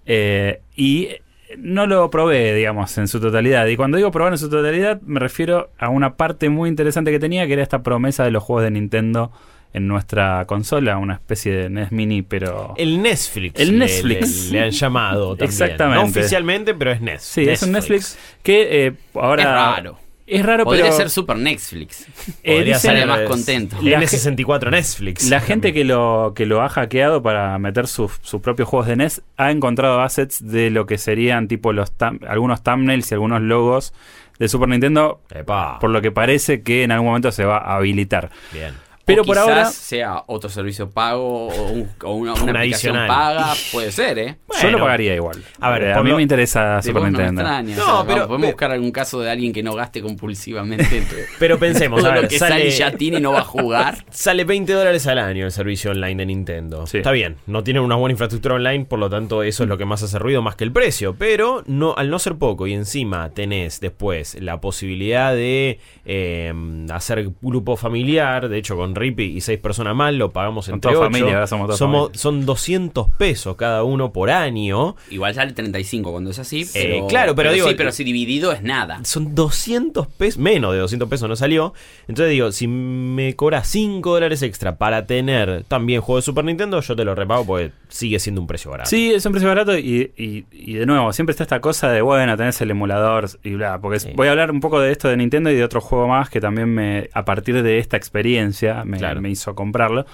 eh, 0.05 0.61
y 0.75 1.09
no 1.57 1.87
lo 1.87 2.09
probé, 2.09 2.53
digamos, 2.53 2.97
en 2.97 3.07
su 3.07 3.19
totalidad. 3.19 3.65
Y 3.67 3.75
cuando 3.77 3.97
digo 3.97 4.11
probar 4.11 4.33
en 4.33 4.37
su 4.37 4.49
totalidad, 4.49 5.01
me 5.01 5.19
refiero 5.19 5.69
a 5.77 5.89
una 5.89 6.15
parte 6.15 6.49
muy 6.49 6.69
interesante 6.69 7.11
que 7.11 7.19
tenía, 7.19 7.47
que 7.47 7.53
era 7.53 7.63
esta 7.63 7.83
promesa 7.83 8.23
de 8.23 8.31
los 8.31 8.43
juegos 8.43 8.63
de 8.63 8.71
Nintendo 8.71 9.31
en 9.73 9.87
nuestra 9.87 10.45
consola, 10.45 10.97
una 10.97 11.15
especie 11.15 11.53
de 11.53 11.69
NES 11.69 11.91
Mini, 11.91 12.21
pero... 12.21 12.73
El 12.77 13.01
Netflix. 13.01 13.59
El 13.59 13.77
Netflix. 13.77 14.51
Le, 14.51 14.59
le 14.59 14.59
han 14.65 14.71
llamado 14.71 15.29
también. 15.29 15.49
Exactamente. 15.49 16.03
No 16.03 16.09
oficialmente, 16.09 16.73
pero 16.73 16.91
es 16.91 17.01
Netflix. 17.01 17.23
Sí, 17.23 17.47
es 17.47 17.63
un 17.63 17.71
Netflix 17.73 18.17
que 18.43 18.87
eh, 18.87 18.93
ahora... 19.13 19.43
es 19.43 19.49
raro. 19.49 20.06
Es 20.27 20.45
raro, 20.45 20.65
Podría 20.65 20.83
pero... 20.83 20.95
ser 20.97 21.09
Super 21.09 21.37
Netflix. 21.37 22.05
eh, 22.43 22.55
Podría 22.57 22.77
ser 22.77 22.91
sale 22.91 23.05
más 23.05 23.21
contento. 23.21 23.77
La 23.81 24.01
N64 24.01 24.69
Netflix. 24.71 25.29
La 25.29 25.39
gente 25.39 25.71
que 25.73 25.85
lo, 25.85 26.33
que 26.35 26.45
lo 26.45 26.61
ha 26.61 26.67
hackeado 26.69 27.23
para 27.23 27.57
meter 27.59 27.87
sus, 27.87 28.11
sus 28.21 28.41
propios 28.41 28.67
juegos 28.67 28.87
de 28.87 28.97
NES 28.97 29.21
ha 29.37 29.51
encontrado 29.51 30.01
assets 30.01 30.45
de 30.45 30.69
lo 30.69 30.85
que 30.85 30.97
serían 30.97 31.47
tipo 31.47 31.71
los 31.71 31.97
tam- 31.97 32.19
algunos 32.27 32.61
thumbnails 32.61 33.09
y 33.09 33.13
algunos 33.13 33.41
logos 33.41 33.93
de 34.37 34.47
Super 34.49 34.67
Nintendo, 34.69 35.21
Epa. 35.33 35.79
por 35.79 35.89
lo 35.91 36.01
que 36.01 36.11
parece 36.11 36.61
que 36.61 36.83
en 36.83 36.91
algún 36.91 37.07
momento 37.07 37.31
se 37.31 37.43
va 37.45 37.57
a 37.59 37.77
habilitar. 37.77 38.29
Bien. 38.51 38.73
Pero 39.07 39.21
O 39.23 39.25
por 39.25 39.35
quizás 39.37 39.47
ahora, 39.49 39.65
sea 39.71 40.23
otro 40.27 40.49
servicio 40.49 40.89
pago 40.91 41.47
o, 41.47 41.71
un- 41.71 41.89
o 42.03 42.13
una, 42.13 42.33
una 42.43 42.59
adicional. 42.59 43.07
paga. 43.07 43.53
Puede 43.71 43.91
ser, 43.91 44.19
¿eh? 44.19 44.35
yo 44.61 44.69
lo 44.69 44.79
pagaría 44.79 45.15
igual. 45.15 45.41
A 45.61 45.71
ver, 45.71 45.83
Eh, 45.85 45.91
a 45.93 45.95
por 45.95 46.03
mí 46.03 46.09
lo- 46.11 46.17
me 46.17 46.21
interesa 46.23 46.81
Super 46.81 46.95
no 46.95 47.01
me 47.03 47.07
Nintendo. 47.17 47.41
extraña, 47.41 47.75
No, 47.75 47.81
o 47.81 47.85
sea, 47.85 47.93
vamos, 47.93 48.05
pero- 48.07 48.27
podemos 48.27 48.37
pero- 48.41 48.51
buscar 48.53 48.71
algún 48.71 48.91
caso 48.91 49.19
de 49.21 49.31
alguien 49.31 49.53
que 49.53 49.63
no 49.63 49.73
gaste 49.75 50.01
compulsivamente 50.01 51.03
Pero 51.39 51.57
pensemos, 51.57 52.01
todo 52.01 52.11
a 52.11 52.13
ver, 52.15 52.23
lo 52.23 52.29
que 52.29 52.37
sale, 52.37 52.55
sale 52.55 52.69
ya 52.71 52.91
tiene 52.91 53.17
y 53.17 53.21
no 53.21 53.31
va 53.31 53.39
a 53.39 53.43
jugar. 53.45 54.03
sale 54.11 54.43
20 54.43 54.73
dólares 54.73 55.07
al 55.07 55.19
año 55.19 55.45
el 55.45 55.51
servicio 55.51 55.91
online 55.91 56.15
de 56.15 56.25
Nintendo. 56.25 56.85
Sí. 56.85 56.97
Está 56.97 57.11
bien, 57.11 57.37
no 57.47 57.63
tienen 57.63 57.83
una 57.83 57.95
buena 57.95 58.11
infraestructura 58.11 58.55
online, 58.55 58.83
por 58.85 58.99
lo 58.99 59.09
tanto 59.09 59.41
eso 59.41 59.63
es 59.63 59.69
lo 59.69 59.77
que 59.77 59.85
más 59.85 60.03
hace 60.03 60.19
ruido 60.19 60.41
más 60.41 60.55
que 60.55 60.65
el 60.65 60.71
precio. 60.73 61.15
Pero 61.17 61.63
no, 61.65 61.95
al 61.95 62.09
no 62.09 62.19
ser 62.19 62.35
poco 62.35 62.67
y 62.67 62.73
encima 62.73 63.29
tenés 63.29 63.79
después 63.79 64.35
la 64.41 64.59
posibilidad 64.59 65.33
de 65.33 65.79
eh, 66.05 66.53
hacer 66.91 67.29
grupo 67.41 67.77
familiar, 67.77 68.49
de 68.49 68.57
hecho 68.57 68.75
con 68.75 68.95
Rippy 68.99 69.23
y 69.37 69.41
seis 69.41 69.59
personas 69.59 69.95
más 69.95 70.13
lo 70.13 70.31
pagamos 70.31 70.67
entre 70.69 70.91
toda 70.91 71.05
ocho. 71.05 71.11
familia, 71.11 71.33
ahora 71.35 71.47
somos 71.47 71.67
toda 71.67 71.77
familia. 71.77 72.09
Son 72.13 72.45
200 72.45 73.09
pesos 73.17 73.55
cada 73.55 73.83
uno 73.83 74.11
por 74.11 74.29
año. 74.29 74.95
Igual 75.09 75.33
sale 75.33 75.53
35 75.53 76.11
cuando 76.11 76.29
es 76.31 76.39
así. 76.39 76.65
Pero, 76.73 76.93
Eh, 76.95 77.03
claro, 77.07 77.35
pero 77.35 77.51
digo- 77.51 77.67
sí, 77.69 77.75
pero 77.75 77.91
si 77.91 78.03
dividido 78.03 78.51
es 78.51 78.61
nada. 78.63 78.99
Son 79.03 79.35
200 79.35 80.07
pesos, 80.07 80.39
menos 80.39 80.73
de 80.73 80.79
200 80.79 81.07
pesos 81.09 81.27
no 81.29 81.35
salió. 81.35 81.73
Entonces 82.07 82.31
digo, 82.31 82.51
si 82.51 82.67
me 82.67 83.35
cobras 83.35 83.67
5 83.67 84.13
dólares 84.13 84.41
extra 84.41 84.77
para 84.77 85.05
tener 85.05 85.63
también 85.67 86.01
juego 86.01 86.17
de 86.17 86.21
Super 86.23 86.45
Nintendo, 86.45 86.79
yo 86.81 86.95
te 86.95 87.03
lo 87.05 87.15
repago 87.15 87.45
porque 87.45 87.71
sigue 87.89 88.19
siendo 88.19 88.41
un 88.41 88.47
precio 88.47 88.71
barato. 88.71 88.89
Sí, 88.89 89.13
es 89.13 89.25
un 89.25 89.31
precio 89.31 89.47
barato 89.49 89.77
y, 89.77 90.11
y- 90.17 90.45
y 90.51 90.73
de 90.73 90.85
nuevo, 90.85 91.11
siempre 91.13 91.31
está 91.31 91.43
esta 91.43 91.61
cosa 91.61 91.89
de, 91.89 92.01
bueno, 92.01 92.35
tenés 92.37 92.59
el 92.61 92.71
emulador 92.71 93.29
y 93.43 93.51
bla, 93.53 93.79
porque 93.79 93.99
Sí. 93.99 94.09
voy 94.15 94.27
a 94.27 94.31
hablar 94.31 94.51
un 94.51 94.59
poco 94.59 94.79
de 94.79 94.91
esto 94.91 95.07
de 95.07 95.17
Nintendo 95.17 95.49
y 95.51 95.55
de 95.55 95.63
otro 95.63 95.81
juego 95.81 96.07
más 96.07 96.29
que 96.29 96.41
también 96.41 96.69
me, 96.73 97.09
a 97.13 97.23
partir 97.25 97.61
de 97.63 97.77
esta 97.79 97.97
experiencia 97.97 98.83
me, 98.87 98.97
Claro. 98.97 99.21
me 99.21 99.29
hizo 99.29 99.53
comprarlo. 99.55 100.05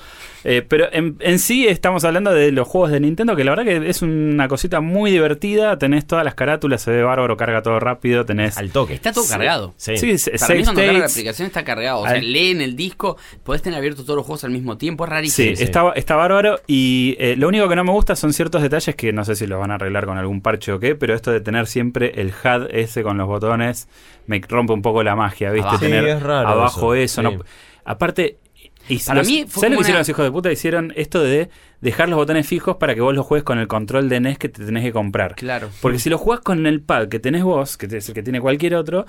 Eh, 0.44 0.62
pero 0.68 0.88
en, 0.92 1.16
en 1.22 1.40
sí 1.40 1.68
estamos 1.68 2.04
hablando 2.04 2.34
de 2.34 2.52
los 2.52 2.68
juegos 2.68 2.92
de 2.92 3.00
Nintendo, 3.00 3.36
que 3.36 3.44
la 3.46 3.52
verdad 3.56 3.64
que 3.64 3.90
es 3.90 4.02
una 4.02 4.48
cosita 4.50 4.82
muy 4.82 5.10
divertida, 5.12 5.78
tenés 5.78 6.06
todas 6.06 6.26
las 6.26 6.36
carátulas, 6.36 6.82
se 6.82 6.92
ve 6.92 7.02
bárbaro, 7.04 7.38
carga 7.38 7.62
todo 7.62 7.80
rápido, 7.80 8.26
tenés... 8.26 8.58
Al 8.58 8.72
toque. 8.72 8.94
Está 8.94 9.14
todo 9.14 9.26
cargado. 9.30 9.74
Sí. 9.78 9.96
Sí, 9.98 10.32
Para 10.40 10.56
mí 10.56 10.64
cuando 10.64 10.82
carga 10.82 11.00
la 11.00 11.06
aplicación 11.06 11.46
está 11.48 11.64
cargado. 11.64 12.00
O 12.02 12.06
sea, 12.08 12.16
Al- 12.18 12.32
leen 12.34 12.60
el 12.62 12.76
disco, 12.76 13.18
podés 13.44 13.62
tener 13.62 13.78
abiertos 13.80 14.06
todos 14.06 14.18
los 14.18 14.26
juegos 14.26 14.44
al 14.44 14.52
mismo 14.52 14.78
tiempo. 14.78 15.06
Es 15.06 15.10
rarísimo. 15.10 15.50
Sí, 15.52 15.56
sí. 15.56 15.64
Está, 15.64 15.92
está 15.96 16.16
bárbaro 16.18 16.60
y 16.68 17.16
eh, 17.20 17.36
lo 17.38 17.48
único 17.48 17.70
que 17.70 17.76
no 17.78 17.84
me 17.86 17.92
gusta 17.92 18.16
son 18.18 18.34
ciertos 18.34 18.62
detalles 18.62 18.96
que 18.96 19.14
no 19.14 19.24
sé 19.24 19.36
si 19.36 19.48
los 19.48 19.60
van 19.60 19.72
a 19.72 19.76
arreglar 19.76 20.06
con 20.06 20.18
algún 20.18 20.42
parche 20.42 20.72
o 20.74 20.80
qué, 20.80 20.96
pero 20.96 21.14
esto 21.14 21.32
de 21.32 21.40
tener 21.40 21.68
siempre 21.68 22.12
el 22.20 22.30
HUD 22.32 22.68
ese 22.72 23.04
con 23.04 23.18
los 23.18 23.28
botones 23.28 23.88
me 24.28 24.42
rompe 24.48 24.74
un 24.74 24.82
poco 24.82 25.04
la 25.04 25.16
magia, 25.16 25.52
¿viste? 25.52 25.68
Abajo. 25.70 25.80
Tener 25.86 26.04
Sí, 26.04 26.10
es 26.10 26.22
raro 26.24 26.48
abajo 26.50 26.96
eso, 26.96 27.22
eso. 27.22 27.30
sí. 27.30 27.38
no- 27.38 27.44
aparte, 27.86 28.38
y 28.89 29.00
Para 29.00 29.19
los- 29.19 29.28
mí 29.28 29.46
fue 29.48 29.62
¿sabes 29.62 29.72
lo 29.72 29.78
que 29.78 29.82
hicieron 29.82 29.89
una- 29.96 30.00
los 30.00 30.10
hijos 30.10 30.26
de 30.26 30.32
puta? 30.32 30.52
Hicieron 30.52 30.93
esto 30.96 31.24
de 31.24 31.50
dejar 31.82 32.10
los 32.10 32.17
botones 32.17 32.48
fijos 32.48 32.78
para 32.78 32.96
que 32.96 33.02
vos 33.02 33.13
los 33.15 33.26
juegues 33.26 33.43
con 33.43 33.60
el 33.60 33.67
control 33.67 34.10
de 34.10 34.19
NES 34.19 34.38
que 34.38 34.50
te 34.50 34.65
tenés 34.65 34.84
que 34.84 34.91
comprar. 34.91 35.36
Claro. 35.36 35.69
Porque 35.82 36.00
si 36.00 36.10
lo 36.10 36.17
jugás 36.17 36.39
con 36.41 36.65
el 36.65 36.82
pad 36.82 37.08
que 37.08 37.19
tenés 37.19 37.43
vos, 37.43 37.78
que 37.78 37.86
es 37.86 38.08
el 38.10 38.15
que 38.15 38.24
tiene 38.24 38.41
cualquier 38.41 38.76
otro, 38.76 39.06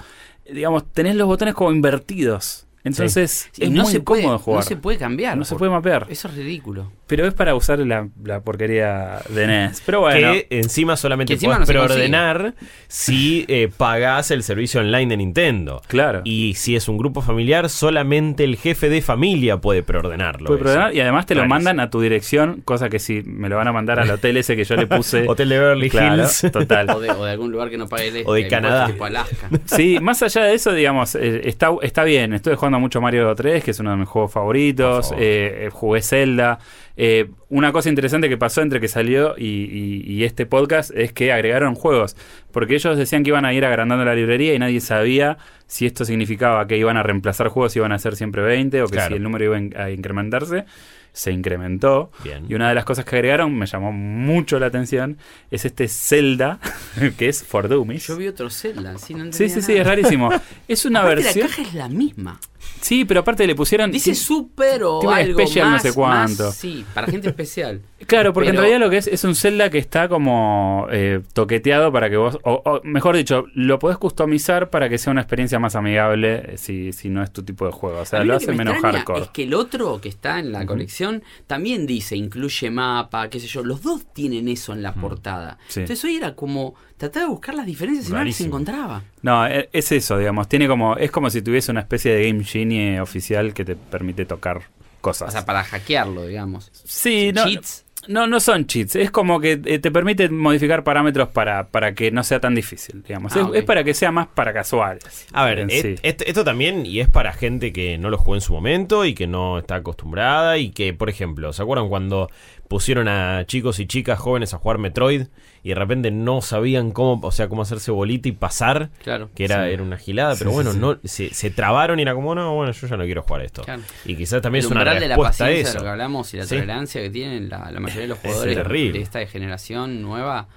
digamos, 0.51 0.85
tenés 0.93 1.17
los 1.17 1.27
botones 1.27 1.55
como 1.55 1.73
invertidos. 1.73 2.67
Entonces, 2.87 3.49
es 3.59 3.71
no 3.71 3.85
muy 3.85 3.93
se 3.93 4.01
puede, 4.01 4.25
jugar. 4.25 4.59
No 4.59 4.63
se 4.63 4.77
puede 4.77 4.99
cambiar. 4.99 5.39
No 5.39 5.47
se 5.47 5.57
puede 5.57 5.71
mapear. 5.71 6.07
Eso 6.11 6.29
es 6.29 6.35
ridículo. 6.35 6.93
Pero 7.17 7.29
es 7.29 7.35
para 7.35 7.55
usar 7.55 7.79
la, 7.79 8.09
la 8.25 8.41
porquería 8.41 9.21
de 9.29 9.47
NES. 9.47 9.83
Pero 9.87 10.01
bueno. 10.01 10.33
Que 10.33 10.49
encima 10.51 10.97
solamente 10.97 11.31
Que 11.31 11.35
encima 11.35 11.55
podés 11.55 11.61
no 11.61 11.67
se 11.67 11.73
preordenar 11.73 12.55
si 12.89 13.45
eh, 13.47 13.71
pagás 13.77 14.33
el 14.33 14.43
servicio 14.43 14.81
online 14.81 15.07
de 15.07 15.17
Nintendo. 15.19 15.81
Claro. 15.87 16.23
Y 16.25 16.55
si 16.55 16.75
es 16.75 16.89
un 16.89 16.99
grupo 16.99 17.23
familiar, 17.23 17.69
solamente 17.71 18.43
el 18.43 18.57
jefe 18.57 18.89
de 18.89 19.01
familia 19.01 19.59
puede 19.59 19.85
preordenarlo. 19.85 20.49
Puede 20.49 20.59
preordenar 20.59 20.93
y 20.93 21.01
además 21.01 21.27
te 21.27 21.37
lo 21.37 21.47
mandan 21.47 21.79
a 21.79 21.89
tu 21.89 22.01
dirección, 22.01 22.63
cosa 22.65 22.89
que 22.89 22.99
si 22.99 23.23
me 23.23 23.49
lo 23.49 23.57
van 23.59 23.69
a 23.69 23.73
mandar 23.73 24.01
al 24.01 24.11
hotel 24.11 24.37
ese 24.37 24.57
que 24.57 24.65
yo 24.65 24.75
le 24.75 24.89
puse. 24.89 25.25
Hotel 25.29 25.49
de 25.51 25.59
Beverly 25.61 25.91
Claro, 25.91 26.23
Hills. 26.23 26.47
total. 26.53 26.91
O 26.91 26.99
de, 27.01 27.11
o 27.13 27.25
de 27.25 27.31
algún 27.31 27.53
lugar 27.53 27.71
que 27.71 27.79
no 27.79 27.89
pague 27.89 28.09
el 28.09 28.17
este, 28.17 28.29
O 28.29 28.35
de 28.35 28.41
algún 28.45 28.51
Canadá. 28.51 28.87
Tipo 28.89 29.05
Alaska. 29.05 29.49
Sí, 29.67 29.99
más 30.01 30.21
allá 30.23 30.45
de 30.45 30.55
eso, 30.55 30.73
digamos, 30.73 31.15
eh, 31.15 31.43
está, 31.45 31.71
está 31.83 32.03
bien. 32.03 32.33
Estuve 32.33 32.57
jugando 32.57 32.81
mucho 32.81 33.01
Mario 33.01 33.33
3, 33.35 33.63
que 33.63 33.71
es 33.71 33.79
uno 33.79 33.93
de 33.93 33.97
mis 33.99 34.09
juegos 34.09 34.33
favoritos. 34.33 35.13
Eh, 35.13 35.67
eh, 35.67 35.71
jugué 35.73 36.03
Zelda. 36.03 36.59
Eh, 36.97 37.29
una 37.49 37.73
cosa 37.73 37.89
interesante 37.89 38.29
que 38.29 38.37
pasó 38.37 38.63
entre 38.63 38.81
que 38.81 38.87
salió 38.89 39.35
y, 39.37 39.47
y- 39.47 40.03
y 40.13 40.25
este 40.25 40.47
podcast 40.47 40.93
es 40.95 41.13
que 41.13 41.33
agregaron 41.33 41.75
juegos. 41.75 42.17
Porque 42.53 42.75
ellos 42.75 42.97
decían 42.97 43.25
que 43.25 43.31
iban 43.31 43.45
a 43.45 43.53
ir 43.53 43.65
agrandando 43.65 44.05
la 44.05 44.15
librería 44.15 44.55
y 44.55 44.59
nadie 44.61 44.81
sabía 44.81 45.39
si 45.67 45.87
esto 45.87 46.05
significaba 46.05 46.67
que 46.69 46.77
iban 46.79 46.97
a 46.97 47.03
reemplazar 47.03 47.49
juegos 47.49 47.75
y 47.75 47.81
iban 47.81 47.91
a 47.93 47.99
ser 47.99 48.15
siempre 48.15 48.43
20 48.43 48.83
o 48.83 48.87
que 48.87 48.93
Claro. 48.93 49.09
si 49.09 49.15
el 49.17 49.23
número 49.25 49.45
iba 49.45 49.57
a 49.57 49.59
in- 49.59 49.77
a 49.77 49.91
incrementarse. 49.91 50.65
Se 51.13 51.31
incrementó. 51.31 52.11
Bien. 52.25 52.45
Y 52.49 52.55
una 52.55 52.69
de 52.69 52.75
las 52.75 52.85
cosas 52.85 53.05
que 53.05 53.15
agregaron, 53.15 53.57
me 53.57 53.67
llamó 53.67 53.93
mucho 53.93 54.59
la 54.59 54.67
atención, 54.67 55.17
es 55.51 55.65
este 55.65 55.87
Zelda, 55.87 56.59
que 57.19 57.29
es 57.29 57.45
For 57.45 57.69
Dummies. 57.69 58.07
Yo 58.09 58.17
vi 58.17 58.27
otro 58.29 58.51
Zelda. 58.51 58.99
Sí, 58.99 59.15
no 59.15 59.21
Sí, 59.33 59.45
entendía 59.45 59.49
sí, 59.55 59.63
sí, 59.63 59.73
es 59.77 59.87
rarísimo. 59.87 60.31
Es 60.67 60.85
una 60.85 61.01
Aparte, 61.03 61.23
versión. 61.23 61.49
La 61.49 61.57
caja 61.57 61.63
es 61.69 61.75
la 61.75 61.89
misma. 61.89 62.41
Sí, 62.81 63.05
pero 63.05 63.21
aparte 63.21 63.47
le 63.47 63.55
pusieron. 63.55 63.91
Dice 63.91 64.15
super 64.15 64.83
o 64.85 65.11
algo 65.11 65.39
especial 65.41 65.71
no 65.71 65.79
sé 65.79 65.93
cuánto. 65.95 66.45
más- 66.45 66.55
sí, 66.57 66.85
para 66.95 67.07
gente 67.07 67.29
especial. 67.29 67.81
Claro, 68.05 68.35
porque 68.35 68.51
en 68.51 68.57
realidad 68.57 68.81
lo 68.81 68.91
que 68.91 68.99
es 68.99 69.07
es 69.07 69.25
un 69.25 69.35
Zelda 69.35 69.71
que 69.71 69.79
está 69.79 70.11
como 70.11 70.87
eh, 70.91 71.23
toqueteado 71.33 71.91
para 71.91 72.11
que 72.11 72.19
vos. 72.19 72.39
O, 72.43 72.61
o 72.63 72.83
mejor 72.85 73.17
dicho, 73.17 73.47
lo 73.55 73.79
podés 73.79 73.97
customizar 73.97 74.69
para 74.69 74.91
que 74.91 74.99
sea 74.99 75.11
una 75.11 75.23
experiencia 75.23 75.59
más 75.59 75.75
amigable 75.75 76.53
eh, 76.53 76.59
si, 76.59 76.93
si 76.93 77.09
no 77.09 77.23
es 77.23 77.33
tu 77.33 77.43
tipo 77.43 77.65
de 77.65 77.73
juego. 77.73 78.01
O 78.01 78.05
sea, 78.05 78.23
lo 78.23 78.37
hace 78.37 78.49
me 78.51 78.59
menos 78.59 78.77
hardcore. 78.83 79.23
Es 79.23 79.29
que 79.29 79.45
el 79.45 79.55
otro 79.55 80.03
que 80.03 80.11
está 80.11 80.39
en 80.39 80.53
la 80.53 80.67
colección 80.67 81.23
también 81.47 81.87
dice, 81.87 82.15
incluye 82.15 82.71
mapa, 82.71 83.31
qué 83.31 83.41
sé 83.41 83.47
yo. 83.47 83.65
Los 83.65 83.81
dos 83.83 84.13
tienen 84.13 84.49
eso 84.49 84.75
en 84.75 84.83
la 84.83 84.93
portada. 84.93 85.57
Sí. 85.69 85.81
Entonces 85.81 86.05
hoy 86.05 86.17
era 86.17 86.35
como, 86.35 86.75
trataba 87.05 87.27
de 87.27 87.31
buscar 87.31 87.55
las 87.55 87.67
diferencias 87.67 88.09
y 88.09 88.13
no 88.13 88.23
las 88.25 88.41
encontraba. 88.41 89.03
No, 89.23 89.47
e- 89.47 89.69
es 89.73 89.93
eso, 89.93 90.19
digamos. 90.19 90.49
Tiene 90.49 90.67
como. 90.69 90.97
Es 90.97 91.11
como 91.11 91.31
si 91.31 91.43
tuviese 91.43 91.71
una 91.71 91.81
especie 91.81 92.13
de 92.15 92.27
Game 92.29 92.45
Genie 92.45 93.01
oficial 93.01 93.55
que 93.55 93.65
te 93.65 93.77
permite 93.77 94.25
tocar 94.25 94.63
cosas. 95.01 95.29
O 95.29 95.33
sea, 95.33 95.45
para 95.45 95.63
hackearlo, 95.65 96.27
digamos. 96.27 96.71
sí, 96.85 97.31
no. 97.33 97.45
Cheats. 97.45 97.84
No, 98.09 98.27
no 98.27 98.41
son 98.41 98.67
cheats. 98.67 98.97
Es 98.97 99.11
como 99.11 99.41
que 99.41 99.61
eh, 99.65 99.79
te 99.79 99.91
permite 99.91 100.29
modificar 100.29 100.85
parámetros 100.85 101.29
para, 101.29 101.69
para 101.69 101.95
que 101.95 102.11
no 102.11 102.23
sea 102.25 102.41
tan 102.41 102.55
difícil, 102.55 103.03
digamos. 103.03 103.35
Ah, 103.37 103.49
es, 103.53 103.59
es 103.61 103.65
para 103.65 103.85
que 103.85 103.95
sea 103.95 104.11
más 104.13 104.27
para 104.29 104.53
casuales. 104.53 105.27
A 105.33 105.45
ver, 105.45 105.67
sí. 105.71 105.97
et- 106.03 106.23
esto 106.27 106.45
también, 106.45 106.87
y 106.87 107.01
es 107.01 107.09
para 107.09 107.33
gente 107.33 107.73
que 107.73 107.99
no 107.99 108.11
lo 108.11 108.19
jugó 108.19 108.35
en 108.35 108.41
su 108.41 108.53
momento 108.53 109.05
y 109.05 109.15
que 109.15 109.27
no 109.27 109.59
está 109.59 109.77
acostumbrada 109.77 110.59
y 110.59 110.71
que, 110.71 110.93
por 110.95 111.09
ejemplo, 111.11 111.53
¿se 111.53 111.63
acuerdan 111.63 111.89
cuando 111.89 112.29
pusieron 112.69 113.09
a 113.09 113.45
chicos 113.47 113.79
y 113.79 113.87
chicas 113.87 114.19
jóvenes 114.19 114.55
a 114.55 114.59
jugar 114.59 114.79
Metroid 114.79 115.27
y 115.63 115.69
de 115.69 115.75
repente 115.75 116.11
no 116.11 116.41
sabían 116.43 116.91
cómo, 116.93 117.21
o 117.27 117.31
sea, 117.31 117.49
cómo 117.49 117.63
hacerse 117.63 117.91
bolita 117.91 118.29
y 118.29 118.33
pasar, 118.33 118.91
Claro. 119.03 119.31
que 119.35 119.45
era, 119.45 119.67
Sí. 119.67 119.73
era 119.73 119.83
una 119.83 119.97
gilada, 119.97 120.35
pero 120.39 120.51
Sí, 120.51 120.55
bueno, 120.55 120.73
no 120.73 120.99
se, 121.05 121.33
se 121.33 121.51
trabaron 121.51 121.99
y 121.99 122.03
era 122.03 122.15
como, 122.15 122.35
no, 122.35 122.55
bueno, 122.55 122.73
yo 122.73 122.87
ya 122.87 122.97
no 122.97 123.05
quiero 123.05 123.23
jugar 123.23 123.43
esto. 123.43 123.63
Claro. 123.63 123.83
Y 124.05 124.17
quizás 124.17 124.43
también 124.43 124.61
el 124.61 124.67
es 124.67 124.71
una 124.71 124.81
umbral 124.81 125.01
de 125.01 125.09
la 125.09 125.15
respuesta 125.17 125.45
a 125.45 125.47
paciencia 125.47 125.55
de 125.65 125.71
eso. 125.71 125.79
lo 125.79 125.85
que 125.85 125.91
hablamos 125.91 126.35
y 126.35 126.37
la 126.39 126.43
Sí. 126.45 126.55
tolerancia 126.55 127.01
que 127.03 127.11
tienen 127.11 127.49
la, 127.49 127.71
la 127.71 127.81
mayoría 127.95 128.03
de 128.03 128.09
los 128.09 128.19
jugadores 128.19 128.57
terrible. 128.57 128.99
de 128.99 129.03
esta 129.05 129.27
generación 129.27 130.03
nueva. 130.03 130.49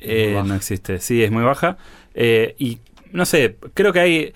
es 0.00 0.08
Eh, 0.08 0.42
no 0.44 0.54
existe, 0.54 0.98
sí, 1.00 1.22
es 1.22 1.30
muy 1.30 1.42
baja. 1.42 1.76
Eh, 2.14 2.54
y 2.58 2.78
no 3.12 3.24
sé, 3.24 3.56
creo 3.74 3.92
que 3.92 4.00
hay. 4.00 4.32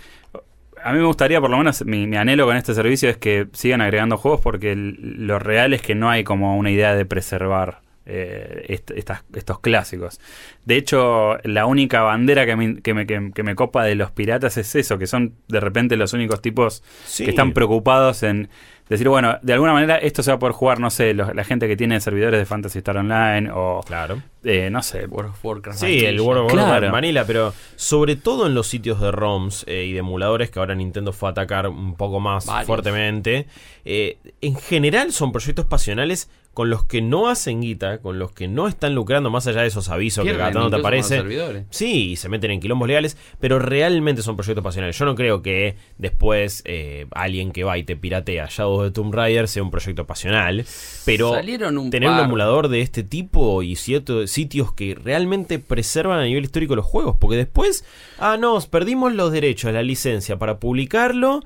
A 0.85 0.93
mí 0.93 0.99
me 1.01 1.05
gustaría, 1.07 1.41
por 1.41 1.51
lo 1.51 1.59
menos, 1.59 1.85
mi, 1.85 2.07
mi 2.07 2.17
anhelo 2.17 2.47
con 2.47 2.57
este 2.57 2.73
servicio 2.73 3.11
es 3.11 3.17
que 3.17 3.49
sigan 3.53 3.81
agregando 3.81 4.17
juegos 4.17 4.41
porque 4.41 4.73
el- 4.73 5.27
lo 5.27 5.39
real 5.41 5.75
es 5.75 5.83
que 5.83 5.95
no 5.97 6.09
hay 6.09 6.23
como 6.23 6.57
una 6.57 6.71
idea 6.71 6.95
de 6.95 7.05
preservar 7.05 7.81
eh, 8.09 8.65
est- 8.69 8.91
estas- 8.93 9.23
estos 9.35 9.61
clásicos. 9.61 10.19
De 10.65 10.77
hecho, 10.77 11.37
la 11.45 11.67
única 11.67 12.03
bandera 12.03 12.47
que 12.47 12.57
me, 12.57 12.81
que, 12.81 12.95
me, 12.95 13.07
que- 13.07 13.31
que 13.35 13.43
me 13.43 13.55
copa 13.55 13.85
de 13.85 13.95
los 13.95 14.11
piratas 14.11 14.57
es 14.57 14.75
eso, 14.75 14.99
que 14.99 15.07
son 15.07 15.35
de 15.49 15.61
repente 15.61 15.97
los 15.97 16.13
únicos 16.15 16.41
tipos 16.41 16.83
Sí. 17.07 17.25
que 17.25 17.31
están 17.31 17.53
preocupados 17.53 18.23
en 18.23 18.49
decir, 18.89 19.07
bueno, 19.11 19.39
de 19.43 19.53
alguna 19.53 19.75
manera 19.75 19.99
esto 19.99 20.23
se 20.23 20.31
va 20.31 20.37
a 20.37 20.39
poder 20.39 20.55
jugar, 20.55 20.81
no 20.81 20.89
sé, 20.89 21.13
los- 21.13 21.35
la 21.35 21.45
gente 21.45 21.69
que 21.69 21.77
tiene 21.77 22.01
servidores 22.01 22.41
de 22.41 22.47
Fantasy 22.47 22.79
Star 22.79 22.97
Online 22.97 23.51
o, 23.53 23.83
Claro. 23.87 24.23
eh, 24.45 24.71
no 24.71 24.83
sé, 24.83 25.05
World 25.05 25.33
of 25.33 25.45
Warcraft. 25.45 25.79
Sí, 25.79 26.07
el. 26.07 26.19
World 26.23 26.45
of 26.45 26.53
Warcraft 26.55 26.79
Claro. 26.79 26.93
Vanilla, 26.93 27.27
pero 27.27 27.53
sobre 27.77 28.17
todo 28.17 28.47
en 28.47 28.55
los 28.55 28.67
sitios 28.67 28.99
de 29.01 29.11
ROMs 29.11 29.65
eh, 29.69 29.85
y 29.85 29.93
de 29.93 29.99
emuladores 29.99 30.51
que 30.51 30.59
ahora 30.59 30.75
Nintendo 30.75 31.13
fue 31.13 31.29
a 31.29 31.33
atacar 31.33 31.69
un 31.69 31.97
poco 31.97 32.19
más 32.19 32.47
Varios. 32.47 32.67
fuertemente. 32.67 33.47
eh, 33.91 34.19
en 34.43 34.55
general 34.57 35.13
son 35.13 35.33
proyectos 35.33 35.65
pasionales 35.67 36.31
con 36.59 36.71
los 36.71 36.85
que 36.85 37.01
no 37.01 37.29
hacen 37.29 37.61
guita, 37.61 37.99
con 37.99 38.19
los 38.19 38.33
que 38.33 38.49
no 38.49 38.67
están 38.67 38.93
lucrando 38.93 39.31
más 39.31 39.47
allá 39.47 39.61
de 39.61 39.69
esos 39.69 39.91
avisos 39.91 40.25
que 40.25 40.33
cada 40.33 40.51
tanto 40.51 40.71
te 40.71 40.77
incluso 40.79 40.83
con 40.83 40.93
los 40.93 41.07
aparece. 41.07 41.17
servidores. 41.19 41.67
Sí, 41.71 42.11
y 42.11 42.17
se 42.17 42.29
meten 42.29 42.51
en 42.51 42.59
quilombos 42.59 42.89
legales, 42.89 43.17
pero 43.39 43.61
realmente 43.61 44.23
son 44.23 44.35
proyectos 44.35 44.65
pasionales. 44.65 44.99
Yo 44.99 45.05
no 45.05 45.15
creo 45.15 45.41
que 45.41 45.77
después 45.99 46.65
eh, 46.65 47.07
alguien 47.13 47.53
que 47.53 47.63
va 47.63 47.79
y 47.79 47.85
te 47.85 47.95
piratea 47.95 48.49
Shadow 48.51 48.83
de 48.83 48.91
Tomb 48.91 49.15
Raider 49.15 49.47
sea 49.47 49.63
un 49.63 49.71
proyecto 49.71 50.05
pasional, 50.05 50.67
pero 51.05 51.33
Salieron 51.33 51.79
un 51.79 51.91
tener 51.91 52.11
un 52.11 52.19
emulador 52.19 52.67
de 52.67 52.81
este 52.81 53.05
tipo 53.05 53.63
y 53.63 53.77
ciertos 53.77 54.29
sitios 54.29 54.73
que 54.73 54.97
realmente 54.97 55.61
preservan 55.61 56.19
a 56.19 56.25
nivel 56.25 56.43
histórico 56.43 56.75
los 56.75 56.87
juegos, 56.87 57.19
porque 57.21 57.37
después, 57.37 57.85
ah, 58.19 58.37
no, 58.37 58.59
perdimos 58.69 59.15
los 59.15 59.31
derechos, 59.31 59.73
la 59.73 59.85
licencia 59.85 60.41
para 60.41 60.59
publicarlo 60.59 61.39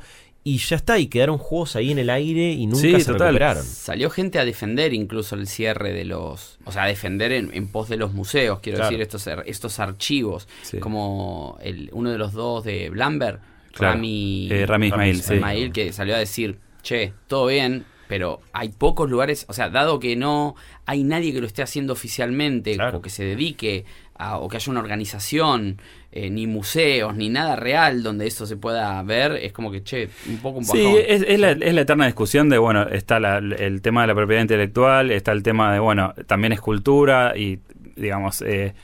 y 0.45 0.59
ya 0.59 0.76
está, 0.76 0.99
y 0.99 1.07
quedaron 1.07 1.38
juegos 1.38 1.76
ahí 1.76 1.93
en 1.93 1.99
el 1.99 2.11
aire 2.11 2.51
y 2.51 2.66
nunca 2.66 2.80
Sí, 2.80 2.90
se 3.01 3.12
total. 3.12 3.28
recuperaron. 3.28 3.64
Salió 3.64 4.11
gente 4.11 4.38
a 4.40 4.45
defender 4.45 4.93
incluso 4.93 5.36
el 5.36 5.47
cierre 5.47 5.93
de 5.93 6.05
los. 6.05 6.59
O 6.64 6.72
sea, 6.72 6.82
a 6.84 6.86
defender 6.86 7.30
en, 7.32 7.51
en 7.55 7.68
pos 7.68 7.88
de 7.88 7.97
los 7.97 8.12
museos, 8.12 8.59
quiero 8.61 8.78
Claro. 8.78 8.90
decir, 8.90 9.03
estos, 9.03 9.28
estos 9.47 9.78
archivos. 9.78 10.49
Sí. 10.62 10.78
Como 10.78 11.59
el, 11.62 11.90
uno 11.93 12.11
de 12.11 12.18
los 12.18 12.32
dos 12.32 12.64
de 12.64 12.90
Blambert, 12.90 13.40
Claro. 13.72 13.95
Rami, 13.95 14.49
Eh, 14.51 14.66
Rami 14.66 14.88
Ismail, 14.88 15.22
sí. 15.22 15.34
Ismail, 15.34 15.72
que 15.72 15.93
salió 15.93 16.14
a 16.16 16.18
decir: 16.18 16.59
Che, 16.82 17.12
todo 17.28 17.47
bien, 17.47 17.84
pero 18.09 18.40
hay 18.53 18.68
pocos 18.70 19.09
lugares. 19.09 19.47
O 19.49 19.53
sea, 19.53 19.70
dado 19.70 20.01
que 20.01 20.16
no 20.16 20.57
hay 20.86 21.05
nadie 21.05 21.32
que 21.32 21.40
lo 21.40 21.47
esté 21.47 21.62
haciendo 21.62 21.93
oficialmente 21.93 22.74
Claro. 22.74 22.99
o 22.99 23.01
que 23.03 23.09
se 23.11 23.24
dedique 23.24 23.84
a, 24.14 24.38
o 24.38 24.49
que 24.49 24.57
haya 24.57 24.70
una 24.70 24.80
organización, 24.80 25.78
eh, 26.12 26.28
ni 26.30 26.46
museos, 26.46 27.16
ni 27.16 27.28
nada 27.30 27.56
real 27.56 28.02
donde 28.02 28.26
esto 28.26 28.44
se 28.46 28.56
pueda 28.56 29.02
ver, 29.02 29.32
es 29.32 29.52
como 29.52 29.70
que, 29.72 29.82
che, 29.82 30.08
un 30.28 30.38
poco 30.38 30.58
un 30.58 30.64
Sí, 30.64 30.82
bajón. 30.82 31.00
es, 31.08 31.24
es 31.26 31.40
la, 31.40 31.52
es 31.52 31.74
la 31.74 31.80
eterna 31.80 32.06
discusión 32.06 32.48
de, 32.50 32.58
bueno, 32.58 32.82
está 32.82 33.18
la- 33.18 33.38
el 33.38 33.80
tema 33.82 34.02
de 34.02 34.08
la 34.08 34.14
propiedad 34.14 34.42
intelectual, 34.42 35.10
está 35.10 35.32
el 35.32 35.42
tema 35.42 35.72
de, 35.72 35.78
bueno, 35.78 36.14
también 36.26 36.52
es 36.52 36.60
cultura 36.60 37.32
y, 37.36 37.58
digamos, 37.96 38.42
eh, 38.42 38.74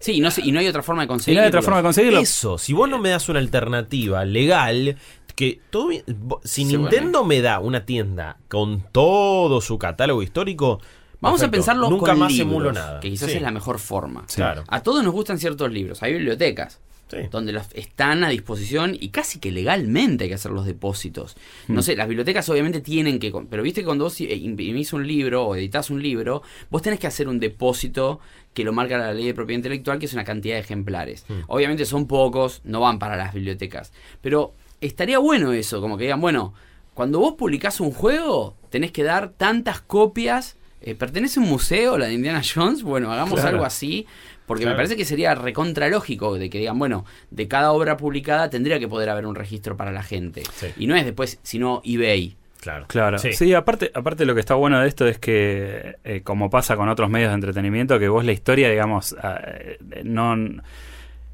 Sí, 0.00 0.12
y 0.16 0.20
no, 0.20 0.28
y 0.36 0.52
no 0.52 0.60
hay 0.60 0.66
otra 0.66 0.82
forma 0.82 1.02
de 1.02 1.06
y 1.06 1.08
no 1.08 1.12
conseguirlo. 1.12 1.42
hay 1.42 1.48
otra 1.48 1.62
forma 1.62 1.76
de 1.78 1.82
conseguirlo. 1.84 2.20
Eso, 2.20 2.58
si 2.58 2.72
vos 2.74 2.88
no 2.90 2.98
me 2.98 3.08
das 3.08 3.28
una 3.30 3.38
alternativa 3.38 4.24
legal, 4.24 4.96
que 5.34 5.60
todo 5.70 5.90
si 5.92 6.64
Sí, 6.64 6.64
Nintendo 6.66 7.24
me 7.24 7.40
da 7.40 7.58
una 7.60 7.86
tienda 7.86 8.36
con 8.48 8.84
todo 8.92 9.60
su 9.62 9.78
catálogo 9.78 10.22
histórico, 10.22 10.80
Vamos 11.24 11.42
a 11.42 11.50
pensarlo 11.50 11.90
nunca 11.90 12.10
con 12.12 12.18
más 12.20 12.32
libros, 12.32 12.48
emulo 12.52 12.72
nada. 12.72 13.00
que 13.00 13.10
quizás 13.10 13.30
Sí, 13.30 13.36
es 13.36 13.42
la 13.42 13.50
mejor 13.50 13.78
forma. 13.78 14.24
Claro. 14.34 14.64
A 14.68 14.82
todos 14.82 15.02
nos 15.02 15.12
gustan 15.12 15.38
ciertos 15.38 15.72
libros, 15.72 16.02
hay 16.02 16.12
bibliotecas 16.12 16.80
Sí. 17.10 17.18
donde 17.30 17.52
los 17.52 17.66
están 17.74 18.24
a 18.24 18.30
disposición 18.30 18.96
y 18.98 19.10
casi 19.10 19.38
que 19.38 19.52
legalmente 19.52 20.24
hay 20.24 20.30
que 20.30 20.36
hacer 20.36 20.50
los 20.52 20.64
depósitos. 20.64 21.36
Hmm. 21.68 21.74
No 21.74 21.82
sé, 21.82 21.96
las 21.96 22.08
bibliotecas 22.08 22.48
obviamente 22.48 22.80
tienen 22.80 23.18
que, 23.18 23.30
pero 23.50 23.62
viste 23.62 23.82
que 23.82 23.84
cuando 23.84 24.04
vos 24.04 24.18
eh, 24.22 24.34
imprimís 24.34 24.92
un 24.94 25.06
libro 25.06 25.44
o 25.46 25.54
editas 25.54 25.90
un 25.90 26.02
libro, 26.02 26.42
vos 26.70 26.80
tenés 26.80 26.98
que 26.98 27.06
hacer 27.06 27.28
un 27.28 27.38
depósito 27.38 28.20
que 28.54 28.64
lo 28.64 28.72
marca 28.72 28.96
la 28.96 29.12
ley 29.12 29.26
de 29.26 29.34
propiedad 29.34 29.58
intelectual, 29.58 29.98
que 29.98 30.06
es 30.06 30.14
una 30.14 30.24
cantidad 30.24 30.54
de 30.54 30.60
ejemplares. 30.62 31.26
Hmm. 31.28 31.40
Obviamente 31.48 31.84
son 31.84 32.06
pocos, 32.06 32.62
no 32.64 32.80
van 32.80 32.98
para 32.98 33.16
las 33.16 33.34
bibliotecas, 33.34 33.92
pero 34.22 34.54
estaría 34.80 35.18
bueno 35.18 35.52
eso, 35.52 35.82
como 35.82 35.98
que 35.98 36.04
digan, 36.04 36.22
bueno, 36.22 36.54
cuando 36.94 37.18
vos 37.20 37.34
publicás 37.34 37.80
un 37.80 37.90
juego, 37.92 38.56
tenés 38.70 38.92
que 38.92 39.02
dar 39.04 39.28
tantas 39.28 39.80
copias. 39.82 40.56
Eh, 40.84 40.94
¿Pertenece 40.94 41.40
a 41.40 41.42
un 41.42 41.48
museo, 41.48 41.98
la 41.98 42.06
de 42.06 42.14
Indiana 42.14 42.42
Jones? 42.42 42.82
Bueno, 42.82 43.10
hagamos 43.12 43.34
Claro. 43.40 43.48
algo 43.56 43.64
así. 43.64 44.06
Porque 44.46 44.64
Claro. 44.64 44.74
me 44.74 44.78
parece 44.78 44.96
que 44.96 45.06
sería 45.06 45.34
recontra 45.34 45.88
lógico 45.88 46.34
de 46.36 46.50
que 46.50 46.58
digan, 46.58 46.78
bueno, 46.78 47.06
de 47.30 47.48
cada 47.48 47.72
obra 47.72 47.96
publicada 47.96 48.50
tendría 48.50 48.78
que 48.78 48.86
poder 48.86 49.08
haber 49.08 49.24
un 49.26 49.34
registro 49.34 49.74
para 49.76 49.90
la 49.90 50.02
gente. 50.02 50.42
Sí. 50.54 50.66
Y 50.76 50.86
no 50.86 50.94
es 50.96 51.04
después, 51.06 51.38
sino 51.42 51.80
eBay. 51.82 52.36
Claro. 52.60 52.84
Claro, 52.88 53.18
Sí. 53.18 53.32
sí, 53.32 53.52
aparte, 53.54 53.90
aparte 53.94 54.24
lo 54.26 54.34
que 54.34 54.40
está 54.40 54.54
bueno 54.54 54.80
de 54.80 54.88
esto 54.88 55.06
es 55.06 55.18
que, 55.18 55.96
eh, 56.04 56.20
como 56.22 56.50
pasa 56.50 56.76
con 56.76 56.88
otros 56.90 57.08
medios 57.10 57.30
de 57.30 57.34
entretenimiento, 57.36 57.98
que 57.98 58.08
vos 58.08 58.24
la 58.24 58.32
historia, 58.32 58.68
digamos, 58.70 59.14
ah, 59.22 59.40
eh, 59.46 59.78
no, 60.04 60.34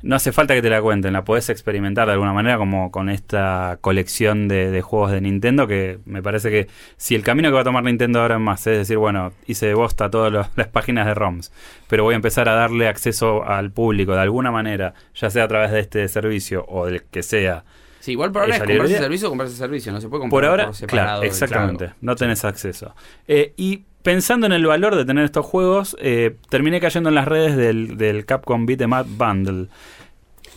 no 0.03 0.16
hace 0.16 0.32
falta 0.32 0.55
que 0.55 0.62
te 0.62 0.70
la 0.70 0.80
cuenten, 0.80 1.12
la 1.12 1.24
podés 1.24 1.48
experimentar 1.51 2.07
de 2.07 2.12
alguna 2.14 2.32
manera, 2.32 2.59
como 2.59 2.90
con 2.90 3.09
esta 3.09 3.78
colección 3.80 4.48
de, 4.48 4.70
de 4.70 4.82
juegos 4.82 5.12
de 5.12 5.20
Nintendo, 5.20 5.66
que 5.66 5.98
me 6.05 6.22
parece 6.22 6.51
que 6.51 6.68
si 6.96 7.14
el 7.14 7.22
camino 7.22 7.48
que 7.48 7.55
va 7.55 7.61
a 7.61 7.64
tomar 7.64 7.84
Nintendo 7.84 8.20
ahora 8.20 8.36
en 8.36 8.42
más 8.42 8.66
es 8.66 8.78
decir, 8.78 8.98
bueno, 8.98 9.32
hice 9.46 9.66
de 9.66 9.74
bosta 9.74 10.11
todas 10.11 10.32
las 10.57 10.68
páginas 10.68 11.07
de 11.07 11.14
ROMs, 11.14 11.53
pero 11.88 12.05
voy 12.05 12.14
a 12.14 12.16
empezar 12.16 12.48
a 12.48 12.55
darle 12.55 12.88
acceso 12.88 13.44
al 13.44 13.70
público 13.70 14.12
de 14.12 14.20
alguna 14.20 14.51
manera, 14.51 14.94
ya 15.14 15.30
sea 15.30 15.44
a 15.44 15.48
través 15.48 15.70
de 15.70 15.80
este 15.80 16.09
servicio 16.09 16.64
o 16.68 16.86
del 16.86 17.03
que 17.05 17.22
sea, 17.22 17.64
Sí, 18.01 18.12
igual 18.12 18.32
por 18.32 18.42
ahora 18.42 18.55
es 18.57 18.62
comprarse 18.62 18.96
servicio 18.96 19.28
o 19.28 19.30
comprarse 19.30 19.57
servicio. 19.57 19.92
No 19.92 20.01
se 20.01 20.09
puede 20.09 20.22
comprar 20.22 20.40
por 20.40 20.48
ahora, 20.48 20.72
separado. 20.72 21.09
claro, 21.20 21.22
exactamente. 21.22 21.92
No 22.01 22.16
tenés 22.16 22.44
acceso. 22.46 22.94
Eh, 23.28 23.53
y 23.59 23.84
pensando 24.03 24.46
en 24.46 24.53
el 24.53 24.66
valor 24.66 24.96
de 24.96 25.05
tener 25.05 25.24
estos 25.24 25.46
juegos, 25.46 25.96
eh, 26.01 26.36
terminé 26.48 26.80
cayendo 26.80 27.09
en 27.09 27.14
las 27.14 27.26
redes 27.26 27.57
del, 27.57 27.96
del 27.96 28.24
Capcom 28.26 28.66
Beat 28.66 28.80
'em 28.82 28.92
Up 28.92 29.07
Bundle. 29.07 29.68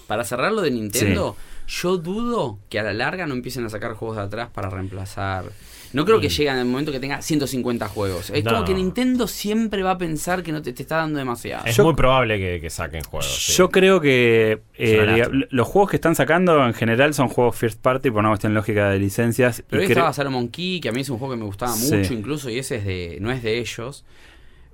Para 0.08 0.24
cerrar 0.24 0.52
lo 0.52 0.62
de 0.62 0.72
Nintendo, 0.72 1.36
yo 1.68 1.98
dudo 1.98 2.60
que 2.70 2.80
a 2.80 2.84
la 2.84 2.94
larga 2.94 3.26
no 3.26 3.34
empiecen 3.34 3.66
a 3.66 3.70
sacar 3.70 3.94
juegos 3.94 4.18
de 4.18 4.24
atrás 4.24 4.50
para 4.54 4.70
reemplazar. 4.70 5.46
No 5.94 6.06
creo 6.06 6.20
que 6.20 6.30
lleguen 6.30 6.56
al 6.58 6.66
momento 6.66 6.92
que 6.92 7.00
tenga 7.00 7.22
150 7.22 7.88
juegos. 7.88 8.30
Es 8.32 8.44
No. 8.44 8.52
como 8.52 8.66
que 8.66 8.74
Nintendo 8.74 9.28
siempre 9.28 9.84
va 9.84 9.92
a 9.92 9.98
pensar 9.98 10.44
que 10.44 10.52
no 10.52 10.62
te, 10.62 10.74
te 10.74 10.82
está 10.82 10.98
dando 10.98 11.20
demasiado. 11.20 11.66
Es 11.66 11.78
Yo- 11.78 11.84
muy 11.86 11.94
probable 11.94 12.38
que, 12.40 12.60
que 12.60 12.70
saquen 12.70 13.04
juegos. 13.04 13.28
sí. 13.34 13.54
Yo 13.54 13.70
creo 13.70 14.02
que 14.02 14.60
eh, 14.76 15.24
los 15.50 15.68
juegos 15.68 15.92
que 15.92 15.98
están 15.98 16.16
sacando 16.16 16.66
en 16.66 16.74
general 16.74 17.14
son 17.14 17.28
juegos 17.30 17.56
first 17.56 17.80
party 17.80 18.10
por 18.12 18.20
una 18.20 18.30
cuestión 18.30 18.54
lógica 18.54 18.90
de 18.90 19.00
licencias. 19.00 19.64
Pero 19.70 19.82
y 19.82 19.86
ahí 19.86 19.88
cre- 19.90 19.92
estaba 19.94 20.14
Salomon 20.14 20.48
Key, 20.50 20.80
que 20.82 20.90
a 20.90 20.92
mí 20.92 21.02
es 21.02 21.10
un 21.10 21.20
juego 21.20 21.34
que 21.36 21.40
me 21.40 21.46
gustaba 21.46 21.72
Sí. 21.74 21.94
mucho 21.96 22.14
incluso, 22.14 22.50
y 22.50 22.58
ese 22.58 22.78
es 22.78 22.86
de 22.86 23.18
no 23.22 23.32
es 23.32 23.44
de 23.44 23.60
ellos. 23.60 24.04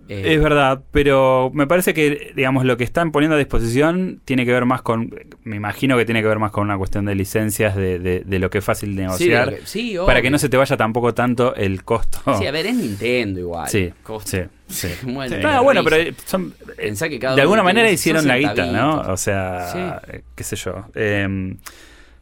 Eh, 0.09 0.33
Es 0.33 0.41
verdad, 0.41 0.81
pero 0.91 1.51
me 1.53 1.67
parece 1.67 1.93
que, 1.93 2.33
digamos, 2.35 2.65
lo 2.65 2.77
que 2.77 2.83
están 2.83 3.11
poniendo 3.11 3.35
a 3.35 3.37
disposición 3.39 4.21
tiene 4.25 4.43
que 4.45 4.51
ver 4.51 4.65
más 4.65 4.81
con, 4.81 5.13
me 5.43 5.55
imagino 5.55 5.95
que 5.97 6.05
tiene 6.05 6.21
que 6.21 6.27
ver 6.27 6.39
más 6.39 6.51
con 6.51 6.63
una 6.63 6.77
cuestión 6.77 7.05
de 7.05 7.13
licencias, 7.15 7.75
de, 7.75 7.99
de- 7.99 8.21
de 8.25 8.39
lo 8.39 8.49
que 8.49 8.57
es 8.57 8.65
fácil 8.65 8.89
de 8.95 9.03
sí, 9.03 9.05
negociar, 9.29 9.49
que- 9.55 9.65
sí, 9.67 9.95
para 10.05 10.21
que 10.23 10.29
no 10.31 10.39
se 10.39 10.49
te 10.49 10.57
vaya 10.57 10.75
tampoco 10.75 11.13
tanto 11.13 11.53
el 11.55 11.83
costo. 11.83 12.19
Sí, 12.39 12.47
a 12.47 12.51
ver, 12.51 12.65
es 12.65 12.75
Nintendo 12.75 13.39
igual. 13.39 13.69
Sí, 13.69 13.91
Costo. 14.03 14.31
sí, 14.31 14.41
sí. 14.67 14.87
Bueno, 15.03 15.35
Sí. 15.35 15.41
Ah, 15.45 15.61
bueno, 15.61 15.83
pero 15.83 16.11
son, 16.25 16.53
Pensá 16.75 17.07
que 17.07 17.19
cada 17.19 17.35
de 17.35 17.41
alguna 17.43 17.61
manera 17.63 17.89
hicieron 17.91 18.27
la 18.27 18.37
guita, 18.37 18.65
¿no? 18.65 19.01
O 19.11 19.17
sea, 19.17 19.67
Sí. 19.71 20.11
eh, 20.13 20.21
qué 20.35 20.43
sé 20.43 20.55
yo. 20.55 20.85
Eh, 20.95 21.55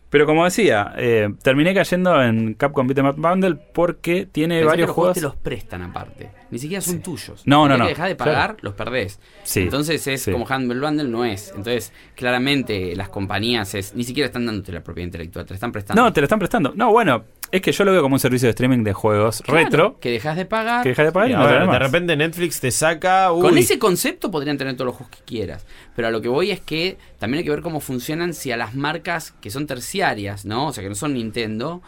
pero 0.09 0.25
como 0.25 0.45
decía, 0.45 0.93
eh, 0.97 1.29
terminé 1.43 1.73
cayendo 1.73 2.21
en 2.23 2.53
Capcom 2.53 2.87
Beat'em 2.87 3.07
Up 3.07 3.15
Bundle 3.17 3.55
porque 3.73 4.25
tiene 4.25 4.55
Pensá 4.55 4.63
que 4.63 4.67
varios 4.67 4.87
los 4.87 4.95
juegos. 4.95 5.15
te 5.15 5.21
los 5.21 5.35
prestan 5.35 5.81
aparte. 5.81 6.31
Ni 6.49 6.59
siquiera 6.59 6.81
son 6.81 7.01
tuyos. 7.01 7.41
No, 7.45 7.67
no, 7.67 7.75
día 7.75 7.77
no, 7.77 7.83
que 7.85 7.89
dejás 7.89 8.07
de 8.07 8.15
pagar, 8.15 8.35
claro. 8.35 8.57
los 8.61 8.73
perdés. 8.73 9.19
Sí, 9.43 9.61
Entonces 9.63 10.07
es 10.07 10.21
sí. 10.21 10.31
como 10.31 10.45
Humble 10.45 10.79
Bundle, 10.79 11.09
no 11.09 11.25
es. 11.25 11.49
Entonces, 11.49 11.91
claramente 12.15 12.95
las 12.95 13.09
compañías 13.09 13.75
es, 13.75 13.93
ni 13.95 14.05
siquiera 14.05 14.27
están 14.27 14.45
dándote 14.45 14.71
la 14.71 14.81
propiedad 14.81 15.07
intelectual, 15.07 15.45
te 15.45 15.51
la 15.51 15.55
están 15.55 15.71
prestando. 15.73 16.01
No, 16.01 16.13
te 16.13 16.21
lo 16.21 16.25
están 16.25 16.39
prestando. 16.39 16.71
No, 16.73 16.91
bueno, 16.91 17.25
es 17.51 17.61
que 17.61 17.71
yo 17.71 17.83
lo 17.85 17.91
veo 17.91 18.01
como 18.01 18.15
un 18.15 18.19
servicio 18.19 18.47
de 18.47 18.51
streaming 18.51 18.83
de 18.83 18.93
juegos 18.93 19.41
Claro, 19.41 19.59
retro 19.63 19.99
Que 19.99 20.11
dejas 20.11 20.35
de 20.35 20.45
pagar. 20.45 20.83
que 20.83 20.89
dejas 20.89 21.05
de 21.05 21.11
pagar 21.11 21.29
Y 21.29 21.33
no 21.33 21.45
ver, 21.45 21.61
de 21.61 21.67
más. 21.67 21.79
repente 21.79 22.15
Netflix 22.17 22.59
te 22.59 22.71
saca. 22.71 23.29
Con 23.29 23.53
uy, 23.53 23.59
ese 23.59 23.79
concepto 23.79 24.29
podrían 24.31 24.57
tener 24.57 24.73
todos 24.75 24.87
los 24.87 24.95
juegos 24.95 25.15
que 25.17 25.23
quieras. 25.25 25.65
Pero 25.95 26.07
a 26.07 26.11
lo 26.11 26.21
que 26.21 26.27
voy 26.29 26.51
es 26.51 26.59
que 26.61 26.97
también 27.19 27.39
hay 27.39 27.43
que 27.45 27.51
ver 27.51 27.61
cómo 27.61 27.79
funcionan 27.79 28.33
si 28.33 28.51
a 28.51 28.57
las 28.57 28.75
marcas 28.75 29.31
que 29.41 29.49
son 29.49 29.67
terciarias, 29.67 30.45
¿no? 30.45 30.67
O 30.67 30.73
sea, 30.73 30.83
que 30.83 30.89
no 30.89 30.95
son 30.95 31.13
Nintendo, 31.13 31.81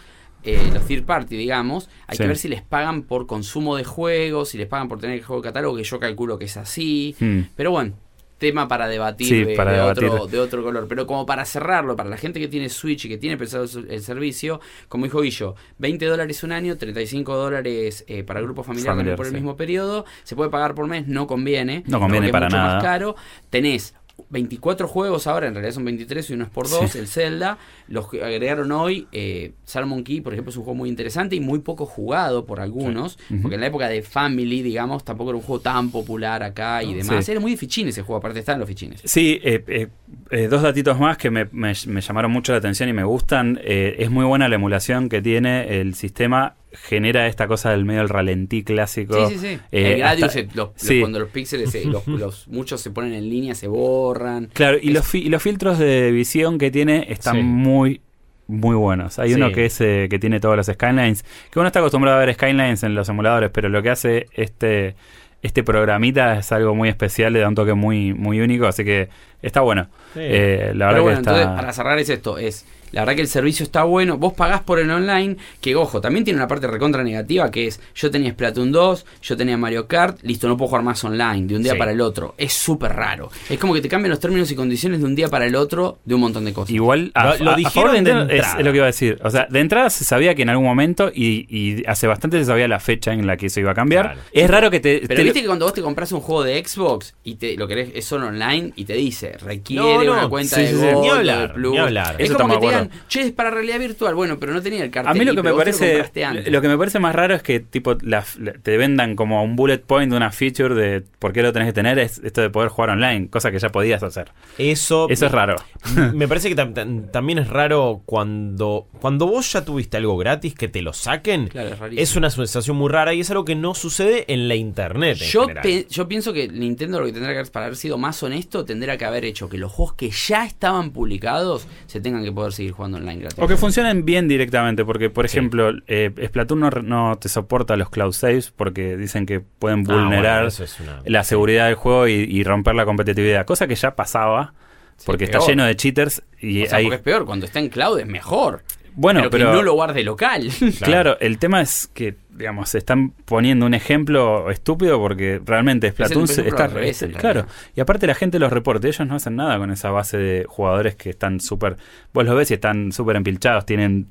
eh, 0.44 0.70
los 0.74 0.86
third 0.88 1.04
party, 1.04 1.36
digamos, 1.36 1.90
hay 2.08 2.16
Sí. 2.16 2.24
que 2.24 2.28
ver 2.28 2.38
si 2.38 2.48
les 2.48 2.62
pagan 2.62 3.04
por 3.04 3.28
consumo 3.28 3.76
de 3.76 3.84
juegos, 3.84 4.50
si 4.50 4.58
les 4.58 4.68
pagan 4.68 4.88
por 4.88 5.00
tener 5.00 5.18
el 5.18 5.24
juego 5.26 5.42
de 5.42 5.50
catálogo, 5.50 5.76
que 5.76 5.84
yo 5.84 6.00
calculo 6.00 6.40
que 6.40 6.46
es 6.46 6.56
así. 6.58 7.16
Hmm. 7.20 7.42
Pero 7.58 7.72
bueno, 7.72 7.94
tema 8.40 8.68
para 8.68 8.88
debatir, 8.88 9.28
Sí, 9.28 9.44
de, 9.44 9.56
para 9.56 9.72
de 9.72 9.78
debatir. 9.78 10.06
Otro, 10.10 10.28
de 10.28 10.40
otro 10.40 10.64
color. 10.64 10.88
Pero 10.88 11.06
como 11.06 11.26
para 11.28 11.46
cerrarlo, 11.46 11.96
para 11.96 12.10
la 12.10 12.18
gente 12.18 12.40
que 12.40 12.48
tiene 12.48 12.70
Switch 12.70 13.06
y 13.06 13.10
que 13.10 13.18
tiene 13.18 13.38
pensado 13.38 13.66
el 13.88 14.02
servicio, 14.02 14.60
como 14.88 15.06
dijo 15.06 15.22
Guillo, 15.22 15.56
20 15.78 16.06
dólares 16.06 16.42
un 16.44 16.52
año, 16.52 16.78
35 16.78 17.36
dólares 17.36 18.06
eh, 18.08 18.24
para 18.24 18.42
grupo 18.42 18.64
familiar, 18.64 18.94
Familiar, 18.94 19.16
por 19.16 19.26
el 19.28 19.32
sí. 19.32 19.36
mismo 19.36 19.56
periodo. 19.56 20.06
Se 20.24 20.36
puede 20.36 20.50
pagar 20.50 20.74
por 20.74 20.88
mes, 20.88 21.08
no 21.08 21.28
conviene. 21.28 21.84
No 21.86 22.00
conviene 22.00 22.28
porque 22.28 22.30
es 22.30 22.32
para 22.32 22.46
mucho 22.48 22.58
nada. 22.58 22.74
más 22.76 22.84
caro. 22.84 23.16
Tenés 23.50 23.94
24 24.30 24.88
juegos 24.88 25.28
ahora, 25.28 25.48
en 25.48 25.54
realidad 25.54 25.74
son 25.74 25.86
23 25.86 26.30
y 26.30 26.34
uno 26.34 26.44
es 26.46 26.50
por 26.50 26.70
dos, 26.70 26.92
Sí. 26.92 27.00
el 27.00 27.08
Zelda. 27.08 27.58
Los 27.88 28.10
que 28.10 28.24
agregaron 28.24 28.72
hoy, 28.72 29.08
eh, 29.12 29.54
Salmon 29.66 30.04
Key, 30.04 30.22
por 30.22 30.34
ejemplo, 30.34 30.52
es 30.52 30.58
un 30.58 30.64
juego 30.64 30.76
muy 30.78 30.90
interesante 30.90 31.36
y 31.36 31.40
muy 31.40 31.60
poco 31.60 31.86
jugado 31.86 32.46
por 32.46 32.60
algunos, 32.60 33.18
porque 33.42 33.56
en 33.56 33.62
la 33.62 33.68
época 33.68 33.88
de 33.90 34.02
Family, 34.02 34.62
digamos, 34.62 35.04
tampoco 35.04 35.32
era 35.32 35.38
un 35.38 35.44
juego 35.44 35.62
tan 35.62 35.90
popular 35.92 36.44
acá 36.44 36.84
y 36.84 36.94
demás. 36.94 37.26
Sí. 37.26 37.32
Era 37.32 37.40
muy 37.40 37.56
fichín 37.58 37.88
ese 37.88 38.02
juego, 38.02 38.18
aparte 38.20 38.40
están 38.40 38.60
los 38.60 38.68
fichines. 38.68 39.02
Sí, 39.06 39.40
eh, 39.44 39.88
eh, 40.32 40.48
dos 40.48 40.62
datitos 40.62 41.00
más 41.00 41.18
que 41.18 41.30
me, 41.32 41.46
me- 41.52 41.74
me 41.88 42.02
llamaron 42.02 42.32
mucho 42.32 42.52
la 42.52 42.60
atención 42.60 42.90
y 42.90 42.94
me 42.94 43.04
gustan. 43.04 43.60
Es 43.64 44.10
muy 44.10 44.26
buena 44.26 44.48
la 44.50 44.56
emulación 44.56 45.10
que 45.10 45.22
tiene 45.22 45.80
el 45.82 45.96
sistema. 45.96 46.56
Genera 46.72 47.26
esta 47.28 47.48
cosa 47.48 47.72
del 47.72 47.84
medio 47.86 48.02
del 48.02 48.10
ralentí 48.10 48.64
clásico. 48.64 49.28
Sí, 49.28 49.38
sí, 49.38 49.40
sí. 49.56 49.60
Eh, 49.72 49.94
el 49.96 50.04
hasta- 50.04 50.28
los- 50.54 50.70
cuando 51.00 51.20
los 51.20 51.30
píxeles, 51.30 51.74
eh, 51.76 51.86
los, 51.86 52.06
los- 52.08 52.48
muchos 52.48 52.80
se 52.82 52.92
ponen 52.92 53.14
en 53.14 53.28
línea, 53.30 53.56
se 53.56 53.68
borran. 53.68 54.50
Claro, 54.54 54.78
y 54.82 54.90
los, 54.92 55.08
fi- 55.08 55.24
y 55.26 55.30
los 55.30 55.42
filtros 55.42 55.80
de 55.80 56.12
visión 56.12 56.58
que 56.60 56.70
tiene 56.70 57.08
están 57.10 57.38
Sí. 57.38 57.42
muy, 57.44 58.02
muy 58.48 58.76
buenos. 58.76 59.18
Hay 59.20 59.30
Sí. 59.30 59.36
uno 59.36 59.52
que 59.52 59.66
es 59.66 59.82
eh, 59.82 60.08
que 60.10 60.20
tiene 60.20 60.40
todos 60.40 60.56
los 60.58 60.68
skylines, 60.68 61.24
que 61.52 61.60
uno 61.60 61.68
está 61.68 61.80
acostumbrado 61.80 62.18
a 62.18 62.26
ver 62.26 62.34
skylines 62.36 62.84
en 62.84 62.94
los 62.96 63.10
emuladores, 63.10 63.50
pero 63.52 63.70
lo 63.70 63.82
que 63.82 63.90
hace 63.90 64.28
este 64.34 64.96
este 65.42 65.64
programita 65.64 66.38
es 66.40 66.52
algo 66.52 66.76
muy 66.76 66.90
especial, 66.90 67.32
le 67.32 67.40
da 67.40 67.48
un 67.48 67.56
toque 67.56 67.74
muy 67.74 68.14
muy 68.14 68.42
único, 68.42 68.68
así 68.68 68.84
que 68.84 69.08
está 69.42 69.62
bueno. 69.62 69.88
Sí. 70.14 70.20
Eh, 70.22 70.72
la 70.76 70.88
verdad 70.88 71.02
bueno, 71.02 71.18
que 71.18 71.22
está 71.22 71.32
entonces, 71.42 71.56
para 71.62 71.74
cerrar 71.74 71.98
es 72.00 72.10
esto, 72.10 72.38
es 72.38 72.66
la 72.92 73.02
verdad 73.02 73.16
que 73.16 73.22
el 73.22 73.28
servicio 73.28 73.64
está 73.64 73.84
bueno, 73.84 74.18
vos 74.18 74.34
pagás 74.34 74.62
por 74.62 74.80
el 74.80 74.90
online, 74.90 75.38
que 75.62 75.76
ojo, 75.76 76.02
también 76.02 76.24
tiene 76.26 76.38
una 76.40 76.48
parte 76.48 76.68
recontra 76.68 77.04
negativa 77.04 77.50
que 77.52 77.68
es, 77.68 77.80
yo 77.96 78.12
tenía 78.12 78.32
Splatoon 78.32 78.72
2, 78.72 79.06
yo 79.22 79.38
tenía 79.38 79.58
Mario 79.58 79.88
Kart, 79.88 80.20
listo, 80.24 80.48
no 80.48 80.58
puedo 80.58 80.70
jugar 80.70 80.84
más 80.84 81.04
online 81.04 81.48
de 81.48 81.56
un 81.56 81.64
día 81.64 81.74
Sí. 81.74 81.78
para 81.80 81.92
el 81.92 82.02
otro. 82.02 82.36
Es 82.38 82.54
súper 82.54 82.94
raro. 82.94 83.30
Es 83.50 83.58
como 83.60 83.74
que 83.74 83.82
te 83.82 83.90
cambian 83.90 84.10
los 84.12 84.20
términos 84.20 84.50
y 84.52 84.56
condiciones 84.56 85.00
de 85.00 85.06
un 85.06 85.16
día 85.16 85.28
para 85.28 85.46
el 85.46 85.56
otro 85.56 86.00
de 86.06 86.16
un 86.16 86.22
montón 86.22 86.46
de 86.46 86.54
cosas. 86.54 86.72
Igual, 86.72 87.12
a, 87.14 87.36
Lo- 87.38 87.46
lo 87.46 87.52
a- 87.52 87.54
a 87.54 87.58
dijeron 87.58 87.74
favor 87.74 87.92
de 87.92 87.98
de 87.98 88.02
Nintendo 88.14 88.34
es, 88.34 88.66
lo 88.66 88.72
que 88.72 88.78
iba 88.78 88.86
a 88.86 88.88
decir. 88.88 89.20
O 89.24 89.30
sea, 89.30 89.48
de 89.50 89.60
entrada 89.60 89.90
se 89.90 90.04
sabía 90.04 90.36
que 90.36 90.42
en 90.44 90.50
algún 90.50 90.66
momento, 90.66 91.12
y, 91.14 91.46
y 91.50 91.84
hace 91.88 92.08
bastante 92.08 92.40
se 92.40 92.46
sabía 92.46 92.68
la 92.68 92.80
fecha 92.80 93.14
en 93.14 93.26
la 93.28 93.38
que 93.38 93.48
eso 93.48 93.60
iba 93.60 93.72
a 93.72 93.76
cambiar. 93.76 94.06
Claro. 94.06 94.20
Es 94.32 94.50
raro 94.50 94.72
que 94.72 94.80
te. 94.80 95.02
Pero 95.08 95.16
te- 95.20 95.24
viste 95.24 95.42
que 95.42 95.48
cuando 95.48 95.66
vos 95.66 95.74
te 95.74 95.82
compras 95.82 96.12
un 96.12 96.22
juego 96.22 96.44
de 96.44 96.64
Xbox 96.66 97.16
y 97.24 97.36
te 97.36 97.56
lo 97.58 97.68
querés 97.68 97.92
es 97.94 98.06
solo 98.06 98.28
online 98.28 98.74
y 98.76 98.86
te 98.86 98.94
dice 98.94 99.34
requiere 99.40 99.84
No, 99.84 100.04
no, 100.04 100.12
una 100.14 100.28
cuenta 100.30 100.56
sí, 100.56 100.62
de 100.64 100.68
sí, 100.70 100.76
Ni 100.76 101.10
de 101.10 101.50
Plus. 101.54 101.72
ni 101.74 101.78
hablar. 101.78 102.16
Es 102.18 102.26
Eso 102.26 102.34
estamos 102.34 102.60
te 102.60 102.66
che, 103.08 103.22
es 103.22 103.32
para 103.32 103.52
realidad 103.52 103.80
virtual. 103.80 104.16
Bueno, 104.16 104.40
pero 104.40 104.54
no 104.54 104.62
tenía 104.62 104.84
el 104.84 104.92
cartel. 104.92 105.12
A 105.12 105.14
mí 105.14 105.26
lo 105.26 105.34
que 105.36 105.44
me 105.44 105.50
lo 105.50 105.58
parece 105.58 106.02
antes. 106.26 106.52
lo 106.52 106.62
que 106.62 106.68
me 106.68 106.78
parece 106.78 107.00
más 107.00 107.16
raro 107.16 107.36
es 107.36 107.44
que 107.44 107.60
tipo 107.60 107.96
la- 108.02 108.24
la- 108.40 108.54
te 108.54 108.78
vendan 108.78 109.16
como 109.16 109.44
un 109.44 109.56
bullet 109.56 109.80
point 109.80 110.12
de 110.12 110.18
una 110.18 110.32
feature 110.32 110.76
de 110.76 111.04
por 111.20 111.34
qué 111.34 111.42
lo 111.44 111.52
tenés 111.54 111.68
que 111.70 111.74
tener 111.74 112.00
es 112.00 112.20
esto 112.24 112.42
de 112.42 112.50
poder 112.50 112.70
jugar 112.70 112.92
online, 112.92 113.30
cosa 113.30 113.52
que 113.52 113.60
ya 113.60 113.70
podías 113.70 114.04
hacer. 114.04 114.32
Eso, 114.58 115.08
Eso 115.10 115.26
es 115.26 115.32
raro. 115.32 115.56
Me 116.14 116.28
parece 116.28 116.50
que 116.50 116.56
tam- 116.56 116.74
tam- 116.74 117.10
también 117.12 117.40
es 117.40 117.48
raro 117.50 118.02
cuando, 118.06 118.88
cuando 119.02 119.28
vos 119.28 119.52
ya 119.52 119.64
tuviste 119.66 119.98
algo 119.98 120.18
gratis 120.18 120.54
que 120.54 120.68
te 120.68 120.82
lo 120.82 120.94
saquen. 120.94 121.48
Claro, 121.48 121.76
es 121.96 122.16
una 122.16 122.30
sensación 122.30 122.78
muy 122.78 122.90
rara 122.90 123.14
y 123.14 123.22
es 123.22 123.30
algo 123.32 123.46
que 123.46 123.56
no 123.56 123.74
sucede 123.74 124.26
en 124.32 124.48
la 124.48 124.56
internet. 124.56 125.18
en 125.22 125.28
Yo, 125.28 125.42
general. 125.44 125.64
pe- 125.64 125.88
yo 125.90 126.08
pienso 126.08 126.34
que 126.34 126.48
Nintendo 126.48 127.00
lo 127.00 127.06
que 127.06 127.14
tendrá 127.14 127.34
que 127.34 127.40
hacer, 127.40 127.52
para 127.52 127.66
haber 127.68 127.78
sido 127.78 127.98
más 127.98 128.22
honesto, 128.24 128.66
tendrá 128.66 128.98
que 128.98 129.06
haber 129.06 129.26
hecho 129.26 129.50
que 129.50 129.58
los 129.58 129.72
juegos 129.72 129.96
que 129.96 130.10
ya 130.12 130.46
estaban 130.46 130.92
publicados 130.92 131.68
se 131.88 132.02
tengan 132.02 132.24
que 132.24 132.32
poder 132.32 132.54
seguir 132.54 132.69
jugando 132.72 132.98
online 132.98 133.22
gratis. 133.22 133.40
O 133.40 133.48
que 133.48 133.58
funcionen 133.58 134.06
bien 134.06 134.28
directamente, 134.28 134.84
porque 134.86 135.10
por 135.10 135.28
Sí. 135.28 135.38
ejemplo, 135.38 135.72
eh, 135.88 136.12
Splatoon 136.28 136.60
no, 136.60 136.70
no 136.70 137.18
te 137.20 137.30
soporta 137.30 137.76
los 137.76 137.90
cloud 137.90 138.12
saves 138.14 138.52
porque 138.56 138.98
dicen 138.98 139.26
que 139.26 139.40
pueden 139.40 139.80
Ah, 139.82 139.84
bueno, 139.86 140.04
vulnerar 140.04 140.46
eso 140.46 140.64
es 140.64 140.80
una- 140.80 141.02
la 141.06 141.24
seguridad 141.24 141.66
del 141.68 141.76
juego 141.76 142.08
y, 142.08 142.14
y 142.14 142.44
romper 142.44 142.76
la 142.76 142.86
competitividad, 142.86 143.46
cosa 143.46 143.68
que 143.68 143.76
ya 143.76 143.96
pasaba 143.96 144.54
Sí, 144.98 145.04
porque 145.06 145.24
está 145.26 145.40
lleno 145.40 145.64
de 145.66 145.76
cheaters 145.78 146.22
y 146.42 146.64
O 146.64 146.66
sea, 146.68 146.78
hay 146.80 146.84
porque 146.86 146.96
es 146.98 147.02
peor, 147.02 147.26
cuando 147.26 147.46
está 147.46 147.60
en 147.60 147.70
cloud 147.70 148.00
es 148.00 148.06
mejor. 148.08 148.64
bueno, 148.96 149.20
pero, 149.22 149.30
pero, 149.32 149.52
que 149.52 149.56
no 149.58 149.64
lo 149.64 149.74
guarde 149.74 150.04
local. 150.04 150.50
Claro, 150.82 151.18
el 151.22 151.38
tema 151.38 151.62
es 151.62 151.90
que, 151.94 152.16
digamos, 152.40 152.70
se 152.70 152.80
están 152.80 153.12
poniendo 153.26 153.66
un 153.68 153.76
ejemplo 153.76 154.50
estúpido 154.50 154.98
porque 154.98 155.40
realmente 155.46 155.92
Splatoon 155.92 156.24
ejemplo 156.24 156.50
está... 156.66 156.68
revés, 156.74 157.02
en 157.04 157.12
claro, 157.12 157.46
y 157.76 157.82
aparte 157.82 158.08
la 158.08 158.16
gente 158.16 158.40
los 158.40 158.52
reporta, 158.52 158.88
ellos 158.88 159.06
no 159.08 159.16
hacen 159.16 159.36
nada 159.36 159.58
con 159.60 159.70
esa 159.72 159.92
base 159.92 160.18
de 160.18 160.46
jugadores 160.48 160.96
que 160.96 161.12
están 161.12 161.40
súper... 161.40 161.78
Vos 162.14 162.26
los 162.26 162.36
ves 162.36 162.50
y 162.50 162.56
están 162.56 162.92
súper 162.92 163.18
empilchados, 163.18 163.66
tienen 163.68 164.08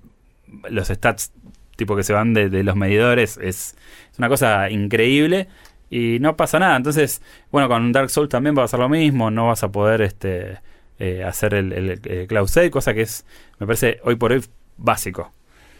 los 0.71 0.89
stats 0.89 1.33
tipo 1.77 1.97
que 1.97 2.03
se 2.03 2.13
van 2.13 2.35
de, 2.35 2.49
de 2.51 2.63
los 2.65 2.77
medidores, 2.77 3.39
es, 3.43 3.77
es 4.13 4.19
una 4.19 4.29
cosa 4.29 4.69
increíble 4.71 5.49
y 5.91 6.19
no 6.21 6.37
pasa 6.37 6.59
nada. 6.59 6.77
Entonces, 6.77 7.23
bueno, 7.51 7.69
con 7.69 7.93
Dark 7.93 8.11
Souls 8.11 8.29
también 8.29 8.55
va 8.57 8.63
a 8.63 8.65
pasar 8.65 8.81
lo 8.81 8.89
mismo, 8.89 9.31
no 9.31 9.47
vas 9.47 9.63
a 9.63 9.73
poder 9.73 10.03
este 10.03 10.59
eh, 10.99 11.23
hacer 11.25 11.55
el, 11.55 11.73
el- 11.73 12.01
el 12.05 12.27
cloud 12.27 12.49
save, 12.49 12.71
cosa 12.71 12.93
que 12.93 13.03
es, 13.03 13.25
me 13.59 13.67
parece, 13.67 14.01
hoy 14.05 14.17
por 14.17 14.33
hoy 14.33 14.45
básico. 14.77 15.33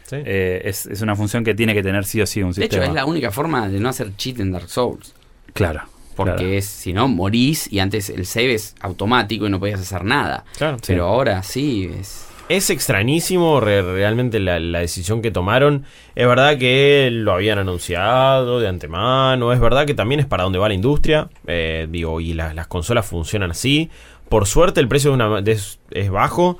Sí. 0.09 0.15
Eh, 0.25 0.61
es, 0.65 0.85
es 0.87 1.01
una 1.01 1.15
función 1.15 1.43
que 1.43 1.53
tiene 1.53 1.73
que 1.73 1.83
tener 1.83 2.03
sí 2.05 2.19
o 2.21 2.25
sí 2.25 2.41
un 2.41 2.51
De 2.51 2.65
hecho, 2.65 2.73
sistema. 2.77 2.85
es 2.85 2.93
la 2.93 3.05
única 3.05 3.29
forma 3.31 3.67
de 3.69 3.79
no 3.79 3.89
hacer 3.89 4.15
cheat 4.17 4.39
en 4.39 4.51
Dark 4.51 4.69
Souls. 4.69 5.13
Claro. 5.53 5.81
Porque 6.15 6.33
claro. 6.33 6.49
es, 6.49 6.65
si 6.65 6.91
no, 6.93 7.07
morís 7.07 7.71
y 7.71 7.79
antes 7.79 8.09
el 8.09 8.25
save 8.25 8.55
es 8.55 8.75
automático 8.81 9.45
y 9.47 9.49
no 9.49 9.59
podías 9.59 9.79
hacer 9.79 10.03
nada. 10.03 10.43
Claro. 10.57 10.77
Pero 10.85 11.05
ahora 11.05 11.43
sí, 11.43 11.89
es... 11.99 12.25
Es 12.49 12.71
extrañísimo 12.71 13.59
re- 13.59 13.83
realmente 13.83 14.39
la, 14.39 14.59
la 14.59 14.79
decisión 14.79 15.21
que 15.21 15.29
tomaron. 15.29 15.85
Es 16.15 16.25
verdad 16.27 16.57
que 16.57 17.09
lo 17.11 17.31
habían 17.33 17.59
anunciado 17.59 18.59
de 18.59 18.67
antemano. 18.67 19.53
Es 19.53 19.59
verdad 19.59 19.85
que 19.85 19.93
también 19.93 20.19
es 20.19 20.25
para 20.25 20.43
donde 20.43 20.57
va 20.59 20.67
la 20.67 20.73
industria. 20.73 21.29
Eh, 21.45 21.87
digo, 21.91 22.19
y 22.19 22.33
la- 22.33 22.53
las 22.55 22.65
consolas 22.67 23.05
funcionan 23.05 23.51
así. 23.51 23.89
Por 24.29 24.47
suerte 24.47 24.79
el 24.79 24.87
precio 24.87 25.11
de 25.11 25.15
una 25.15 25.41
de- 25.41 25.51
es, 25.51 25.79
es 25.91 26.09
bajo. 26.09 26.57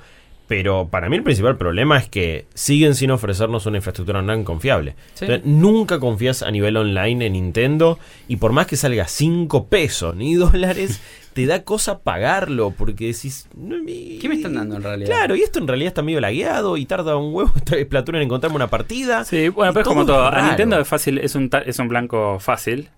Pero 0.49 0.87
para 0.89 1.09
mí 1.09 1.15
el 1.15 1.21
principal 1.21 1.57
problema 1.57 1.99
es 1.99 2.09
que 2.09 2.47
siguen 2.55 2.95
sin 2.95 3.11
ofrecernos 3.11 3.67
una 3.67 3.77
infraestructura 3.77 4.17
online 4.17 4.43
confiable. 4.43 4.95
Sí. 5.13 5.25
Entonces, 5.25 5.45
nunca 5.45 5.99
confías 5.99 6.41
a 6.41 6.49
nivel 6.49 6.75
online 6.75 7.27
en 7.27 7.33
Nintendo. 7.33 7.99
Y 8.27 8.37
por 8.37 8.51
más 8.51 8.65
que 8.65 8.75
salga 8.75 9.07
5 9.07 9.67
pesos 9.67 10.15
ni 10.15 10.33
dólares, 10.33 11.01
te 11.33 11.45
da 11.45 11.61
cosa 11.63 11.99
pagarlo. 11.99 12.71
Porque 12.75 13.05
decís. 13.05 13.47
¿Qué 13.53 14.27
me 14.27 14.33
están 14.33 14.55
dando 14.55 14.77
en 14.77 14.81
realidad? 14.81 15.09
Claro, 15.09 15.35
y 15.35 15.43
esto 15.43 15.59
en 15.59 15.67
realidad 15.67 15.89
está 15.89 16.01
medio 16.01 16.19
lagueado 16.19 16.77
y 16.77 16.87
tarda 16.87 17.15
un 17.15 17.31
huevo 17.31 17.53
Splatoon 17.55 18.15
en 18.15 18.23
encontrarme 18.23 18.55
una 18.55 18.71
partida. 18.71 19.25
Sí, 19.25 19.49
bueno, 19.49 19.71
pero 19.71 19.83
es 19.83 19.87
como 19.87 20.03
todo. 20.03 20.25
A. 20.25 20.47
Nintendo 20.47 20.79
es 20.79 20.87
fácil, 20.87 21.19
es 21.19 21.35
un, 21.35 21.51
es 21.63 21.77
un 21.77 21.87
blanco 21.89 22.39
fácil. 22.39 22.89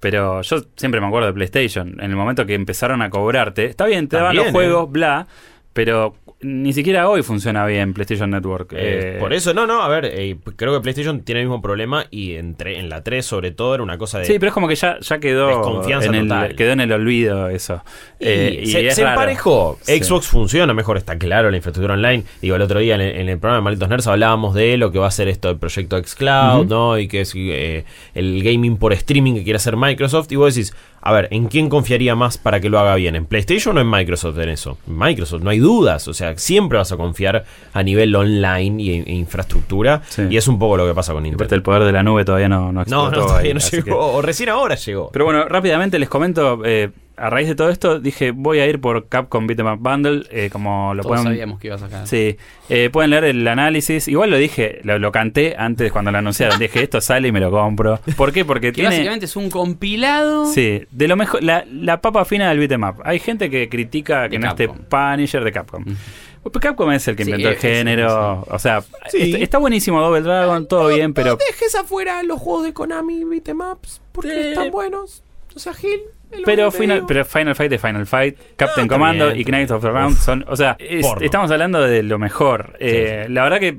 Pero 0.00 0.40
yo 0.40 0.56
siempre 0.74 1.02
me 1.02 1.06
acuerdo 1.06 1.26
de 1.26 1.34
PlayStation. 1.34 2.00
En 2.00 2.10
el 2.10 2.16
momento 2.16 2.46
que 2.46 2.54
empezaron 2.54 3.02
a 3.02 3.10
cobrarte, 3.10 3.66
está 3.66 3.84
bien, 3.84 4.08
te 4.08 4.16
daban 4.16 4.36
los 4.36 4.46
También, 4.46 4.70
juegos, 4.70 4.90
bla, 4.90 5.26
pero 5.74 6.14
ni 6.44 6.74
siquiera 6.74 7.08
hoy 7.08 7.22
funciona 7.22 7.64
bien 7.64 7.94
PlayStation 7.94 8.30
Network. 8.30 8.72
Eh, 8.74 9.14
Eh, 9.14 9.16
por 9.18 9.32
eso, 9.32 9.54
no, 9.54 9.66
no, 9.66 9.80
a 9.82 9.88
ver, 9.88 10.04
eh, 10.04 10.36
creo 10.56 10.74
que 10.74 10.80
PlayStation 10.82 11.22
tiene 11.22 11.40
el 11.40 11.46
mismo 11.46 11.62
problema 11.62 12.04
y 12.10 12.34
entre, 12.34 12.78
en 12.78 12.90
la 12.90 13.02
3 13.02 13.24
sobre 13.24 13.50
todo 13.50 13.74
era 13.74 13.82
una 13.82 13.96
cosa 13.96 14.18
de... 14.18 14.26
Sí, 14.26 14.34
pero 14.38 14.48
es 14.48 14.54
como 14.54 14.68
que 14.68 14.74
ya, 14.74 14.98
ya 15.00 15.18
quedó, 15.18 15.48
Desconfianza 15.48 16.08
en 16.08 16.14
el, 16.14 16.28
total. 16.28 16.54
quedó 16.54 16.72
en 16.72 16.80
el 16.80 16.92
olvido 16.92 17.48
eso. 17.48 17.82
Y 18.20 18.28
y 18.28 18.66
se, 18.66 18.86
es 18.86 18.94
se 18.94 19.02
emparejó. 19.02 19.78
Sí. 19.80 20.02
Xbox 20.02 20.26
funciona 20.26 20.74
mejor, 20.74 20.98
está 20.98 21.16
claro, 21.16 21.50
la 21.50 21.56
infraestructura 21.56 21.94
online. 21.94 22.24
Digo, 22.42 22.56
el 22.56 22.62
otro 22.62 22.78
día 22.78 22.96
en 22.96 23.00
el, 23.00 23.16
en 23.16 23.28
el 23.30 23.38
programa 23.38 23.56
de 23.56 23.62
Malditos 23.62 23.88
Nerds 23.88 24.06
hablábamos 24.06 24.54
de 24.54 24.76
lo 24.76 24.92
que 24.92 24.98
va 24.98 25.06
a 25.06 25.10
ser 25.10 25.28
esto 25.28 25.48
del 25.48 25.56
proyecto 25.56 25.98
xCloud. 26.02 26.66
¿no? 26.66 26.98
Y 26.98 27.08
que 27.08 27.22
es 27.22 27.34
el 27.34 28.42
gaming 28.42 28.76
por 28.76 28.92
streaming 28.92 29.34
que 29.34 29.44
quiere 29.44 29.56
hacer 29.56 29.76
Microsoft. 29.76 30.30
Y 30.30 30.36
vos 30.36 30.54
decís, 30.54 30.74
a 31.06 31.12
ver, 31.12 31.28
¿en 31.30 31.48
quién 31.48 31.68
confiaría 31.68 32.14
más 32.14 32.38
para 32.38 32.60
que 32.60 32.70
lo 32.70 32.78
haga 32.78 32.94
bien? 32.94 33.14
¿En 33.14 33.26
PlayStation 33.26 33.76
o 33.76 33.80
en 33.82 33.90
Microsoft 33.90 34.38
en 34.38 34.48
eso? 34.48 34.78
Microsoft, 34.86 35.42
no 35.42 35.50
hay 35.50 35.58
dudas. 35.58 36.08
O 36.08 36.14
sea, 36.14 36.36
siempre 36.38 36.78
vas 36.78 36.90
a 36.92 36.96
confiar 36.96 37.44
a 37.74 37.82
nivel 37.82 38.16
online 38.16 38.82
y 38.82 38.90
e 38.90 39.12
infraestructura. 39.12 40.00
Sí. 40.08 40.22
Y 40.30 40.36
es 40.38 40.48
un 40.48 40.58
poco 40.58 40.78
lo 40.78 40.86
que 40.86 40.94
pasa 40.94 41.12
con 41.12 41.22
Nintendo. 41.22 41.54
el 41.54 41.62
poder 41.62 41.84
de 41.84 41.92
la 41.92 42.02
nube 42.02 42.24
todavía 42.24 42.48
no, 42.48 42.72
no 42.72 42.84
No, 42.86 43.10
no, 43.10 43.12
todavía 43.12 43.48
ahí, 43.50 43.54
no 43.54 43.60
llegó. 43.60 43.84
que- 43.84 43.92
O 43.92 44.22
recién 44.22 44.48
ahora 44.48 44.74
llegó. 44.76 45.10
Pero 45.12 45.26
bueno, 45.26 45.44
rápidamente 45.44 45.98
les 45.98 46.08
comento, 46.08 46.62
eh, 46.64 46.90
a 47.16 47.30
raíz 47.30 47.46
de 47.48 47.54
todo 47.54 47.70
esto, 47.70 48.00
dije, 48.00 48.32
voy 48.32 48.58
a 48.58 48.66
ir 48.66 48.80
por 48.80 49.08
Capcom 49.08 49.46
Beat'em 49.46 49.80
Bundle, 49.82 50.24
eh, 50.30 50.50
como 50.50 50.94
lo 50.94 51.02
Todos 51.02 51.10
pueden... 51.20 51.24
sabíamos 51.24 51.60
que 51.60 51.68
ibas 51.68 51.82
a 51.82 51.88
sacar. 51.88 52.06
Sí, 52.08 52.36
eh, 52.68 52.90
pueden 52.92 53.10
leer 53.10 53.24
el 53.24 53.46
análisis. 53.46 54.08
Igual 54.08 54.30
lo 54.30 54.36
dije, 54.36 54.80
lo, 54.84 54.98
lo 54.98 55.12
canté 55.12 55.54
antes 55.56 55.92
cuando 55.92 56.10
lo 56.10 56.18
anunciaron. 56.18 56.58
dije, 56.58 56.82
esto 56.82 57.00
sale 57.00 57.28
y 57.28 57.32
me 57.32 57.40
lo 57.40 57.50
compro. 57.50 58.00
¿Por 58.16 58.32
qué? 58.32 58.44
Porque 58.44 58.68
Que 58.68 58.72
tiene... 58.72 58.90
básicamente 58.90 59.26
es 59.26 59.36
un 59.36 59.48
compilado. 59.50 60.46
Sí, 60.52 60.82
de 60.90 61.08
lo 61.08 61.16
mejor, 61.16 61.42
la, 61.42 61.64
la 61.70 62.00
papa 62.00 62.24
fina 62.24 62.48
del 62.48 62.58
beat'em 62.58 62.82
up. 62.84 63.02
Hay 63.04 63.18
gente 63.18 63.48
que 63.50 63.68
critica 63.68 64.28
que 64.28 64.38
De 64.38 64.44
no 64.44 64.48
esté. 64.50 64.68
Punisher 64.68 65.44
de 65.44 65.52
Capcom. 65.52 65.82
Mm. 65.86 65.96
Pues 66.42 66.52
Capcom 66.60 66.90
es 66.92 67.08
el 67.08 67.16
que 67.16 67.24
Sí, 67.24 67.30
inventó 67.30 67.48
el 67.50 67.56
género. 67.56 68.44
O 68.50 68.58
sea, 68.58 68.82
est- 69.12 69.34
está 69.36 69.58
buenísimo 69.58 70.00
Double 70.02 70.20
Dragon, 70.20 70.66
todo 70.68 70.88
bien, 70.88 71.14
pero. 71.14 71.30
No 71.30 71.36
dejes 71.36 71.74
afuera 71.74 72.22
los 72.22 72.38
juegos 72.38 72.64
de 72.64 72.72
Konami 72.74 73.24
Beatemaps 73.24 74.02
porque 74.12 74.50
están 74.50 74.70
buenos. 74.70 75.22
O 75.56 75.58
sea, 75.58 75.72
Gil. 75.72 76.00
Pero 76.44 76.70
final, 76.70 77.04
pero 77.06 77.24
Final 77.24 77.54
Fight 77.54 77.72
es 77.72 77.80
Final 77.80 78.06
Fight, 78.06 78.36
Captain 78.56 78.84
está 78.84 78.94
Commando 78.94 79.26
bien, 79.28 79.40
y 79.40 79.44
Knights 79.44 79.70
of 79.70 79.82
the 79.82 79.90
Round 79.90 80.16
son, 80.16 80.44
o 80.48 80.56
sea, 80.56 80.76
es- 80.78 81.06
estamos 81.20 81.50
hablando 81.50 81.80
de 81.82 82.02
lo 82.02 82.18
mejor. 82.18 82.76
Eh, 82.80 83.26
La 83.28 83.42
verdad 83.44 83.60
que 83.60 83.78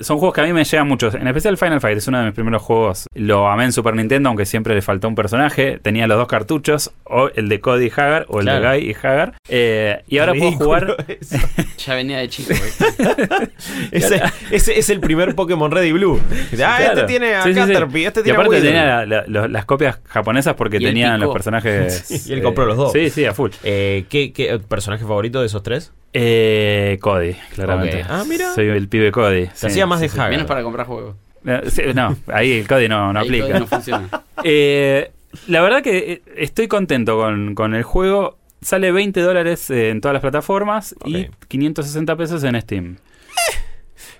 son 0.00 0.18
juegos 0.18 0.34
que 0.34 0.40
a 0.40 0.44
mí 0.44 0.52
me 0.52 0.64
llegan 0.64 0.88
mucho. 0.88 1.08
En 1.14 1.26
especial 1.28 1.56
Final 1.56 1.80
Fight 1.80 1.98
es 1.98 2.08
uno 2.08 2.18
de 2.18 2.24
mis 2.26 2.34
primeros 2.34 2.62
juegos. 2.62 3.06
Lo 3.14 3.48
amé 3.48 3.64
en 3.64 3.72
Super 3.72 3.94
Nintendo, 3.94 4.28
aunque 4.28 4.46
siempre 4.46 4.74
le 4.74 4.82
faltó 4.82 5.08
un 5.08 5.14
personaje. 5.14 5.78
Tenía 5.82 6.06
los 6.06 6.18
dos 6.18 6.28
cartuchos, 6.28 6.92
o 7.04 7.28
el 7.34 7.48
de 7.48 7.60
Cody 7.60 7.86
y 7.86 7.90
Hagar, 7.90 8.26
o 8.28 8.38
el 8.40 8.44
Claro. 8.46 8.70
de 8.70 8.78
Guy 8.80 8.90
y 8.90 8.94
Hagar. 8.94 9.34
Eh, 9.48 10.02
y 10.08 10.18
ahora 10.18 10.34
puedo 10.34 10.52
jugar. 10.52 10.96
eso. 11.20 11.36
Ya 11.84 11.94
venía 11.96 12.16
de 12.18 12.28
chico, 12.30 12.54
ese, 13.90 14.22
ese 14.50 14.78
es 14.78 14.88
el 14.90 15.00
primer 15.00 15.34
Pokémon 15.34 15.70
Red 15.70 15.84
y 15.84 15.92
Blue. 15.92 16.18
Ah, 16.64 16.82
este 16.82 17.02
tiene 17.04 17.34
a 17.34 17.42
Sí, 17.42 17.52
sí, 17.54 17.60
sí. 17.60 17.72
Caterpie, 17.72 18.06
este 18.06 18.20
y 18.20 18.22
tiene 18.22 18.38
a 18.38 18.40
aparte 18.40 18.56
Wither. 18.56 18.68
tenía 18.72 18.86
la- 18.86 19.04
la- 19.06 19.24
lo- 19.26 19.48
las 19.48 19.64
copias 19.64 20.00
japonesas 20.08 20.54
porque 20.54 20.78
Y 20.78 20.84
tenían 20.84 21.20
los 21.20 21.32
personajes. 21.32 22.04
Sí, 22.06 22.30
y 22.30 22.32
él 22.32 22.42
compró 22.42 22.64
los 22.66 22.76
dos. 22.76 22.92
Sí, 22.92 23.10
sí, 23.10 23.24
a 23.26 23.34
full. 23.34 23.50
Eh, 23.64 24.06
¿qué, 24.08 24.32
qué 24.32 24.58
personaje 24.66 25.02
favorito 25.04 25.40
de 25.40 25.46
esos 25.46 25.62
tres? 25.62 25.92
Eh, 26.16 26.96
Cody, 27.00 27.34
claramente. 27.54 28.02
Ok. 28.02 28.06
Ah, 28.08 28.24
mira. 28.26 28.54
Soy 28.54 28.68
el 28.68 28.88
pibe 28.88 29.10
Cody. 29.10 29.48
Se 29.52 29.66
hacía 29.66 29.84
más 29.84 30.00
de 30.00 30.06
Hagar. 30.06 30.30
Menos 30.30 30.46
para 30.46 30.62
comprar 30.62 30.86
juegos. 30.86 31.16
Eh, 31.44 31.60
sí, 31.68 31.82
No, 31.94 32.16
ahí 32.28 32.52
el 32.60 32.68
Cody 32.68 32.88
no, 32.88 33.12
no 33.12 33.18
Ahí 33.20 33.26
aplica. 33.26 33.58
no 33.58 33.66
funciona. 33.66 34.08
Eh, 34.46 35.10
la 35.48 35.62
verdad 35.62 35.82
que 35.82 36.12
eh, 36.12 36.22
estoy 36.36 36.68
contento 36.68 37.16
con, 37.16 37.54
con 37.54 37.74
el 37.74 37.82
juego. 37.82 38.36
Sale 38.60 38.92
20 38.92 39.20
dólares 39.20 39.68
eh, 39.70 39.88
en 39.90 40.00
todas 40.00 40.12
las 40.12 40.20
plataformas 40.20 40.94
y 41.04 41.24
Ok. 41.26 41.30
560 41.48 42.16
pesos 42.16 42.44
en 42.44 42.60
Steam. 42.60 42.96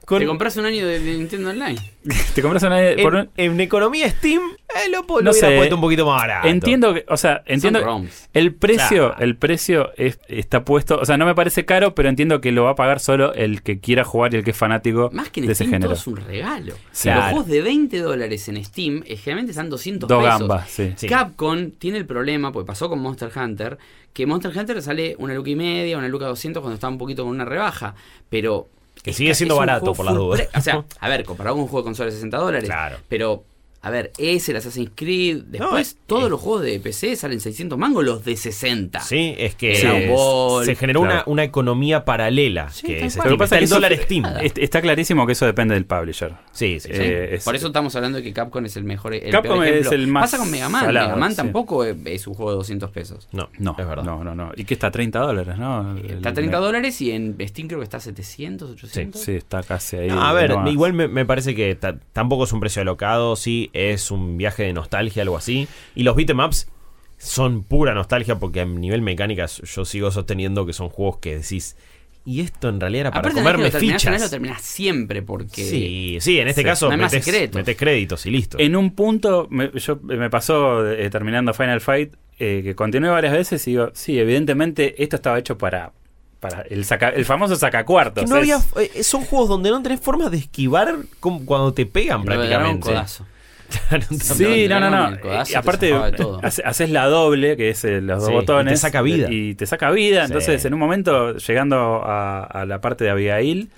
Con- 0.05 0.19
Te 0.21 0.27
compras 0.27 0.57
un 0.57 0.67
año 0.67 0.87
de, 0.87 1.01
de 1.01 1.17
Nintendo 1.17 1.51
Online. 1.51 1.79
Te 2.35 2.43
compras 2.43 2.63
una... 2.65 2.91
en, 2.91 3.03
por 3.03 3.15
un- 3.15 3.31
en 3.37 3.61
economía 3.61 4.09
Steam, 4.11 4.43
eh, 4.69 4.91
lo, 4.91 4.99
lo 4.99 5.23
No 5.23 5.31
hubiera 5.31 5.49
sé. 5.49 5.57
puesto 5.57 5.75
un 5.77 5.81
poquito 5.81 6.05
más 6.07 6.21
barato. 6.21 6.49
Entiendo 6.49 6.93
que, 6.95 7.05
o 7.09 7.17
sea, 7.17 7.43
entiendo 7.47 7.81
que 7.81 8.39
el 8.39 8.55
precio, 8.55 9.09
Claro. 9.09 9.17
el 9.25 9.37
precio 9.37 9.91
es- 9.97 10.19
está 10.29 10.65
puesto, 10.65 10.99
o 11.01 11.05
sea, 11.05 11.17
no 11.17 11.25
me 11.27 11.35
parece 11.35 11.65
caro, 11.65 11.95
pero 11.95 12.09
entiendo 12.09 12.41
que 12.41 12.53
lo 12.53 12.65
va 12.65 12.71
a 12.71 12.75
pagar 12.75 13.01
solo 13.01 13.33
el 13.35 13.63
que 13.63 13.81
quiera 13.81 14.05
jugar 14.05 14.35
y 14.35 14.37
el 14.39 14.45
que 14.45 14.51
es 14.51 14.57
fanático 14.57 15.09
Más 15.13 15.31
que 15.31 15.41
en 15.41 15.47
de 15.47 15.53
ese 15.53 15.65
Steam, 15.65 15.71
género. 15.73 15.89
todo 15.91 15.99
es 16.01 16.07
un 16.07 16.17
regalo. 16.17 16.75
Claro. 17.01 17.21
Los 17.21 17.31
juegos 17.31 17.47
de 17.49 17.63
20 17.63 17.99
dólares 18.01 18.49
en 18.49 18.65
Steam, 18.65 19.03
eh, 19.07 19.17
generalmente 19.17 19.53
están 19.53 19.71
200 19.71 20.09
Dos 20.09 20.23
pesos. 20.23 20.39
gambas, 20.41 20.69
sí. 20.71 20.93
Sí. 20.97 21.07
Capcom 21.09 21.71
tiene 21.71 21.99
el 21.99 22.07
problema, 22.07 22.53
porque 22.53 22.67
pasó 22.67 22.89
con 22.91 22.99
Monster 23.01 23.31
Hunter, 23.35 23.79
que 24.13 24.27
Monster 24.27 24.53
Hunter 24.57 24.83
sale 24.83 25.17
una 25.19 25.35
luca 25.35 25.51
y 25.51 25.57
media, 25.57 25.97
una 25.99 26.09
luca 26.09 26.27
200 26.27 26.61
cuando 26.61 26.75
está 26.75 26.89
un 26.89 26.99
poquito 26.99 27.25
con 27.25 27.33
una 27.33 27.45
rebaja, 27.45 27.95
pero... 28.29 28.69
Que 29.05 29.13
sigue 29.13 29.35
siendo 29.35 29.55
barato, 29.57 29.93
por 29.93 30.05
las 30.07 30.15
dudas. 30.15 30.49
O 30.57 30.61
sea, 30.63 30.83
a 30.99 31.09
ver, 31.09 31.25
comparado 31.25 31.55
con 31.57 31.63
un 31.65 31.69
juego 31.69 31.83
de 31.83 31.85
consola 31.85 32.07
de 32.07 32.13
60 32.13 32.37
dólares, 32.39 32.69
Claro. 32.69 32.97
pero... 33.09 33.45
A 33.85 33.91
ver, 33.91 34.13
ese, 34.19 34.53
el 34.53 34.57
Assassin's 34.59 34.91
Creed, 34.95 35.43
después 35.45 35.71
No, 35.73 35.79
es- 35.79 35.97
todos 36.07 36.25
es- 36.25 36.31
los 36.31 36.41
juegos 36.41 36.63
de 36.63 36.81
PC 36.81 37.17
salen 37.17 37.41
600 37.41 37.79
mangos, 37.79 38.05
los 38.05 38.25
de 38.25 38.37
60. 38.37 39.01
Sí, 39.01 39.35
es 39.39 39.55
que 39.55 39.73
es- 39.73 40.11
Ball. 40.11 40.65
se 40.65 40.75
generó 40.75 41.03
Claro. 41.03 41.15
una, 41.17 41.25
una 41.27 41.45
economía 41.45 42.05
paralela. 42.05 42.71
Sí, 42.71 42.87
que 42.87 43.05
es 43.05 43.17
cual. 43.17 43.29
Lo 43.31 43.35
que 43.37 43.39
pasa 43.39 43.57
Está 43.57 43.57
es 43.57 43.59
que 43.59 43.65
el 43.65 43.65
eso- 43.65 43.75
dólar 43.75 44.05
Steam. 44.05 44.25
Est- 44.45 44.59
Está 44.59 44.81
clarísimo 44.81 45.27
que 45.27 45.33
eso 45.33 45.47
depende 45.47 45.75
del 45.75 45.85
publisher. 45.85 46.33
Sí, 46.53 46.81
sí, 46.81 46.89
sí. 46.89 46.95
Sí. 46.95 47.01
Eh, 47.03 47.35
es- 47.37 47.45
Por 47.45 47.55
eso 47.57 47.67
estamos 47.67 47.95
hablando 47.97 48.19
de 48.19 48.25
que 48.25 48.33
Capcom 48.33 48.65
es 48.65 48.77
el 48.77 48.85
mejor. 48.85 49.15
El 49.15 49.31
Capcom 49.31 49.61
peor 49.61 49.67
es 49.75 49.93
el 49.93 50.07
más 50.07 50.25
Pasa 50.25 50.39
con 50.39 50.51
Mega 50.51 50.69
Man. 50.69 50.85
salado, 50.87 51.09
Mega 51.09 51.21
Man 51.21 51.31
sí. 51.33 51.37
tampoco 51.37 51.85
es, 51.85 51.97
es 52.07 52.27
un 52.27 52.35
juego 52.35 52.53
de 52.53 52.57
200 52.57 52.91
pesos. 52.91 53.29
No, 53.33 53.49
No, 53.59 53.77
es 53.79 53.87
verdad. 53.87 54.03
no, 54.05 54.25
no, 54.25 54.35
no. 54.35 54.53
Y 54.57 54.65
que 54.65 54.75
está 54.75 54.87
a 54.87 54.91
30 54.91 55.19
dólares, 55.21 55.59
¿no? 55.59 55.97
Está 55.99 56.29
a 56.29 56.31
El- 56.31 56.35
30 56.35 56.57
dólares 56.59 57.01
y 57.03 57.11
en 57.13 57.37
Steam 57.47 57.69
creo 57.69 57.81
que 57.81 57.85
está 57.85 57.99
a 57.99 58.01
700, 58.01 58.71
800. 58.71 59.21
Sí, 59.21 59.33
está 59.33 59.63
casi 59.63 59.97
ahí. 59.97 60.09
No, 60.09 60.23
a 60.23 60.33
ver, 60.33 60.55
más. 60.57 60.71
igual 60.73 60.93
me, 60.95 61.09
me 61.09 61.27
parece 61.27 61.55
que 61.55 61.75
ta- 61.75 61.99
tampoco 62.13 62.45
es 62.45 62.53
un 62.53 62.61
precio 62.61 62.81
alocado, 62.83 63.37
sí, 63.37 63.71
es 63.75 64.11
un 64.11 64.37
viaje 64.39 64.63
de 64.63 64.73
nostalgia, 64.73 65.23
algo 65.23 65.37
así. 65.37 65.69
Y 65.95 66.03
los 66.05 66.17
beatemaps 66.17 66.69
son 67.19 67.63
pura 67.63 67.95
nostalgia 67.95 68.37
porque 68.39 68.61
a 68.61 68.65
nivel 68.65 69.03
mecánicas 69.03 69.61
yo 69.63 69.85
sigo 69.85 70.11
sosteniendo 70.11 70.67
que 70.67 70.73
son 70.73 70.89
juegos 70.89 71.19
que 71.19 71.37
decís, 71.39 71.77
y 72.27 72.41
esto 72.41 72.69
en 72.71 72.81
realidad 72.81 73.01
era 73.03 73.11
para 73.11 73.21
Aparte, 73.21 73.39
comerme 73.39 73.65
lo 73.65 73.71
terminás, 73.71 74.03
fichas. 74.03 74.21
lo 74.23 74.31
terminás 74.31 74.63
siempre 74.63 75.21
porque. 75.23 75.63
Sí, 75.65 76.17
sí, 76.21 76.39
en 76.39 76.49
este 76.49 76.63
Sí. 76.63 76.65
caso 76.67 76.91
No 76.91 76.97
metes, 76.97 77.23
secretos. 77.25 77.57
metes 77.57 77.77
créditos 77.77 78.25
y 78.27 78.31
listo. 78.31 78.59
En 78.59 78.77
un 78.77 78.95
punto, 78.95 79.47
me, 79.51 79.71
yo, 79.75 79.99
me 80.03 80.31
pasó 80.31 80.91
eh, 80.91 81.11
terminando 81.11 81.53
Final 81.53 81.81
Fight, 81.83 82.15
eh, 82.39 82.63
que 82.65 82.75
continué 82.75 83.11
varias 83.11 83.33
veces 83.35 83.67
y 83.69 83.73
digo, 83.73 83.91
sí, 83.95 84.19
evidentemente 84.19 85.03
esto 85.03 85.17
estaba 85.17 85.39
hecho 85.39 85.59
para, 85.59 85.93
para 86.41 86.63
el, 86.63 86.85
saca- 86.87 87.11
el 87.11 87.25
famoso 87.27 87.57
sacacuartos. 87.57 88.25
Que 88.25 88.31
no 88.31 88.37
había, 88.37 88.57
es- 88.57 88.97
eh, 88.97 89.03
son 89.05 89.23
juegos 89.25 89.49
donde 89.51 89.71
no 89.71 89.83
tenés 89.83 90.01
forma 90.01 90.31
de 90.31 90.39
esquivar 90.39 90.97
como 91.21 91.45
cuando 91.45 91.73
te 91.75 91.85
pegan 91.87 92.19
Lo 92.19 92.21
un 92.23 92.27
prácticamente. 92.27 92.81
codazo. 92.81 93.27
Sí, 94.21 94.67
no, 94.69 94.81
no, 94.81 94.91
no. 94.91 95.15
Y 95.17 95.45
te 95.45 95.57
aparte, 95.57 95.93
haces 96.43 96.91
la 96.91 97.07
doble, 97.07 97.57
que 97.57 97.71
es 97.71 97.85
eh, 97.85 98.01
los 98.01 98.19
dos 98.21 98.27
Sí, 98.29 98.33
y 98.33 98.35
botones. 98.37 98.75
te 98.75 98.77
saca 98.79 99.03
vida. 99.03 99.29
Y 99.31 99.55
te 99.55 99.67
saca 99.67 99.91
vida. 99.91 100.21
Sí. 100.27 100.33
Entonces, 100.33 100.65
en 100.65 100.75
un 100.75 100.81
momento, 100.81 101.37
llegando 101.37 102.03
a, 102.05 102.45
a 102.45 102.67
la 102.67 102.81
parte 102.81 103.05
de 103.05 103.11
Abigail, 103.11 103.71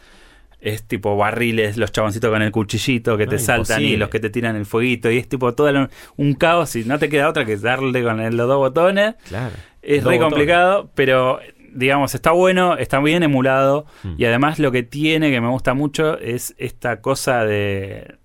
es 0.60 0.82
tipo 0.82 1.16
barriles, 1.16 1.76
los 1.76 1.92
chaboncitos 1.92 2.30
con 2.30 2.42
el 2.42 2.50
cuchillito 2.50 3.16
que 3.16 3.26
te 3.26 3.38
saltan 3.38 3.82
y 3.82 3.96
los 3.96 4.08
que 4.08 4.20
te 4.20 4.30
tiran 4.30 4.56
el 4.56 4.66
fueguito. 4.66 5.10
Y 5.10 5.18
es 5.18 5.28
tipo 5.28 5.54
todo 5.54 5.88
un 6.16 6.34
caos 6.34 6.74
y 6.76 6.84
no 6.84 6.98
te 6.98 7.08
queda 7.08 7.28
otra 7.28 7.44
que 7.44 7.56
darle 7.56 8.02
con 8.02 8.20
el- 8.20 8.36
los 8.36 8.48
dos 8.48 8.58
botones. 8.58 9.14
Claro. 9.28 9.54
Es 9.82 10.02
Dos 10.02 10.10
re 10.12 10.16
botones. 10.18 10.20
complicado, 10.34 10.90
pero 10.94 11.38
digamos, 11.72 12.14
está 12.14 12.32
bueno, 12.32 12.76
está 12.78 12.98
bien 13.00 13.22
emulado. 13.22 13.86
Hmm. 14.02 14.14
Y 14.18 14.24
además 14.24 14.58
lo 14.58 14.72
que 14.72 14.82
tiene, 14.82 15.30
que 15.30 15.40
me 15.40 15.48
gusta 15.48 15.74
mucho, 15.74 16.18
es 16.18 16.54
esta 16.58 17.00
cosa 17.00 17.44
de 17.44 18.16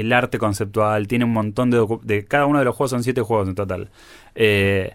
el 0.00 0.12
arte 0.12 0.38
conceptual. 0.38 1.08
Tiene 1.08 1.24
un 1.24 1.32
montón 1.32 1.70
de, 1.70 1.84
de 2.02 2.24
cada 2.24 2.46
uno 2.46 2.58
de 2.58 2.64
los 2.64 2.76
juegos, 2.76 2.90
son 2.90 3.02
siete 3.02 3.22
juegos 3.22 3.48
en 3.48 3.54
total. 3.54 3.90
Eh, 4.34 4.94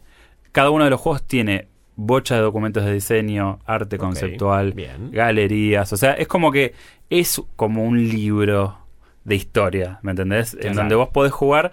cada 0.52 0.70
uno 0.70 0.84
de 0.84 0.90
los 0.90 1.00
juegos 1.00 1.24
tiene 1.24 1.68
bocha 1.96 2.36
de 2.36 2.42
documentos 2.42 2.84
de 2.86 2.94
diseño, 2.94 3.60
arte 3.66 3.98
conceptual, 3.98 4.74
bien. 4.74 5.12
galerías. 5.12 5.92
O 5.94 5.98
sea, 5.98 6.14
es 6.14 6.28
como 6.28 6.52
que 6.52 6.74
es 7.10 7.42
como 7.56 7.84
un 7.84 8.08
libro 8.08 8.78
de 9.24 9.36
historia, 9.36 10.00
¿me 10.02 10.12
entendés? 10.12 10.58
En 10.60 10.74
donde 10.74 10.96
vos 10.96 11.10
podés 11.10 11.32
jugar. 11.32 11.72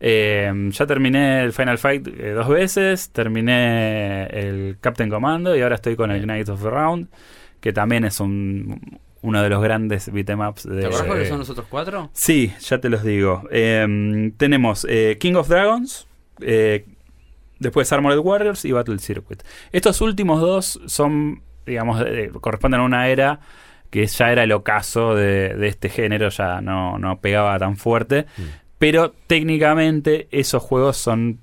eh, 0.00 0.50
ya 0.70 0.86
terminé 0.86 1.42
el 1.42 1.52
Final 1.52 1.76
Fight 1.78 2.08
eh, 2.08 2.30
dos 2.32 2.48
veces, 2.48 3.10
terminé 3.10 4.24
el 4.26 4.78
Captain 4.80 5.10
Commando 5.10 5.54
y 5.54 5.60
ahora 5.60 5.74
estoy 5.76 5.94
con 5.96 6.10
el 6.10 6.22
Knights 6.22 6.48
of 6.50 6.62
the 6.62 6.70
Round, 6.70 7.08
que 7.60 7.72
también 7.72 8.04
es 8.04 8.18
un, 8.20 8.98
uno 9.22 9.42
de 9.42 9.48
los 9.48 9.62
grandes 9.62 10.10
beatemaps 10.12 10.64
de... 10.64 10.80
¿Te 10.80 10.86
acordás 10.86 11.06
cuáles 11.06 11.28
son 11.28 11.38
los 11.38 11.50
otros 11.50 11.66
cuatro? 11.68 12.10
Sí, 12.12 12.52
ya 12.60 12.78
te 12.78 12.88
los 12.88 13.02
digo. 13.02 13.42
Eh, 13.50 14.32
tenemos 14.36 14.86
eh, 14.88 15.18
King 15.20 15.34
of 15.34 15.48
Dragons, 15.48 16.06
eh, 16.40 16.86
después 17.58 17.92
Armored 17.92 18.18
Warriors 18.18 18.64
y 18.64 18.72
Battle 18.72 18.98
Circuit. 18.98 19.42
Estos 19.72 20.00
últimos 20.00 20.40
dos 20.40 20.80
son, 20.86 21.42
digamos, 21.66 22.02
corresponden 22.40 22.80
a 22.80 22.84
una 22.84 23.08
era 23.08 23.40
que 23.90 24.06
ya 24.06 24.32
era 24.32 24.44
el 24.44 24.52
ocaso 24.52 25.14
de, 25.14 25.54
de 25.54 25.68
este 25.68 25.88
género, 25.88 26.28
ya 26.28 26.60
no, 26.60 26.98
no 26.98 27.20
pegaba 27.20 27.58
tan 27.58 27.76
fuerte. 27.76 28.26
Mm. 28.36 28.42
Pero 28.78 29.12
técnicamente 29.26 30.28
esos 30.30 30.62
juegos 30.62 30.96
son 30.96 31.40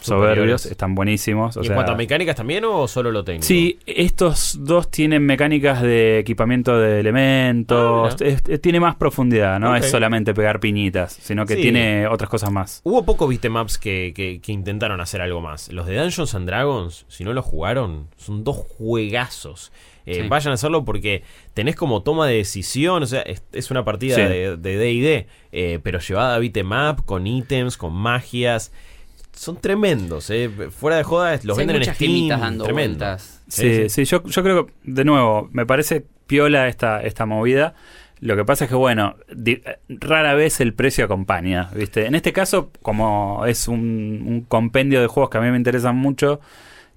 soberbios, 0.00 0.66
están 0.66 0.94
buenísimos. 0.94 1.56
o 1.56 1.62
¿Y 1.62 1.66
en 1.66 1.74
cuanto 1.74 1.92
a 1.92 1.96
mecánicas 1.96 2.36
también 2.36 2.64
o 2.64 2.86
solo 2.88 3.10
lo 3.10 3.24
técnico? 3.24 3.46
Sí, 3.46 3.78
estos 3.86 4.58
dos 4.60 4.90
tienen 4.90 5.24
mecánicas 5.24 5.82
de 5.82 6.18
equipamiento 6.18 6.78
de 6.78 7.00
elementos. 7.00 8.14
Ah, 8.14 8.16
mira. 8.20 8.34
es- 8.34 8.42
es- 8.48 8.60
tiene 8.60 8.80
más 8.80 8.96
profundidad, 8.96 9.58
no 9.58 9.74
es 9.76 9.90
solamente 9.90 10.34
pegar 10.34 10.60
piñitas, 10.60 11.12
sino 11.20 11.46
que 11.46 11.56
Sí. 11.56 11.62
tiene 11.62 12.06
otras 12.06 12.28
cosas 12.30 12.50
más. 12.50 12.80
Hubo 12.84 13.04
pocos 13.04 13.28
beatemaps 13.28 13.78
que, 13.78 14.12
que, 14.14 14.40
que 14.40 14.52
intentaron 14.52 15.00
hacer 15.00 15.20
algo 15.20 15.40
más. 15.40 15.72
Los 15.72 15.86
de 15.86 15.96
Dungeons 15.96 16.34
and 16.34 16.46
Dragons, 16.46 17.04
si 17.08 17.24
no 17.24 17.32
los 17.32 17.44
jugaron, 17.44 18.08
son 18.16 18.44
dos 18.44 18.56
juegazos. 18.56 19.72
Eh, 20.06 20.22
Sí. 20.22 20.28
Vayan 20.28 20.52
a 20.52 20.54
hacerlo 20.54 20.84
porque 20.84 21.24
tenés 21.52 21.74
como 21.74 22.02
toma 22.02 22.28
de 22.28 22.36
decisión, 22.36 23.02
o 23.02 23.06
sea, 23.06 23.22
es, 23.22 23.42
es 23.52 23.72
una 23.72 23.84
partida 23.84 24.14
Sí. 24.14 24.20
de 24.22 24.56
de 24.56 24.76
D&D, 24.76 25.26
eh, 25.50 25.80
pero 25.82 25.98
llevada 25.98 26.36
a 26.36 26.38
beatmap, 26.38 27.00
con 27.04 27.26
ítems, 27.26 27.76
con 27.76 27.92
magias. 27.92 28.72
Son 29.36 29.60
tremendos, 29.60 30.30
eh. 30.30 30.50
fuera 30.70 30.96
de 30.96 31.02
joda, 31.04 31.32
los 31.44 31.56
Sí, 31.56 31.60
venden 31.60 31.76
en 31.76 31.80
muchas 31.80 31.96
Steam. 31.96 32.28
dando 32.28 32.64
tremendo. 32.64 32.98
vueltas. 33.04 33.42
Sí, 33.48 33.88
sí, 33.88 34.04
yo, 34.04 34.24
yo 34.24 34.42
creo 34.42 34.66
que, 34.66 34.72
de 34.84 35.04
nuevo, 35.04 35.48
me 35.52 35.66
parece 35.66 36.04
piola 36.26 36.66
esta, 36.68 37.02
esta 37.02 37.26
movida. 37.26 37.74
Lo 38.18 38.34
que 38.34 38.44
pasa 38.46 38.64
es 38.64 38.70
que, 38.70 38.76
bueno, 38.76 39.14
di- 39.32 39.60
rara 39.88 40.32
vez 40.34 40.60
el 40.60 40.72
precio 40.72 41.04
acompaña, 41.04 41.68
¿viste? 41.74 42.06
En 42.06 42.14
este 42.14 42.32
caso, 42.32 42.70
como 42.80 43.44
es 43.46 43.68
un, 43.68 44.24
un 44.26 44.40
compendio 44.40 45.02
de 45.02 45.06
juegos 45.06 45.28
que 45.30 45.36
a 45.38 45.42
mí 45.42 45.50
me 45.50 45.58
interesan 45.58 45.96
mucho 45.96 46.40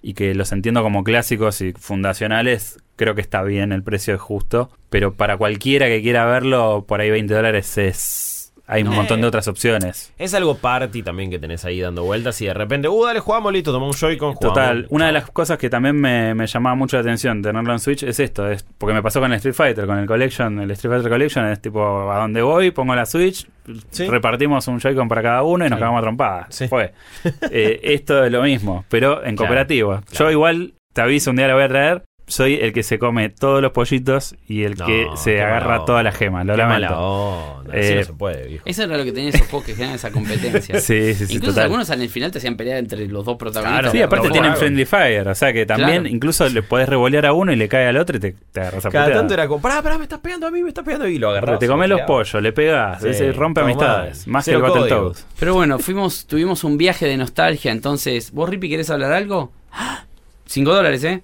y 0.02 0.14
que 0.14 0.34
los 0.34 0.54
entiendo 0.54 0.82
como 0.82 1.04
clásicos 1.04 1.60
y 1.60 1.74
fundacionales, 1.74 2.80
creo 2.96 3.16
que 3.16 3.22
está 3.22 3.44
bien, 3.44 3.74
el 3.74 3.84
precio 3.84 4.16
es 4.16 4.22
justo. 4.22 4.72
Pero 4.90 5.14
para 5.16 5.36
cualquiera 5.38 5.88
que 5.88 6.02
quiera 6.02 6.26
verlo, 6.26 6.86
por 6.88 7.02
ahí 7.02 7.12
20 7.12 7.34
dólares 7.34 7.78
es 7.78 8.39
hay 8.72 8.84
un 8.84 8.94
montón 8.96 9.20
de 9.20 9.28
otras 9.28 9.48
opciones. 9.48 10.14
Es 10.18 10.34
algo 10.34 10.56
party 10.56 11.02
también 11.04 11.30
que 11.32 11.40
tenés 11.40 11.66
ahí 11.66 11.82
dando 11.82 12.04
vueltas 12.04 12.40
y 12.42 12.46
de 12.46 12.54
repente, 12.54 12.88
uh, 12.88 13.06
dale, 13.06 13.20
jugamos, 13.20 13.52
listo, 13.52 13.72
toma 13.72 13.88
un 13.88 13.94
Joy-Con, 13.94 14.36
jugamos. 14.36 14.56
Total, 14.56 14.86
una 14.90 15.08
de 15.08 15.12
las 15.12 15.30
cosas 15.32 15.58
que 15.58 15.70
también 15.70 15.96
me, 16.00 16.36
me 16.36 16.46
llamaba 16.48 16.76
mucho 16.76 16.96
la 16.98 17.02
atención 17.02 17.42
tenerlo 17.42 17.74
en 17.74 17.80
Switch 17.80 18.04
es 18.04 18.20
esto, 18.20 18.50
es 18.50 18.64
porque 18.78 18.94
me 18.94 19.02
pasó 19.02 19.20
con 19.20 19.32
el 19.32 19.38
Street 19.38 19.56
Fighter, 19.56 19.86
con 19.88 19.98
el 19.98 20.06
Collection, 20.06 20.60
el 20.60 20.72
Street 20.72 20.94
Fighter 20.94 21.12
Collection 21.12 21.46
es 21.48 21.60
tipo 21.62 22.12
a 22.12 22.20
donde 22.20 22.42
voy, 22.42 22.72
pongo 22.72 22.94
la 22.96 23.06
Switch, 23.06 23.48
Sí. 23.92 24.08
repartimos 24.08 24.68
un 24.68 24.80
Joy-Con 24.80 25.08
para 25.08 25.22
cada 25.22 25.44
uno 25.44 25.66
y 25.66 25.70
nos 25.70 25.78
Sí. 25.78 25.82
cagamos 25.82 26.02
trompadas. 26.02 26.48
Sí. 26.50 26.68
Fue. 26.68 26.94
Eh, 27.52 27.80
esto 27.84 28.24
es 28.24 28.32
lo 28.32 28.42
mismo, 28.44 28.86
pero 28.90 29.18
en 29.26 29.36
Claro, 29.36 29.50
cooperativo. 29.50 29.96
Yo 29.96 30.18
claro. 30.18 30.32
igual 30.32 30.74
te 30.94 31.02
aviso, 31.02 31.30
un 31.32 31.36
día 31.38 31.48
lo 31.48 31.56
voy 31.56 31.64
a 31.64 31.68
traer. 31.68 32.04
Soy 32.30 32.56
el 32.62 32.72
que 32.74 32.84
se 32.84 32.98
come 33.00 33.30
todos 33.30 33.62
los 33.62 33.72
pollitos 33.72 34.36
y 34.48 34.64
el 34.64 34.76
No, 34.76 34.86
que 34.86 35.08
se 35.16 35.42
agarra 35.42 35.80
las 35.80 35.90
onda. 35.90 36.12
gemas. 36.12 36.46
Lo 36.46 36.54
Qué 36.54 36.58
lamento. 36.58 36.90
mala 36.90 37.00
onda, 37.00 37.74
así 37.74 37.92
Eh, 37.92 37.96
no 37.98 38.04
se 38.04 38.14
puede, 38.14 38.48
viejo. 38.48 38.64
Eso 38.66 38.84
era 38.84 38.98
lo 38.98 39.04
que 39.04 39.12
tenían 39.12 39.34
esos 39.34 39.48
juegos 39.48 39.66
que 39.66 39.74
generan 39.76 39.96
esa 39.96 40.12
competencia. 40.12 40.80
Sí, 40.80 41.14
sí, 41.14 41.26
sí, 41.28 41.34
Incluso 41.34 41.54
total. 41.54 41.64
algunos 41.66 41.90
en 41.90 42.02
el 42.02 42.10
final 42.10 42.32
te 42.32 42.38
hacían 42.38 42.56
pelear 42.56 42.78
entre 42.78 43.06
los 43.08 43.26
dos 43.26 43.36
protagonistas. 43.38 43.80
Claro, 43.82 43.92
Sí, 43.92 44.02
aparte 44.02 44.30
tienen. 44.30 44.56
Friendly 44.56 44.86
Fire, 44.86 45.28
o 45.28 45.36
sea 45.36 45.52
que 45.52 45.66
también 45.66 46.04
Claro. 46.04 46.08
incluso 46.16 46.48
le 46.48 46.62
podés 46.64 46.88
revolear 46.88 47.26
a 47.26 47.34
uno 47.34 47.52
y 47.52 47.56
le 47.56 47.68
cae 47.68 47.88
al 47.88 47.98
otro 47.98 48.18
y 48.18 48.20
te, 48.20 48.36
te 48.52 48.62
agarras 48.62 48.86
a 48.86 48.90
Cada 48.90 49.06
puteada. 49.06 49.22
tanto 49.22 49.34
era 49.34 49.48
como, 49.48 49.62
pará, 49.62 49.82
pará, 49.82 49.98
me 49.98 50.04
estás 50.04 50.20
pegando 50.20 50.48
a 50.48 50.52
mí, 50.52 50.62
me 50.62 50.70
estás 50.70 50.86
pegando 50.86 51.08
y 51.08 51.18
lo 51.18 51.30
agarrás. 51.32 51.60
te 51.60 51.68
comes 51.68 51.90
los 51.90 52.02
pollos, 52.02 52.42
le 52.42 52.54
pegas, 52.54 53.02
Sí, 53.02 53.10
ese 53.10 53.32
rompe 53.32 53.62
amistades, 53.62 54.28
más 54.28 54.46
que 54.46 54.52
el. 54.52 54.62
Battletoads. 54.62 55.26
Pero 55.40 55.54
bueno, 55.56 55.80
fuimos, 55.80 56.26
tuvimos 56.28 56.64
un 56.64 56.78
viaje 56.78 57.08
de 57.08 57.18
nostalgia, 57.18 57.72
entonces, 57.72 58.32
¿vos, 58.32 58.48
Rippy, 58.50 58.70
querés 58.70 58.90
hablar 58.90 59.12
algo? 59.14 59.52
¡Ah! 59.72 60.06
Cinco 60.46 60.74
dólares, 60.74 61.04
¿eh? 61.04 61.22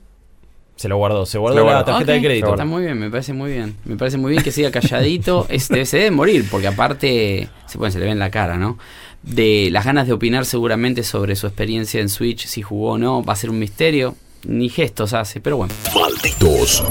Se 0.76 0.90
lo 0.90 0.98
guardó, 0.98 1.26
se 1.26 1.38
guardó 1.38 1.56
Se 1.56 1.60
lo 1.62 1.66
la 1.68 1.72
guardó. 1.78 1.92
tarjeta 1.94 2.12
de 2.12 2.22
crédito. 2.22 2.50
Está 2.52 2.66
muy 2.66 2.84
bien, 2.84 3.00
me 3.00 3.10
parece 3.10 3.32
muy 3.34 3.52
bien. 3.52 3.78
Me 3.86 3.96
parece 3.96 4.18
muy 4.18 4.32
bien 4.32 4.44
que 4.44 4.52
siga 4.52 4.72
calladito. 4.72 5.48
Es, 5.50 5.70
debe, 5.70 5.86
se 5.86 5.98
debe 5.98 6.12
morir, 6.12 6.46
porque 6.52 6.68
aparte, 6.68 7.48
se, 7.66 7.78
puede, 7.78 7.92
se 7.92 8.00
le 8.00 8.06
ve 8.06 8.12
en 8.12 8.20
la 8.20 8.30
cara, 8.30 8.58
¿no? 8.58 8.78
De 9.24 9.70
las 9.72 9.86
ganas 9.86 10.06
de 10.06 10.14
opinar 10.14 10.46
seguramente 10.46 11.04
sobre 11.04 11.36
su 11.36 11.48
experiencia 11.48 12.02
en 12.02 12.10
Switch, 12.10 12.46
si 12.46 12.62
jugó 12.62 12.92
o 12.92 12.98
no, 12.98 13.24
va 13.24 13.34
a 13.34 13.36
ser 13.38 13.50
un 13.50 13.58
misterio. 13.60 14.16
Ni 14.48 14.70
gestos 14.70 15.14
hace, 15.14 15.40
pero 15.42 15.58
bueno. 15.58 15.74
Malditos 15.96 16.84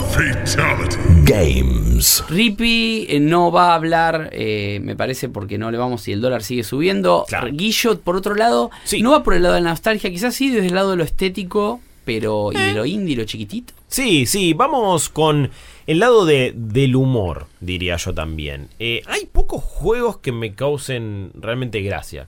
Games. 1.24 2.24
Rippy 2.28 3.06
eh, 3.08 3.20
no 3.20 3.52
va 3.52 3.72
a 3.72 3.74
hablar, 3.76 4.30
eh, 4.32 4.80
me 4.82 4.96
parece, 4.96 5.28
porque 5.28 5.56
no 5.58 5.70
le 5.70 5.78
vamos 5.78 6.06
y 6.08 6.12
el 6.12 6.20
dólar 6.20 6.42
sigue 6.42 6.64
subiendo. 6.64 7.24
Claro. 7.28 7.48
Guillo, 7.52 8.00
por 8.00 8.16
otro 8.16 8.34
lado, 8.34 8.70
Sí. 8.84 9.02
no 9.02 9.12
va 9.12 9.22
por 9.22 9.34
el 9.34 9.42
lado 9.42 9.54
de 9.54 9.60
la 9.60 9.70
nostalgia, 9.70 10.10
quizás 10.10 10.34
sí 10.34 10.50
desde 10.50 10.66
el 10.68 10.74
lado 10.74 10.90
de 10.90 10.96
lo 10.96 11.04
estético, 11.04 11.80
pero 12.04 12.52
y 12.52 12.56
de 12.56 12.70
Eh. 12.70 12.74
lo 12.74 12.84
indie, 12.86 13.16
lo 13.16 13.24
chiquitito. 13.24 13.72
Sí, 13.88 14.26
sí, 14.26 14.52
vamos 14.54 15.08
con 15.08 15.50
el 15.86 15.98
lado 15.98 16.24
de, 16.26 16.52
del 16.56 16.96
humor, 16.96 17.46
diría 17.60 17.96
yo 17.96 18.12
también. 18.14 18.68
Eh, 18.78 19.02
hay 19.06 19.26
pocos 19.26 19.62
juegos 19.62 20.18
que 20.18 20.32
me 20.32 20.54
causen 20.54 21.30
realmente 21.34 21.80
gracia. 21.82 22.26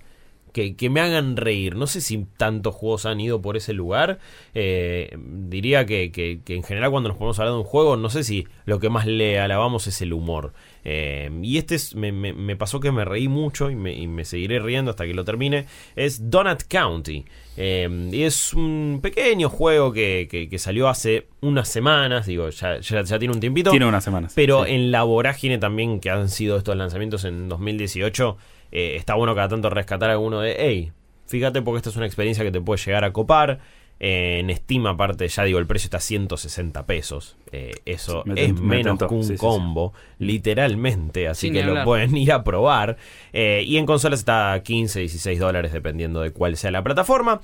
Que, 0.53 0.75
que 0.75 0.89
me 0.89 1.01
hagan 1.03 1.37
reír. 1.37 1.77
No 1.77 1.87
sé 1.87 2.01
si 2.01 2.25
tantos 2.39 2.75
juegos 2.75 3.05
han 3.05 3.21
ido 3.21 3.43
por 3.43 3.59
ese 3.59 3.75
lugar. 3.75 4.21
Eh, 4.55 5.15
diría 5.19 5.85
que, 5.85 6.11
que- 6.11 6.41
que 6.43 6.55
en 6.55 6.63
general 6.63 6.91
cuando 6.91 7.11
nos 7.11 7.19
ponemos 7.19 7.39
a 7.39 7.43
hablar 7.43 7.53
de 7.57 7.59
un 7.61 7.67
juego, 7.67 7.99
no 7.99 8.09
sé 8.09 8.25
si 8.25 8.47
lo 8.65 8.81
que 8.81 8.89
más 8.89 9.05
le 9.07 9.39
alabamos 9.39 9.87
es 9.87 10.01
el 10.01 10.15
humor. 10.15 10.55
Eh, 10.89 11.31
y 11.43 11.59
este 11.59 11.75
es- 11.75 11.97
me, 11.97 12.13
me- 12.13 12.33
me 12.33 12.55
pasó 12.55 12.79
que 12.79 12.93
me 12.93 13.05
reí 13.05 13.27
mucho 13.27 13.73
y 13.73 13.75
me, 13.75 13.93
y 13.93 14.07
me 14.07 14.25
seguiré 14.25 14.61
riendo 14.61 14.93
hasta 14.93 15.05
que 15.05 15.15
lo 15.15 15.25
termine. 15.25 15.67
Es 15.97 16.31
Donut 16.31 16.63
County. 16.69 17.25
Eh, 17.57 18.09
y 18.13 18.23
es 18.23 18.55
un 18.55 19.01
pequeño 19.03 19.49
juego 19.49 19.93
que, 19.93 20.29
que- 20.31 20.49
que 20.49 20.59
salió 20.61 20.89
hace 20.89 21.27
unas 21.41 21.67
semanas. 21.69 22.27
Digo, 22.27 22.49
ya, 22.51 22.79
ya- 22.79 23.03
ya 23.03 23.19
tiene 23.19 23.35
un 23.35 23.41
tiempito. 23.41 23.71
Tiene 23.71 23.87
unas 23.87 24.05
semanas. 24.05 24.33
Pero 24.37 24.65
sí. 24.65 24.73
en 24.75 24.93
la 24.93 25.03
vorágine 25.03 25.59
también 25.59 25.99
que 25.99 26.11
han 26.11 26.29
sido 26.29 26.57
estos 26.57 26.77
lanzamientos 26.77 27.25
en 27.25 27.49
2018, 27.49 28.37
eh, 28.71 28.95
está 28.95 29.15
bueno 29.15 29.35
cada 29.35 29.49
tanto 29.49 29.69
rescatar 29.71 30.11
alguno 30.11 30.41
de, 30.41 30.55
hey, 30.57 30.93
fíjate 31.27 31.63
porque 31.63 31.79
esta 31.79 31.91
es 31.91 31.97
una 31.97 32.07
experiencia 32.07 32.45
que 32.45 32.53
te 32.53 32.61
puede 32.61 32.81
llegar 32.81 33.03
a 33.05 33.13
copar. 33.13 33.59
Eh, 33.99 34.41
en 34.41 34.55
Steam, 34.55 34.87
aparte, 34.87 35.27
ya 35.27 35.45
digo, 35.45 35.59
el 35.59 35.67
precio 35.67 35.87
está 35.87 35.97
a 35.97 36.01
160 36.01 36.85
pesos. 36.87 37.37
Eh, 37.53 37.71
eso 37.87 38.23
Sí, 38.25 38.31
me 38.31 38.45
es 38.45 38.53
me 38.55 38.61
menos 38.77 38.99
que 38.99 39.05
un 39.07 39.23
Sí, 39.23 39.29
sí, 39.29 39.35
sí. 39.35 39.41
combo, 39.41 39.95
literalmente. 40.19 41.29
Así 41.29 41.47
Sin 41.49 41.55
que 41.55 41.63
lo 41.63 41.83
pueden 41.85 42.17
ir 42.17 42.33
a 42.33 42.45
probar. 42.45 42.97
Eh, 43.33 43.63
y 43.67 43.77
en 43.79 43.87
consolas 43.87 44.21
está 44.21 44.53
a 44.53 44.63
15, 44.63 45.01
16 45.01 45.39
dólares, 45.39 45.73
dependiendo 45.73 46.21
de 46.21 46.31
cuál 46.31 46.57
sea 46.57 46.71
la 46.71 46.83
plataforma. 46.85 47.41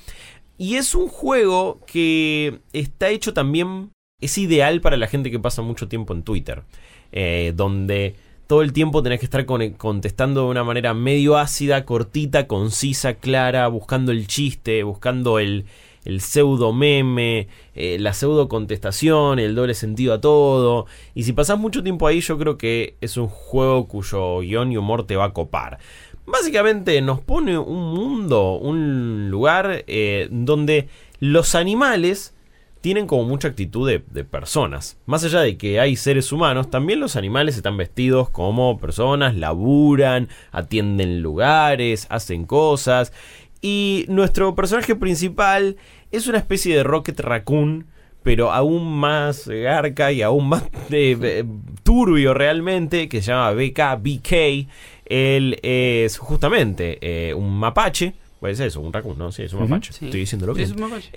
Y 0.58 0.76
es 0.76 0.94
un 0.94 1.08
juego 1.08 1.80
que 1.86 2.58
está 2.72 3.08
hecho 3.08 3.32
también. 3.34 3.90
Es 4.20 4.38
ideal 4.38 4.80
para 4.80 4.96
la 4.96 5.08
gente 5.08 5.30
que 5.30 5.40
pasa 5.40 5.62
mucho 5.62 5.88
tiempo 5.88 6.14
en 6.14 6.22
Twitter. 6.22 6.62
eh, 7.14 7.52
donde 7.54 8.14
todo 8.46 8.62
el 8.62 8.72
tiempo 8.72 9.02
tenés 9.02 9.18
que 9.20 9.26
estar 9.26 9.44
con- 9.44 9.72
contestando 9.72 10.44
de 10.44 10.46
una 10.48 10.64
manera 10.64 10.94
medio 10.94 11.36
ácida, 11.36 11.84
cortita, 11.84 12.46
concisa, 12.46 13.14
clara, 13.14 13.68
buscando 13.68 14.12
el 14.12 14.26
chiste, 14.26 14.82
buscando 14.82 15.38
el, 15.38 15.66
el 16.04 16.20
pseudo 16.20 16.72
meme, 16.72 17.48
eh, 17.74 17.98
la 18.00 18.12
pseudo 18.12 18.48
contestación, 18.48 19.38
el 19.38 19.54
doble 19.54 19.74
sentido 19.74 20.14
a 20.14 20.20
todo. 20.20 20.86
Y 21.14 21.24
si 21.24 21.32
pasás 21.32 21.58
mucho 21.58 21.82
tiempo 21.82 22.06
ahí, 22.06 22.20
yo 22.20 22.38
creo 22.38 22.58
que 22.58 22.96
es 23.00 23.16
un 23.16 23.28
juego 23.28 23.86
cuyo 23.86 24.40
guion 24.40 24.72
y 24.72 24.76
humor 24.76 25.06
te 25.06 25.16
va 25.16 25.26
a 25.26 25.32
copar. 25.32 25.78
Básicamente 26.26 27.00
nos 27.02 27.20
pone 27.20 27.58
un 27.58 27.94
mundo, 27.94 28.54
un 28.54 29.30
lugar 29.30 29.84
eh, 29.86 30.28
donde 30.30 30.88
los 31.18 31.54
animales 31.54 32.34
tienen 32.80 33.06
como 33.06 33.24
mucha 33.24 33.48
actitud 33.48 33.88
de, 33.88 34.02
de 34.10 34.24
personas. 34.24 34.98
Más 35.06 35.24
allá 35.24 35.40
de 35.40 35.56
que 35.56 35.78
hay 35.78 35.94
seres 35.94 36.32
humanos, 36.32 36.68
también 36.68 36.98
los 36.98 37.14
animales 37.14 37.56
están 37.56 37.76
vestidos 37.76 38.28
como 38.28 38.78
personas, 38.78 39.36
laburan, 39.36 40.28
atienden 40.50 41.22
lugares, 41.22 42.08
hacen 42.10 42.44
cosas. 42.44 43.12
Y 43.62 44.04
nuestro 44.08 44.54
personaje 44.56 44.96
principal 44.96 45.76
es 46.10 46.26
una 46.26 46.38
especie 46.38 46.76
de 46.76 46.82
Rocket 46.82 47.20
Raccoon, 47.20 47.86
pero 48.24 48.52
aún 48.52 48.98
más 48.98 49.46
garca 49.48 50.10
y 50.10 50.20
aún 50.22 50.48
más 50.48 50.64
eh, 50.90 51.16
eh, 51.22 51.44
turbio 51.84 52.34
realmente, 52.34 53.08
que 53.08 53.22
se 53.22 53.28
llama 53.30 53.52
BKBK. 53.52 54.66
Él 55.06 55.58
es 55.62 56.18
justamente 56.18 56.98
eh, 57.00 57.34
un 57.34 57.56
mapache. 57.56 58.14
Pues 58.40 58.58
es 58.58 58.66
eso, 58.66 58.80
un 58.80 58.92
raccoon, 58.92 59.16
¿no? 59.16 59.30
Sí, 59.30 59.44
es 59.44 59.52
un 59.52 59.60
mapache. 59.68 59.92
Sí. 59.92 60.06
Estoy 60.06 60.20
diciéndolo 60.20 60.52
bien 60.54 60.68
Es 60.68 60.74
un 60.74 60.80
mapache. 60.80 61.10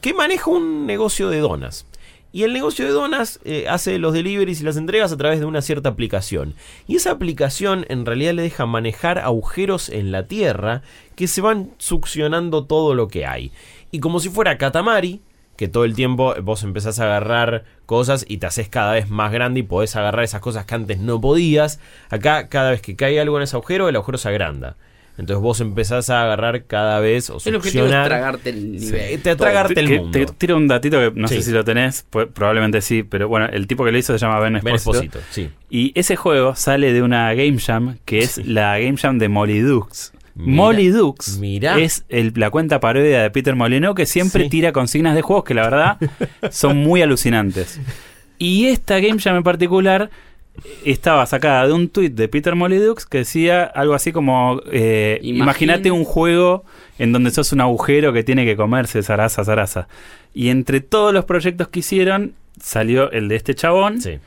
que 0.00 0.14
maneja 0.14 0.50
un 0.50 0.86
negocio 0.86 1.28
de 1.28 1.38
donas. 1.40 1.86
Y 2.32 2.44
el 2.44 2.54
negocio 2.54 2.86
de 2.86 2.92
donas 2.92 3.40
eh, 3.44 3.66
hace 3.68 3.98
los 3.98 4.14
deliveries 4.14 4.62
y 4.62 4.64
las 4.64 4.78
entregas 4.78 5.12
a 5.12 5.18
través 5.18 5.38
de 5.38 5.44
una 5.44 5.60
cierta 5.60 5.90
aplicación. 5.90 6.54
Y 6.88 6.96
esa 6.96 7.10
aplicación 7.10 7.84
en 7.88 8.06
realidad 8.06 8.32
le 8.32 8.42
deja 8.42 8.64
manejar 8.64 9.18
agujeros 9.18 9.90
en 9.90 10.12
la 10.12 10.26
tierra 10.26 10.82
que 11.14 11.28
se 11.28 11.42
van 11.42 11.72
succionando 11.76 12.64
todo 12.64 12.94
lo 12.94 13.08
que 13.08 13.26
hay. 13.26 13.52
Y 13.90 14.00
como 14.00 14.18
si 14.18 14.30
fuera 14.30 14.56
Katamari, 14.56 15.20
que 15.56 15.68
todo 15.68 15.84
el 15.84 15.94
tiempo 15.94 16.34
vos 16.42 16.62
empezás 16.62 16.98
a 16.98 17.04
agarrar 17.04 17.64
cosas 17.84 18.24
y 18.26 18.38
te 18.38 18.46
haces 18.46 18.68
cada 18.68 18.94
vez 18.94 19.10
más 19.10 19.30
grande 19.30 19.60
y 19.60 19.62
podés 19.62 19.94
agarrar 19.96 20.24
esas 20.24 20.40
cosas 20.40 20.64
que 20.64 20.74
antes 20.74 20.98
no 20.98 21.20
podías. 21.20 21.80
Acá 22.08 22.48
cada 22.48 22.70
vez 22.70 22.80
que 22.80 22.96
cae 22.96 23.20
algo 23.20 23.36
en 23.36 23.42
ese 23.42 23.56
agujero, 23.56 23.88
el 23.88 23.96
agujero 23.96 24.16
se 24.16 24.28
agranda. 24.30 24.76
Entonces 25.18 25.42
vos 25.42 25.60
empezás 25.60 26.08
a 26.08 26.22
agarrar 26.22 26.64
cada 26.64 26.98
vez 27.00 27.28
o 27.28 27.36
El 27.44 27.56
objetivo 27.56 27.84
es 27.84 27.90
tragarte 27.90 28.48
el 28.50 28.72
nivel. 28.72 29.10
Sí, 29.10 29.18
te 29.18 29.36
tragarte 29.36 29.78
el 29.80 30.00
mundo. 30.00 30.10
Te 30.10 30.24
tiro 30.26 30.56
un 30.56 30.66
datito 30.68 30.98
que 30.98 31.12
no 31.14 31.28
Sí. 31.28 31.34
sé 31.36 31.42
si 31.42 31.50
lo 31.52 31.64
tenés, 31.64 32.06
pues, 32.08 32.28
probablemente 32.32 32.80
sí, 32.80 33.02
pero 33.02 33.28
bueno, 33.28 33.46
el 33.52 33.66
tipo 33.66 33.84
que 33.84 33.92
lo 33.92 33.98
hizo 33.98 34.14
se 34.18 34.24
llama 34.24 34.40
Ben 34.40 34.54
Ben 34.62 34.74
Esposito. 34.74 35.18
Esposito, 35.18 35.20
sí. 35.30 35.50
Y 35.68 35.92
ese 35.94 36.16
juego 36.16 36.54
sale 36.56 36.92
de 36.94 37.02
una 37.02 37.32
Game 37.34 37.58
Jam 37.58 37.98
que 38.06 38.20
es 38.20 38.32
Sí. 38.32 38.44
la 38.44 38.78
Game 38.78 38.96
Jam 38.96 39.18
de 39.18 39.28
Molly 39.28 39.60
Dukes. 39.60 40.12
Mira, 40.34 40.50
Molly 40.62 40.88
Dukes 40.88 41.36
mira. 41.38 41.78
es 41.78 42.06
el- 42.08 42.32
la 42.36 42.48
cuenta 42.48 42.80
parodia 42.80 43.20
de 43.22 43.30
Peter 43.30 43.54
Molyneux 43.54 43.94
que 43.94 44.06
siempre 44.06 44.44
Sí. 44.44 44.48
tira 44.48 44.72
consignas 44.72 45.14
de 45.14 45.20
juegos 45.20 45.44
que 45.44 45.52
la 45.52 45.62
verdad 45.68 45.98
son 46.50 46.78
muy 46.78 47.02
alucinantes. 47.02 47.78
Y 48.38 48.64
esta 48.68 48.98
Game 48.98 49.20
Jam 49.20 49.36
en 49.36 49.42
particular 49.42 50.08
estaba 50.84 51.26
sacada 51.26 51.66
de 51.66 51.72
un 51.72 51.88
tweet 51.88 52.10
de 52.10 52.28
Peter 52.28 52.54
Molyneux 52.54 53.06
que 53.06 53.18
decía 53.18 53.64
algo 53.64 53.94
así 53.94 54.12
como 54.12 54.60
eh, 54.70 55.18
imagínate 55.22 55.90
un 55.90 56.04
juego 56.04 56.64
en 56.98 57.12
donde 57.12 57.30
sos 57.30 57.52
un 57.52 57.60
agujero 57.60 58.12
que 58.12 58.22
tiene 58.22 58.44
que 58.44 58.56
comerse 58.56 59.02
zaraza 59.02 59.44
zaraza. 59.44 59.88
Y 60.34 60.48
entre 60.48 60.80
todos 60.80 61.12
los 61.12 61.24
proyectos 61.24 61.68
que 61.68 61.80
hicieron 61.80 62.34
salió 62.60 63.10
el 63.12 63.28
de 63.28 63.36
este 63.36 63.54
chabón 63.54 64.00
Sí. 64.00 64.18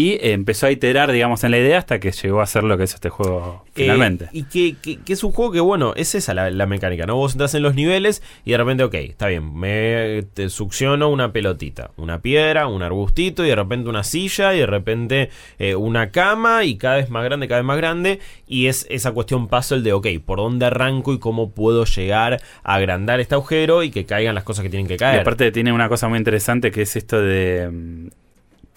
Y 0.00 0.18
empezó 0.22 0.66
a 0.66 0.70
iterar, 0.70 1.10
digamos, 1.10 1.42
en 1.44 1.50
la 1.50 1.58
idea 1.58 1.78
hasta 1.78 1.98
que 1.98 2.12
llegó 2.12 2.40
a 2.40 2.46
ser 2.46 2.62
lo 2.62 2.76
que 2.78 2.84
es 2.84 2.94
este 2.94 3.08
juego 3.08 3.64
finalmente. 3.72 4.26
Eh, 4.26 4.28
y 4.32 4.42
que, 4.44 4.76
que- 4.80 4.98
que 5.02 5.12
es 5.12 5.24
un 5.24 5.32
juego 5.32 5.50
que, 5.50 5.60
bueno, 5.60 5.92
es 5.96 6.14
esa 6.14 6.34
la, 6.34 6.50
la 6.50 6.66
mecánica, 6.66 7.04
¿no? 7.06 7.16
Vos 7.16 7.32
entras 7.32 7.54
en 7.54 7.62
los 7.62 7.74
niveles 7.74 8.22
y 8.44 8.52
de 8.52 8.58
repente, 8.58 8.84
ok, 8.84 8.94
está 8.94 9.26
bien, 9.26 9.54
me 9.54 10.24
te 10.34 10.48
succiono 10.50 11.08
una 11.08 11.32
pelotita, 11.32 11.90
una 11.96 12.20
piedra, 12.20 12.66
un 12.68 12.82
arbustito 12.82 13.44
y 13.44 13.48
de 13.48 13.56
repente 13.56 13.88
una 13.88 14.04
silla 14.04 14.54
y 14.54 14.58
de 14.60 14.66
repente 14.66 15.30
eh, 15.58 15.74
una 15.74 16.10
cama 16.10 16.64
y 16.64 16.76
cada 16.76 16.96
vez 16.96 17.10
más 17.10 17.24
grande, 17.24 17.48
cada 17.48 17.60
vez 17.60 17.66
más 17.66 17.76
grande. 17.78 18.20
Y 18.46 18.66
es 18.66 18.86
esa 18.90 19.12
cuestión 19.12 19.48
puzzle 19.48 19.82
de, 19.82 19.92
ok, 19.92 20.06
¿por 20.24 20.38
dónde 20.38 20.66
arranco 20.66 21.12
y 21.12 21.18
cómo 21.18 21.50
puedo 21.50 21.84
llegar 21.84 22.40
a 22.62 22.74
agrandar 22.74 23.20
este 23.20 23.34
agujero 23.34 23.82
y 23.82 23.90
que 23.90 24.04
caigan 24.04 24.34
las 24.34 24.44
cosas 24.44 24.62
que 24.62 24.70
tienen 24.70 24.86
que 24.86 24.94
Y 24.94 24.98
caer? 24.98 25.20
aparte 25.20 25.50
tiene 25.52 25.72
una 25.72 25.88
cosa 25.88 26.08
muy 26.08 26.18
interesante 26.18 26.70
que 26.70 26.82
es 26.82 26.94
esto 26.96 27.20
de 27.20 27.68
mm, 27.70 28.08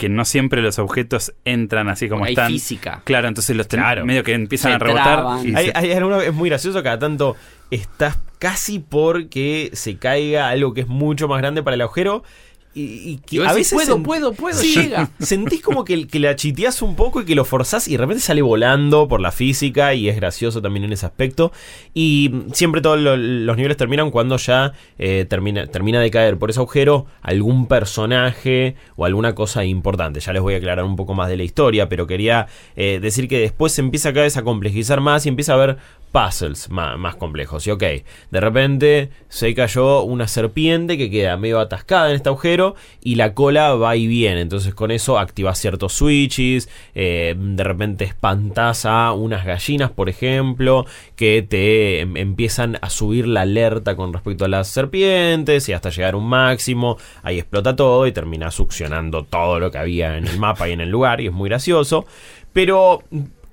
que 0.01 0.09
no 0.09 0.25
siempre 0.25 0.63
los 0.63 0.79
objetos 0.79 1.31
entran 1.45 1.87
así 1.87 2.09
como 2.09 2.25
Hay 2.25 2.31
están. 2.33 2.47
física. 2.51 3.01
Claro, 3.03 3.27
entonces 3.27 3.55
los 3.55 3.67
Claro. 3.67 4.03
medio 4.03 4.23
que 4.23 4.33
empiezan 4.33 4.71
Se 4.71 4.75
a 4.77 4.79
rebotar. 4.79 5.25
Hay, 5.55 5.71
hay 5.75 5.91
alguno 5.91 6.17
que 6.19 6.25
es 6.25 6.33
muy 6.33 6.49
gracioso, 6.49 6.81
cada 6.81 6.97
tanto 6.97 7.35
estás 7.69 8.17
casi 8.39 8.79
porque 8.79 9.69
se 9.73 9.97
caiga 9.97 10.49
algo 10.49 10.73
que 10.73 10.81
es 10.81 10.87
mucho 10.87 11.27
más 11.27 11.37
grande 11.37 11.61
para 11.61 11.75
el 11.75 11.81
agujero. 11.81 12.23
Y, 12.73 12.81
y 12.83 13.17
que 13.17 13.35
Y 13.35 13.39
a 13.39 13.51
veces 13.53 13.73
puedo, 13.73 14.01
puedo, 14.01 14.31
puedo, 14.33 14.57
Sí, 14.57 14.73
llega. 14.75 15.09
Sentís 15.19 15.61
como 15.61 15.83
que, 15.83 16.07
que 16.07 16.19
la 16.19 16.35
chiteás 16.37 16.81
un 16.81 16.95
poco 16.95 17.21
y 17.21 17.25
que 17.25 17.35
lo 17.35 17.43
forzás 17.43 17.87
y 17.89 17.91
de 17.91 17.97
repente 17.97 18.21
sale 18.21 18.41
volando 18.41 19.07
por 19.09 19.19
la 19.19 19.31
física 19.33 19.93
y 19.93 20.07
es 20.07 20.15
gracioso 20.15 20.61
también 20.61 20.85
en 20.85 20.93
ese 20.93 21.05
aspecto. 21.05 21.51
Y 21.93 22.31
siempre 22.53 22.79
todos 22.81 22.99
lo- 22.99 23.17
los 23.17 23.57
niveles 23.57 23.75
terminan 23.77 24.09
cuando 24.09 24.37
ya 24.37 24.71
eh, 24.97 25.25
termina, 25.27 25.67
termina 25.67 25.99
de 25.99 26.09
caer 26.11 26.37
por 26.37 26.49
ese 26.49 26.59
agujero 26.59 27.07
algún 27.21 27.67
personaje 27.67 28.75
o 28.95 29.05
alguna 29.05 29.35
cosa 29.35 29.65
importante. 29.65 30.19
Ya 30.21 30.33
les 30.33 30.41
voy 30.41 30.53
a 30.53 30.57
aclarar 30.57 30.85
un 30.85 30.95
poco 30.95 31.13
más 31.13 31.27
de 31.29 31.37
la 31.37 31.43
historia, 31.43 31.89
pero 31.89 32.07
quería 32.07 32.47
eh, 32.75 32.99
decir 33.01 33.27
que 33.27 33.39
después 33.39 33.73
se 33.73 33.81
empieza 33.81 34.13
cada 34.13 34.23
vez 34.23 34.37
a 34.37 34.43
complejizar 34.43 35.01
más 35.01 35.25
y 35.25 35.29
empieza 35.29 35.53
a 35.53 35.55
haber 35.55 35.77
puzzles 36.11 36.69
ma- 36.69 36.97
más, 36.97 37.15
complejos. 37.15 37.65
Y 37.67 37.71
ok, 37.71 37.83
de 38.31 38.39
repente 38.39 39.09
se 39.29 39.53
cayó 39.55 40.03
una 40.03 40.27
serpiente 40.27 40.97
que 40.97 41.09
queda 41.09 41.37
medio 41.37 41.59
atascada 41.59 42.09
en 42.09 42.15
este 42.15 42.29
agujero 42.29 42.60
y 43.03 43.15
la 43.15 43.33
cola 43.33 43.75
va 43.75 43.95
y 43.95 44.07
viene. 44.07 44.41
Entonces 44.41 44.73
con 44.73 44.91
eso 44.91 45.19
activas 45.19 45.59
ciertos 45.59 45.93
switches, 45.93 46.69
eh, 46.95 47.35
de 47.37 47.63
repente 47.63 48.05
espantás 48.05 48.85
a 48.85 49.11
unas 49.13 49.45
gallinas, 49.45 49.91
por 49.91 50.09
ejemplo, 50.09 50.85
que 51.15 51.41
te 51.41 52.01
em- 52.01 52.17
empiezan 52.17 52.77
a 52.81 52.89
subir 52.89 53.27
la 53.27 53.41
alerta 53.41 53.95
con 53.95 54.13
respecto 54.13 54.45
a 54.45 54.47
las 54.47 54.67
serpientes 54.67 55.67
y 55.69 55.73
hasta 55.73 55.89
llegar 55.89 56.13
a 56.13 56.17
un 56.17 56.27
máximo. 56.27 56.97
Ahí 57.23 57.39
explota 57.39 57.75
todo 57.75 58.07
y 58.07 58.11
termina 58.11 58.51
succionando 58.51 59.23
todo 59.23 59.59
lo 59.59 59.71
que 59.71 59.77
había 59.77 60.17
en 60.17 60.27
el 60.27 60.37
mapa 60.39 60.69
y 60.69 60.73
en 60.73 60.81
el 60.81 60.89
lugar 60.89 61.21
y 61.21 61.27
es 61.27 61.33
muy 61.33 61.49
gracioso. 61.49 62.05
Pero 62.53 63.03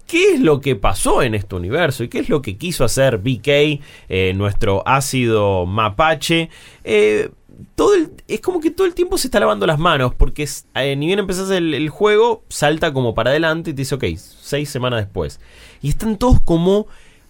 ¿Qué 0.08 0.32
es 0.32 0.40
lo 0.40 0.62
que 0.62 0.74
pasó 0.74 1.20
en 1.22 1.34
este 1.34 1.54
universo? 1.54 2.02
¿Y 2.02 2.08
qué 2.08 2.20
es 2.20 2.30
lo 2.30 2.40
que 2.40 2.56
quiso 2.56 2.82
hacer 2.82 3.18
BK, 3.18 3.82
eh, 4.08 4.32
nuestro 4.34 4.82
ácido 4.88 5.66
mapache? 5.66 6.48
Eh, 6.82 7.28
todo 7.74 7.94
el- 7.94 8.10
es 8.28 8.40
como 8.40 8.60
que 8.60 8.70
todo 8.70 8.86
el 8.86 8.94
tiempo 8.94 9.18
se 9.18 9.26
está 9.28 9.40
lavando 9.40 9.66
las 9.66 9.78
manos, 9.78 10.14
porque 10.14 10.48
eh, 10.74 10.96
ni 10.96 11.06
bien 11.06 11.18
empezás 11.18 11.50
el, 11.50 11.74
el 11.74 11.88
juego, 11.90 12.42
salta 12.48 12.92
como 12.92 13.14
para 13.14 13.30
adelante 13.30 13.70
y 13.70 13.74
te 13.74 13.82
dice, 13.82 13.94
ok, 13.96 14.04
seis 14.16 14.70
semanas 14.70 15.00
después. 15.00 15.40
Y 15.82 15.88
están 15.90 16.16
todos 16.18 16.40
como 16.40 16.86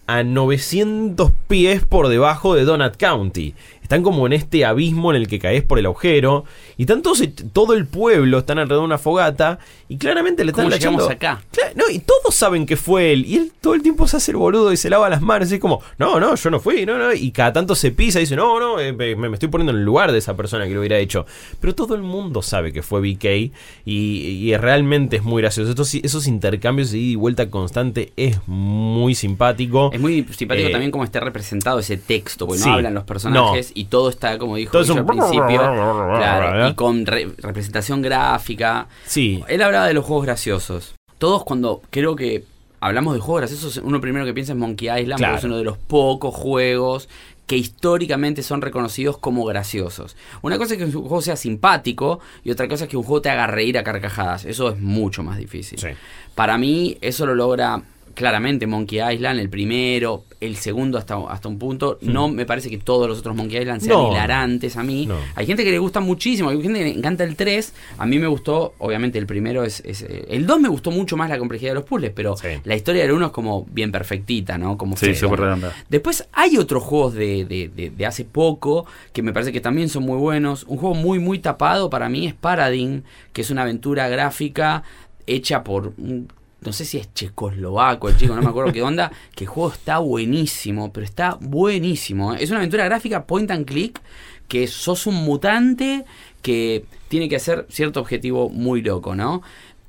a 0.07 0.23
900 0.23 1.31
pies 1.47 1.85
por 1.85 2.07
debajo 2.07 2.55
de 2.55 2.65
Donut 2.65 2.95
County. 2.97 3.53
Están 3.83 4.01
como 4.03 4.25
en 4.25 4.33
este 4.33 4.65
abismo 4.65 5.11
en 5.11 5.17
el 5.17 5.27
que 5.27 5.37
caes 5.39 5.63
por 5.63 5.77
el 5.79 5.85
agujero. 5.85 6.45
Y 6.77 6.83
están 6.83 7.01
todos, 7.03 7.21
todo 7.53 7.73
el 7.73 7.85
pueblo 7.85 8.39
están 8.39 8.57
alrededor 8.59 8.83
de 8.83 8.85
una 8.87 8.97
fogata. 8.97 9.59
Y 9.91 9.97
claramente 9.97 10.45
le 10.45 10.51
están 10.51 10.65
¿Cómo 10.65 10.75
llegamos 10.77 11.09
acá? 11.09 11.41
Claro, 11.51 11.71
no, 11.75 11.83
y 11.89 11.97
todos 11.97 12.35
saben 12.35 12.67
que 12.67 12.77
fue 12.77 13.11
él. 13.11 13.25
Y 13.25 13.37
él 13.37 13.51
todo 13.59 13.73
el 13.73 13.81
tiempo 13.81 14.07
se 14.07 14.17
hace 14.17 14.29
el 14.31 14.37
boludo 14.37 14.71
y 14.71 14.77
se 14.77 14.87
lava 14.89 15.09
las 15.09 15.19
manos. 15.21 15.51
Y 15.51 15.55
es 15.55 15.59
como, 15.59 15.81
no, 15.97 16.19
no, 16.19 16.35
yo 16.35 16.49
no 16.51 16.59
fui, 16.59 16.85
no, 16.85 16.99
no. 16.99 17.11
Y 17.11 17.31
cada 17.31 17.51
tanto 17.53 17.73
se 17.73 17.89
pisa 17.91 18.19
y 18.19 18.21
dice, 18.23 18.35
no, 18.35 18.59
no, 18.59 18.79
eh, 18.79 18.93
me, 18.93 19.15
me 19.15 19.29
estoy 19.33 19.49
poniendo 19.49 19.71
en 19.71 19.79
el 19.79 19.85
lugar 19.85 20.11
de 20.11 20.19
esa 20.19 20.35
persona 20.37 20.67
que 20.67 20.73
lo 20.75 20.79
hubiera 20.81 20.99
hecho. 20.99 21.25
Pero 21.59 21.73
todo 21.73 21.95
el 21.95 22.03
mundo 22.03 22.43
sabe 22.43 22.71
que 22.71 22.83
fue 22.83 23.01
BK. 23.01 23.25
Y, 23.25 23.51
y 23.85 24.55
realmente 24.57 25.17
es 25.17 25.23
muy 25.23 25.41
gracioso. 25.41 25.71
Estos, 25.71 25.93
esos 25.95 26.27
intercambios 26.27 26.91
de 26.91 26.99
ida 26.99 27.11
y 27.13 27.15
vuelta 27.15 27.49
constante 27.49 28.13
es 28.15 28.37
muy 28.47 29.15
simpático. 29.15 29.89
Es 29.91 29.99
muy 29.99 30.23
simpático 30.31 30.67
Eh, 30.67 30.71
también 30.71 30.91
cómo 30.91 31.03
está 31.03 31.19
representado 31.19 31.79
ese 31.79 31.97
texto, 31.97 32.45
porque 32.45 32.61
sí, 32.61 32.69
no 32.69 32.75
hablan 32.75 32.93
los 32.93 33.05
personajes 33.05 33.71
y 33.73 33.85
todo 33.85 34.09
está, 34.11 34.37
como 34.37 34.55
dijo 34.55 34.77
al 34.77 34.85
principio, 35.05 35.57
claro, 36.17 36.69
y 36.69 36.73
con 36.75 37.05
re- 37.07 37.29
representación 37.39 38.01
gráfica. 38.03 38.87
Sí, 39.05 39.43
Él 39.47 39.61
de 39.87 39.93
los 39.93 40.05
juegos 40.05 40.25
graciosos. 40.25 40.95
Todos 41.17 41.43
cuando 41.43 41.81
creo 41.89 42.15
que 42.15 42.43
hablamos 42.79 43.13
de 43.13 43.19
juegos 43.19 43.41
graciosos, 43.41 43.77
uno 43.83 43.99
primero 44.01 44.25
que 44.25 44.33
piensa 44.33 44.53
es 44.53 44.57
Monkey 44.57 44.87
Island, 44.87 45.17
Claro. 45.19 45.33
porque 45.33 45.39
es 45.39 45.43
uno 45.45 45.57
de 45.57 45.63
los 45.63 45.77
pocos 45.77 46.33
juegos 46.33 47.09
que 47.45 47.57
históricamente 47.57 48.43
son 48.43 48.61
reconocidos 48.61 49.17
como 49.17 49.43
graciosos. 49.43 50.15
Una 50.43 50.57
cosa 50.59 50.73
es 50.73 50.77
que 50.77 50.85
un 50.85 50.91
juego 50.91 51.21
sea 51.21 51.35
simpático 51.35 52.19
y 52.43 52.51
otra 52.51 52.67
cosa 52.67 52.83
es 52.83 52.89
que 52.91 52.95
un 52.97 53.03
juego 53.03 53.21
te 53.23 53.29
haga 53.31 53.47
reír 53.47 53.77
a 53.77 53.83
carcajadas. 53.83 54.45
Eso 54.45 54.69
es 54.69 54.79
mucho 54.79 55.23
más 55.23 55.37
difícil. 55.37 55.79
Sí. 55.79 55.87
Para 56.35 56.57
mí 56.59 56.97
eso 57.01 57.25
lo 57.25 57.33
logra 57.33 57.81
claramente 58.19 58.67
Monkey 58.67 58.99
Island, 59.13 59.39
el 59.39 59.49
primero, 59.49 60.25
el 60.41 60.57
segundo 60.57 60.97
hasta, 60.97 61.15
hasta 61.29 61.47
un 61.47 61.57
punto. 61.57 61.97
No 62.01 62.27
me 62.27 62.45
parece 62.45 62.69
que 62.69 62.77
todos 62.77 63.07
los 63.07 63.19
otros 63.19 63.33
Monkey 63.33 63.59
Island 63.61 63.79
sean. 63.81 63.97
No. 63.97 64.11
hilarantes 64.11 64.75
a 64.75 64.83
mí. 64.83 65.05
No. 65.05 65.15
Hay 65.35 65.45
gente 65.45 65.63
que 65.63 65.71
le 65.71 65.79
gusta 65.79 66.01
muchísimo, 66.01 66.49
hay 66.49 66.61
gente 66.61 66.79
que 66.79 66.85
le 66.85 66.91
encanta 66.97 67.23
el 67.23 67.37
3. 67.37 67.73
A 67.97 68.05
mí 68.05 68.19
me 68.19 68.27
gustó, 68.27 68.73
obviamente 68.79 69.17
el 69.19 69.25
primero 69.25 69.63
es... 69.63 69.79
es, 69.85 70.01
eh, 70.01 70.25
el 70.31 70.45
2 70.45 70.59
me 70.59 70.67
gustó 70.67 70.91
mucho 70.91 71.15
más 71.15 71.29
la 71.29 71.37
complejidad 71.39 71.71
de 71.71 71.75
los 71.75 71.85
puzzles, 71.85 72.11
pero 72.13 72.35
Sí. 72.35 72.47
la 72.65 72.75
historia 72.75 73.03
del 73.03 73.13
1 73.13 73.27
es 73.27 73.31
como 73.31 73.65
bien 73.71 73.89
perfectita, 73.93 74.57
¿no? 74.57 74.77
Como 74.77 74.97
Sí, 74.97 75.15
súper 75.15 75.39
redonda. 75.39 75.73
Después 75.87 76.27
hay 76.33 76.57
otros 76.57 76.83
juegos 76.83 77.13
de, 77.13 77.45
de- 77.45 77.71
de- 77.73 77.89
de 77.89 78.05
hace 78.05 78.25
poco 78.25 78.85
que 79.13 79.21
me 79.23 79.31
parece 79.31 79.53
que 79.53 79.61
también 79.61 79.87
son 79.87 80.03
muy 80.03 80.17
buenos. 80.17 80.65
Un 80.65 80.75
juego 80.77 80.93
muy, 80.93 81.19
muy 81.19 81.39
tapado 81.39 81.89
para 81.89 82.09
mí 82.09 82.27
es 82.27 82.33
Paradigm, 82.33 83.03
que 83.31 83.41
es 83.43 83.49
una 83.49 83.61
aventura 83.61 84.09
gráfica 84.09 84.83
hecha 85.25 85.63
por 85.63 85.93
un- 85.97 86.27
no 86.61 86.73
sé 86.73 86.85
si 86.85 86.97
es 86.97 87.13
checoslovaco 87.13 88.09
el 88.09 88.17
chico, 88.17 88.35
no 88.35 88.41
me 88.41 88.49
acuerdo 88.49 88.71
qué 88.73 88.81
onda, 88.81 89.11
que 89.35 89.45
el 89.45 89.49
juego 89.49 89.71
está 89.71 89.99
buenísimo, 89.99 90.91
pero 90.91 91.05
está 91.05 91.37
buenísimo. 91.39 92.33
¿eh? 92.33 92.37
Es 92.41 92.49
una 92.49 92.59
aventura 92.59 92.85
gráfica 92.85 93.25
point 93.25 93.49
and 93.51 93.65
click, 93.65 93.99
que 94.47 94.67
sos 94.67 95.05
un 95.07 95.15
mutante 95.15 96.05
que 96.41 96.85
tiene 97.07 97.29
que 97.29 97.35
hacer 97.35 97.65
cierto 97.69 97.99
objetivo 97.99 98.49
muy 98.49 98.81
loco, 98.81 99.15
¿no? 99.15 99.41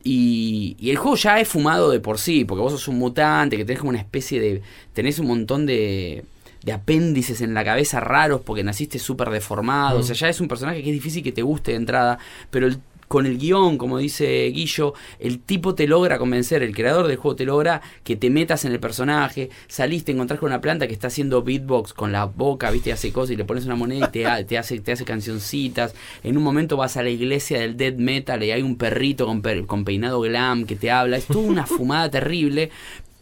Y, 0.02 0.76
y 0.80 0.90
el 0.90 0.96
juego 0.96 1.16
ya 1.16 1.40
es 1.40 1.48
fumado 1.48 1.90
de 1.90 2.00
por 2.00 2.18
sí, 2.18 2.44
porque 2.44 2.62
vos 2.62 2.72
sos 2.72 2.88
un 2.88 2.98
mutante, 2.98 3.56
que 3.56 3.64
tenés 3.64 3.80
como 3.80 3.90
una 3.90 3.98
especie 3.98 4.40
de... 4.40 4.62
tenés 4.94 5.18
un 5.18 5.26
montón 5.26 5.66
de 5.66 6.24
de 6.62 6.72
apéndices 6.74 7.40
en 7.40 7.54
la 7.54 7.64
cabeza 7.64 8.00
raros 8.00 8.42
porque 8.44 8.62
naciste 8.62 8.98
súper 8.98 9.30
deformado. 9.30 9.98
O 10.00 10.02
sea, 10.02 10.14
ya 10.14 10.28
es 10.28 10.42
un 10.42 10.48
personaje 10.48 10.82
que 10.82 10.90
es 10.90 10.94
difícil 10.94 11.22
que 11.22 11.32
te 11.32 11.40
guste 11.40 11.70
de 11.70 11.78
entrada, 11.78 12.18
pero 12.50 12.66
el- 12.66 12.80
con 13.10 13.26
el 13.26 13.38
guion, 13.38 13.76
como 13.76 13.98
dice 13.98 14.44
Guillo, 14.54 14.94
el 15.18 15.40
tipo 15.40 15.74
te 15.74 15.88
logra 15.88 16.16
convencer, 16.16 16.62
el 16.62 16.72
creador 16.76 17.08
del 17.08 17.16
juego 17.16 17.34
te 17.34 17.44
logra 17.44 17.82
que 18.04 18.14
te 18.14 18.30
metas 18.30 18.64
en 18.64 18.70
el 18.70 18.78
personaje, 18.78 19.50
salís, 19.66 20.04
te 20.04 20.12
encontrás 20.12 20.38
con 20.38 20.46
una 20.46 20.60
planta 20.60 20.86
que 20.86 20.92
está 20.92 21.08
haciendo 21.08 21.42
beatbox 21.42 21.92
con 21.92 22.12
la 22.12 22.26
boca, 22.26 22.70
viste, 22.70 22.92
hace 22.92 23.12
cosas 23.12 23.32
y 23.32 23.36
le 23.36 23.44
pones 23.44 23.66
una 23.66 23.74
moneda 23.74 24.06
y 24.06 24.12
te, 24.12 24.26
ha- 24.28 24.46
te 24.46 24.56
hace, 24.56 24.78
te 24.78 24.92
hace 24.92 25.04
cancioncitas. 25.04 25.92
En 26.22 26.36
un 26.36 26.44
momento 26.44 26.76
vas 26.76 26.96
a 26.96 27.02
la 27.02 27.10
iglesia 27.10 27.58
del 27.58 27.76
death 27.76 27.96
metal 27.96 28.44
y 28.44 28.52
hay 28.52 28.62
un 28.62 28.76
perrito 28.76 29.26
con, 29.26 29.42
per- 29.42 29.66
con 29.66 29.84
peinado 29.84 30.20
glam 30.20 30.64
que 30.64 30.76
te 30.76 30.92
habla. 30.92 31.16
Es 31.16 31.26
toda 31.26 31.48
una 31.48 31.66
fumada 31.66 32.08
terrible, 32.12 32.70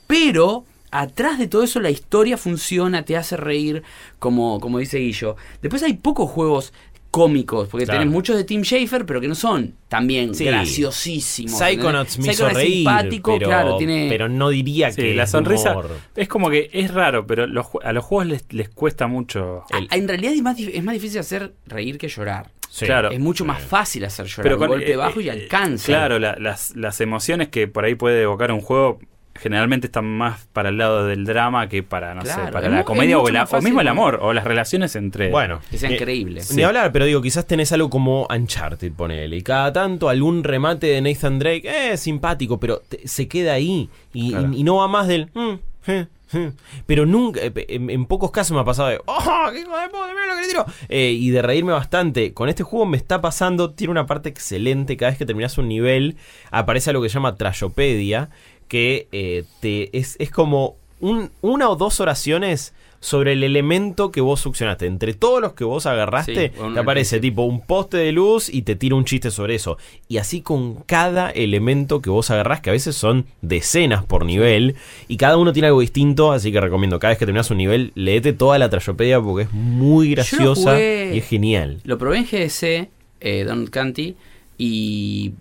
pero 0.06 0.64
atrás 0.90 1.38
de 1.38 1.48
todo 1.48 1.62
eso 1.64 1.80
la 1.80 1.90
historia 1.90 2.38
funciona, 2.38 3.04
te 3.04 3.16
hace 3.16 3.36
reír, 3.36 3.82
como, 4.18 4.58
como 4.58 4.78
dice 4.78 4.98
Guillo. 4.98 5.36
Después 5.60 5.82
hay 5.82 5.94
pocos 5.94 6.30
juegos 6.30 6.72
cómicos, 7.10 7.68
porque 7.68 7.86
Claro. 7.86 8.00
tenés 8.00 8.12
muchos 8.12 8.36
de 8.36 8.44
Tim 8.44 8.62
Schafer, 8.62 9.06
pero 9.06 9.20
que 9.20 9.28
no 9.28 9.34
son 9.34 9.74
también 9.88 10.34
Sí. 10.34 10.44
graciosísimos. 10.44 11.58
Psychonauts 11.58 12.18
me 12.18 12.24
Psychonauts 12.24 12.56
es 12.58 12.62
reír, 12.62 12.74
simpático, 12.76 13.32
pero, 13.34 13.46
claro, 13.48 13.76
tiene... 13.78 14.06
pero 14.10 14.28
no 14.28 14.50
diría 14.50 14.90
Sí, 14.92 15.02
que 15.02 15.14
la 15.14 15.26
sonrisa 15.26 15.72
humor. 15.72 15.90
es 16.14 16.28
como 16.28 16.50
que 16.50 16.68
es 16.72 16.92
raro, 16.92 17.26
pero 17.26 17.46
los 17.46 17.66
a 17.82 17.92
los 17.92 18.04
juegos 18.04 18.26
les, 18.26 18.44
les 18.52 18.68
cuesta 18.68 19.06
mucho. 19.06 19.62
Ah, 19.72 19.80
en 19.90 20.06
realidad 20.08 20.32
es 20.34 20.42
más, 20.42 20.58
es 20.58 20.82
más 20.84 20.94
difícil 20.94 21.20
hacer 21.20 21.54
reír 21.66 21.98
que 21.98 22.08
llorar. 22.08 22.50
Sí. 22.70 22.84
Claro. 22.84 23.10
Es 23.10 23.18
mucho 23.18 23.46
más 23.46 23.62
fácil 23.62 24.04
hacer 24.04 24.26
llorar. 24.26 24.42
Pero 24.42 24.56
un 24.56 24.60
con- 24.60 24.68
golpe 24.68 24.92
eh, 24.92 24.96
bajo 24.96 25.20
y 25.22 25.28
eh, 25.28 25.32
alcanza. 25.32 25.86
Claro, 25.86 26.18
la- 26.18 26.36
las, 26.38 26.76
las 26.76 27.00
emociones 27.00 27.48
que 27.48 27.66
por 27.66 27.84
ahí 27.86 27.94
puede 27.94 28.22
evocar 28.22 28.52
un 28.52 28.60
juego 28.60 28.98
generalmente 29.38 29.86
están 29.86 30.04
más 30.04 30.46
para 30.52 30.68
el 30.68 30.78
lado 30.78 31.06
del 31.06 31.24
drama 31.24 31.68
que 31.68 31.82
para, 31.82 32.14
no 32.14 32.22
Claro, 32.22 32.46
sé, 32.46 32.52
para 32.52 32.66
es 32.66 32.72
la 32.72 32.84
comedia 32.84 33.16
es 33.16 33.22
o, 33.22 33.28
la- 33.30 33.44
o 33.44 33.62
mismo 33.62 33.80
el 33.80 33.86
¿no? 33.86 33.92
amor 33.92 34.18
o 34.22 34.32
las 34.32 34.44
relaciones 34.44 34.94
entre... 34.96 35.30
Bueno, 35.30 35.60
Que 35.70 35.78
sea 35.78 35.88
ni- 35.88 35.96
increíble. 35.96 36.42
Ni 36.54 36.62
hablar, 36.62 36.92
pero 36.92 37.04
digo, 37.04 37.22
quizás 37.22 37.46
tenés 37.46 37.72
algo 37.72 37.88
como 37.90 38.26
Uncharted, 38.30 38.92
ponele. 38.92 39.36
Y 39.36 39.42
cada 39.42 39.72
tanto 39.72 40.08
algún 40.08 40.44
remate 40.44 40.86
de 40.88 41.00
Nathan 41.00 41.38
Drake, 41.38 41.92
eh, 41.92 41.96
simpático, 41.96 42.58
pero 42.60 42.80
te- 42.88 43.06
se 43.06 43.28
queda 43.28 43.52
ahí. 43.54 43.88
Y, 44.12 44.30
Claro. 44.32 44.50
y- 44.52 44.60
y 44.60 44.64
no 44.64 44.76
va 44.76 44.88
más 44.88 45.06
del. 45.08 45.30
"Mm, 45.34 45.54
eh, 45.86 46.06
eh". 46.34 46.52
Pero 46.86 47.06
nunca, 47.06 47.40
eh, 47.42 47.52
en, 47.68 47.88
en 47.88 48.04
pocos 48.04 48.30
casos 48.30 48.54
me 48.54 48.60
ha 48.60 48.64
pasado 48.64 48.88
de. 48.90 49.00
¡Oh, 49.06 49.48
qué 49.50 49.60
hijo 49.60 49.78
de 49.78 49.88
puta, 49.88 50.08
mira 50.08 50.26
lo 50.26 50.34
que 50.34 50.40
le 50.42 50.48
tiro! 50.48 50.66
Eh, 50.90 51.10
y 51.12 51.30
de 51.30 51.40
reírme 51.40 51.72
bastante. 51.72 52.34
Con 52.34 52.48
este 52.50 52.62
juego 52.64 52.84
me 52.84 52.96
está 52.98 53.20
pasando, 53.22 53.70
tiene 53.70 53.92
una 53.92 54.06
parte 54.06 54.28
excelente. 54.28 54.96
Cada 54.98 55.10
vez 55.10 55.18
que 55.18 55.24
terminas 55.26 55.56
un 55.56 55.68
nivel, 55.68 56.16
aparece 56.50 56.90
algo 56.90 57.02
que 57.02 57.08
se 57.08 57.14
llama 57.14 57.36
Trayopedia. 57.36 58.28
Que 58.68 59.08
eh, 59.12 59.44
te, 59.60 59.96
es, 59.96 60.16
es 60.18 60.30
como 60.30 60.76
un- 61.00 61.30
una 61.40 61.68
o 61.70 61.76
dos 61.76 62.00
oraciones 62.00 62.74
sobre 63.00 63.34
el 63.34 63.44
elemento 63.44 64.10
que 64.10 64.20
vos 64.20 64.40
succionaste. 64.40 64.86
Entre 64.86 65.14
todos 65.14 65.40
los 65.40 65.52
que 65.52 65.62
vos 65.62 65.86
agarraste, 65.86 66.48
Sí, 66.52 66.60
te 66.74 66.80
aparece 66.80 67.20
tipo 67.20 67.42
un 67.42 67.60
poste 67.60 67.96
de 67.96 68.10
luz 68.10 68.48
y 68.52 68.62
te 68.62 68.74
tira 68.74 68.96
un 68.96 69.04
chiste 69.04 69.30
sobre 69.30 69.54
eso. 69.54 69.78
Y 70.08 70.16
así 70.16 70.40
con 70.42 70.74
cada 70.82 71.30
elemento 71.30 72.02
que 72.02 72.10
vos 72.10 72.30
agarrás, 72.32 72.60
que 72.60 72.70
a 72.70 72.72
veces 72.72 72.96
son 72.96 73.26
decenas 73.40 74.04
por 74.04 74.24
nivel, 74.24 74.74
y 75.06 75.16
cada 75.16 75.36
uno 75.36 75.52
tiene 75.52 75.68
algo 75.68 75.80
distinto, 75.80 76.32
así 76.32 76.50
que 76.50 76.60
recomiendo, 76.60 76.98
cada 76.98 77.12
vez 77.12 77.18
que 77.20 77.26
terminas 77.26 77.50
un 77.52 77.58
nivel, 77.58 77.92
leete 77.94 78.32
toda 78.32 78.58
la 78.58 78.68
trayopedia 78.68 79.20
porque 79.20 79.44
es 79.44 79.52
muy 79.52 80.10
graciosa 80.10 80.72
jugué- 80.74 81.12
y 81.14 81.18
es 81.18 81.24
genial. 81.28 81.78
Lo 81.84 81.98
probé 81.98 82.18
en 82.18 82.24
GDC, 82.24 82.88
eh, 83.20 83.44
Donald 83.46 83.70
Canty, 83.70 84.16
y 84.58 85.34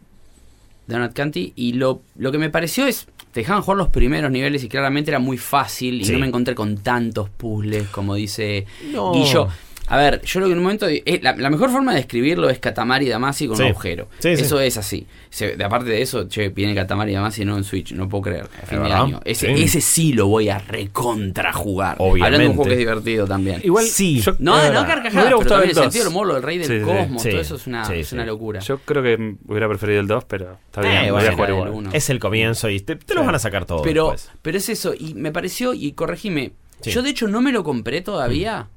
Donut 0.86 1.14
County. 1.14 1.54
Y 1.56 1.74
lo, 1.74 2.02
lo 2.18 2.32
que 2.32 2.38
me 2.38 2.50
pareció 2.52 2.86
es. 2.86 3.08
Te 3.38 3.42
dejaban 3.42 3.62
jugar 3.62 3.78
los 3.78 3.90
primeros 3.90 4.32
niveles 4.32 4.64
y 4.64 4.68
claramente 4.68 5.12
era 5.12 5.20
muy 5.20 5.38
fácil. 5.38 6.02
Y 6.02 6.06
Sí. 6.06 6.12
no 6.12 6.18
me 6.18 6.26
encontré 6.26 6.56
con 6.56 6.76
tantos 6.80 7.30
puzzles 7.30 7.88
como 7.90 8.16
dice 8.16 8.66
No. 8.92 9.14
Guillo. 9.14 9.48
A 9.90 9.98
ver, 9.98 10.22
yo 10.24 10.40
lo 10.42 10.48
que 10.48 10.52
en 10.52 10.58
un 10.58 10.64
momento. 10.64 10.88
eh, 10.90 11.20
la, 11.24 11.36
la 11.36 11.50
mejor 11.50 11.70
forma 11.70 11.92
de 11.94 11.98
describirlo 12.00 12.50
es 12.50 12.60
Katamari 12.60 13.08
Damacy 13.08 13.48
con 13.48 13.56
Sí. 13.58 13.64
un 13.64 13.70
agujero. 13.70 14.08
Sí, 14.20 14.36
sí. 14.36 14.44
eso 14.44 14.60
es 14.60 14.78
así. 14.78 15.08
Se- 15.30 15.56
de, 15.56 15.64
aparte 15.64 15.90
de 15.90 16.02
eso, 16.02 16.28
che, 16.28 16.50
viene 16.50 16.76
Katamari 16.76 17.14
Damacy 17.14 17.46
no 17.46 17.56
en 17.58 17.64
Switch. 17.64 17.94
No 17.94 18.10
puedo 18.10 18.24
creer. 18.24 18.50
A 18.62 18.66
fin 18.66 18.84
de 18.84 18.92
año. 18.92 19.22
Ese 19.24 19.56
Sí. 19.56 19.64
ese 19.64 19.82
sí 19.82 20.14
lo 20.14 20.28
voy 20.28 20.50
a 20.50 20.60
recontra 20.60 21.54
jugar. 21.54 21.96
Obviamente. 22.00 22.26
Hablando 22.26 22.44
de 22.44 22.50
un 22.50 22.56
juego 22.56 22.68
que 22.68 22.74
es 22.74 22.80
divertido 22.80 23.28
también. 23.28 23.62
Igual, 23.64 23.86
Sí. 23.86 24.20
yo, 24.22 24.34
No, 24.40 24.58
no. 24.58 24.82
Me 24.82 24.88
carcajadas, 24.88 25.14
hubiera 25.14 25.24
pero 25.26 25.38
gustado 25.38 25.62
también 25.62 25.64
el 25.64 25.70
el 25.70 25.76
2. 25.76 25.84
sentido 25.86 26.04
del 26.06 26.14
humor, 26.14 26.36
el 26.36 26.44
rey 26.44 26.58
del 26.58 26.82
cosmos, 26.84 27.22
sí. 27.22 27.30
todo 27.30 27.42
eso 27.42 27.56
es 27.56 27.68
una, 27.68 27.86
Sí, 27.86 27.94
es 27.94 28.08
sí. 28.10 28.16
una 28.16 28.26
locura. 28.26 28.60
Yo 28.60 28.80
creo 28.80 29.02
que 29.04 29.36
hubiera 29.48 29.68
preferido 29.70 30.00
el 30.02 30.08
2, 30.08 30.26
pero 30.26 30.58
está 30.66 30.82
bien. 30.82 30.94
Eh, 31.06 31.12
voy 31.12 31.24
a 31.26 31.32
jugar 31.32 31.50
el 31.50 31.56
igual. 31.56 31.72
uno. 31.72 31.90
Es 31.94 32.10
el 32.10 32.20
comienzo 32.20 32.70
y 32.70 32.80
te, 32.82 32.96
te 32.98 33.14
lo 33.14 33.22
Sí. 33.22 33.26
van 33.26 33.36
a 33.36 33.40
sacar 33.40 33.66
todo. 33.66 33.82
pero, 33.84 34.12
después. 34.12 34.32
pero 34.42 34.58
es 34.58 34.68
eso, 34.70 34.94
y 34.98 35.14
me 35.14 35.32
pareció, 35.32 35.74
y 35.74 35.94
corregime, 35.94 36.52
Sí. 36.82 36.92
yo 36.92 37.02
de 37.02 37.10
hecho 37.10 37.28
no 37.28 37.42
me 37.42 37.52
lo 37.52 37.64
compré 37.64 38.02
todavía, 38.02 38.68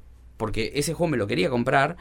porque 0.41 0.71
ese 0.73 0.95
juego 0.95 1.11
me 1.11 1.17
lo 1.17 1.27
quería 1.27 1.51
comprar, 1.51 1.97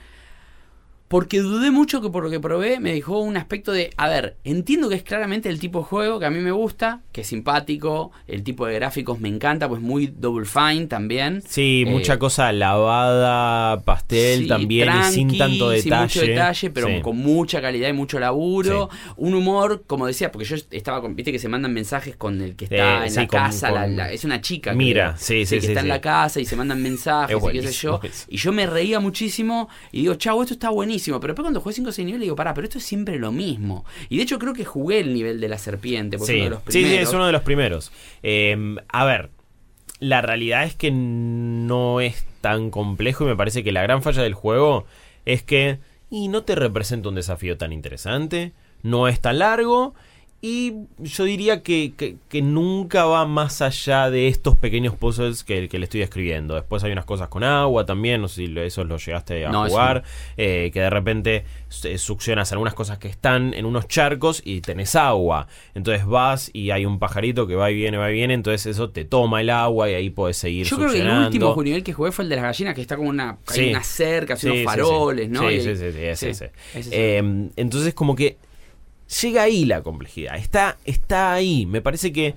porque 1.11 1.41
dudé 1.41 1.73
mucho 1.73 2.01
que 2.01 2.09
por 2.09 2.23
lo 2.23 2.31
que 2.31 2.39
probé 2.39 2.79
me 2.79 2.93
dejó 2.93 3.19
un 3.19 3.37
aspecto 3.37 3.73
de, 3.73 3.91
a 3.97 4.09
ver, 4.09 4.37
entiendo 4.45 4.89
que 4.89 4.95
es 4.95 5.03
claramente 5.03 5.49
el 5.49 5.59
tipo 5.59 5.81
de 5.81 5.85
juego 5.87 6.21
que 6.21 6.27
a 6.27 6.31
mí 6.31 6.39
me 6.39 6.53
gusta, 6.53 7.01
que 7.11 7.23
es 7.23 7.27
simpático, 7.27 8.13
el 8.29 8.45
tipo 8.45 8.65
de 8.65 8.75
gráficos 8.77 9.19
me 9.19 9.29
encanta, 9.29 9.69
pues 9.69 9.81
muy 9.83 10.07
double 10.07 10.47
fine 10.47 10.87
también. 10.87 11.43
Sí, 11.45 11.83
Eh, 11.85 11.91
mucha 11.91 12.17
cosa 12.21 12.53
lavada, 12.53 13.81
pastel 13.83 14.43
Sí, 14.43 14.47
también 14.47 14.89
y 14.89 15.03
sin 15.13 15.27
tranqui, 15.29 15.39
tanto 15.39 15.73
sin 15.73 15.83
detalle. 15.85 16.03
mucho 16.05 16.21
detalle, 16.21 16.71
pero 16.71 16.87
Sí. 16.87 17.01
con 17.03 17.17
mucha 17.17 17.61
calidad 17.61 17.89
y 17.89 17.93
mucho 17.93 18.21
laburo. 18.21 18.89
Un 19.17 19.35
humor, 19.35 19.83
como 19.89 20.07
decía, 20.07 20.31
porque 20.31 20.47
yo 20.47 20.55
estaba 20.71 21.01
con, 21.01 21.17
viste 21.17 21.33
que 21.33 21.41
se 21.41 21.49
mandan 21.49 21.73
mensajes 21.73 22.15
con 22.15 22.41
el 22.41 22.55
que 22.55 22.67
está 22.67 23.05
Eh, 23.05 23.09
en 23.09 23.15
la 23.17 23.27
con- 23.27 23.39
casa, 23.41 23.71
la- 23.73 23.83
con- 23.83 23.97
la- 23.97 24.13
es 24.13 24.23
una 24.25 24.41
chica. 24.41 24.75
Mira, 24.75 25.15
creo, 25.17 25.19
sí, 25.19 25.45
sí, 25.45 25.59
que 25.59 25.67
está 25.67 25.81
en 25.81 25.89
la 25.89 26.01
casa 26.01 26.39
y 26.41 26.45
se 26.45 26.55
mandan 26.55 26.81
mensajes 26.83 27.37
Es 27.37 27.43
y 27.43 27.53
qué 27.53 27.63
sé 27.67 27.73
yo. 27.73 28.01
Y 28.29 28.37
yo 28.37 28.53
me 28.53 28.67
reía 28.67 29.01
muchísimo 29.01 29.69
y 29.91 30.03
digo, 30.03 30.15
chavo, 30.15 30.43
esto 30.43 30.55
está 30.55 30.71
buenísimo. 30.71 31.00
Pero 31.21 31.33
después 31.33 31.45
cuando 31.45 31.61
jugué 31.61 31.75
5 31.75 31.89
o 31.89 31.93
6 31.93 32.07
niveles 32.07 32.25
digo, 32.27 32.37
pará, 32.37 32.53
pero 32.55 32.67
esto 32.67 32.79
es 32.79 32.85
siempre 32.85 33.19
lo 33.19 33.33
mismo. 33.33 33.85
Y 34.09 34.17
de 34.19 34.23
hecho 34.25 34.39
creo 34.39 34.53
que 34.53 34.65
jugué 34.65 35.01
el 35.01 35.15
nivel 35.15 35.41
de 35.41 35.49
la 35.49 35.59
serpiente, 35.59 36.19
porque 36.19 36.33
Sí, 36.33 36.39
uno 36.41 36.45
de 36.45 36.51
los 36.51 36.61
sí, 36.67 36.73
sí, 36.73 36.79
primeros. 36.83 37.09
es 37.09 37.15
uno 37.15 37.27
de 37.27 37.33
los 37.33 37.43
primeros. 37.43 37.93
Eh, 38.23 38.77
a 38.89 39.05
ver, 39.05 39.31
la 39.99 40.23
realidad 40.23 40.65
es 40.65 40.75
que 40.75 40.91
no 40.91 42.01
es 42.01 42.25
tan 42.41 42.71
complejo 42.71 43.25
y 43.25 43.29
me 43.29 43.37
parece 43.37 43.63
que 43.65 43.73
la 43.73 43.83
gran 43.83 44.03
falla 44.03 44.23
del 44.23 44.35
juego 44.35 44.87
es 45.27 45.43
que 45.43 45.79
y 46.11 46.29
no 46.29 46.43
te 46.43 46.55
representa 46.55 47.09
un 47.09 47.15
desafío 47.15 47.57
tan 47.59 47.73
interesante, 47.73 48.53
no 48.83 49.09
es 49.09 49.21
tan 49.21 49.39
largo 49.39 49.95
y 50.43 50.73
yo 50.99 51.25
diría 51.25 51.63
que, 51.63 51.93
que- 51.97 52.17
que 52.31 52.41
nunca 52.41 53.05
va 53.05 53.27
más 53.27 53.61
allá 53.61 54.09
de 54.11 54.27
estos 54.29 54.57
pequeños 54.57 54.95
puzzles 54.97 55.45
que, 55.45 55.69
que 55.69 55.79
le 55.79 55.85
estoy 55.85 56.01
escribiendo. 56.01 56.55
Después 56.55 56.83
hay 56.83 56.93
unas 56.93 57.05
cosas 57.05 57.29
con 57.29 57.45
agua 57.45 57.85
también, 57.85 58.23
no 58.23 58.29
sé 58.29 58.47
si 58.47 58.59
esos 58.59 58.87
lo 58.87 58.97
llegaste 58.97 59.45
a 59.45 59.51
No, 59.51 59.67
eso 59.67 59.75
jugar, 59.75 60.03
eh, 60.39 60.71
que 60.73 60.81
de 60.81 60.89
repente 60.89 61.45
eh, 61.85 61.99
succionas 61.99 62.53
algunas 62.53 62.73
cosas 62.73 62.97
que 62.99 63.09
están 63.09 63.53
en 63.53 63.67
unos 63.67 63.87
charcos 63.87 64.41
y 64.43 64.63
tenés 64.63 64.97
agua. 64.97 65.47
Entonces 65.75 66.07
vas 66.07 66.51
y 66.55 66.71
hay 66.71 66.87
un 66.87 66.99
pajarito 66.99 67.47
que 67.47 67.55
va 67.55 67.71
y 67.71 67.75
viene, 67.75 67.99
va 67.99 68.11
y 68.11 68.15
viene, 68.15 68.33
entonces 68.33 68.65
eso 68.65 68.89
te 68.89 69.05
toma 69.05 69.43
el 69.43 69.51
agua 69.51 69.91
y 69.91 69.95
ahí 69.95 70.09
puedes 70.09 70.39
seguir 70.39 70.65
Yo 70.67 70.77
creo 70.79 70.91
que 70.91 71.01
el 71.03 71.09
último 71.11 71.63
nivel 71.63 71.83
que 71.83 71.93
jugué 71.93 72.13
fue 72.13 72.23
el 72.25 72.31
de 72.31 72.37
las 72.37 72.45
gallinas, 72.45 72.75
que 72.75 72.81
está 72.81 72.97
como 72.97 73.11
una, 73.11 73.37
hay 73.47 73.57
Sí. 73.57 73.69
una 73.69 73.83
cerca, 73.83 74.35
así 74.35 74.51
Sí, 74.51 74.65
faroles. 74.65 75.29
¿no? 75.29 75.49
Sí, 75.51 75.61
sí, 75.61 75.77
sí, 75.77 75.93
sí, 75.93 75.99
ese, 75.99 76.31
ese. 76.31 76.51
Eh, 76.75 77.49
entonces 77.57 77.93
como 77.93 78.17
que 78.17 78.39
llega 79.23 79.43
ahí 79.43 79.65
la 79.65 79.83
complejidad. 79.83 80.37
Está, 80.37 80.79
está 80.85 81.33
ahí. 81.33 81.67
Me 81.67 81.81
parece 81.81 82.13
que 82.13 82.35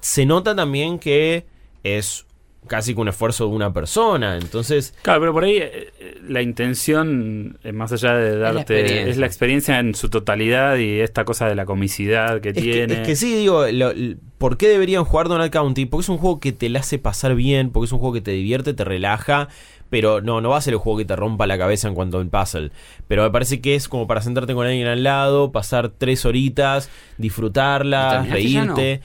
se 0.00 0.26
nota 0.26 0.54
también 0.54 0.98
que 0.98 1.44
es 1.82 2.26
casi 2.66 2.94
que 2.94 3.00
un 3.00 3.08
esfuerzo 3.08 3.48
de 3.48 3.54
una 3.54 3.72
persona. 3.72 4.36
Entonces, 4.36 4.94
Claro, 5.02 5.20
pero 5.20 5.32
por 5.32 5.44
ahí 5.44 5.56
eh, 5.56 5.92
eh, 5.98 6.18
la 6.28 6.42
intención, 6.42 7.58
eh, 7.64 7.72
más 7.72 7.90
allá 7.92 8.14
de 8.14 8.36
darte, 8.38 9.08
es 9.10 9.16
la 9.16 9.26
experiencia 9.26 9.78
en 9.78 9.94
su 9.94 10.10
totalidad 10.10 10.76
y 10.76 11.00
esta 11.00 11.24
cosa 11.24 11.48
de 11.48 11.54
la 11.54 11.64
comicidad 11.64 12.40
que 12.40 12.50
es 12.50 12.54
que, 12.54 12.60
tiene. 12.60 12.94
es 12.94 13.00
que 13.06 13.16
sí, 13.16 13.34
digo, 13.34 13.66
lo- 13.72 13.92
¿por 14.38 14.56
qué 14.58 14.68
deberían 14.68 15.04
jugar 15.04 15.28
Donald 15.28 15.50
County? 15.50 15.86
Porque 15.86 16.02
es 16.02 16.08
un 16.10 16.18
juego 16.18 16.38
que 16.38 16.52
te 16.52 16.68
la 16.68 16.80
hace 16.80 16.98
pasar 16.98 17.34
bien, 17.34 17.70
porque 17.70 17.86
es 17.86 17.92
un 17.92 17.98
juego 17.98 18.12
que 18.14 18.20
te 18.20 18.32
divierte, 18.32 18.74
te 18.74 18.84
relaja. 18.84 19.48
Pero 19.90 20.20
no, 20.20 20.40
no 20.40 20.50
va 20.50 20.56
a 20.58 20.60
ser 20.60 20.72
el 20.74 20.78
juego 20.78 20.98
que 20.98 21.04
te 21.04 21.16
rompa 21.16 21.46
la 21.46 21.58
cabeza 21.58 21.88
en 21.88 21.94
cuanto 21.94 22.18
al 22.18 22.28
puzzle. 22.28 22.70
Pero 23.08 23.24
me 23.24 23.30
parece 23.30 23.60
que 23.60 23.74
es 23.74 23.88
como 23.88 24.06
para 24.06 24.22
sentarte 24.22 24.54
con 24.54 24.66
alguien 24.66 24.86
al 24.86 25.02
lado, 25.02 25.50
pasar 25.52 25.88
tres 25.90 26.24
horitas, 26.24 26.88
¿Y 27.18 27.22
disfrutarla, 27.22 28.22
reírte. 28.22 29.00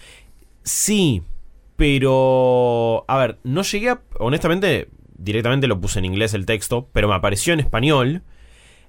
Sí, 0.64 1.24
pero. 1.76 3.06
A 3.08 3.18
ver, 3.18 3.38
no 3.44 3.62
llegué 3.64 3.90
a. 3.90 4.02
Honestamente, 4.20 4.90
directamente 5.18 5.68
lo 5.68 5.80
puse 5.80 6.00
en 6.00 6.06
inglés 6.06 6.34
el 6.34 6.46
texto, 6.46 6.88
pero 6.94 7.08
me 7.08 7.16
apareció 7.16 7.54
en 7.54 7.60
español. 7.60 8.24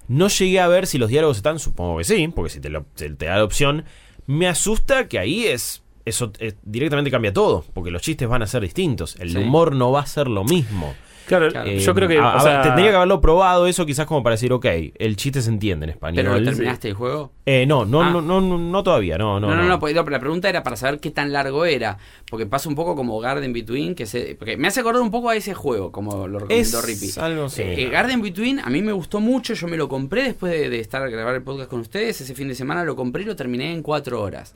No 0.09 0.29
llegué 0.29 0.61
a 0.61 0.69
ver 0.69 0.87
si 0.87 0.99
los 0.99 1.09
diálogos 1.11 1.37
están, 1.39 1.59
supongo 1.59 1.99
que 1.99 2.05
sí, 2.05 2.29
porque 2.29 2.51
si 2.51 2.61
te, 2.61 2.69
lo- 2.71 2.85
te- 2.95 3.11
te 3.11 3.27
da 3.27 3.37
la 3.39 3.45
opción. 3.45 3.85
Me 4.27 4.47
asusta 4.49 5.09
que 5.09 5.19
ahí 5.19 5.45
es. 5.47 5.83
Eso 6.05 6.33
eh, 6.39 6.53
directamente 6.63 7.11
cambia 7.11 7.33
todo, 7.33 7.65
porque 7.75 7.91
los 7.91 8.03
chistes 8.03 8.29
van 8.29 8.43
a 8.43 8.47
ser 8.47 8.63
distintos. 8.63 9.17
El 9.19 9.31
Sí. 9.33 9.39
humor 9.39 9.75
no 9.75 9.91
va 9.91 10.01
a 10.03 10.07
ser 10.07 10.29
lo 10.29 10.45
mismo. 10.45 10.95
Claro, 11.27 11.49
Claro. 11.51 11.68
Eh, 11.68 11.79
yo 11.81 11.95
creo 11.95 12.09
que. 12.09 12.18
a- 12.18 12.22
o 12.35 12.37
a 12.37 12.41
sea, 12.41 12.53
ver, 12.55 12.62
tendría 12.62 12.91
que 12.91 12.97
haberlo 12.97 13.20
probado 13.20 13.66
eso, 13.66 13.85
quizás 13.85 14.07
como 14.07 14.22
para 14.22 14.35
decir, 14.35 14.53
ok, 14.53 14.66
el 14.99 15.16
chiste 15.16 15.43
se 15.43 15.51
entiende 15.51 15.85
en 15.85 15.91
español. 15.91 16.24
¿Pero 16.24 16.43
terminaste 16.45 16.89
el 16.89 16.95
juego? 16.95 17.33
Eh, 17.45 17.66
no, 17.66 17.85
no, 17.85 18.03
Ah. 18.03 18.11
no, 18.11 18.20
no, 18.20 18.41
no, 18.41 18.59
no 18.59 18.83
todavía, 18.83 19.18
no, 19.18 19.39
no. 19.41 19.49
No, 19.49 19.57
no, 19.57 19.64
no, 19.64 19.79
pues, 19.79 19.95
no, 19.95 20.05
pero 20.05 20.12
la 20.16 20.20
pregunta 20.20 20.49
era 20.49 20.62
para 20.62 20.77
saber 20.77 21.01
qué 21.01 21.11
tan 21.11 21.33
largo 21.33 21.64
era. 21.64 21.99
Porque 22.31 22.47
pasa 22.47 22.68
un 22.68 22.74
poco 22.74 22.97
como 22.97 23.18
Garden 23.20 23.53
Between, 23.53 23.95
que 23.95 24.07
se, 24.07 24.35
porque 24.39 24.57
me 24.57 24.68
hace 24.68 24.81
acordar 24.81 25.03
un 25.03 25.11
poco 25.11 25.31
a 25.31 25.37
ese 25.37 25.55
juego, 25.55 25.93
como 25.93 26.27
lo 26.29 26.39
recomendó 26.41 26.83
Rippy. 26.83 27.07
Es 27.07 27.18
algo 27.18 27.45
así. 27.45 27.62
Eh, 27.62 27.89
Garden 27.91 28.22
Between 28.22 28.61
a 28.61 28.70
mí 28.70 28.83
me 28.83 28.93
gustó 28.93 29.20
mucho, 29.20 29.55
yo 29.55 29.66
me 29.68 29.77
lo 29.77 29.89
compré 29.89 30.22
después 30.24 30.53
de, 30.53 30.68
de 30.70 30.81
estar 30.81 31.03
a 31.03 31.09
grabar 31.09 31.35
el 31.35 31.43
podcast 31.43 31.70
con 31.70 31.81
ustedes, 31.81 32.20
ese 32.20 32.35
fin 32.35 32.49
de 32.49 32.55
semana 32.55 32.85
lo 32.85 32.97
compré 32.97 33.22
y 33.22 33.27
lo 33.27 33.37
terminé 33.37 33.72
en 33.72 33.83
cuatro 33.83 34.20
horas. 34.22 34.55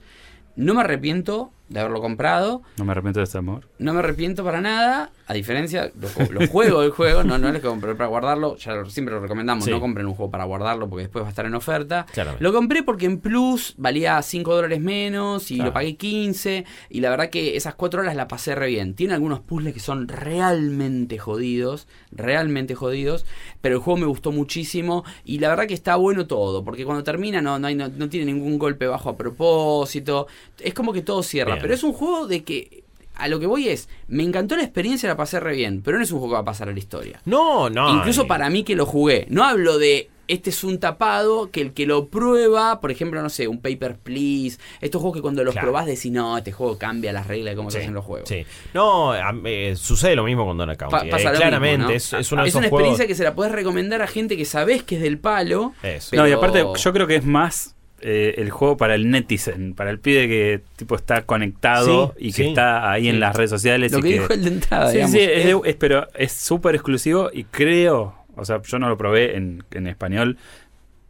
No 0.56 0.74
me 0.74 0.80
arrepiento 0.80 1.50
de 1.70 1.80
haberlo 1.80 2.00
comprado, 2.02 2.62
No 2.76 2.84
me 2.84 2.92
arrepiento 2.92 3.20
de 3.20 3.24
este 3.24 3.38
amor. 3.38 3.66
no 3.78 3.92
me 3.94 4.00
arrepiento 4.00 4.44
para 4.44 4.60
nada, 4.60 5.10
a 5.26 5.32
diferencia, 5.34 5.90
lo, 5.98 6.08
lo 6.40 6.46
juego 6.48 6.82
el 6.82 6.90
juego, 6.90 7.22
no, 7.22 7.38
no 7.38 7.48
es 7.48 7.54
que 7.54 7.60
compré 7.60 7.94
para 7.94 8.08
guardarlo, 8.08 8.56
ya 8.56 8.74
lo- 8.74 8.90
siempre 8.90 9.14
lo 9.14 9.20
recomendamos, 9.20 9.64
Sí. 9.64 9.70
no 9.70 9.80
compren 9.80 10.06
un 10.06 10.14
juego 10.14 10.30
para 10.30 10.44
guardarlo 10.44 10.88
porque 10.88 11.04
después 11.04 11.22
va 11.22 11.28
a 11.28 11.30
estar 11.30 11.46
en 11.46 11.54
oferta. 11.54 12.06
Lo 12.40 12.52
compré 12.52 12.82
porque 12.82 13.06
en 13.06 13.18
Plus 13.20 13.74
valía 13.78 14.20
5 14.20 14.54
dólares 14.54 14.80
menos 14.80 15.50
y 15.50 15.54
Claro. 15.56 15.70
lo 15.70 15.74
pagué 15.74 15.96
15 15.96 16.64
y 16.90 17.00
la 17.00 17.10
verdad 17.10 17.30
que 17.30 17.56
esas 17.56 17.74
4 17.76 18.00
horas 18.00 18.16
la 18.16 18.26
pasé 18.28 18.54
re 18.56 18.66
bien. 18.66 18.94
Tiene 18.94 19.14
algunos 19.14 19.38
puzzles 19.40 19.72
que 19.72 19.80
son 19.80 20.08
realmente 20.08 21.18
jodidos, 21.18 21.86
realmente 22.10 22.74
jodidos, 22.74 23.24
pero 23.60 23.76
el 23.76 23.80
juego 23.80 24.00
me 24.00 24.06
gustó 24.06 24.32
muchísimo 24.32 25.04
y 25.24 25.38
la 25.38 25.48
verdad 25.50 25.66
que 25.68 25.74
está 25.74 25.94
bueno 25.96 26.26
todo, 26.26 26.64
porque 26.64 26.84
cuando 26.84 27.04
termina 27.04 27.40
no, 27.40 27.58
no, 27.60 27.68
hay, 27.68 27.76
no, 27.76 27.88
no 27.88 28.08
tiene 28.08 28.32
ningún 28.32 28.58
golpe 28.58 28.86
bajo 28.88 29.10
a 29.10 29.16
propósito, 29.16 30.26
es 30.58 30.74
como 30.74 30.92
que 30.92 31.02
todo 31.02 31.22
cierra, 31.22 31.52
Bien. 31.54 31.59
Pero 31.60 31.74
es 31.74 31.82
un 31.82 31.92
juego 31.92 32.26
de 32.26 32.42
que 32.44 32.84
a 33.16 33.28
lo 33.28 33.38
que 33.38 33.46
voy 33.46 33.68
es, 33.68 33.88
me 34.08 34.22
encantó 34.22 34.56
la 34.56 34.62
experiencia, 34.62 35.08
la 35.08 35.16
pasé 35.16 35.40
re 35.40 35.54
bien, 35.54 35.82
pero 35.84 35.98
no 35.98 36.04
es 36.04 36.10
un 36.10 36.18
juego 36.20 36.32
que 36.32 36.36
va 36.36 36.40
a 36.40 36.44
pasar 36.44 36.68
a 36.68 36.72
la 36.72 36.78
historia. 36.78 37.20
No, 37.26 37.68
no. 37.68 37.94
Incluso 37.96 38.26
para 38.26 38.48
mí 38.48 38.62
que 38.64 38.74
lo 38.76 38.86
jugué. 38.86 39.26
No 39.28 39.44
hablo 39.44 39.78
de 39.78 40.08
este 40.26 40.50
es 40.50 40.62
un 40.62 40.78
tapado 40.78 41.50
que 41.50 41.60
el 41.60 41.72
que 41.72 41.86
lo 41.86 42.06
prueba, 42.06 42.80
por 42.80 42.92
ejemplo, 42.92 43.20
no 43.20 43.28
sé, 43.28 43.48
un 43.48 43.60
Paper 43.60 43.96
Please, 43.98 44.58
estos 44.80 45.00
juegos 45.02 45.16
que 45.18 45.22
cuando 45.22 45.42
los 45.42 45.52
Claro. 45.52 45.66
probás 45.66 45.86
decís, 45.86 46.12
no, 46.12 46.38
este 46.38 46.52
juego 46.52 46.78
cambia 46.78 47.12
las 47.12 47.26
reglas 47.26 47.52
de 47.52 47.56
cómo 47.56 47.68
se 47.70 47.78
Sí, 47.78 47.82
hacen 47.82 47.94
los 47.94 48.04
juegos. 48.04 48.28
Sí. 48.28 48.46
No, 48.72 49.10
a- 49.10 49.34
eh, 49.44 49.74
sucede 49.76 50.14
lo 50.14 50.22
mismo 50.22 50.46
con 50.46 50.56
Donald 50.56 50.78
Pa- 50.78 50.88
County. 50.88 51.10
pasa 51.10 51.30
eh, 51.30 51.32
lo 51.32 51.38
claramente, 51.40 51.78
mismo, 51.78 51.88
¿no? 51.90 51.96
es, 51.96 52.12
es 52.12 52.30
uno 52.32 52.42
de 52.44 52.48
Es 52.48 52.54
una 52.54 52.68
juegos. 52.68 52.78
experiencia 52.78 53.06
que 53.08 53.14
se 53.16 53.24
la 53.24 53.34
puedes 53.34 53.52
recomendar 53.52 54.02
a 54.02 54.06
gente 54.06 54.36
que 54.36 54.44
sabés 54.44 54.84
que 54.84 54.94
es 54.96 55.02
del 55.02 55.18
palo. 55.18 55.74
Eso. 55.82 56.08
Pero- 56.12 56.22
No, 56.22 56.28
y 56.28 56.32
aparte, 56.32 56.64
yo 56.76 56.92
creo 56.92 57.06
que 57.08 57.16
es 57.16 57.24
más 57.24 57.74
eh, 58.02 58.34
el 58.38 58.50
juego 58.50 58.76
para 58.76 58.94
el 58.94 59.10
netizen, 59.10 59.74
para 59.74 59.90
el 59.90 59.98
pibe 59.98 60.26
que 60.28 60.60
tipo 60.76 60.94
está 60.96 61.22
conectado 61.22 62.14
Sí, 62.18 62.26
y 62.28 62.32
que 62.32 62.42
sí. 62.42 62.48
está 62.48 62.90
ahí 62.90 63.02
Sí. 63.02 63.08
en 63.10 63.20
las 63.20 63.36
redes 63.36 63.50
sociales. 63.50 63.92
Lo 63.92 63.98
y 63.98 64.02
que 64.02 64.08
dijo 64.12 64.32
el 64.32 64.42
de 64.44 64.48
entrada, 64.50 64.86
Sí, 64.88 64.94
digamos. 64.96 65.12
sí, 65.12 65.20
es, 65.20 65.54
es- 65.64 65.76
pero 65.76 66.08
es 66.14 66.32
súper 66.32 66.74
exclusivo 66.74 67.30
y 67.32 67.44
creo, 67.44 68.14
o 68.36 68.44
sea, 68.44 68.60
yo 68.62 68.78
no 68.78 68.88
lo 68.88 68.96
probé 68.96 69.36
en, 69.36 69.64
en 69.72 69.86
español, 69.86 70.38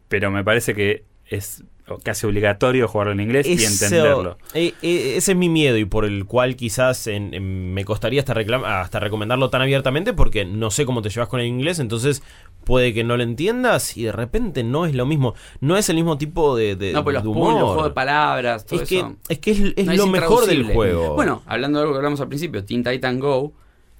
pero 0.08 0.30
me 0.30 0.42
parece 0.44 0.74
que 0.74 1.04
es 1.26 1.62
casi 1.98 2.26
obligatorio 2.26 2.86
jugarlo 2.88 3.12
en 3.12 3.20
inglés 3.20 3.46
y 3.46 3.56
entenderlo. 3.64 4.38
eh, 4.54 4.74
eh, 4.82 5.14
ese 5.16 5.32
es 5.32 5.36
mi 5.38 5.48
miedo 5.48 5.76
y 5.76 5.84
por 5.84 6.04
el 6.04 6.24
cual 6.26 6.56
quizás 6.56 7.06
en- 7.06 7.34
en- 7.34 7.74
me 7.74 7.84
costaría 7.84 8.20
hasta, 8.20 8.34
reclam- 8.34 8.64
hasta 8.64 9.00
recomendarlo 9.00 9.50
tan 9.50 9.62
abiertamente 9.62 10.12
porque 10.12 10.44
no 10.44 10.70
sé 10.70 10.84
cómo 10.86 11.02
te 11.02 11.10
llevas 11.10 11.28
con 11.28 11.40
el 11.40 11.46
inglés, 11.46 11.78
entonces 11.78 12.22
puede 12.64 12.92
que 12.94 13.04
no 13.04 13.16
lo 13.16 13.22
entiendas 13.22 13.96
y 13.96 14.04
de 14.04 14.12
repente 14.12 14.62
no 14.62 14.86
es 14.86 14.94
lo 14.94 15.06
mismo, 15.06 15.34
no 15.60 15.76
es 15.76 15.88
el 15.88 15.96
mismo 15.96 16.18
tipo 16.18 16.56
de, 16.56 16.76
de- 16.76 16.92
No, 16.92 17.02
pues 17.04 17.14
los 17.14 17.24
humor. 17.24 17.54
juegos 17.54 17.84
de 17.84 17.90
palabras, 17.90 18.66
todo 18.66 18.82
es, 18.82 18.88
que, 18.88 19.04
es 19.28 19.38
que 19.38 19.50
es, 19.50 19.60
es 19.76 19.86
No, 19.86 19.94
lo 19.94 20.06
mejor 20.06 20.46
del 20.46 20.64
juego. 20.64 21.14
Bueno, 21.14 21.42
hablando 21.46 21.78
de 21.78 21.82
algo 21.84 21.94
que 21.94 21.98
hablamos 21.98 22.20
al 22.20 22.28
principio, 22.28 22.64
Teen 22.64 22.84
Titan 22.84 23.18
Go, 23.18 23.52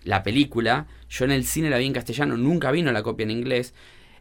la 0.05 0.23
película, 0.23 0.87
yo 1.09 1.25
en 1.25 1.31
el 1.33 1.45
cine 1.45 1.69
la 1.71 1.79
vi 1.79 1.87
en 1.87 1.93
castellano, 1.93 2.37
nunca 2.37 2.71
vino 2.71 2.91
la 2.93 3.03
copia 3.03 3.25
en 3.25 3.31
inglés. 3.31 3.75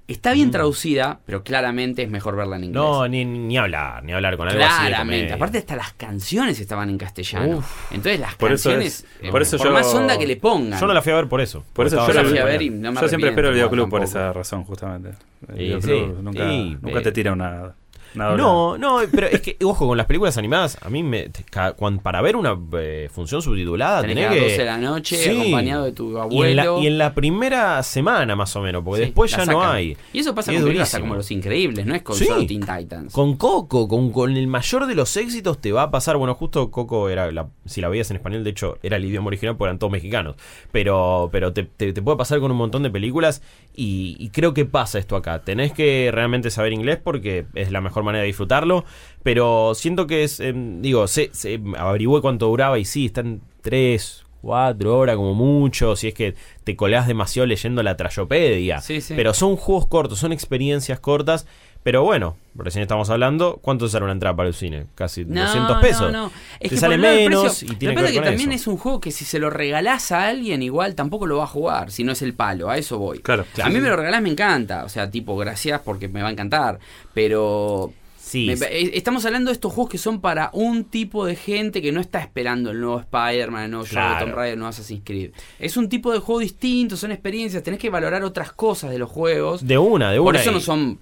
Está 0.10 0.34
bien 0.34 0.50
traducida, 0.52 1.20
pero 1.26 1.44
claramente 1.44 2.02
es 2.04 2.10
mejor 2.10 2.36
verla 2.36 2.56
en 2.58 2.66
inglés. 2.66 2.82
No, 2.84 3.08
ni, 3.08 3.24
ni 3.26 3.58
hablar, 3.58 4.04
ni 4.04 4.12
hablar 4.12 4.36
con 4.38 4.48
algo 4.50 4.62
así 4.64 4.82
de 4.84 4.88
Claramente. 4.90 5.34
Aparte 5.34 5.58
hasta 5.60 5.76
las 5.76 5.94
canciones 5.94 6.60
estaban 6.60 6.90
en 6.90 6.98
castellano. 6.98 7.64
Entonces 7.92 8.20
las 8.20 8.36
Por 8.36 8.52
eso 8.52 8.70
canciones, 8.70 9.06
es- 9.22 9.26
eh, 9.28 9.30
por 9.32 9.42
eso 9.44 9.58
yo- 9.58 9.72
más 9.72 9.86
onda 9.94 10.18
que 10.18 10.26
le 10.26 10.36
pongan. 10.36 10.80
Yo 10.80 10.88
no 10.88 10.94
la 10.94 11.02
fui 11.02 11.12
a 11.12 11.16
ver 11.16 11.28
por 11.28 11.42
eso. 11.42 11.64
Por 11.74 11.86
eso 11.88 11.96
yo, 12.08 12.14
la 12.14 12.24
fui 12.24 12.38
a 12.40 12.44
ver 12.46 12.62
y 12.62 12.70
no 12.72 12.92
me 12.92 13.00
yo 13.02 13.08
siempre 13.08 13.30
espero 13.30 13.50
el 13.50 13.54
videoclub 13.54 13.90
por 13.90 14.00
tampoco. 14.02 14.20
esa 14.20 14.34
razón, 14.34 14.64
justamente. 14.64 15.10
El 15.48 15.56
Sí, 15.56 15.62
videoclub 15.64 16.18
sí, 16.18 16.24
nunca, 16.24 16.50
sí, 16.50 16.78
nunca 16.82 17.00
eh. 17.00 17.02
te 17.04 17.12
tira 17.12 17.32
una, 17.34 17.74
No, 18.16 18.78
no, 18.78 19.00
pero 19.12 19.28
es 19.28 19.42
que, 19.42 19.58
ojo, 19.64 19.88
con 19.88 19.98
las 19.98 20.06
películas 20.08 20.38
animadas, 20.38 20.78
a 20.82 20.90
mí 20.90 21.04
me. 21.04 21.30
ca- 21.50 21.76
para 22.02 22.22
ver 22.22 22.36
una 22.36 22.58
eh, 22.74 23.10
función 23.12 23.42
subtitulada, 23.42 24.02
Tenés 24.02 24.16
tenés 24.16 24.30
que 24.30 24.36
a 24.36 24.36
que. 24.36 24.42
las 24.42 24.50
12 24.52 24.60
de 24.60 24.66
la 24.66 24.78
noche, 24.78 25.16
Sí. 25.18 25.30
acompañado 25.40 25.86
de 25.86 25.92
tu 25.92 26.10
Y 26.10 26.12
en, 26.16 26.18
abuelo. 26.20 26.76
la, 26.78 26.84
y 26.84 26.88
en 26.88 26.98
la 26.98 27.14
primera 27.14 27.84
semana, 27.84 28.36
más 28.36 28.56
o 28.56 28.62
menos, 28.62 28.84
porque 28.84 29.02
Sí, 29.02 29.06
después 29.08 29.32
ya 29.32 29.46
no 29.46 29.64
hay. 29.64 29.98
Y 30.14 30.20
eso 30.20 30.34
pasa 30.36 30.52
Y 30.52 30.56
con 30.56 30.64
es 30.64 30.70
hasta 30.80 30.98
durísimo. 30.98 31.02
como 31.02 31.16
Los 31.16 31.32
Increíbles, 31.32 31.86
no 31.86 31.96
es 31.96 32.02
con 32.02 32.16
Sí. 32.16 32.26
solo 32.26 32.46
Teen 32.46 32.62
Titans. 32.62 33.14
Con 33.14 33.36
Coco, 33.38 33.88
con, 33.88 34.12
con 34.12 34.36
el 34.36 34.48
mayor 34.48 34.86
de 34.88 34.96
los 34.96 35.16
éxitos 35.18 35.60
te 35.60 35.72
va 35.72 35.84
a 35.84 35.92
pasar. 35.92 36.18
Bueno, 36.18 36.34
justo 36.36 36.72
Coco 36.72 37.10
era, 37.10 37.32
la- 37.32 37.50
si 37.66 37.82
la 37.82 37.90
veías 37.90 38.10
en 38.12 38.18
español, 38.18 38.44
de 38.44 38.50
hecho, 38.50 38.78
era 38.84 38.98
el 38.98 39.06
idioma 39.06 39.28
original 39.28 39.56
porque 39.56 39.70
eran 39.70 39.80
todos 39.80 39.92
mexicanos. 39.92 40.36
Pero, 40.72 41.30
pero 41.32 41.54
te, 41.54 41.64
te- 41.64 41.94
te 41.94 42.02
puede 42.02 42.18
pasar 42.18 42.40
con 42.40 42.52
un 42.52 42.58
montón 42.58 42.84
de 42.84 42.90
películas 42.90 43.42
y, 43.76 44.16
y 44.20 44.30
creo 44.30 44.54
que 44.54 44.66
pasa 44.66 45.00
esto 45.00 45.16
acá. 45.16 45.40
Tenés 45.44 45.72
que 45.72 46.10
realmente 46.14 46.50
saber 46.52 46.74
inglés 46.74 47.00
porque 47.04 47.46
es 47.56 47.72
la 47.72 47.82
mejor 47.82 47.99
manera 48.04 48.22
de 48.22 48.28
disfrutarlo. 48.28 48.86
Pero 49.24 49.74
siento 49.76 50.08
que 50.08 50.24
es, 50.24 50.40
em, 50.40 50.82
digo, 50.82 51.08
se, 51.08 51.30
se 51.34 51.62
averigüé 51.78 52.22
cuánto 52.22 52.48
duraba 52.48 52.80
y 52.80 52.86
sí, 52.86 53.08
están 53.08 53.42
tres, 53.62 54.26
cuatro 54.42 54.98
horas 54.98 55.16
como 55.16 55.34
mucho. 55.34 55.96
Si 55.96 56.08
es 56.08 56.14
que 56.14 56.36
te 56.64 56.76
colgás 56.76 57.08
demasiado 57.08 57.46
leyendo 57.46 57.84
la 57.84 57.98
trayopedia. 57.98 58.82
Sí, 58.82 59.02
sí. 59.02 59.14
Pero 59.16 59.34
son 59.34 59.56
juegos 59.56 59.88
cortos, 59.88 60.20
son 60.20 60.32
experiencias 60.32 61.00
cortas. 61.00 61.48
Pero 61.82 62.04
bueno, 62.04 62.36
recién 62.56 62.82
estamos 62.82 63.10
hablando. 63.10 63.58
¿Cuánto 63.62 63.88
sale 63.88 64.04
una 64.04 64.12
entrada 64.14 64.36
para 64.36 64.50
el 64.50 64.54
cine? 64.54 64.86
Casi 64.96 65.24
200 65.24 65.78
pesos. 65.82 66.12
No, 66.12 66.24
no. 66.26 66.32
Es 66.60 66.70
Te 66.70 66.76
que 66.76 66.78
sale 66.78 66.98
menos 66.98 67.44
precio- 67.60 67.68
y 67.68 67.72
lo 67.72 67.78
tiene 67.78 67.96
que 67.96 68.02
ver 68.02 68.06
es 68.10 68.12
que 68.12 68.18
con 68.20 68.26
también 68.30 68.52
eso. 68.52 68.62
es 68.62 68.68
un 68.68 68.78
juego 68.78 69.00
que 69.00 69.12
si 69.12 69.24
se 69.26 69.40
lo 69.40 69.50
regalás 69.50 70.12
a 70.12 70.28
alguien, 70.28 70.62
igual 70.62 70.94
tampoco 70.96 71.26
lo 71.26 71.38
va 71.38 71.46
a 71.46 71.48
jugar, 71.48 71.90
si 71.92 72.04
no 72.04 72.12
es 72.12 72.22
el 72.22 72.34
palo. 72.34 72.70
A 72.70 72.78
eso 72.78 72.98
voy. 73.00 73.20
Claro. 73.20 73.46
A 73.64 73.70
mí 73.70 73.80
me 73.80 73.88
lo 73.90 73.96
regalás, 73.96 74.22
me 74.22 74.30
encanta. 74.30 74.84
O 74.84 74.90
sea, 74.90 75.10
tipo, 75.10 75.38
gracias 75.38 75.80
porque 75.84 76.08
me 76.10 76.22
va 76.22 76.28
a 76.28 76.32
encantar. 76.32 76.80
Pero. 77.14 77.94
Sí, 78.18 78.48
eh, 78.52 78.92
estamos 78.94 79.26
hablando 79.26 79.50
de 79.50 79.54
estos 79.54 79.74
juegos 79.74 79.90
que 79.90 79.98
son 79.98 80.22
para 80.22 80.52
un 80.54 80.84
tipo 80.84 81.26
de 81.26 81.36
gente 81.36 81.82
que 81.82 81.92
no 81.92 82.00
está 82.00 82.20
esperando 82.20 82.70
el 82.70 82.80
nuevo 82.80 83.00
Spider-Man, 83.00 83.64
el 83.64 83.72
nuevo 83.72 83.86
de 83.86 83.90
Claro. 83.90 84.24
Tomb 84.26 84.36
Raider, 84.36 84.54
el 84.54 84.60
nuevo 84.60 84.70
Assassin's 84.70 85.02
Creed. 85.04 85.32
Es 85.58 85.78
un 85.78 85.90
tipo 85.90 86.12
de 86.14 86.20
juego 86.20 86.40
distinto, 86.40 86.96
son 86.96 87.12
experiencias, 87.12 87.64
tenés 87.64 87.80
que 87.80 87.90
valorar 87.90 88.24
otras 88.24 88.52
cosas 88.52 88.92
de 88.92 89.00
los 89.00 89.10
juegos. 89.10 89.66
de 89.66 89.80
una, 89.80 90.12
de 90.12 90.20
una. 90.20 90.26
Por 90.26 90.36
eso 90.36 90.52
y- 90.52 90.54
no 90.54 90.60
son 90.60 91.00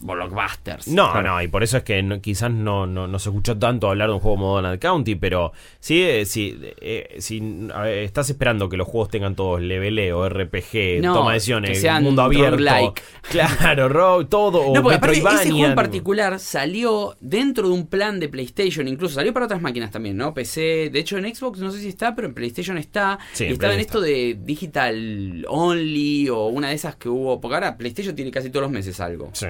blockbusters. 0.00 0.88
No, 0.88 1.10
Claro. 1.12 1.28
no, 1.34 1.42
y 1.42 1.48
por 1.48 1.62
eso 1.62 1.78
es 1.78 1.82
que 1.82 2.02
no- 2.02 2.20
quizás 2.20 2.50
no, 2.50 2.86
no, 2.86 3.06
no 3.06 3.18
se 3.18 3.28
escuchó 3.30 3.58
tanto 3.58 3.88
hablar 3.88 4.08
de 4.08 4.14
un 4.14 4.20
juego 4.20 4.36
como 4.36 4.54
Donald 4.54 4.78
County, 4.80 5.14
pero 5.14 5.52
sí, 5.80 6.02
eh, 6.02 6.24
sí, 6.26 6.58
eh, 6.80 7.16
si 7.18 7.40
ver, 7.40 7.98
estás 8.04 8.28
esperando 8.30 8.68
que 8.68 8.76
los 8.76 8.86
juegos 8.86 9.08
tengan 9.08 9.34
todos 9.34 9.60
leveleo, 9.60 10.28
RPG, 10.28 11.00
toma 11.02 11.32
decisiones, 11.34 11.84
mundo 12.02 12.22
abierto, 12.22 12.56
roguelike. 12.56 13.02
claro, 13.30 13.88
rogue, 13.88 14.26
todo, 14.26 14.74
No, 14.74 14.82
porque 14.82 14.96
aparte 14.96 15.18
ese 15.18 15.50
juego 15.50 15.66
en 15.66 15.74
particular 15.74 16.38
salió 16.38 17.16
dentro 17.20 17.68
de 17.68 17.74
un 17.74 17.86
plan 17.86 18.20
de 18.20 18.28
PlayStation, 18.28 18.88
incluso 18.88 19.14
salió 19.14 19.32
para 19.32 19.46
otras 19.46 19.60
máquinas 19.62 19.90
también, 19.90 20.16
¿no? 20.16 20.34
PC, 20.34 20.90
de 20.92 20.98
hecho 20.98 21.16
en 21.18 21.34
Xbox 21.34 21.58
no 21.60 21.70
sé 21.70 21.80
si 21.80 21.88
está, 21.88 22.14
pero 22.14 22.28
en 22.28 22.34
PlayStation 22.34 22.76
está. 22.78 23.18
Sí, 23.32 23.44
y 23.44 23.46
en 23.48 23.52
estaba 23.54 23.74
en 23.74 23.80
esto 23.80 24.00
de 24.00 24.38
Digital 24.40 25.44
Only 25.48 26.28
o 26.28 26.46
una 26.46 26.68
de 26.68 26.74
esas 26.74 26.96
que 26.96 27.08
hubo, 27.08 27.40
porque 27.40 27.54
ahora 27.54 27.76
PlayStation 27.76 28.14
tiene 28.14 28.30
casi 28.30 28.50
todos 28.50 28.62
los 28.62 28.70
meses 28.72 29.00
algo. 29.00 29.30
Sí. 29.32 29.46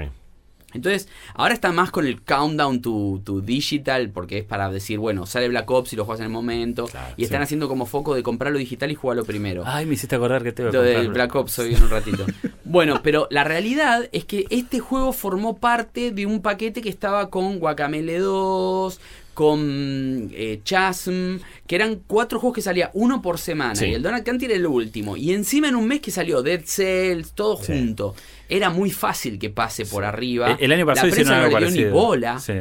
Entonces, 0.77 1.09
ahora 1.35 1.55
está 1.55 1.73
más 1.73 1.91
con 1.91 2.07
el 2.07 2.23
countdown 2.23 2.81
to, 2.81 3.21
to 3.25 3.41
digital, 3.41 4.11
porque 4.11 4.39
es 4.39 4.45
para 4.45 4.71
decir, 4.71 4.99
bueno, 4.99 5.27
sale 5.27 5.49
Black 5.49 5.71
Ops 5.71 5.93
y 5.93 5.97
lo 5.97 6.05
juegas 6.05 6.21
en 6.21 6.27
el 6.27 6.33
momento. 6.33 6.87
Claro, 6.87 7.15
y 7.17 7.25
están 7.25 7.41
sí. 7.41 7.45
haciendo 7.45 7.69
como 7.69 7.87
foco 7.87 8.15
de 8.15 8.23
comprarlo 8.23 8.59
digital 8.59 8.91
y 8.91 8.95
jugarlo 8.95 9.25
primero. 9.25 9.63
Ay, 9.67 9.87
me 9.87 9.95
hiciste 9.95 10.17
acordar 10.17 10.43
que 10.43 10.53
te 10.53 10.63
voy 10.63 10.71
a 10.71 10.73
Lo 10.73 10.83
del. 10.83 11.09
Black 11.09 11.35
Ops 11.35 11.59
hoy 11.59 11.75
en 11.75 11.83
un 11.83 11.91
ratito. 11.91 12.25
bueno, 12.65 13.01
pero 13.03 13.27
la 13.31 13.45
realidad 13.45 14.09
es 14.13 14.25
que 14.25 14.45
este 14.51 14.81
juego 14.81 15.13
formó 15.13 15.59
parte 15.59 16.11
de 16.11 16.27
un 16.27 16.43
paquete 16.43 16.83
que 16.83 16.89
estaba 16.89 17.31
con 17.31 17.59
Guacamele 17.59 18.19
2, 18.19 19.01
con 19.37 20.31
eh, 20.33 20.61
Chasm, 20.65 21.37
que 21.67 21.77
eran 21.77 22.01
cuatro 22.07 22.41
juegos 22.41 22.55
que 22.57 22.63
salía 22.63 22.91
uno 22.95 23.21
por 23.23 23.39
semana. 23.39 23.75
Sí. 23.77 23.87
Y 23.87 23.95
el 23.95 24.03
Donald 24.03 24.25
County 24.25 24.47
era 24.47 24.55
el 24.55 24.67
último. 24.67 25.17
Y 25.17 25.33
encima 25.33 25.69
en 25.69 25.77
un 25.77 25.87
mes 25.87 26.01
que 26.01 26.11
salió 26.11 26.43
Dead 26.43 26.63
Cells, 26.65 27.33
todo 27.33 27.57
Sí. 27.63 27.73
junto. 27.73 28.15
Era 28.49 28.71
muy 28.71 28.91
fácil 28.91 29.39
que 29.39 29.51
pase 29.51 29.85
por 29.87 30.05
arriba. 30.05 30.53
El, 30.53 30.65
el 30.65 30.73
año 30.73 30.87
pasado 30.87 31.09
la 31.09 31.13
prensa 31.15 31.31
hicieron 31.33 31.45
algo 31.45 31.61
no 31.61 31.67
le 31.67 31.73
dio 31.73 31.87
ni 31.87 31.93
bola. 31.93 32.39
Sí. 32.41 32.53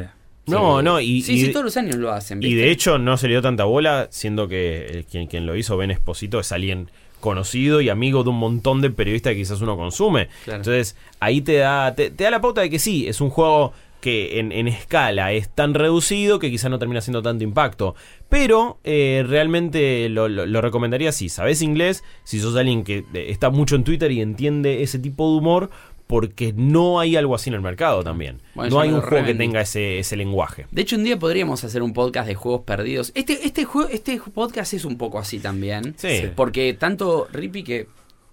No, 0.46 0.80
no, 0.82 1.00
y, 1.00 1.22
sí, 1.22 1.32
y- 1.34 1.46
sí, 1.46 1.52
todos 1.52 1.64
los 1.64 1.76
años 1.76 1.96
lo 1.96 2.12
hacen. 2.12 2.40
Y 2.42 2.54
de 2.54 2.70
hecho 2.70 2.98
no 2.98 3.16
se 3.16 3.26
le 3.26 3.32
dio 3.34 3.42
tanta 3.42 3.64
bola, 3.64 4.06
siendo 4.12 4.46
que 4.46 4.86
eh, 5.00 5.04
quien, 5.10 5.26
quien 5.26 5.44
lo 5.46 5.56
hizo, 5.56 5.76
Ben 5.76 5.90
Esposito, 5.90 6.38
es 6.38 6.52
alguien 6.52 6.88
conocido 7.18 7.80
y 7.80 7.88
amigo 7.88 8.22
de 8.22 8.30
un 8.30 8.38
montón 8.38 8.80
de 8.82 8.90
periodistas 8.90 9.32
que 9.32 9.38
quizás 9.38 9.60
uno 9.60 9.76
consume. 9.76 10.28
Claro. 10.44 10.58
Entonces 10.58 10.94
ahí 11.18 11.40
te 11.40 11.54
da, 11.56 11.94
te, 11.96 12.10
te 12.10 12.24
da 12.24 12.30
la 12.30 12.40
pauta 12.40 12.60
de 12.60 12.70
que 12.70 12.78
sí, 12.78 13.08
es 13.08 13.20
un 13.20 13.30
juego 13.30 13.72
que 14.00 14.38
en, 14.38 14.52
en 14.52 14.68
escala 14.68 15.32
es 15.32 15.48
tan 15.48 15.74
reducido 15.74 16.38
que 16.38 16.50
quizás 16.50 16.70
no 16.70 16.78
termina 16.78 16.98
haciendo 16.98 17.22
tanto 17.22 17.42
impacto. 17.44 17.94
Pero 18.28 18.78
eh, 18.84 19.24
realmente 19.26 20.08
lo, 20.08 20.28
lo- 20.28 20.46
lo 20.46 20.60
recomendaría 20.60 21.12
si 21.12 21.28
sabes 21.28 21.62
inglés, 21.62 22.04
si 22.24 22.38
sos 22.40 22.56
alguien 22.56 22.84
que 22.84 22.98
eh, 23.14 23.26
está 23.28 23.50
mucho 23.50 23.74
en 23.76 23.84
Twitter 23.84 24.10
y 24.12 24.20
entiende 24.20 24.82
ese 24.82 24.98
tipo 24.98 25.30
de 25.30 25.38
humor, 25.38 25.70
porque 26.06 26.52
no 26.54 27.00
hay 27.00 27.16
algo 27.16 27.34
así 27.34 27.50
en 27.50 27.54
el 27.54 27.62
mercado 27.62 28.04
también. 28.04 28.40
Bueno, 28.54 28.70
no 28.76 28.80
hay 28.80 28.90
un 28.90 29.00
juego 29.00 29.26
que 29.26 29.34
tenga 29.34 29.60
ese, 29.60 29.98
ese 29.98 30.14
lenguaje. 30.16 30.66
De 30.70 30.82
hecho, 30.82 30.94
un 30.94 31.02
día 31.02 31.18
podríamos 31.18 31.64
hacer 31.64 31.82
un 31.82 31.92
podcast 31.92 32.28
de 32.28 32.36
juegos 32.36 32.60
perdidos. 32.62 33.10
Este, 33.16 33.44
este, 33.44 33.64
juego, 33.64 33.88
este 33.90 34.20
podcast 34.32 34.72
es 34.74 34.84
un 34.84 34.98
poco 34.98 35.18
así 35.18 35.40
también. 35.40 35.94
Sí. 35.96 36.22
Porque 36.36 36.74
tanto 36.74 37.26
Rippy 37.32 37.64
que 37.64 37.88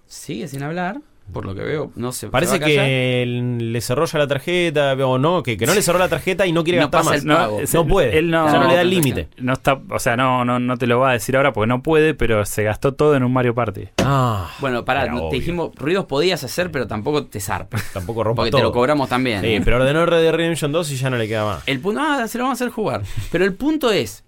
sigue 0.06 0.46
sin 0.46 0.62
hablar, 0.62 1.00
por 1.32 1.46
lo 1.46 1.54
que 1.54 1.62
veo, 1.62 1.90
no 1.96 2.12
sé. 2.12 2.28
Parece 2.28 2.60
que 2.60 3.22
él 3.22 3.72
le 3.72 3.80
cerró 3.80 4.04
ya 4.04 4.18
la 4.18 4.26
tarjeta 4.28 4.92
o 4.94 5.18
no, 5.18 5.42
que, 5.42 5.56
que 5.56 5.66
no 5.66 5.74
le 5.74 5.82
cerró 5.82 5.98
la 5.98 6.08
tarjeta 6.08 6.46
y 6.46 6.52
no 6.52 6.62
quiere 6.62 6.78
No 6.78 6.84
gastar 6.90 7.00
pasa 7.00 7.10
más. 7.12 7.22
el 7.22 7.28
pago. 7.28 7.60
es- 7.60 7.74
No 7.74 7.86
puede. 7.86 8.18
Él 8.18 8.30
no, 8.30 8.46
Ya 8.46 8.58
no 8.58 8.68
le 8.68 8.74
da 8.74 8.80
el 8.82 8.88
no, 8.88 8.94
límite. 8.94 9.28
no 9.38 9.52
está, 9.54 9.80
o 9.90 9.98
sea, 9.98 10.16
no, 10.16 10.44
no, 10.44 10.58
no 10.60 10.76
te 10.76 10.86
lo 10.86 11.00
va 11.00 11.10
a 11.10 11.12
decir 11.14 11.36
ahora 11.36 11.52
porque 11.52 11.66
no 11.66 11.82
puede, 11.82 12.14
pero 12.14 12.44
se 12.44 12.62
gastó 12.62 12.94
todo 12.94 13.16
en 13.16 13.24
un 13.24 13.32
Mario 13.32 13.54
Party. 13.54 13.88
Ah, 14.04 14.50
Bueno, 14.60 14.84
pará, 14.84 15.04
te 15.04 15.10
obvio. 15.12 15.30
dijimos, 15.30 15.70
ruidos 15.76 16.04
podías 16.04 16.44
hacer, 16.44 16.70
pero 16.70 16.86
tampoco 16.86 17.24
te 17.26 17.40
zarpas. 17.40 17.82
tampoco 17.92 18.22
rompa 18.22 18.42
Porque 18.42 18.50
todo. 18.50 18.60
te 18.60 18.64
lo 18.64 18.72
cobramos 18.72 19.08
también. 19.08 19.40
Sí, 19.40 19.48
¿eh? 19.54 19.62
pero 19.64 19.76
ordenó 19.78 20.06
Red 20.06 20.20
Dead 20.22 20.34
Redemption 20.34 20.72
2 20.72 20.92
y 20.92 20.96
ya 20.96 21.10
no 21.10 21.16
le 21.16 21.26
queda 21.26 21.44
más. 21.44 21.62
El 21.66 21.80
punto, 21.80 22.00
ah, 22.02 22.28
se 22.28 22.38
lo 22.38 22.44
vamos 22.44 22.60
a 22.60 22.64
hacer 22.64 22.72
jugar. 22.72 23.02
Pero 23.32 23.44
el 23.44 23.54
punto 23.54 23.90
es, 23.90 24.22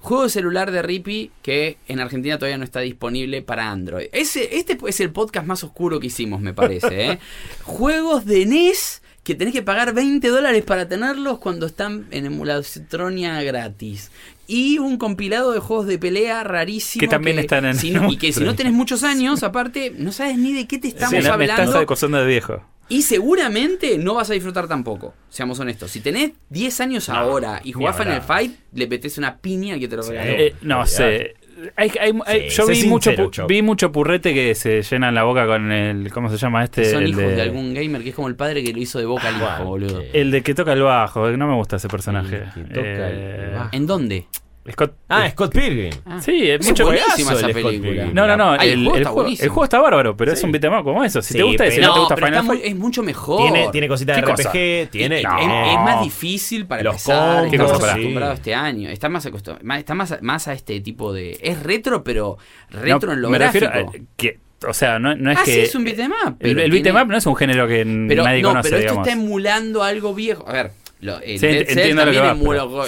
juego 0.00 0.24
de 0.24 0.30
celular 0.30 0.70
de 0.70 0.82
Rippy 0.82 1.30
que 1.42 1.76
en 1.88 2.00
Argentina 2.00 2.38
todavía 2.38 2.58
no 2.58 2.64
está 2.64 2.80
disponible 2.80 3.42
para 3.42 3.70
Android. 3.70 4.06
Ese, 4.12 4.56
este 4.58 4.78
es 4.86 5.00
el 5.00 5.10
podcast 5.10 5.46
más 5.46 5.64
oscuro 5.64 6.00
que 6.00 6.06
hicimos, 6.08 6.40
me 6.40 6.54
parece. 6.54 7.10
¿eh? 7.12 7.18
Juegos 7.64 8.24
de 8.24 8.46
NES 8.46 9.02
que 9.24 9.34
tenés 9.34 9.52
que 9.52 9.62
pagar 9.62 9.92
20 9.92 10.26
dólares 10.28 10.62
para 10.64 10.88
tenerlos 10.88 11.38
cuando 11.38 11.66
están 11.66 12.06
en 12.12 12.24
emulatronia 12.26 13.42
gratis. 13.42 14.10
Y 14.46 14.78
un 14.78 14.96
compilado 14.96 15.52
de 15.52 15.60
juegos 15.60 15.86
de 15.86 15.98
pelea 15.98 16.42
rarísimo. 16.44 17.00
Que 17.00 17.08
también 17.08 17.38
están 17.38 17.66
en 17.66 17.76
si 17.76 17.90
no- 17.92 18.10
Y 18.10 18.16
que 18.16 18.32
si 18.32 18.42
no 18.44 18.54
tenés 18.54 18.72
muchos 18.72 19.02
años, 19.02 19.42
aparte, 19.42 19.92
no 19.98 20.12
sabes 20.12 20.38
ni 20.38 20.54
de 20.54 20.66
qué 20.66 20.78
te 20.78 20.88
estamos 20.88 21.10
Sí, 21.10 21.16
me- 21.16 21.22
me 21.24 21.28
hablando. 21.28 21.62
estás 21.64 21.82
acusando 21.82 22.18
de 22.18 22.26
viejo. 22.26 22.62
Y 22.90 23.02
seguramente 23.02 23.98
no 23.98 24.14
vas 24.14 24.30
a 24.30 24.32
disfrutar 24.34 24.66
tampoco, 24.66 25.14
seamos 25.28 25.60
honestos. 25.60 25.90
Si 25.90 26.00
tenés 26.00 26.32
10 26.48 26.80
años 26.80 27.08
ahora 27.08 27.60
y 27.62 27.72
jugás 27.72 27.96
Final. 27.96 28.22
Fight, 28.22 28.52
le 28.72 28.86
metes 28.86 29.18
una 29.18 29.36
piña 29.36 29.74
al 29.74 29.80
que 29.80 29.88
te 29.88 29.96
lo 29.96 30.02
Sí. 30.02 30.10
regaló. 30.12 30.30
Eh, 30.38 30.54
no 30.62 30.86
sé. 30.86 31.34
Hay- 31.76 31.90
hay- 32.00 32.12
hay- 32.24 32.50
Sí, 32.50 32.56
yo 32.56 32.66
vi 32.68 32.84
mucho, 32.84 33.10
sincero, 33.10 33.46
vi 33.48 33.62
mucho 33.62 33.90
purrete 33.90 34.32
que 34.32 34.54
se 34.54 34.80
llenan 34.82 35.12
la 35.14 35.24
boca 35.24 35.44
con 35.46 35.72
el. 35.72 36.10
¿Cómo 36.12 36.30
se 36.30 36.36
llama 36.36 36.62
este? 36.64 36.84
Son 36.90 37.02
el 37.02 37.08
hijos 37.10 37.22
de, 37.24 37.34
de... 37.34 37.42
algún 37.42 37.74
gamer 37.74 38.00
que 38.02 38.10
es 38.10 38.14
como 38.14 38.28
el 38.28 38.36
padre 38.36 38.62
que 38.62 38.72
lo 38.72 38.78
hizo 38.78 39.00
de 39.00 39.06
boca 39.06 39.26
al 39.28 39.34
Ah, 39.42 39.56
hijo, 39.58 39.64
boludo. 39.68 40.00
que- 40.00 40.20
El 40.20 40.30
de 40.30 40.42
que 40.42 40.54
toca 40.54 40.72
el 40.72 40.82
bajo. 40.82 41.28
No 41.32 41.48
me 41.48 41.54
gusta 41.56 41.76
ese 41.76 41.88
personaje. 41.88 42.44
El 42.56 42.64
que 42.68 42.74
toca 42.74 43.08
el 43.10 43.50
bajo. 43.54 43.68
¿En 43.72 43.86
dónde? 43.86 44.26
Scott. 44.72 44.92
Ah, 45.08 45.28
Scott 45.30 45.52
Pilgrim. 45.52 45.92
Ah. 46.06 46.20
Sí, 46.20 46.50
es 46.50 46.60
Es 46.60 46.68
mucho. 46.68 46.84
buenísima 46.84 47.32
esa 47.32 47.46
el 47.46 47.52
Scott 47.52 47.64
película. 47.64 47.90
Pilgrim. 47.92 48.14
No, 48.14 48.26
no, 48.26 48.36
no. 48.36 48.52
Ay, 48.52 48.70
el 48.70 48.78
el, 48.80 48.84
juego 48.84 48.94
el 48.96 49.00
está 49.02 49.10
juego, 49.10 49.22
buenísimo. 49.22 49.44
el 49.44 49.48
juego 49.50 49.64
está 49.64 49.78
bárbaro, 49.80 50.16
pero 50.16 50.32
es 50.32 50.42
un 50.42 50.52
beat'em 50.52 50.72
up 50.78 50.84
como 50.84 51.04
eso. 51.04 51.22
Si 51.22 51.32
Sí, 51.32 51.38
te 51.38 51.44
gusta 51.44 51.66
y 51.66 51.70
si 51.70 51.76
pero- 51.76 51.86
no 51.88 51.92
te 51.92 51.96
no, 51.96 52.00
gusta 52.02 52.14
pero 52.16 52.26
Final 52.42 52.60
es 52.64 52.76
mucho 52.76 53.02
mejor. 53.02 53.42
Tiene, 53.52 53.68
tiene 53.72 53.88
cositas 53.88 54.16
de. 54.16 54.22
RPG, 54.22 54.90
tiene... 54.90 55.20
Es- 55.20 55.26
tiene- 55.38 55.66
es, 55.68 55.72
es 55.76 55.80
más 55.84 56.02
difícil 56.02 56.66
para 56.66 56.82
Los 56.82 56.94
empezar. 56.94 57.44
Estamos 57.46 57.72
cosa? 57.72 57.90
acostumbrados 57.92 58.34
Sí. 58.36 58.40
este 58.40 58.54
año. 58.54 58.88
Está 58.90 59.08
más 59.08 59.26
acostumbrado. 59.26 59.66
más- 59.66 59.78
Está 59.78 59.94
más, 59.94 60.18
más 60.22 60.48
a 60.48 60.52
este 60.52 60.80
tipo 60.80 61.12
de. 61.12 61.38
Es 61.42 61.62
retro, 61.62 62.02
pero 62.04 62.38
retro 62.70 63.08
No, 63.08 63.12
en 63.14 63.22
lo 63.22 63.30
me 63.30 63.38
gráfico. 63.38 63.66
refiero 63.66 63.88
a 63.90 63.92
que. 64.16 64.38
O 64.66 64.74
sea, 64.74 64.98
no, 64.98 65.14
no 65.14 65.30
es 65.30 65.38
ah, 65.38 65.42
que. 65.44 65.52
sí, 65.54 65.60
es 65.60 65.74
un 65.76 65.84
beat'em 65.84 66.10
up. 66.10 66.36
el 66.40 66.56
pero 66.56 66.62
el 66.74 66.96
up 67.02 67.08
no 67.08 67.16
es 67.16 67.26
un 67.26 67.36
género 67.36 67.68
que 67.68 67.84
Pero, 68.08 68.24
nadie 68.24 68.42
no, 68.42 68.48
conoce, 68.48 68.70
pero 68.70 68.80
esto 68.80 68.90
digamos. 68.92 69.06
está 69.08 69.20
emulando 69.20 69.82
algo 69.84 70.14
viejo. 70.14 70.44
A 70.48 70.52
ver, 70.52 70.70
lo, 71.00 71.20
el 71.20 71.38
Sí, 71.38 71.46
Dead 71.46 71.66
Cells 71.66 71.96
también 71.96 72.24
va, 72.24 72.34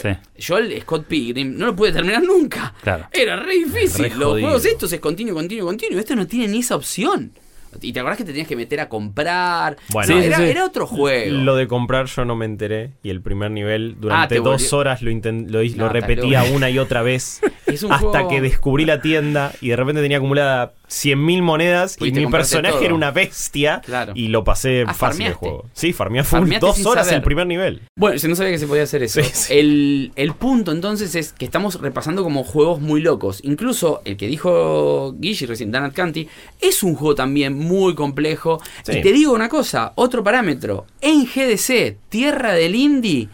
pero- 0.00 0.18
Yo 0.38 0.58
el 0.58 0.80
Scott 0.82 1.06
Pilgrim 1.06 1.56
no 1.56 1.66
lo 1.66 1.76
pude 1.76 1.92
terminar 1.92 2.22
nunca. 2.22 2.74
Claro. 2.82 3.06
Era 3.12 3.36
re 3.36 3.54
difícil. 3.54 4.04
Re 4.04 4.10
Los 4.16 4.28
jodido. 4.30 4.46
juegos 4.48 4.64
estos 4.64 4.92
es 4.92 5.00
continuo, 5.00 5.34
continuo, 5.34 5.66
continuo. 5.66 5.98
Esto 6.00 6.16
no 6.16 6.26
tiene 6.26 6.48
ni 6.48 6.58
esa 6.60 6.76
opción. 6.76 7.32
Y 7.80 7.92
te 7.92 8.00
acordás 8.00 8.18
que 8.18 8.24
te 8.24 8.32
tenías 8.32 8.48
que 8.48 8.56
meter 8.56 8.80
a 8.80 8.88
comprar. 8.88 9.76
Bueno, 9.92 10.12
No, 10.16 10.20
Sí, 10.20 10.26
era, 10.26 10.36
sí, 10.38 10.42
sí. 10.42 10.48
era 10.50 10.64
otro 10.64 10.88
juego. 10.88 11.36
Lo 11.36 11.54
de 11.54 11.68
comprar 11.68 12.06
yo 12.06 12.24
no 12.24 12.34
me 12.34 12.44
enteré 12.44 12.94
y 13.04 13.10
el 13.10 13.20
primer 13.22 13.52
nivel 13.52 13.94
durante 14.00 14.38
Ah, 14.38 14.40
dos 14.40 14.72
horas 14.72 15.02
lo, 15.02 15.12
lo, 15.12 15.62
No, 15.76 15.88
repetía 15.88 16.42
una 16.52 16.68
y 16.68 16.80
otra 16.80 17.02
vez 17.02 17.40
Es 17.66 17.84
un 17.84 17.92
hasta 17.92 18.08
juego- 18.10 18.28
que 18.28 18.40
descubrí 18.40 18.86
la 18.86 19.00
tienda 19.00 19.52
y 19.60 19.68
de 19.68 19.76
repente 19.76 20.02
tenía 20.02 20.16
acumulada 20.16 20.72
100.000 20.90 21.40
monedas 21.42 21.96
y 22.00 22.10
mi 22.10 22.26
personaje 22.26 22.74
todo. 22.74 22.84
era 22.84 22.94
una 22.94 23.12
bestia 23.12 23.80
Claro. 23.84 24.12
y 24.16 24.26
lo 24.28 24.42
pasé 24.42 24.84
Ah, 24.86 24.92
fácil 24.92 25.26
el 25.26 25.34
juego. 25.34 25.64
Sí, 25.72 25.92
farmeé 25.92 26.24
full 26.24 26.40
Farmeaste 26.40 26.66
dos 26.66 26.84
horas 26.86 27.06
saber. 27.06 27.18
el 27.18 27.22
primer 27.22 27.46
nivel. 27.46 27.80
Bueno, 27.96 28.18
si 28.18 28.26
no 28.26 28.34
sabía 28.34 28.50
que 28.52 28.58
se 28.58 28.66
podía 28.66 28.82
hacer 28.82 29.02
eso. 29.04 29.22
Sí, 29.22 29.30
sí. 29.32 29.52
El, 29.56 30.12
el 30.16 30.32
punto 30.34 30.72
entonces 30.72 31.14
es 31.14 31.32
que 31.32 31.44
estamos 31.44 31.80
repasando 31.80 32.24
como 32.24 32.42
juegos 32.42 32.80
muy 32.80 33.00
locos. 33.00 33.38
Incluso 33.44 34.02
el 34.04 34.16
que 34.16 34.26
dijo 34.26 35.14
Guille 35.18 35.46
recién, 35.46 35.70
Donut 35.70 35.92
Canty, 35.92 36.28
es 36.60 36.82
un 36.82 36.94
juego 36.96 37.14
también 37.14 37.54
muy 37.56 37.94
complejo. 37.94 38.60
Sí. 38.82 38.98
Y 38.98 39.02
te 39.02 39.12
digo 39.12 39.32
una 39.32 39.48
cosa, 39.48 39.92
otro 39.94 40.24
parámetro. 40.24 40.86
En 41.00 41.24
GDC, 41.24 41.96
Tierra 42.08 42.52
del 42.54 42.74
Indie, 42.74 43.28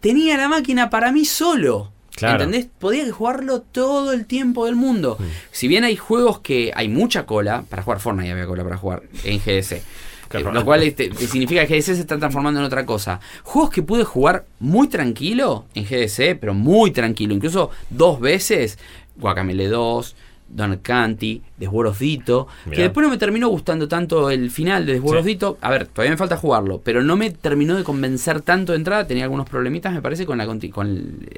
tenía 0.00 0.36
la 0.36 0.48
máquina 0.48 0.90
para 0.90 1.12
mí 1.12 1.24
solo. 1.24 1.92
Claro. 2.14 2.44
¿Entendés? 2.44 2.68
Podía 2.78 3.10
jugarlo 3.12 3.60
todo 3.60 4.12
el 4.12 4.26
tiempo 4.26 4.66
del 4.66 4.76
mundo. 4.76 5.18
Si 5.52 5.68
bien 5.68 5.84
hay 5.84 5.96
juegos 5.96 6.40
que 6.40 6.72
hay 6.74 6.88
mucha 6.88 7.26
cola, 7.26 7.64
para 7.68 7.82
jugar 7.82 8.00
Fortnite 8.00 8.30
había 8.30 8.46
cola 8.46 8.64
para 8.64 8.76
jugar 8.76 9.02
en 9.24 9.38
GDC. 9.38 9.82
Eh, 10.32 10.44
lo 10.52 10.64
cual 10.64 10.82
este, 10.84 11.12
significa 11.14 11.66
que 11.66 11.74
GDC 11.74 11.84
se 11.86 12.00
está 12.00 12.18
transformando 12.18 12.60
en 12.60 12.66
otra 12.66 12.86
cosa. 12.86 13.20
Juegos 13.42 13.70
que 13.70 13.82
pude 13.82 14.04
jugar 14.04 14.44
muy 14.60 14.88
tranquilo 14.88 15.66
en 15.74 15.84
GDC, 15.84 16.38
pero 16.38 16.54
muy 16.54 16.92
tranquilo, 16.92 17.34
incluso 17.34 17.70
dos 17.90 18.20
veces, 18.20 18.78
Guacamele 19.16 19.66
2, 19.66 20.14
Don 20.52 20.76
Canty, 20.78 21.40
Desborosdito, 21.58 22.48
que 22.70 22.82
después 22.82 23.04
no 23.06 23.10
me 23.10 23.18
terminó 23.18 23.48
gustando 23.48 23.86
tanto 23.88 24.30
el 24.30 24.50
final 24.50 24.84
de 24.86 24.94
Desborosdito. 24.94 25.58
A 25.60 25.70
ver, 25.70 25.86
todavía 25.86 26.10
me 26.10 26.16
falta 26.16 26.36
jugarlo, 26.36 26.80
pero 26.84 27.02
no 27.02 27.16
me 27.16 27.30
terminó 27.30 27.76
de 27.76 27.84
convencer 27.84 28.40
tanto 28.42 28.72
de 28.72 28.78
entrada. 28.78 29.06
Tenía 29.06 29.24
algunos 29.24 29.48
problemitas, 29.48 29.92
me 29.92 30.02
parece, 30.02 30.26
con, 30.26 30.38
la, 30.38 30.46
con 30.46 30.60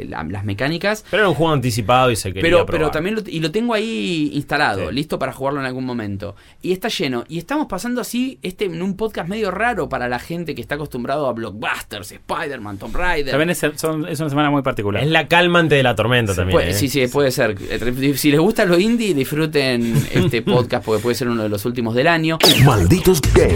la- 0.09 0.25
las 0.25 0.45
mecánicas. 0.45 1.05
Pero 1.11 1.23
era 1.25 1.29
un 1.29 1.35
juego 1.35 1.53
anticipado 1.53 2.11
y 2.11 2.17
se 2.17 2.31
quería 2.33 2.43
Pero, 2.43 2.57
probar. 2.67 2.73
pero 2.73 2.91
también 2.91 3.15
lo, 3.17 3.23
y 3.27 3.41
lo 3.41 3.51
tengo 3.51 3.75
ahí 3.75 4.31
instalado, 4.35 4.89
Sí. 4.89 4.95
listo 4.95 5.19
para 5.19 5.33
jugarlo 5.33 5.61
en 5.61 5.67
algún 5.67 5.85
momento. 5.85 6.35
Y 6.63 6.73
está 6.73 6.89
lleno. 6.89 7.25
Y 7.29 7.39
estamos 7.39 7.67
pasando 7.67 8.01
así 8.01 8.39
este 8.43 8.65
en 8.65 8.81
un 8.83 8.97
podcast 8.97 9.29
medio 9.29 9.51
raro 9.51 9.89
para 9.89 10.09
la 10.09 10.19
gente 10.19 10.55
que 10.55 10.63
está 10.63 10.77
acostumbrado 10.77 11.27
a 11.27 11.33
blockbusters, 11.33 12.13
Spider-Man, 12.13 12.79
Tomb 12.79 12.97
Raider. 12.97 13.31
También 13.33 13.51
es, 13.51 13.59
son- 13.77 14.09
es 14.09 14.19
una 14.21 14.31
semana 14.31 14.51
muy 14.51 14.63
particular. 14.63 15.03
Es 15.03 15.11
la 15.11 15.29
calmante 15.29 15.75
de 15.75 15.83
la 15.83 15.95
tormenta 15.95 16.35
también. 16.35 16.57
Puede- 16.57 16.71
¿eh? 16.71 16.75
sí, 16.75 16.89
sí, 16.89 17.07
puede 17.09 17.31
ser. 17.31 17.57
Eh, 17.61 18.13
Si 18.17 18.31
les 18.31 18.41
gusta 18.41 18.65
lo 18.65 18.79
indie, 18.79 19.02
disfruten 19.13 20.07
este 20.13 20.43
podcast 20.43 20.85
porque 20.85 21.03
puede 21.03 21.15
ser 21.17 21.29
uno 21.29 21.43
de 21.43 21.49
los 21.49 21.65
últimos 21.65 21.95
del 21.95 22.07
año. 22.07 22.39
Malditos 22.65 23.21
Games. 23.35 23.55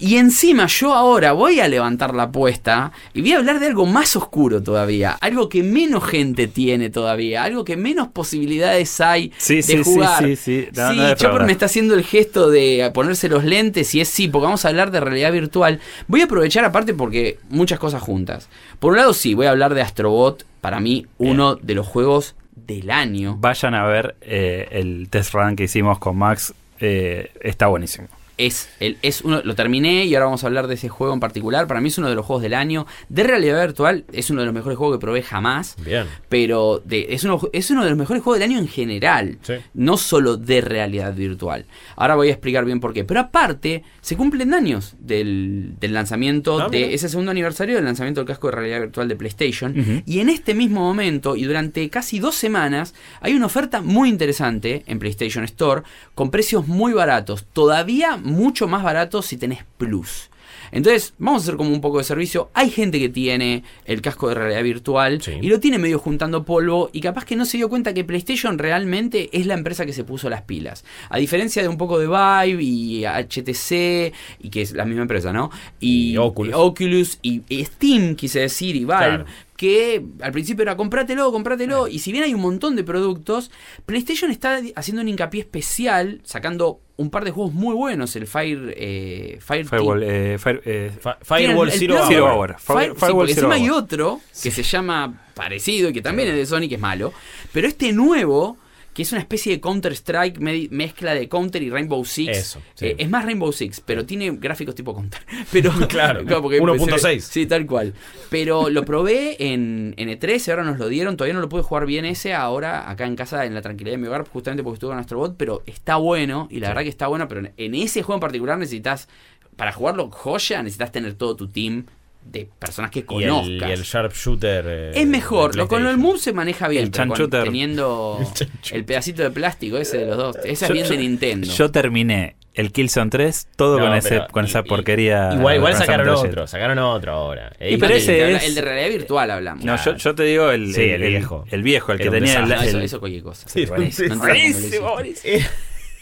Y 0.00 0.14
encima 0.16 0.66
yo 0.68 0.94
ahora 0.94 1.32
voy 1.32 1.58
a 1.58 1.66
levantar 1.66 2.14
la 2.14 2.24
apuesta 2.24 2.92
y 3.14 3.20
voy 3.20 3.32
a 3.32 3.38
hablar 3.38 3.58
de 3.58 3.66
algo 3.66 3.84
más 3.84 4.14
oscuro 4.14 4.62
todavía, 4.62 5.18
algo 5.20 5.48
que 5.48 5.64
menos 5.64 6.04
gente 6.04 6.46
tiene 6.46 6.88
todavía, 6.88 7.42
algo 7.42 7.64
que 7.64 7.76
menos 7.76 8.06
posibilidades 8.06 9.00
hay 9.00 9.32
Sí, 9.38 9.56
de 9.56 9.62
sí, 9.64 9.82
jugar. 9.82 10.22
sí, 10.24 10.36
sí. 10.36 10.68
No, 10.76 10.90
sí, 10.92 10.96
no. 10.98 11.14
Chopper 11.16 11.42
me 11.46 11.50
está 11.50 11.66
haciendo 11.66 11.94
el 11.94 12.04
gesto 12.04 12.48
de 12.48 12.88
ponerse 12.94 13.28
los 13.28 13.42
lentes 13.42 13.92
y 13.96 14.00
es 14.00 14.08
sí, 14.08 14.28
porque 14.28 14.44
vamos 14.44 14.64
a 14.64 14.68
hablar 14.68 14.92
de 14.92 15.00
realidad 15.00 15.32
virtual. 15.32 15.80
Voy 16.06 16.20
a 16.20 16.26
aprovechar 16.26 16.64
aparte 16.64 16.94
porque 16.94 17.38
muchas 17.50 17.80
cosas 17.80 18.00
juntas. 18.00 18.48
Por 18.78 18.92
un 18.92 18.98
lado 18.98 19.12
sí, 19.12 19.34
voy 19.34 19.46
a 19.46 19.50
hablar 19.50 19.74
de 19.74 19.82
Astrobot, 19.82 20.46
para 20.60 20.78
mí 20.78 21.06
uno 21.18 21.56
de 21.56 21.74
los 21.74 21.88
juegos 21.88 22.36
del 22.66 22.90
año. 22.90 23.36
Vayan 23.38 23.74
a 23.74 23.86
ver 23.86 24.16
eh, 24.20 24.68
el 24.72 25.08
test 25.10 25.34
run 25.34 25.56
que 25.56 25.64
hicimos 25.64 25.98
con 25.98 26.16
Max. 26.16 26.54
eh, 26.80 27.32
está 27.40 27.66
buenísimo. 27.66 28.08
Es, 28.38 28.68
el, 28.80 28.96
es 29.02 29.22
uno, 29.22 29.42
lo 29.44 29.54
terminé 29.54 30.04
y 30.04 30.14
ahora 30.14 30.26
vamos 30.26 30.44
a 30.44 30.46
hablar 30.46 30.68
de 30.68 30.74
ese 30.74 30.88
juego 30.88 31.12
en 31.12 31.20
particular. 31.20 31.66
Para 31.66 31.80
mí 31.80 31.88
es 31.88 31.98
uno 31.98 32.08
de 32.08 32.14
los 32.14 32.24
juegos 32.24 32.42
del 32.42 32.54
año. 32.54 32.86
De 33.08 33.24
realidad 33.24 33.60
virtual 33.60 34.04
es 34.12 34.30
uno 34.30 34.40
de 34.40 34.46
los 34.46 34.54
mejores 34.54 34.78
juegos 34.78 34.96
que 34.96 35.00
probé 35.00 35.22
jamás. 35.22 35.76
Bien. 35.84 36.06
Pero 36.28 36.80
de, 36.84 37.08
es, 37.10 37.24
uno, 37.24 37.40
es 37.52 37.70
uno 37.70 37.82
de 37.82 37.90
los 37.90 37.98
mejores 37.98 38.22
juegos 38.22 38.38
del 38.40 38.48
año 38.50 38.58
en 38.60 38.68
general. 38.68 39.38
Sí. 39.42 39.54
No 39.74 39.96
solo 39.96 40.36
de 40.36 40.60
realidad 40.60 41.14
virtual. 41.14 41.66
Ahora 41.96 42.14
voy 42.14 42.28
a 42.28 42.32
explicar 42.32 42.64
bien 42.64 42.80
por 42.80 42.92
qué. 42.94 43.04
Pero 43.04 43.20
aparte, 43.20 43.82
se 44.00 44.16
cumplen 44.16 44.54
años 44.54 44.94
del, 45.00 45.74
del 45.80 45.92
lanzamiento, 45.92 46.60
Ah, 46.60 46.68
de 46.70 46.78
mira. 46.78 46.90
ese 46.92 47.08
segundo 47.08 47.32
aniversario 47.32 47.74
del 47.74 47.84
lanzamiento 47.84 48.20
del 48.20 48.28
casco 48.28 48.48
de 48.48 48.56
realidad 48.56 48.80
virtual 48.80 49.08
de 49.08 49.16
PlayStation. 49.16 50.02
Y 50.06 50.20
en 50.20 50.28
este 50.28 50.54
mismo 50.54 50.80
momento, 50.80 51.34
y 51.34 51.42
durante 51.44 51.90
casi 51.90 52.18
dos 52.20 52.36
semanas, 52.36 52.94
hay 53.20 53.34
una 53.34 53.46
oferta 53.46 53.80
muy 53.82 54.08
interesante 54.08 54.84
en 54.86 54.98
PlayStation 55.00 55.42
Store 55.44 55.82
con 56.14 56.30
precios 56.30 56.68
muy 56.68 56.92
baratos. 56.92 57.44
Todavía 57.52 58.16
mucho 58.28 58.68
más 58.68 58.82
baratos 58.82 59.26
si 59.26 59.36
tenés 59.36 59.64
Plus. 59.76 60.30
Entonces, 60.70 61.14
vamos 61.18 61.42
a 61.42 61.44
hacer 61.44 61.56
como 61.56 61.70
un 61.70 61.80
poco 61.80 61.96
de 61.96 62.04
servicio. 62.04 62.50
Hay 62.52 62.68
gente 62.68 62.98
que 62.98 63.08
tiene 63.08 63.62
el 63.86 64.02
casco 64.02 64.28
de 64.28 64.34
realidad 64.34 64.62
virtual 64.62 65.22
Sí. 65.22 65.32
y 65.40 65.48
lo 65.48 65.60
tiene 65.60 65.78
medio 65.78 65.98
juntando 65.98 66.44
polvo 66.44 66.90
y 66.92 67.00
capaz 67.00 67.24
que 67.24 67.36
no 67.36 67.46
se 67.46 67.56
dio 67.56 67.70
cuenta 67.70 67.94
que 67.94 68.04
PlayStation 68.04 68.58
realmente 68.58 69.30
es 69.32 69.46
la 69.46 69.54
empresa 69.54 69.86
que 69.86 69.94
se 69.94 70.04
puso 70.04 70.28
las 70.28 70.42
pilas. 70.42 70.84
A 71.08 71.16
diferencia 71.18 71.62
de 71.62 71.68
un 71.68 71.78
poco 71.78 71.98
de 71.98 72.06
Vive 72.06 72.62
y 72.62 73.04
HTC, 73.06 74.12
y 74.40 74.50
que 74.50 74.60
es 74.60 74.72
la 74.72 74.84
misma 74.84 75.02
empresa, 75.02 75.32
¿no? 75.32 75.50
Y 75.80 76.18
Oculus. 76.18 76.54
Oculus 76.54 77.18
y, 77.22 77.42
y 77.48 77.64
Steam, 77.64 78.14
quise 78.14 78.40
decir, 78.40 78.76
y 78.76 78.84
Valve. 78.84 79.06
Claro. 79.24 79.24
Que 79.56 80.04
al 80.20 80.32
principio 80.32 80.62
era 80.62 80.76
comprátelo, 80.76 81.32
comprátelo. 81.32 81.88
Y 81.88 81.98
si 82.00 82.12
bien 82.12 82.24
hay 82.24 82.34
un 82.34 82.40
montón 82.42 82.76
de 82.76 82.84
productos, 82.84 83.50
PlayStation 83.86 84.30
está 84.30 84.60
haciendo 84.76 85.00
un 85.02 85.08
hincapié 85.08 85.40
especial, 85.40 86.20
sacando 86.24 86.80
un 86.98 87.10
par 87.10 87.24
de 87.24 87.30
juegos 87.30 87.54
muy 87.54 87.74
buenos. 87.74 88.14
El 88.16 88.26
Fire. 88.26 88.74
Eh, 88.76 89.38
Fire 89.40 89.66
Firewall, 89.66 90.02
eh, 90.02 90.36
Fire- 90.38 90.60
eh, 90.64 90.90
Firewall 91.22 91.70
Tiene 91.70 91.72
el- 91.74 91.78
Zero, 91.78 92.06
Zero 92.08 92.26
Hour. 92.36 92.56
Fire- 92.58 92.58
Fire- 92.58 92.92
sí, 92.94 93.00
Firewall 93.00 93.16
porque 93.26 93.34
Zero 93.34 93.46
encima 93.52 93.54
hay 93.64 93.70
otro 93.70 94.20
que 94.42 94.50
se 94.50 94.62
llama 94.62 95.14
parecido 95.34 95.88
y 95.88 95.92
que 95.92 96.02
también 96.02 96.28
es 96.28 96.34
de 96.36 96.44
Sony, 96.46 96.68
que 96.68 96.74
es 96.74 96.80
malo. 96.80 97.12
Pero 97.52 97.66
este 97.68 97.92
nuevo, 97.92 98.56
que 98.98 99.02
es 99.04 99.12
una 99.12 99.20
especie 99.20 99.52
de 99.52 99.60
Counter-Strike, 99.60 100.40
me- 100.40 100.66
mezcla 100.72 101.14
de 101.14 101.28
Counter 101.28 101.62
y 101.62 101.70
Rainbow 101.70 102.04
Six. 102.04 102.36
Eso, 102.36 102.60
sí. 102.74 102.86
Eh, 102.86 102.96
es 102.98 103.08
más 103.08 103.24
Rainbow 103.24 103.52
Six, 103.52 103.80
pero 103.86 104.04
tiene 104.04 104.32
gráficos 104.32 104.74
tipo 104.74 104.92
Counter. 104.92 105.20
Pero, 105.52 105.70
Claro, 105.88 106.24
porque 106.42 106.60
1.6. 106.60 107.20
Sí, 107.20 107.46
tal 107.46 107.64
cual. 107.64 107.94
Pero 108.28 108.68
lo 108.70 108.84
probé 108.84 109.36
en, 109.52 109.94
en 109.98 110.08
E3, 110.08 110.50
ahora 110.50 110.64
nos 110.64 110.80
lo 110.80 110.88
dieron. 110.88 111.16
Todavía 111.16 111.34
no 111.34 111.40
lo 111.40 111.48
pude 111.48 111.62
jugar 111.62 111.86
bien 111.86 112.04
ese, 112.06 112.34
ahora 112.34 112.90
acá 112.90 113.06
en 113.06 113.14
casa, 113.14 113.44
en 113.46 113.54
la 113.54 113.62
tranquilidad 113.62 113.94
de 113.94 113.98
mi 113.98 114.08
hogar, 114.08 114.26
justamente 114.28 114.64
porque 114.64 114.74
estuve 114.74 114.90
con 114.90 114.98
Astrobot. 114.98 115.36
Pero 115.36 115.62
está 115.64 115.94
bueno, 115.94 116.48
y 116.50 116.58
la 116.58 116.66
verdad 116.70 116.82
que 116.82 116.88
está 116.88 117.06
bueno. 117.06 117.28
Pero 117.28 117.42
en, 117.42 117.52
en 117.56 117.74
ese 117.76 118.02
juego 118.02 118.16
en 118.16 118.20
particular 118.22 118.58
necesitas, 118.58 119.08
para 119.54 119.70
jugarlo 119.70 120.10
joya, 120.10 120.60
necesitas 120.64 120.90
tener 120.90 121.14
todo 121.14 121.36
tu 121.36 121.46
team 121.46 121.86
de 122.30 122.48
personas 122.58 122.90
que 122.90 123.00
Y 123.00 123.02
conozcas. 123.02 123.46
el, 123.48 123.68
y 123.68 123.72
el 123.72 123.82
Sharpshooter. 123.82 124.64
eh, 124.68 124.90
Es 124.94 125.06
mejor, 125.06 125.56
lo, 125.56 125.68
con 125.68 125.86
el. 125.86 125.96
Move 125.98 126.18
se 126.18 126.32
maneja 126.32 126.68
bien, 126.68 126.84
El 126.84 126.90
pero 126.90 127.08
con- 127.14 127.30
teniendo 127.30 128.18
el 128.72 128.84
pedacito 128.84 129.22
de 129.22 129.30
plástico 129.30 129.78
ese 129.78 129.98
de 129.98 130.06
los 130.06 130.16
dos. 130.16 130.36
Ese 130.44 130.66
es 130.66 130.72
bien 130.72 130.84
yo- 130.84 130.90
de 130.92 130.96
Nintendo. 130.98 131.46
Yo 131.46 131.70
terminé 131.70 132.36
el 132.54 132.72
Killzone 132.72 133.08
3 133.10 133.48
todo 133.54 133.78
No, 133.78 133.86
con, 133.86 133.94
ese, 133.94 134.22
con 134.32 134.44
y- 134.44 134.48
esa 134.48 134.60
y- 134.60 134.68
porquería. 134.68 135.30
Igual, 135.34 135.56
igual 135.56 135.72
esa 135.72 135.80
sacaron 135.86 136.08
otro, 136.08 136.46
sacaron 136.46 136.78
otro 136.78 137.12
ahora. 137.12 137.52
Y 137.60 137.76
pero 137.76 137.92
el, 137.94 137.98
ese 137.98 138.12
de- 138.12 138.32
es- 138.34 138.44
el 138.44 138.54
de 138.56 138.60
realidad 138.62 138.88
virtual 138.98 139.30
hablamos. 139.30 139.64
No, 139.64 139.76
yo, 139.82 139.96
yo 139.96 140.14
te 140.14 140.24
digo 140.24 140.50
el, 140.50 140.74
Sí, 140.74 140.82
el 140.82 141.02
el- 141.02 141.08
viejo. 141.10 141.44
El 141.50 141.62
viejo, 141.62 141.92
el 141.92 141.98
que 141.98 142.10
tenía 142.10 142.40
el, 142.40 142.48
No, 142.48 142.54
eso, 142.62 142.80
eso 142.80 142.98
cualquier 143.00 143.22
cosa. 143.22 143.48
Sí, 143.48 143.64
Buenísimo, 143.66 144.14
no 144.16 144.20
buenísimo, 144.20 144.96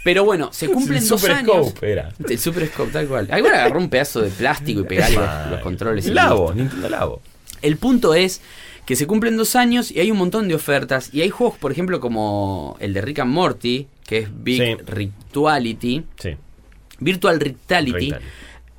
Pero 0.07 0.24
bueno, 0.24 0.51
se 0.53 0.69
cumplen 0.69 1.03
El 1.03 1.09
dos 1.09 1.20
Super 1.20 1.37
años. 1.37 1.66
Scope 1.70 1.91
era. 1.91 2.12
El 2.28 2.39
Super 2.39 2.69
Scope, 2.69 2.93
tal 2.93 3.09
cual. 3.09 3.27
Alguna 3.28 3.55
agarró 3.57 3.81
un 3.81 3.91
pedazo 3.91 4.20
de 4.23 4.31
plástico 4.31 4.83
y 4.83 4.85
pegarle 4.89 5.16
los, 5.16 5.51
los 5.51 5.61
controles. 5.62 6.07
listo. 6.07 6.55
Nintendo 6.55 6.89
Labo. 6.89 7.20
El 7.61 7.77
punto 7.77 8.15
es 8.15 8.41
que 8.87 8.95
se 8.95 9.09
cumplen 9.09 9.37
dos 9.37 9.57
años 9.57 9.91
y 9.91 9.99
hay 9.99 10.12
un 10.12 10.19
montón 10.19 10.47
de 10.47 10.55
ofertas. 10.55 11.12
Y 11.12 11.23
hay 11.23 11.31
juegos, 11.31 11.59
por 11.59 11.73
ejemplo, 11.73 11.99
como 11.99 12.77
el 12.78 12.95
de 12.95 13.01
Rick 13.01 13.19
and 13.19 13.33
Morty, 13.33 13.89
que 14.07 14.19
es 14.19 14.28
Big 14.33 14.62
Sí. 14.62 14.77
Rituality. 14.87 16.05
Sí. 16.20 16.37
Virtual 17.01 17.41
Ritality. 17.41 17.99
Ritality. 18.12 18.27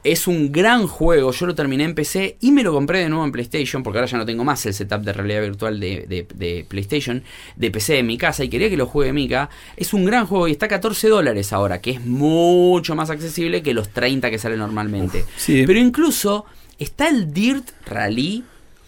Es 0.03 0.27
un 0.27 0.51
gran 0.53 0.87
juego, 0.87 1.31
yo 1.33 1.45
lo 1.47 1.55
terminé 1.55 1.83
en 1.83 1.93
PC 1.95 2.37
y 2.39 2.51
me 2.51 2.63
lo 2.63 2.71
compré 2.71 2.99
de 2.99 3.09
nuevo 3.09 3.25
en 3.25 3.31
PlayStation, 3.31 3.83
porque 3.83 3.97
ahora 3.99 4.09
ya 4.09 4.17
no 4.17 4.25
tengo 4.25 4.43
más 4.45 4.65
el 4.65 4.73
setup 4.73 5.01
de 5.01 5.11
realidad 5.11 5.41
virtual 5.41 5.79
de, 5.79 6.05
de- 6.07 6.27
de 6.33 6.65
PlayStation, 6.67 7.23
de 7.57 7.71
PC 7.71 7.99
en 7.99 8.07
mi 8.07 8.17
casa 8.17 8.43
y 8.43 8.49
quería 8.49 8.69
que 8.69 8.77
lo 8.77 8.85
juegue 8.85 9.11
Mika. 9.11 9.49
Es 9.75 9.93
un 9.93 10.05
gran 10.05 10.25
juego 10.25 10.47
y 10.47 10.51
está 10.51 10.67
a 10.67 10.69
14 10.69 11.09
dólares 11.09 11.51
ahora, 11.51 11.81
que 11.81 11.91
es 11.91 12.05
mucho 12.05 12.95
más 12.95 13.09
accesible 13.09 13.61
que 13.63 13.73
los 13.73 13.89
30 13.89 14.29
que 14.29 14.37
salen 14.39 14.59
normalmente. 14.59 15.25
sí. 15.35 15.63
Pero 15.67 15.79
incluso 15.79 16.45
está 16.79 17.09
el 17.09 17.33
Dirt 17.33 17.67
Rally 17.85 18.43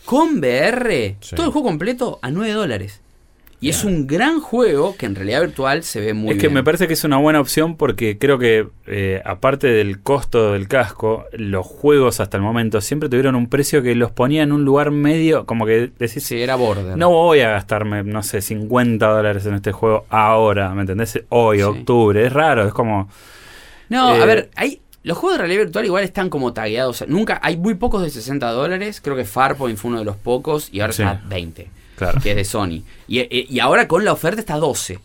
con 0.06 0.38
VR, 0.40 1.18
Sí. 1.20 1.36
todo 1.36 1.48
el 1.48 1.52
juego 1.52 1.68
completo 1.68 2.20
a 2.22 2.32
9 2.32 2.54
dólares. 2.54 3.02
Y 3.62 3.68
es 3.68 3.84
un 3.84 4.08
gran 4.08 4.40
juego 4.40 4.96
que 4.96 5.06
en 5.06 5.16
realidad 5.16 5.42
virtual 5.42 5.84
se 5.84 6.00
ve 6.00 6.14
muy 6.14 6.30
es 6.32 6.36
que 6.38 6.44
bien. 6.48 6.54
me 6.54 6.64
parece 6.64 6.88
que 6.88 6.94
es 6.94 7.04
una 7.04 7.18
buena 7.18 7.42
opción 7.42 7.76
porque 7.76 8.18
creo 8.18 8.40
que, 8.40 8.68
eh, 8.88 9.22
aparte 9.26 9.68
del 9.68 10.02
costo 10.02 10.54
del 10.54 10.70
casco, 10.70 11.26
los 11.34 11.66
juegos 11.68 12.22
hasta 12.22 12.38
el 12.38 12.44
momento 12.44 12.80
siempre 12.80 13.10
tuvieron 13.10 13.36
un 13.36 13.50
precio 13.50 13.84
que 13.84 13.96
los 13.96 14.12
ponía 14.12 14.44
en 14.44 14.54
un 14.54 14.64
lugar 14.64 14.92
medio, 14.92 15.46
como 15.46 15.66
que 15.66 15.92
decís, 16.00 16.24
Sí, 16.24 16.42
era 16.42 16.56
border. 16.56 16.96
no 16.98 17.10
voy 17.10 17.42
a 17.42 17.50
gastarme, 17.50 18.02
no 18.04 18.24
sé, 18.24 18.40
50 18.42 19.06
dólares 19.08 19.46
en 19.46 19.56
este 19.56 19.74
juego 19.74 20.06
ahora, 20.10 20.74
¿me 20.74 20.82
entendés? 20.82 21.20
Hoy, 21.28 21.58
Sí. 21.58 21.64
octubre, 21.64 22.26
es 22.26 22.32
raro, 22.32 22.66
es 22.66 22.74
como... 22.74 23.10
No, 23.90 24.16
Eh, 24.16 24.22
a 24.22 24.26
ver, 24.26 24.50
hay. 24.56 24.80
Los 25.04 25.18
juegos 25.18 25.38
de 25.38 25.44
realidad 25.46 25.64
virtual 25.64 25.86
igual 25.86 26.04
están 26.04 26.30
como 26.30 26.54
tagueados. 26.54 27.04
Nunca, 27.08 27.40
hay 27.42 27.58
muy 27.58 27.74
pocos 27.76 28.04
de 28.04 28.10
60 28.10 28.52
dólares. 28.52 29.00
Creo 29.02 29.16
que 29.16 29.24
Farpoint 29.26 29.78
fue 29.78 29.90
uno 29.90 30.00
de 30.00 30.06
los 30.06 30.18
pocos 30.18 30.70
y 30.74 30.82
ahora 30.82 30.94
Sí. 30.94 31.02
está 31.04 31.22
20. 31.28 31.70
Claro. 32.00 32.20
Que 32.22 32.32
es 32.32 32.36
de 32.38 32.46
Sony. 32.46 32.82
Y, 33.08 33.20
y- 33.56 33.60
ahora 33.60 33.88
con 33.88 34.04
la 34.04 34.14
oferta 34.14 34.40
está 34.40 34.56
12. 34.56 34.98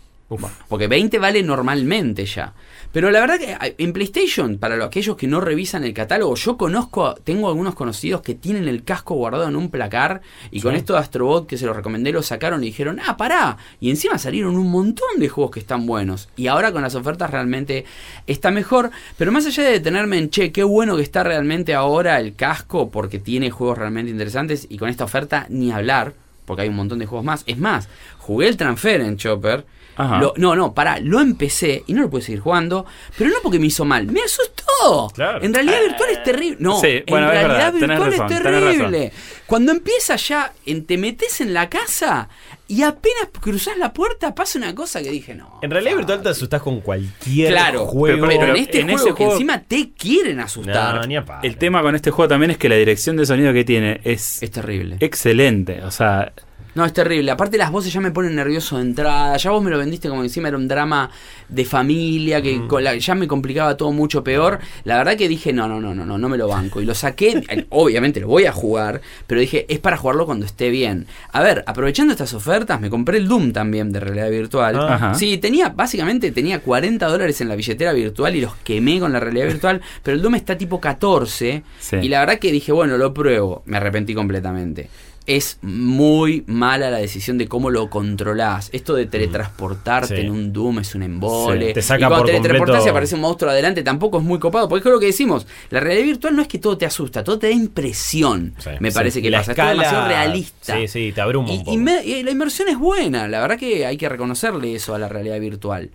Porque 0.68 0.88
20 0.88 1.18
vale 1.18 1.42
normalmente 1.42 2.24
ya. 2.24 2.54
Pero 2.92 3.10
la 3.10 3.20
verdad 3.20 3.38
que 3.38 3.52
eh, 3.52 3.74
en 3.78 3.92
PlayStation, 3.92 4.56
para 4.58 4.74
lo- 4.76 4.84
aquellos 4.84 5.16
que 5.16 5.26
no 5.26 5.40
revisan 5.40 5.84
el 5.84 5.92
catálogo, 5.92 6.34
yo 6.36 6.56
conozco, 6.56 7.14
tengo 7.24 7.48
algunos 7.48 7.74
conocidos 7.74 8.22
que 8.22 8.34
tienen 8.34 8.66
el 8.66 8.84
casco 8.84 9.14
guardado 9.16 9.46
en 9.48 9.54
un 9.56 9.68
placar 9.68 10.22
y 10.50 10.60
con 10.60 10.74
esto 10.76 10.92
de 10.94 11.00
Astrobot 11.00 11.46
que 11.46 11.58
se 11.58 11.66
lo 11.66 11.74
recomendé 11.74 12.10
lo 12.12 12.22
sacaron 12.22 12.62
y 12.62 12.66
dijeron, 12.68 13.00
ah, 13.06 13.16
pará. 13.16 13.58
Y 13.80 13.90
encima 13.90 14.16
salieron 14.18 14.56
un 14.56 14.70
montón 14.70 15.18
de 15.18 15.28
juegos 15.28 15.50
que 15.52 15.60
están 15.60 15.84
buenos. 15.86 16.28
Y 16.36 16.46
ahora 16.46 16.72
con 16.72 16.82
las 16.82 16.94
ofertas 16.94 17.30
realmente 17.30 17.84
está 18.26 18.50
mejor. 18.50 18.90
Pero 19.18 19.30
más 19.30 19.44
allá 19.46 19.62
de 19.64 19.72
detenerme 19.72 20.18
en, 20.18 20.30
che, 20.30 20.52
qué 20.52 20.62
bueno 20.62 20.96
que 20.96 21.02
está 21.02 21.22
realmente 21.22 21.74
ahora 21.74 22.18
el 22.18 22.34
casco 22.34 22.90
porque 22.90 23.18
tiene 23.18 23.50
juegos 23.50 23.78
realmente 23.78 24.10
interesantes 24.10 24.66
y 24.70 24.78
con 24.78 24.88
esta 24.88 25.04
oferta 25.04 25.46
ni 25.50 25.70
hablar. 25.70 26.14
Porque 26.44 26.62
hay 26.62 26.68
un 26.68 26.76
montón 26.76 26.98
de 26.98 27.06
juegos 27.06 27.24
más. 27.24 27.42
Es 27.46 27.58
más, 27.58 27.88
jugué 28.18 28.48
el 28.48 28.56
transfer 28.56 29.00
en 29.00 29.16
Chopper. 29.16 29.64
Ajá. 29.96 30.18
Lo- 30.20 30.34
no, 30.36 30.54
no, 30.56 30.74
pará, 30.74 30.98
lo 31.00 31.20
empecé 31.20 31.82
y 31.86 31.94
no 31.94 32.02
lo 32.02 32.10
pude 32.10 32.22
seguir 32.22 32.40
jugando, 32.40 32.84
pero 33.16 33.30
no 33.30 33.36
porque 33.42 33.58
me 33.58 33.66
hizo 33.66 33.84
mal, 33.84 34.06
me 34.06 34.20
asustó. 34.22 35.10
Claro. 35.14 35.42
En 35.42 35.54
realidad 35.54 35.80
virtual 35.86 36.10
es 36.10 36.22
terrible. 36.24 36.56
No, 36.60 36.80
Sí, 36.80 37.02
bueno, 37.08 37.30
en 37.30 37.36
es 37.36 37.44
realidad 37.44 37.72
virtual 37.72 37.98
razón, 38.12 38.32
es 38.32 38.42
terrible. 38.42 39.12
Cuando 39.46 39.72
empieza 39.72 40.16
ya, 40.16 40.52
en- 40.66 40.84
te 40.84 40.98
metes 40.98 41.40
en 41.40 41.54
la 41.54 41.68
casa 41.68 42.28
y 42.66 42.82
apenas 42.82 43.28
cruzás 43.40 43.76
la 43.78 43.92
puerta, 43.92 44.34
pasa 44.34 44.58
una 44.58 44.74
cosa 44.74 45.02
que 45.02 45.10
dije, 45.10 45.34
no. 45.34 45.58
En 45.62 45.70
realidad 45.70 45.96
virtual 45.96 46.22
te 46.22 46.28
asustás 46.30 46.60
con 46.62 46.80
cualquier 46.80 47.50
Claro, 47.52 47.86
juego. 47.86 48.26
pero, 48.26 48.40
pero 48.40 48.54
en 48.56 48.62
este 48.62 48.80
en 48.80 48.86
juego 48.88 48.98
ese 49.00 49.08
que 49.10 49.16
juego- 49.16 49.32
encima 49.32 49.62
te 49.62 49.90
quieren 49.92 50.40
asustar, 50.40 50.96
No, 50.96 51.02
ni 51.06 51.16
a. 51.16 51.24
El 51.42 51.56
tema 51.56 51.82
con 51.82 51.94
este 51.94 52.10
juego 52.10 52.28
también 52.28 52.50
es 52.50 52.58
que 52.58 52.68
la 52.68 52.76
dirección 52.76 53.16
de 53.16 53.26
sonido 53.26 53.52
que 53.52 53.64
tiene 53.64 54.00
es 54.04 54.42
es 54.42 54.50
terrible. 54.50 54.96
excelente. 55.00 55.82
O 55.82 55.90
sea, 55.90 56.32
No, 56.74 56.84
es 56.84 56.92
terrible. 56.92 57.30
Aparte 57.30 57.56
las 57.56 57.70
voces 57.70 57.92
ya 57.92 58.00
me 58.00 58.10
ponen 58.10 58.34
nervioso 58.34 58.76
de 58.76 58.82
entrada. 58.82 59.36
Ya 59.36 59.50
vos 59.50 59.62
me 59.62 59.70
lo 59.70 59.78
vendiste 59.78 60.08
como 60.08 60.22
que 60.22 60.26
encima 60.26 60.48
era 60.48 60.56
un 60.56 60.66
drama 60.66 61.10
de 61.48 61.64
familia, 61.64 62.42
que 62.42 62.66
con 62.66 62.82
la- 62.82 62.96
ya 62.96 63.14
me 63.14 63.28
complicaba 63.28 63.76
todo 63.76 63.92
mucho 63.92 64.24
peor. 64.24 64.58
La 64.84 64.96
verdad 64.98 65.16
que 65.16 65.28
dije, 65.28 65.52
no, 65.52 65.68
no, 65.68 65.80
no, 65.80 65.94
no, 65.94 66.04
no, 66.04 66.18
no 66.18 66.28
me 66.28 66.36
lo 66.36 66.48
banco. 66.48 66.80
Y 66.80 66.84
lo 66.84 66.94
saqué, 66.94 67.42
obviamente 67.70 68.20
lo 68.20 68.28
voy 68.28 68.46
a 68.46 68.52
jugar, 68.52 69.00
pero 69.26 69.40
dije, 69.40 69.66
es 69.68 69.78
para 69.78 69.96
jugarlo 69.96 70.26
cuando 70.26 70.46
esté 70.46 70.70
bien. 70.70 71.06
A 71.32 71.42
ver, 71.42 71.62
aprovechando 71.66 72.12
estas 72.12 72.34
ofertas, 72.34 72.80
me 72.80 72.90
compré 72.90 73.18
el 73.18 73.28
Doom 73.28 73.52
también 73.52 73.92
de 73.92 74.00
realidad 74.00 74.30
virtual. 74.30 74.76
Ah. 74.76 74.94
Ajá. 74.94 75.14
Sí, 75.14 75.38
tenía, 75.38 75.68
básicamente 75.68 76.32
tenía 76.32 76.60
40 76.60 77.06
dólares 77.06 77.40
en 77.40 77.48
la 77.48 77.56
billetera 77.56 77.92
virtual 77.92 78.34
y 78.36 78.40
los 78.40 78.54
quemé 78.64 78.98
con 79.00 79.12
la 79.12 79.20
realidad 79.20 79.46
virtual, 79.46 79.80
pero 80.02 80.16
el 80.16 80.22
Doom 80.22 80.34
está 80.34 80.58
tipo 80.58 80.80
14. 80.80 81.62
Sí. 81.78 81.96
Y 82.02 82.08
la 82.08 82.20
verdad 82.20 82.38
que 82.38 82.50
dije, 82.50 82.72
bueno, 82.72 82.96
lo 82.98 83.14
pruebo. 83.14 83.62
Me 83.66 83.76
arrepentí 83.76 84.14
completamente. 84.14 84.88
Es 85.26 85.58
muy 85.62 86.44
mala 86.46 86.90
la 86.90 86.98
decisión 86.98 87.38
de 87.38 87.48
cómo 87.48 87.70
lo 87.70 87.88
controlás. 87.88 88.68
Esto 88.74 88.94
de 88.94 89.06
teletransportarte 89.06 90.16
Sí. 90.16 90.20
en 90.20 90.30
un 90.30 90.52
Doom 90.52 90.80
es 90.80 90.94
un 90.94 91.02
embole. 91.02 91.68
Sí, 91.68 91.72
te 91.72 91.80
saca 91.82 91.96
y 91.96 92.00
cuando 92.00 92.16
por 92.18 92.26
teletransportás 92.26 92.60
y 92.60 92.78
completo- 92.78 92.90
aparece 92.90 93.14
un 93.14 93.20
monstruo 93.22 93.50
adelante 93.50 93.82
tampoco 93.82 94.18
es 94.18 94.24
muy 94.24 94.38
copado. 94.38 94.68
Porque 94.68 94.86
es 94.88 94.92
lo 94.92 95.00
que 95.00 95.06
decimos. 95.06 95.46
La 95.70 95.80
realidad 95.80 96.04
virtual 96.04 96.36
no 96.36 96.42
es 96.42 96.48
que 96.48 96.58
todo 96.58 96.76
te 96.76 96.84
asusta, 96.84 97.24
todo 97.24 97.38
te 97.38 97.46
da 97.46 97.54
impresión. 97.54 98.54
Sí, 98.58 98.70
me 98.80 98.92
parece 98.92 99.20
Y 99.20 99.22
que 99.22 99.30
la 99.30 99.38
pasa. 99.38 99.52
Es 99.52 99.58
escala- 99.58 99.70
demasiado 99.70 100.08
realista. 100.08 100.76
Sí, 100.76 100.88
sí, 100.88 101.12
te 101.14 101.20
abruma 101.22 101.48
un 101.48 101.54
Y, 101.54 101.58
poco. 101.60 101.72
y 101.72 101.76
me- 101.78 102.04
y 102.04 102.22
la 102.22 102.30
inmersión 102.30 102.68
es 102.68 102.78
buena, 102.78 103.26
la 103.26 103.40
verdad 103.40 103.58
que 103.58 103.86
hay 103.86 103.96
que 103.96 104.08
reconocerle 104.10 104.74
eso 104.74 104.94
a 104.94 104.98
la 104.98 105.08
realidad 105.08 105.40
virtual. 105.40 105.90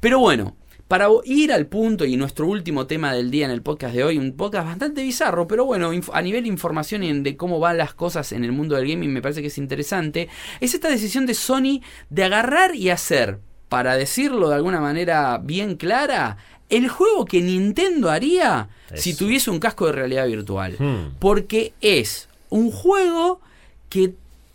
Pero 0.00 0.18
bueno, 0.18 0.56
para 0.92 1.08
ir 1.24 1.54
al 1.54 1.68
punto 1.68 2.04
y 2.04 2.18
nuestro 2.18 2.46
último 2.46 2.86
tema 2.86 3.14
del 3.14 3.30
día 3.30 3.46
en 3.46 3.50
el 3.50 3.62
podcast 3.62 3.94
de 3.94 4.04
hoy, 4.04 4.18
un 4.18 4.36
podcast 4.36 4.66
bastante 4.66 5.02
bizarro, 5.02 5.48
pero 5.48 5.64
bueno, 5.64 5.90
a 6.12 6.20
nivel 6.20 6.42
de 6.42 6.50
información 6.50 7.02
y 7.02 7.20
de 7.22 7.34
cómo 7.34 7.58
van 7.60 7.78
las 7.78 7.94
cosas 7.94 8.30
en 8.32 8.44
el 8.44 8.52
mundo 8.52 8.76
del 8.76 8.86
gaming 8.86 9.10
me 9.10 9.22
parece 9.22 9.40
que 9.40 9.46
es 9.46 9.56
interesante, 9.56 10.28
es 10.60 10.74
esta 10.74 10.90
decisión 10.90 11.24
de 11.24 11.32
Sony 11.32 11.80
de 12.10 12.24
agarrar 12.24 12.74
y 12.74 12.90
hacer, 12.90 13.38
para 13.70 13.96
decirlo 13.96 14.50
de 14.50 14.56
alguna 14.56 14.82
manera 14.82 15.40
bien 15.42 15.76
clara, 15.76 16.36
el 16.68 16.90
juego 16.90 17.24
que 17.24 17.40
Nintendo 17.40 18.10
haría 18.10 18.68
si 18.92 19.16
tuviese 19.16 19.50
un 19.50 19.60
casco 19.60 19.86
de 19.86 19.92
realidad 19.92 20.26
virtual. 20.26 20.76
Hmm. 20.78 21.14
Porque 21.18 21.72
es 21.80 22.28
un 22.50 22.70
juego 22.70 23.40
que 23.88 24.12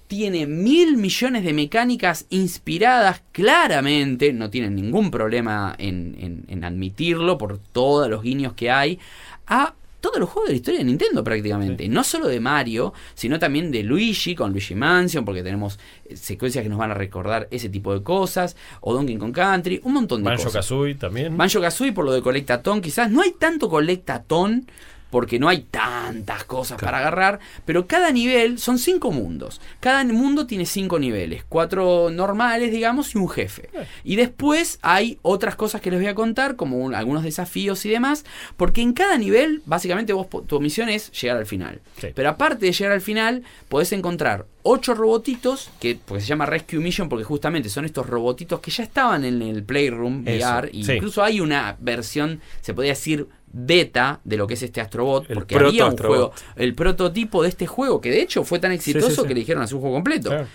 tiene 0.08 0.48
mil 0.48 0.98
millones 0.98 1.44
de 1.44 1.54
mecánicas 1.54 2.26
inspiradas 2.30 3.22
claramente, 3.34 4.32
no 4.34 4.50
tienen 4.50 4.76
ningún 4.76 5.12
problema 5.12 5.76
en, 5.78 6.16
en- 6.20 6.46
en 6.48 6.64
admitirlo 6.64 7.38
por 7.38 7.58
todos 7.58 8.10
los 8.10 8.24
guiños 8.24 8.54
que 8.54 8.72
hay, 8.72 9.00
a 9.48 9.74
todos 10.00 10.20
los 10.20 10.30
juegos 10.30 10.48
de 10.50 10.54
la 10.54 10.58
historia 10.58 10.80
de 10.80 10.86
Nintendo 10.86 11.24
prácticamente. 11.24 11.90
No 11.90 12.04
solo 12.04 12.28
de 12.28 12.40
Mario, 12.40 12.94
sino 13.16 13.40
también 13.40 13.72
de 13.72 13.84
Luigi 13.84 14.36
con 14.36 14.52
Luigi 14.52 14.76
Mansion, 14.76 15.26
porque 15.26 15.44
tenemos 15.44 15.80
eh, 16.06 16.16
secuencias 16.16 16.64
que 16.64 16.70
nos 16.70 16.78
van 16.78 16.92
a 16.92 16.94
recordar 16.94 17.48
ese 17.52 17.68
tipo 17.68 17.94
de 17.94 18.04
cosas, 18.04 18.56
o 18.80 18.94
Donkey 18.94 19.18
Kong 19.18 19.34
Country, 19.34 19.82
un 19.84 19.94
montón 19.94 20.22
de 20.24 20.30
Banjo 20.30 20.46
cosas. 20.46 20.66
Kazooie 20.66 20.96
también. 20.96 21.36
Banjo 21.36 21.60
Kazooie 21.60 21.92
por 21.92 22.06
lo 22.06 22.14
de 22.14 22.22
Colectatón, 22.22 22.80
quizás 22.80 23.10
no 23.12 23.22
hay 23.22 23.32
tanto 23.32 23.70
Colectatón 23.70 24.68
porque 25.10 25.40
no 25.40 25.48
hay 25.48 25.62
tantas 25.62 26.44
cosas 26.44 26.80
para 26.80 26.98
agarrar, 27.00 27.40
pero 27.66 27.88
cada 27.88 28.12
nivel 28.12 28.60
son 28.60 28.78
cinco 28.80 29.12
mundos. 29.12 29.62
Cada 29.80 30.04
mundo 30.04 30.48
tiene 30.48 30.66
cinco 30.66 31.00
niveles, 31.00 31.44
cuatro 31.48 32.10
normales, 32.12 32.72
digamos, 32.72 33.14
y 33.16 33.18
un 33.18 33.30
jefe. 33.30 33.70
Y 34.04 34.16
después 34.16 34.80
hay 34.82 35.18
otras 35.22 35.56
cosas 35.56 35.82
que 35.82 35.92
les 35.92 36.00
voy 36.00 36.08
a 36.10 36.16
contar, 36.16 36.56
como 36.56 36.78
un- 36.80 36.96
algunos 36.96 37.24
desafíos 37.24 37.86
y 37.86 37.90
demás, 37.90 38.26
porque 38.58 38.82
en 38.82 38.94
cada 38.94 39.18
nivel, 39.18 39.62
básicamente 39.66 40.14
vos 40.14 40.28
tu 40.48 40.60
misión 40.60 40.90
es 40.90 41.12
llegar 41.12 41.38
al 41.38 41.46
final. 41.46 41.80
Sí. 42.00 42.08
Pero 42.14 42.30
aparte 42.30 42.66
de 42.66 42.72
llegar 42.74 42.92
al 42.94 43.02
final, 43.02 43.44
podés 43.70 43.92
encontrar 43.94 44.46
ocho 44.64 44.94
robotitos, 44.94 45.70
que 45.80 45.98
pues, 46.06 46.24
se 46.24 46.30
llama 46.30 46.46
Rescue 46.46 46.80
Mission 46.80 47.08
porque 47.08 47.24
justamente 47.24 47.70
son 47.70 47.86
estos 47.86 48.06
robotitos 48.08 48.60
que 48.60 48.70
ya 48.72 48.84
estaban 48.84 49.24
en 49.24 49.42
el 49.42 49.64
Playroom 49.64 50.24
Eso, 50.28 50.46
VR. 50.50 50.70
y 50.74 50.84
sí. 50.84 50.94
Incluso 50.94 51.24
hay 51.24 51.40
una 51.40 51.78
versión, 51.80 52.42
se 52.62 52.74
podría 52.74 52.92
decir, 52.92 53.28
beta 53.52 54.20
de 54.24 54.38
lo 54.38 54.48
que 54.48 54.56
es 54.56 54.64
este 54.64 54.82
Astrobot, 54.82 55.30
El 55.30 55.36
porque 55.36 55.56
había 55.56 55.86
un 55.86 55.92
Astrobot. 55.92 56.18
juego, 56.18 56.34
el 56.56 56.76
prototipo 56.76 57.44
de 57.44 57.50
este 57.50 57.68
juego, 57.68 58.02
que 58.02 58.12
de 58.12 58.22
hecho 58.22 58.44
fue 58.44 58.60
tan 58.60 58.72
exitoso 58.72 59.10
sí, 59.10 59.16
sí. 59.16 59.22
que 59.24 59.34
le 59.34 59.40
dijeron 59.42 59.64
hacer 59.64 59.76
un 59.76 59.82
juego 59.82 59.96
completo. 59.96 60.30
Claro. 60.30 60.48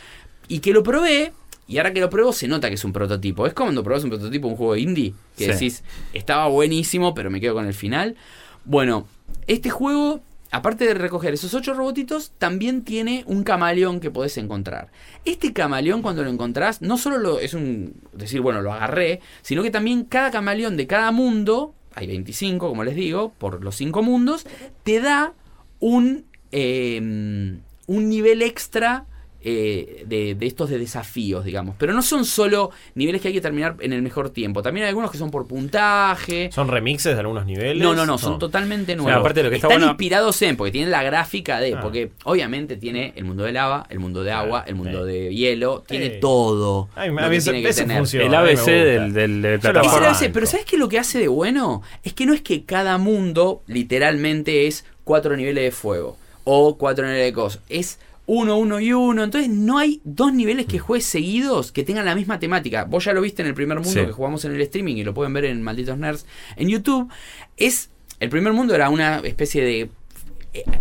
Y 0.48 0.58
que 0.58 0.72
lo 0.72 0.82
probé, 0.82 1.32
y 1.66 1.78
ahora 1.78 1.92
que 1.92 2.00
lo 2.00 2.10
pruebo 2.10 2.32
se 2.32 2.48
nota 2.48 2.68
que 2.68 2.74
es 2.74 2.84
un 2.84 2.92
prototipo. 2.92 3.46
Es 3.46 3.54
como 3.54 3.68
cuando 3.68 3.82
probás 3.82 4.04
un 4.04 4.10
prototipo 4.10 4.46
de 4.46 4.52
un 4.52 4.56
juego 4.56 4.76
indie, 4.76 5.14
que 5.36 5.48
decís, 5.48 5.82
estaba 6.12 6.48
buenísimo, 6.48 7.14
pero 7.14 7.30
me 7.30 7.40
quedo 7.40 7.54
con 7.54 7.66
el 7.66 7.74
final. 7.74 8.16
Bueno, 8.64 9.06
este 9.46 9.70
juego, 9.70 10.20
aparte 10.50 10.84
de 10.84 10.94
recoger 10.94 11.32
esos 11.32 11.54
ocho 11.54 11.72
robotitos, 11.72 12.32
también 12.38 12.82
tiene 12.82 13.24
un 13.26 13.42
camaleón 13.42 14.00
que 14.00 14.10
podés 14.10 14.36
encontrar. 14.36 14.90
Este 15.24 15.52
camaleón, 15.52 16.02
cuando 16.02 16.22
lo 16.22 16.30
encontrás, 16.30 16.82
no 16.82 16.98
solo 16.98 17.18
lo, 17.18 17.38
es 17.38 17.54
un 17.54 17.94
decir, 18.12 18.40
bueno, 18.40 18.60
lo 18.60 18.72
agarré, 18.72 19.20
sino 19.40 19.62
que 19.62 19.70
también 19.70 20.04
cada 20.04 20.30
camaleón 20.30 20.76
de 20.76 20.86
cada 20.86 21.10
mundo, 21.10 21.74
hay 21.94 22.06
25, 22.06 22.68
como 22.68 22.84
les 22.84 22.94
digo, 22.94 23.32
por 23.38 23.62
los 23.62 23.76
cinco 23.76 24.02
mundos, 24.02 24.46
te 24.82 25.00
da 25.00 25.34
un, 25.80 26.26
eh, 26.50 26.98
un 26.98 28.08
nivel 28.08 28.42
extra 28.42 29.06
eh, 29.44 30.04
de, 30.06 30.34
de 30.34 30.46
estos 30.46 30.70
de 30.70 30.78
desafíos, 30.78 31.44
digamos. 31.44 31.74
Pero 31.78 31.92
no 31.92 32.02
son 32.02 32.24
solo 32.24 32.70
niveles 32.94 33.20
que 33.20 33.28
hay 33.28 33.34
que 33.34 33.40
terminar 33.40 33.76
en 33.80 33.92
el 33.92 34.02
mejor 34.02 34.30
tiempo. 34.30 34.62
También 34.62 34.84
hay 34.84 34.88
algunos 34.90 35.10
que 35.10 35.18
son 35.18 35.30
por 35.30 35.46
puntaje. 35.46 36.50
¿Son 36.52 36.68
remixes 36.68 37.14
de 37.14 37.20
algunos 37.20 37.44
niveles? 37.46 37.82
No, 37.82 37.94
no, 37.94 38.06
no, 38.06 38.18
son 38.18 38.38
totalmente 38.38 38.94
nuevos. 38.96 39.18
aparte 39.20 39.40
de 39.40 39.44
lo 39.44 39.50
que 39.50 39.56
está 39.56 39.68
Están 39.68 39.80
bueno- 39.80 39.92
inspirados 39.92 40.40
en, 40.42 40.56
porque 40.56 40.72
tienen 40.72 40.90
la 40.90 41.02
gráfica 41.02 41.60
de, 41.60 41.74
Ah. 41.74 41.80
porque 41.80 42.10
obviamente 42.24 42.76
tiene 42.76 43.12
el 43.16 43.24
mundo 43.24 43.44
de 43.44 43.52
lava, 43.52 43.86
el 43.90 43.98
mundo 43.98 44.22
de 44.22 44.32
agua, 44.32 44.64
el 44.66 44.74
mundo 44.74 45.04
sí. 45.06 45.12
de 45.12 45.34
hielo, 45.34 45.82
tiene 45.86 46.10
Sí. 46.14 46.20
todo. 46.20 46.88
Ay, 46.94 47.10
lo 47.10 47.20
a 47.20 47.30
que 47.30 47.40
tiene 47.40 47.62
que 47.62 47.72
tener. 47.72 47.98
funciona. 47.98 48.26
el 48.26 48.34
ABC 48.34 48.66
del, 48.70 49.12
del, 49.12 49.42
de 49.42 49.48
Yo 49.48 49.48
lo 49.50 49.54
Es 49.58 49.64
el 49.64 49.72
plataforma. 49.72 50.08
ABC, 50.10 50.30
pero 50.32 50.46
¿sabes 50.46 50.66
qué 50.66 50.76
lo 50.78 50.88
que 50.88 50.98
hace 50.98 51.18
de 51.18 51.28
bueno? 51.28 51.82
Es 52.04 52.12
que 52.12 52.26
no 52.26 52.34
es 52.34 52.40
que 52.42 52.64
cada 52.64 52.98
mundo 52.98 53.62
literalmente 53.66 54.66
es 54.66 54.84
cuatro 55.04 55.36
niveles 55.36 55.64
de 55.64 55.70
fuego 55.70 56.16
o 56.44 56.76
cuatro 56.76 57.04
niveles 57.04 57.26
de 57.26 57.32
cosas. 57.32 57.62
Es 57.68 57.98
uno, 58.34 58.56
uno 58.56 58.80
y 58.80 58.92
uno. 58.92 59.22
Entonces 59.24 59.50
no 59.50 59.76
hay 59.78 60.00
dos 60.04 60.32
niveles 60.32 60.66
que 60.66 60.78
juegues 60.78 61.04
seguidos 61.06 61.70
que 61.70 61.82
tengan 61.84 62.06
la 62.06 62.14
misma 62.14 62.38
temática. 62.38 62.84
Vos 62.84 63.04
ya 63.04 63.12
lo 63.12 63.20
viste 63.20 63.42
en 63.42 63.48
el 63.48 63.54
primer 63.54 63.78
mundo 63.78 64.00
Sí. 64.00 64.06
que 64.06 64.12
jugamos 64.12 64.44
en 64.46 64.52
el 64.54 64.60
streaming 64.62 64.96
y 64.96 65.04
lo 65.04 65.12
pueden 65.12 65.32
ver 65.34 65.44
en 65.44 65.62
Malditos 65.62 65.98
Nerds 65.98 66.24
en 66.56 66.68
YouTube. 66.68 67.10
Es 67.56 67.90
el 68.20 68.28
primer 68.30 68.52
mundo 68.52 68.74
era 68.74 68.88
una 68.88 69.18
especie 69.18 69.62
de 69.64 69.90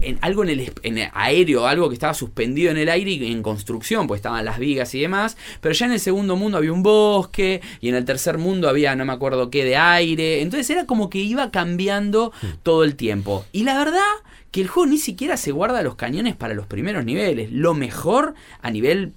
en- 0.01 0.17
algo 0.21 0.43
en 0.43 0.49
el, 0.49 0.59
es- 0.61 0.71
en 0.83 0.97
el 0.97 1.09
aéreo, 1.13 1.65
algo 1.67 1.87
que 1.89 1.93
estaba 1.95 2.13
suspendido 2.13 2.71
en 2.71 2.77
el 2.77 2.89
aire 2.89 3.11
y 3.11 3.31
en 3.31 3.41
construcción, 3.43 4.07
pues 4.07 4.19
estaban 4.19 4.43
las 4.45 4.59
vigas 4.59 4.93
y 4.95 4.99
demás, 5.01 5.37
pero 5.61 5.73
ya 5.73 5.85
en 5.85 5.93
el 5.93 5.99
segundo 5.99 6.35
mundo 6.35 6.57
había 6.57 6.73
un 6.73 6.83
bosque 6.83 7.61
y 7.79 7.89
en 7.89 7.95
el 7.95 8.05
tercer 8.05 8.37
mundo 8.37 8.67
había 8.69 8.95
no 8.95 9.05
me 9.05 9.13
acuerdo 9.13 9.49
qué 9.49 9.63
de 9.63 9.77
aire, 9.77 10.41
entonces 10.41 10.69
era 10.69 10.85
como 10.85 11.09
que 11.09 11.19
iba 11.19 11.51
cambiando 11.51 12.33
todo 12.63 12.83
el 12.83 12.95
tiempo. 12.95 13.45
Y 13.51 13.63
la 13.63 13.77
verdad 13.77 14.01
que 14.51 14.61
el 14.61 14.67
juego 14.67 14.87
ni 14.89 14.97
siquiera 14.97 15.37
se 15.37 15.51
guarda 15.53 15.81
los 15.81 15.95
cañones 15.95 16.35
para 16.35 16.53
los 16.53 16.67
primeros 16.67 17.05
niveles, 17.05 17.51
lo 17.51 17.73
mejor 17.73 18.33
a 18.61 18.69
nivel 18.71 19.13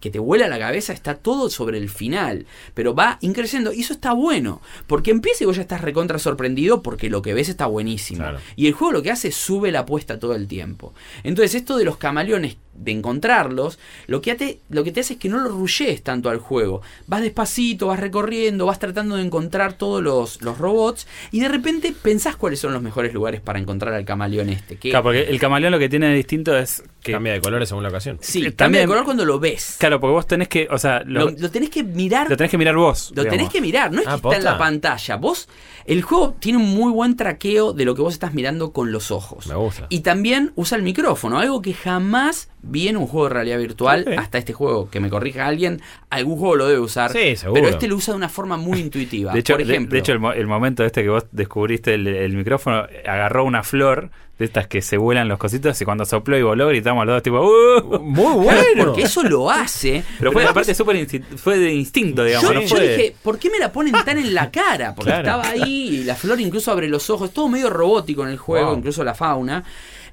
que 0.00 0.10
te 0.10 0.18
vuela 0.18 0.48
la 0.48 0.58
cabeza 0.58 0.92
está 0.92 1.14
todo 1.14 1.50
sobre 1.50 1.78
el 1.78 1.88
final, 1.88 2.46
pero 2.74 2.94
va 2.94 3.18
increciendo 3.20 3.72
y 3.72 3.80
eso 3.80 3.92
está 3.92 4.12
bueno, 4.12 4.60
porque 4.86 5.10
empieza 5.10 5.44
y 5.44 5.46
vos 5.46 5.56
ya 5.56 5.62
estás 5.62 5.80
recontra 5.80 6.18
sorprendido 6.18 6.82
porque 6.82 7.10
lo 7.10 7.22
que 7.22 7.34
ves 7.34 7.48
está 7.48 7.66
buenísimo. 7.66 8.20
Claro. 8.20 8.40
Y 8.56 8.66
el 8.66 8.72
juego 8.72 8.92
lo 8.92 9.02
que 9.02 9.10
hace 9.10 9.28
es 9.28 9.36
sube 9.36 9.72
la 9.72 9.80
apuesta 9.80 10.18
todo 10.18 10.34
el 10.34 10.48
tiempo. 10.48 10.94
Entonces 11.22 11.54
esto 11.54 11.76
de 11.76 11.84
los 11.84 11.96
camaleones, 11.96 12.56
de 12.78 12.92
encontrarlos, 12.92 13.78
lo 14.06 14.20
que, 14.20 14.34
te, 14.34 14.60
lo 14.68 14.84
que 14.84 14.92
te 14.92 15.00
hace 15.00 15.14
es 15.14 15.18
que 15.18 15.28
no 15.28 15.38
lo 15.38 15.48
rushes 15.48 16.02
tanto 16.02 16.28
al 16.30 16.38
juego. 16.38 16.82
Vas 17.06 17.22
despacito, 17.22 17.86
vas 17.88 18.00
recorriendo, 18.00 18.66
vas 18.66 18.78
tratando 18.78 19.16
de 19.16 19.22
encontrar 19.22 19.72
todos 19.74 20.02
los, 20.02 20.42
los 20.42 20.58
robots 20.58 21.06
y 21.32 21.40
de 21.40 21.48
repente 21.48 21.94
pensás 22.02 22.36
cuáles 22.36 22.60
son 22.60 22.72
los 22.72 22.82
mejores 22.82 23.12
lugares 23.14 23.40
para 23.40 23.58
encontrar 23.58 23.94
al 23.94 24.04
camaleón 24.04 24.48
este. 24.50 24.76
Que, 24.76 24.90
Claro, 24.90 25.04
porque 25.04 25.22
el 25.22 25.38
camaleón 25.40 25.72
lo 25.72 25.78
que 25.78 25.88
tiene 25.88 26.08
de 26.08 26.14
distinto 26.14 26.56
es 26.56 26.82
que. 27.02 27.12
Cambia 27.12 27.32
de 27.32 27.40
colores 27.40 27.68
según 27.68 27.82
la 27.82 27.88
ocasión. 27.88 28.18
sí, 28.20 28.40
también- 28.40 28.56
cambia 28.56 28.80
de 28.82 28.86
color 28.86 29.04
cuando 29.04 29.24
lo 29.24 29.38
ves. 29.38 29.76
Claro, 29.78 30.00
porque 30.00 30.12
vos 30.12 30.26
tenés 30.26 30.48
que. 30.48 30.68
O 30.70 30.78
sea, 30.78 31.02
lo, 31.04 31.26
Lo, 31.26 31.30
lo 31.38 31.50
tenés 31.50 31.70
que 31.70 31.82
mirar 31.84 32.28
lo 32.28 32.36
tenés 32.36 32.50
que 32.50 32.58
mirar 32.58 32.76
vos. 32.76 33.12
Lo 33.14 33.24
tenés 33.24 33.48
que 33.48 33.60
mirar, 33.60 33.92
no 33.92 34.00
es 34.00 34.06
Ah, 34.06 34.18
que 34.20 34.28
está 34.28 34.36
en 34.36 34.44
la 34.44 34.58
pantalla. 34.58 35.16
Vos, 35.16 35.48
el 35.86 36.02
juego 36.02 36.36
tiene 36.38 36.58
un 36.58 36.74
muy 36.74 36.90
buen 36.92 37.16
traqueo 37.16 37.72
de 37.72 37.84
lo 37.84 37.94
que 37.94 38.02
vos 38.02 38.12
estás 38.14 38.34
mirando 38.34 38.72
con 38.72 38.92
los 38.92 39.10
ojos. 39.10 39.46
Me 39.46 39.54
gusta. 39.54 39.86
Y 39.88 40.00
también 40.00 40.52
usa 40.56 40.76
el 40.76 40.82
micrófono, 40.82 41.38
algo 41.38 41.62
que 41.62 41.74
jamás 41.74 42.48
vi 42.68 42.88
en 42.88 42.96
un 42.96 43.06
juego 43.06 43.28
de 43.28 43.34
realidad 43.34 43.58
virtual, 43.58 44.04
hasta 44.18 44.38
este 44.38 44.52
juego, 44.52 44.90
que 44.90 45.00
me 45.00 45.08
corrija 45.08 45.46
alguien, 45.46 45.80
algún 46.10 46.36
juego 46.38 46.56
lo 46.56 46.66
debe 46.66 46.80
usar. 46.80 47.12
Sí, 47.12 47.36
seguro. 47.36 47.60
Pero 47.62 47.72
este 47.74 47.88
lo 47.88 47.96
usa 47.96 48.12
de 48.12 48.18
una 48.18 48.28
forma 48.28 48.56
muy 48.56 48.80
intuitiva. 48.80 49.32
De 49.34 49.40
hecho, 49.40 49.54
Por 49.54 49.62
ejemplo, 49.62 49.92
de, 49.94 49.98
hecho 50.00 50.12
el, 50.12 50.18
mo- 50.18 50.32
el 50.32 50.46
momento 50.46 50.84
este 50.84 51.02
que 51.02 51.08
vos 51.08 51.24
descubriste 51.32 51.94
el, 51.94 52.06
el 52.06 52.32
micrófono, 52.36 52.84
agarró 53.06 53.44
una 53.44 53.62
flor 53.62 54.10
de 54.38 54.44
estas 54.44 54.66
que 54.66 54.82
se 54.82 54.98
vuelan 54.98 55.28
los 55.28 55.38
cositos 55.38 55.80
y 55.80 55.84
cuando 55.86 56.04
sopló 56.04 56.36
y 56.36 56.42
voló 56.42 56.68
gritamos 56.68 57.06
los 57.06 57.14
dos 57.14 57.22
tipo 57.22 57.40
¡Uh! 57.40 57.98
Muy 58.02 58.34
bueno. 58.44 58.84
porque 58.84 59.02
eso 59.04 59.22
lo 59.22 59.50
hace. 59.50 60.04
Pero 60.18 60.30
fue 60.32 60.44
aparte 60.44 60.74
súper 60.74 61.06
fue 61.38 61.58
de 61.58 61.72
instinto, 61.72 62.22
digamos. 62.22 62.46
Yo, 62.50 62.54
no 62.54 62.60
yo 62.60 62.68
fue- 62.76 62.88
dije, 62.88 63.16
¿por 63.22 63.38
qué 63.38 63.48
me 63.48 63.58
la 63.58 63.72
ponen 63.72 63.94
tan 64.04 64.18
en 64.18 64.34
la 64.34 64.50
cara? 64.50 64.94
Porque 64.94 65.10
Claro. 65.12 65.40
estaba 65.40 65.48
ahí 65.48 66.00
y 66.00 66.04
la 66.04 66.14
flor 66.16 66.38
incluso 66.40 66.70
abre 66.70 66.86
los 66.88 67.08
ojos, 67.08 67.30
todo 67.32 67.48
medio 67.48 67.70
robótico 67.70 68.24
en 68.24 68.28
el 68.30 68.36
juego, 68.36 68.68
Wow. 68.68 68.76
incluso 68.78 69.02
la 69.04 69.14
fauna. 69.14 69.64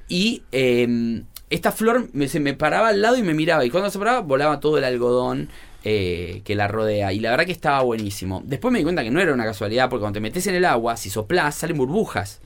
Y 0.08 0.42
eh, 0.52 1.22
esta 1.54 1.72
flor 1.72 2.08
me, 2.12 2.28
se 2.28 2.40
me 2.40 2.54
paraba 2.54 2.88
al 2.88 3.00
lado 3.00 3.16
y 3.16 3.22
me 3.22 3.34
miraba. 3.34 3.64
Y 3.64 3.70
cuando 3.70 3.90
se 3.90 3.98
paraba, 3.98 4.20
volaba 4.20 4.60
todo 4.60 4.78
el 4.78 4.84
algodón 4.84 5.48
eh, 5.84 6.42
que 6.44 6.54
la 6.54 6.68
rodea. 6.68 7.12
Y 7.12 7.20
la 7.20 7.30
verdad 7.30 7.46
que 7.46 7.52
estaba 7.52 7.82
buenísimo. 7.82 8.42
Después 8.44 8.72
me 8.72 8.78
di 8.78 8.84
cuenta 8.84 9.02
que 9.02 9.10
no 9.10 9.20
era 9.20 9.32
una 9.32 9.44
casualidad, 9.44 9.88
porque 9.88 10.00
cuando 10.00 10.16
te 10.16 10.20
metes 10.20 10.46
en 10.46 10.56
el 10.56 10.64
agua, 10.64 10.96
si 10.96 11.10
soplás, 11.10 11.54
salen 11.54 11.78
burbujas. 11.78 12.40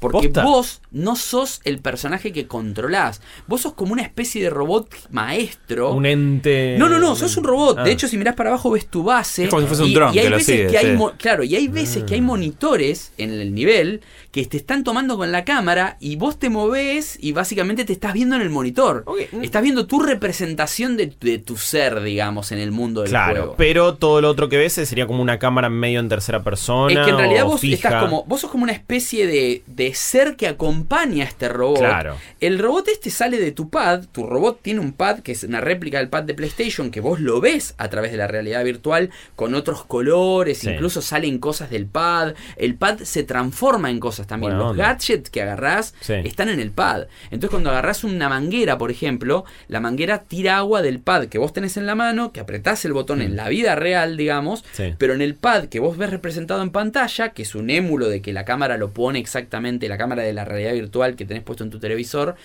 Porque 0.00 0.28
¿Posta? 0.30 0.42
vos 0.44 0.80
no 0.90 1.14
sos 1.14 1.60
el 1.64 1.78
personaje 1.78 2.32
que 2.32 2.46
controlás. 2.46 3.20
Vos 3.46 3.60
sos 3.60 3.74
como 3.74 3.92
una 3.92 4.02
especie 4.02 4.42
de 4.42 4.48
robot 4.50 4.88
maestro. 5.10 5.92
Un 5.92 6.06
ente. 6.06 6.76
No, 6.78 6.88
no, 6.88 6.98
no, 6.98 7.14
sos 7.14 7.36
un 7.36 7.44
robot. 7.44 7.78
Ah. 7.78 7.82
De 7.84 7.92
hecho, 7.92 8.08
si 8.08 8.16
mirás 8.16 8.34
para 8.34 8.48
abajo 8.50 8.70
ves 8.70 8.86
tu 8.86 9.02
base. 9.04 9.44
Es 9.44 9.50
como 9.50 9.60
si 9.62 9.68
fuese 9.68 9.82
un 9.84 9.92
dron 9.94 10.14
y 10.14 10.18
hay 10.18 10.24
que 10.24 10.30
lo 10.30 10.36
veces 10.36 10.56
sigue, 10.56 10.66
que 10.70 10.78
hay 10.78 10.96
sí. 10.96 11.04
claro, 11.18 11.44
y 11.44 11.54
hay 11.54 11.68
veces 11.68 12.02
Ah. 12.02 12.06
que 12.06 12.14
hay 12.14 12.20
monitores 12.22 13.12
en 13.18 13.30
el 13.30 13.54
nivel 13.54 14.00
que 14.32 14.44
te 14.46 14.56
están 14.56 14.84
tomando 14.84 15.16
con 15.18 15.32
la 15.32 15.44
cámara 15.44 15.96
y 16.00 16.16
vos 16.16 16.38
te 16.38 16.48
movés 16.48 17.18
y 17.20 17.32
básicamente 17.32 17.84
te 17.84 17.92
estás 17.92 18.14
viendo 18.14 18.36
en 18.36 18.42
el 18.42 18.50
monitor. 18.50 19.02
Ok. 19.06 19.18
Estás 19.42 19.62
viendo 19.62 19.86
tu 19.86 20.00
representación 20.00 20.96
de, 20.96 21.12
de 21.20 21.38
tu 21.38 21.56
ser, 21.56 22.00
digamos, 22.02 22.52
en 22.52 22.58
el 22.58 22.70
mundo 22.70 23.02
del 23.02 23.10
Claro, 23.10 23.34
juego. 23.40 23.54
pero 23.58 23.94
todo 23.94 24.20
lo 24.20 24.30
otro 24.30 24.48
que 24.48 24.56
ves 24.56 24.72
sería 24.72 25.06
como 25.06 25.20
una 25.20 25.38
cámara 25.38 25.68
medio 25.68 26.00
en 26.00 26.08
tercera 26.08 26.42
persona. 26.42 26.92
es 27.00 27.04
que 27.04 27.10
en 27.10 27.18
realidad 27.18 27.44
vos 27.44 27.60
fija. 27.60 27.88
estás 27.88 28.04
como. 28.04 28.24
Vos 28.24 28.40
sos 28.40 28.50
como 28.50 28.62
una 28.64 28.72
especie 28.72 29.26
de, 29.26 29.62
de 29.66 29.89
ser 29.94 30.36
que 30.36 30.46
acompaña 30.48 31.24
a 31.24 31.28
este 31.28 31.48
robot. 31.48 31.78
Claro. 31.78 32.16
El 32.40 32.58
robot 32.58 32.88
este 32.88 33.10
sale 33.10 33.38
de 33.38 33.52
tu 33.52 33.70
pad. 33.70 34.04
Tu 34.12 34.26
robot 34.26 34.60
tiene 34.62 34.80
un 34.80 34.92
pad 34.92 35.20
que 35.20 35.32
es 35.32 35.44
una 35.44 35.60
réplica 35.60 35.98
del 35.98 36.08
pad 36.08 36.24
de 36.24 36.34
PlayStation 36.34 36.90
que 36.90 37.00
vos 37.00 37.20
lo 37.20 37.40
ves 37.40 37.74
a 37.78 37.88
través 37.88 38.10
de 38.12 38.16
la 38.18 38.26
realidad 38.26 38.64
virtual 38.64 39.10
con 39.36 39.54
otros 39.54 39.84
colores. 39.84 40.58
Sí. 40.58 40.70
Incluso 40.70 41.02
salen 41.02 41.38
cosas 41.38 41.70
del 41.70 41.86
pad. 41.86 42.34
El 42.56 42.74
pad 42.74 42.98
se 43.00 43.22
transforma 43.24 43.90
en 43.90 44.00
cosas 44.00 44.26
también. 44.26 44.56
Los 44.58 44.72
onda. 44.72 44.88
gadgets 44.88 45.30
que 45.30 45.42
agarrás 45.42 45.94
Sí. 46.00 46.14
están 46.24 46.48
en 46.48 46.60
el 46.60 46.70
pad. 46.70 47.04
Entonces 47.24 47.50
cuando 47.50 47.70
agarrás 47.70 48.04
una 48.04 48.28
manguera, 48.28 48.78
por 48.78 48.90
ejemplo, 48.90 49.44
la 49.68 49.80
manguera 49.80 50.22
tira 50.22 50.56
agua 50.58 50.82
del 50.82 51.00
pad 51.00 51.26
que 51.26 51.38
vos 51.38 51.52
tenés 51.52 51.76
en 51.76 51.86
la 51.86 51.94
mano, 51.94 52.32
que 52.32 52.40
apretás 52.40 52.84
el 52.84 52.92
botón 52.92 53.22
en 53.22 53.36
la 53.36 53.48
vida 53.48 53.74
real, 53.76 54.16
digamos, 54.16 54.62
Mm. 54.62 54.66
Sí. 54.72 54.94
pero 54.98 55.14
en 55.14 55.22
el 55.22 55.34
pad 55.34 55.64
que 55.66 55.80
vos 55.80 55.96
ves 55.96 56.10
representado 56.10 56.62
en 56.62 56.70
pantalla, 56.70 57.30
que 57.30 57.42
es 57.42 57.54
un 57.54 57.70
émulo 57.70 58.08
de 58.08 58.20
que 58.22 58.32
la 58.32 58.44
cámara 58.44 58.76
lo 58.76 58.90
pone 58.90 59.18
exactamente, 59.18 59.79
la 59.88 59.98
cámara 59.98 60.22
de 60.22 60.32
la 60.32 60.44
realidad 60.44 60.72
virtual 60.72 61.16
que 61.16 61.24
tenés 61.24 61.42
puesto 61.42 61.64
en 61.64 61.70
tu 61.70 61.78
televisor 61.78 62.36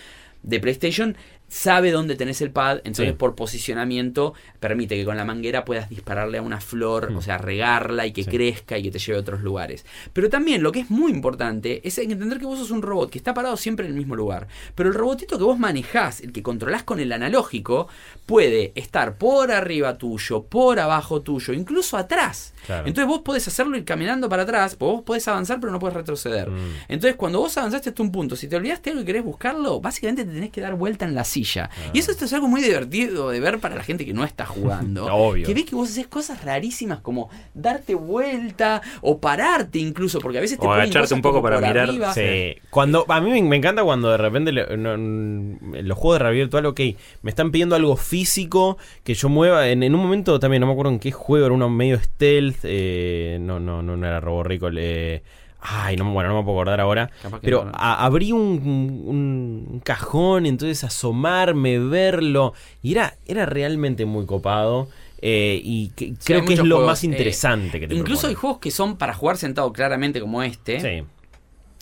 de 0.44 0.60
PlayStation, 0.60 1.18
sabe 1.48 1.92
dónde 1.92 2.16
tenés 2.16 2.42
el 2.42 2.52
pad, 2.52 2.78
entonces 2.80 3.10
Sí. 3.10 3.16
por 3.18 3.36
posicionamiento 3.36 4.34
permite 4.60 4.96
que 4.96 5.06
con 5.06 5.16
la 5.18 5.26
manguera 5.26 5.64
puedas 5.64 5.90
dispararle 5.90 6.38
a 6.40 6.42
una 6.42 6.60
flor, 6.60 7.12
Mm. 7.12 7.18
o 7.18 7.22
sea, 7.22 7.38
regarla 7.38 8.06
y 8.08 8.12
que 8.14 8.24
Sí. 8.24 8.30
crezca 8.30 8.78
y 8.78 8.84
que 8.84 8.92
te 8.92 9.00
lleve 9.00 9.18
a 9.18 9.22
otros 9.22 9.42
lugares. 9.42 9.86
Pero 10.14 10.30
también 10.30 10.64
lo 10.64 10.72
que 10.72 10.80
es 10.82 10.90
muy 10.90 11.12
importante 11.12 11.82
es 11.88 11.98
entender 11.98 12.40
que 12.40 12.46
vos 12.46 12.60
sos 12.60 12.72
un 12.72 12.82
robot 12.82 13.10
que 13.12 13.18
está 13.18 13.34
parado 13.34 13.58
siempre 13.58 13.86
en 13.86 13.92
el 13.94 13.98
mismo 13.98 14.16
lugar, 14.16 14.48
pero 14.74 14.90
el 14.90 14.96
robotito 14.96 15.38
que 15.38 15.44
vos 15.44 15.60
manejás, 15.60 16.22
el 16.22 16.32
que 16.32 16.42
controlás 16.44 16.84
con 16.84 17.00
el 17.00 17.12
analógico, 17.12 17.88
puede 18.26 18.72
estar 18.76 19.18
por 19.18 19.52
arriba 19.52 19.98
tuyo, 19.98 20.44
por 20.44 20.80
abajo 20.80 21.22
tuyo, 21.22 21.54
incluso 21.54 21.98
atrás. 21.98 22.54
Claro. 22.66 22.88
Entonces 22.88 23.08
vos 23.08 23.20
podés 23.20 23.48
hacerlo 23.48 23.78
ir 23.78 23.86
caminando 23.86 24.28
para 24.28 24.44
atrás, 24.44 24.78
vos 24.80 25.04
podés 25.04 25.28
avanzar 25.28 25.60
pero 25.60 25.72
no 25.72 25.78
podés 25.80 25.96
retroceder. 25.96 26.50
Mm. 26.50 26.74
Entonces 26.88 27.16
cuando 27.16 27.40
vos 27.40 27.56
avanzaste 27.58 27.90
hasta 27.90 28.02
un 28.02 28.12
punto, 28.12 28.36
si 28.36 28.48
te 28.48 28.56
olvidaste 28.56 28.90
algo 28.90 29.04
y 29.04 29.06
querés 29.06 29.24
buscarlo, 29.24 29.80
básicamente 29.80 30.26
te 30.26 30.32
tenés 30.32 30.50
que 30.50 30.62
dar 30.62 30.74
vuelta 30.76 31.06
en 31.06 31.14
la 31.14 31.24
silla. 31.36 31.70
Y 31.94 32.00
eso 32.00 32.12
esto 32.12 32.26
es 32.26 32.34
algo 32.34 32.48
muy 32.48 32.62
divertido 32.62 33.30
de 33.30 33.40
ver 33.40 33.60
para 33.60 33.76
la 33.76 33.84
gente 33.84 34.06
que 34.06 34.14
no 34.14 34.24
está 34.24 34.46
jugando. 34.46 35.06
Obvio. 35.14 35.46
Que 35.46 35.54
ve 35.54 35.66
que 35.66 35.76
vos 35.76 35.90
haces 35.90 36.08
cosas 36.08 36.44
rarísimas 36.44 37.00
como 37.02 37.30
darte 37.54 37.94
vuelta 37.96 38.82
o 39.02 39.20
pararte 39.20 39.80
incluso, 39.80 40.20
porque 40.20 40.38
a 40.38 40.42
veces 40.42 40.58
te 40.60 40.66
O 40.66 40.72
agacharte 40.72 41.14
un 41.14 41.22
poco 41.22 41.42
para 41.42 41.60
mirar. 41.60 41.90
Sí. 42.14 42.56
Cuando, 42.70 43.06
a 43.10 43.20
mí 43.22 43.30
me, 43.30 43.42
me 43.44 43.56
encanta 43.58 43.84
cuando 43.84 44.10
de 44.12 44.18
repente 44.18 44.52
le- 44.52 44.78
no- 44.78 44.94
n- 44.96 45.58
los 45.84 45.98
juegos 45.98 46.16
de 46.20 46.24
realidad 46.24 46.44
virtual, 46.46 46.66
ok, 46.68 46.80
me 47.22 47.30
están 47.30 47.52
pidiendo 47.52 47.76
algo 47.76 47.96
físico 47.98 48.78
que 49.04 49.14
yo 49.14 49.30
mueva. 49.30 49.68
En, 49.70 49.84
en 49.84 49.94
un 49.94 50.02
momento 50.02 50.40
también, 50.40 50.62
no 50.62 50.68
me 50.68 50.74
acuerdo 50.74 50.92
en 50.92 51.00
qué 51.00 51.12
juego, 51.12 51.46
era 51.48 51.56
uno 51.56 51.70
medio 51.70 52.00
stealth. 52.00 52.60
eh, 52.64 53.38
no, 53.42 53.60
no, 53.60 53.82
no, 53.82 53.98
no 53.98 54.08
era 54.08 54.20
Roborrico. 54.20 54.70
Eh, 54.76 55.22
ay, 55.68 55.96
no, 55.98 56.12
bueno, 56.12 56.30
no 56.30 56.38
me 56.38 56.44
puedo 56.44 56.58
acordar 56.60 56.80
ahora. 56.82 57.10
Pero 57.42 57.66
no. 57.66 57.72
a- 57.74 58.06
abrí 58.06 58.32
un, 58.32 58.42
un- 58.42 59.66
un 59.74 59.80
cajón, 59.82 60.46
entonces 60.46 60.84
asomarme, 60.84 61.80
verlo. 61.80 62.54
Y 62.82 62.92
era, 62.94 63.18
era 63.26 63.46
realmente 63.46 64.06
muy 64.06 64.26
copado. 64.26 64.88
eh, 65.22 65.60
y 65.64 65.90
que- 65.96 66.08
Sí, 66.10 66.18
creo 66.24 66.46
que 66.46 66.54
es 66.54 66.60
lo 66.60 66.76
juegos, 66.76 66.86
más 66.92 67.04
eh, 67.04 67.08
interesante 67.08 67.80
que 67.80 67.88
te 67.88 67.96
Incluso 67.96 68.28
hay 68.28 68.36
juegos 68.36 68.60
que 68.60 68.70
son 68.70 68.98
para 68.98 69.14
jugar 69.16 69.38
sentado 69.38 69.72
claramente 69.74 70.20
como 70.22 70.44
este. 70.44 70.80
Sí. 70.80 71.04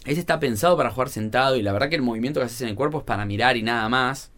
Este 0.06 0.20
está 0.20 0.40
pensado 0.40 0.78
para 0.78 0.92
jugar 0.92 1.10
sentado 1.10 1.56
y 1.58 1.62
la 1.62 1.74
verdad 1.74 1.90
que 1.90 1.96
el 1.96 2.02
movimiento 2.04 2.40
que 2.40 2.46
haces 2.46 2.62
en 2.62 2.70
el 2.70 2.76
cuerpo 2.76 3.00
es 3.00 3.04
para 3.04 3.26
mirar 3.26 3.58
y 3.58 3.64
nada 3.64 3.90
más. 3.90 4.32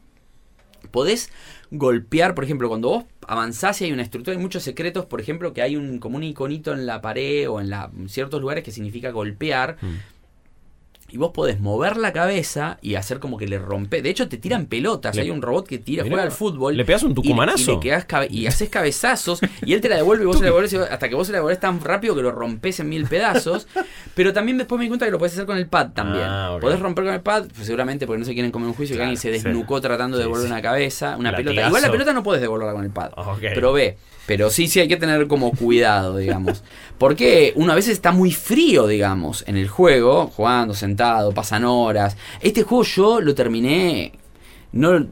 Podés 0.92 1.32
golpear, 1.72 2.36
por 2.36 2.44
ejemplo, 2.46 2.70
cuando 2.70 2.90
vos 2.90 3.04
avanzás 3.28 3.82
y 3.82 3.86
hay 3.86 3.92
una 3.92 4.04
estructura, 4.04 4.36
hay 4.36 4.42
muchos 4.42 4.64
secretos, 4.64 5.06
por 5.06 5.22
ejemplo, 5.22 5.54
que 5.54 5.62
hay 5.62 5.76
un 5.76 6.00
como 6.00 6.18
un 6.18 6.24
iconito 6.24 6.74
en 6.74 6.86
la 6.86 7.02
pared 7.02 7.50
o 7.50 7.60
en, 7.60 7.70
la, 7.70 7.92
ciertos 8.08 8.42
lugares 8.42 8.64
que 8.64 8.72
significa 8.72 9.12
golpear. 9.12 9.78
Mm. 9.82 9.96
Y 11.16 11.18
vos 11.18 11.32
podés 11.32 11.62
mover 11.62 11.96
la 11.96 12.12
cabeza 12.12 12.78
y 12.82 12.96
hacer 12.96 13.20
como 13.22 13.38
que 13.38 13.48
le 13.48 13.58
rompe. 13.58 14.02
De 14.02 14.10
hecho, 14.10 14.28
te 14.28 14.36
tiran 14.38 14.66
pelotas. 14.66 15.16
Le- 15.16 15.22
hay 15.22 15.30
un 15.32 15.42
robot 15.42 15.66
que 15.66 15.78
tira, 15.78 16.04
Mirá, 16.04 16.14
juega 16.14 16.24
al 16.26 16.32
fútbol. 16.34 16.76
¿le 16.76 16.84
pegás 16.84 17.04
un 17.04 17.16
tucumanazo? 17.16 17.80
Y, 17.82 17.88
le 17.88 18.28
y 18.32 18.48
haces 18.48 18.68
cabezazos. 18.68 19.40
y 19.66 19.72
él 19.72 19.80
te 19.80 19.88
la 19.88 19.96
devuelve 19.96 20.24
y 20.24 20.28
vos 20.28 20.38
se 20.40 20.44
la 20.78 20.84
hasta 20.92 21.08
que 21.08 21.16
vos 21.16 21.26
se 21.28 21.32
la 21.32 21.38
devolvés 21.38 21.62
tan 21.62 21.80
rápido 21.80 22.16
que 22.18 22.22
lo 22.22 22.34
rompes 22.34 22.82
en 22.82 22.90
mil 22.90 23.06
pedazos. 23.08 23.66
Pero 24.14 24.34
también 24.34 24.58
después 24.58 24.78
me 24.78 24.84
di 24.84 24.90
cuenta 24.90 25.06
que 25.06 25.12
lo 25.14 25.18
podés 25.18 25.32
hacer 25.32 25.46
con 25.46 25.56
el 25.58 25.68
pad 25.68 25.92
también. 25.94 26.26
Ah. 26.28 26.58
Podés 26.60 26.82
romper 26.82 27.06
con 27.06 27.14
el 27.14 27.22
pad, 27.22 27.46
pues 27.56 27.66
seguramente 27.66 28.06
porque 28.06 28.20
no 28.20 28.26
se 28.26 28.34
quieren 28.34 28.52
comer 28.52 28.68
un 28.68 28.74
juicio 28.74 28.96
que 28.96 28.98
Claro, 28.98 29.12
alguien 29.12 29.22
se 29.22 29.30
sí. 29.40 29.42
desnucó 29.46 29.80
tratando 29.80 30.18
de 30.18 30.24
devolver 30.24 30.48
sí. 30.48 30.52
una 30.52 30.62
cabeza, 30.62 31.16
una 31.18 31.32
Latigazo. 31.32 31.52
pelota. 31.54 31.68
Igual 31.70 31.82
la 31.82 31.92
pelota 31.92 32.12
no 32.14 32.24
podés 32.24 32.42
devolverla 32.42 32.74
con 32.74 32.84
el 32.84 32.92
pad. 32.92 33.12
Pero 33.40 33.72
ve. 33.72 33.98
Pero 34.26 34.50
sí, 34.50 34.68
sí 34.68 34.80
hay 34.80 34.88
que 34.88 34.98
tener 34.98 35.28
como 35.28 35.52
cuidado, 35.52 36.18
digamos. 36.18 36.64
Porque 36.98 37.54
uno 37.56 37.72
a 37.72 37.76
veces 37.76 37.94
está 37.94 38.12
muy 38.12 38.32
frío, 38.32 38.88
digamos, 38.88 39.44
en 39.48 39.58
el 39.58 39.68
juego, 39.68 40.28
jugando, 40.28 40.74
sentado, 40.74 41.32
pasan 41.34 41.66
horas. 41.66 42.18
Este 42.42 42.64
juego 42.64 42.84
yo 42.84 43.22
lo 43.22 43.36
terminé, 43.36 44.14
no 44.72 45.08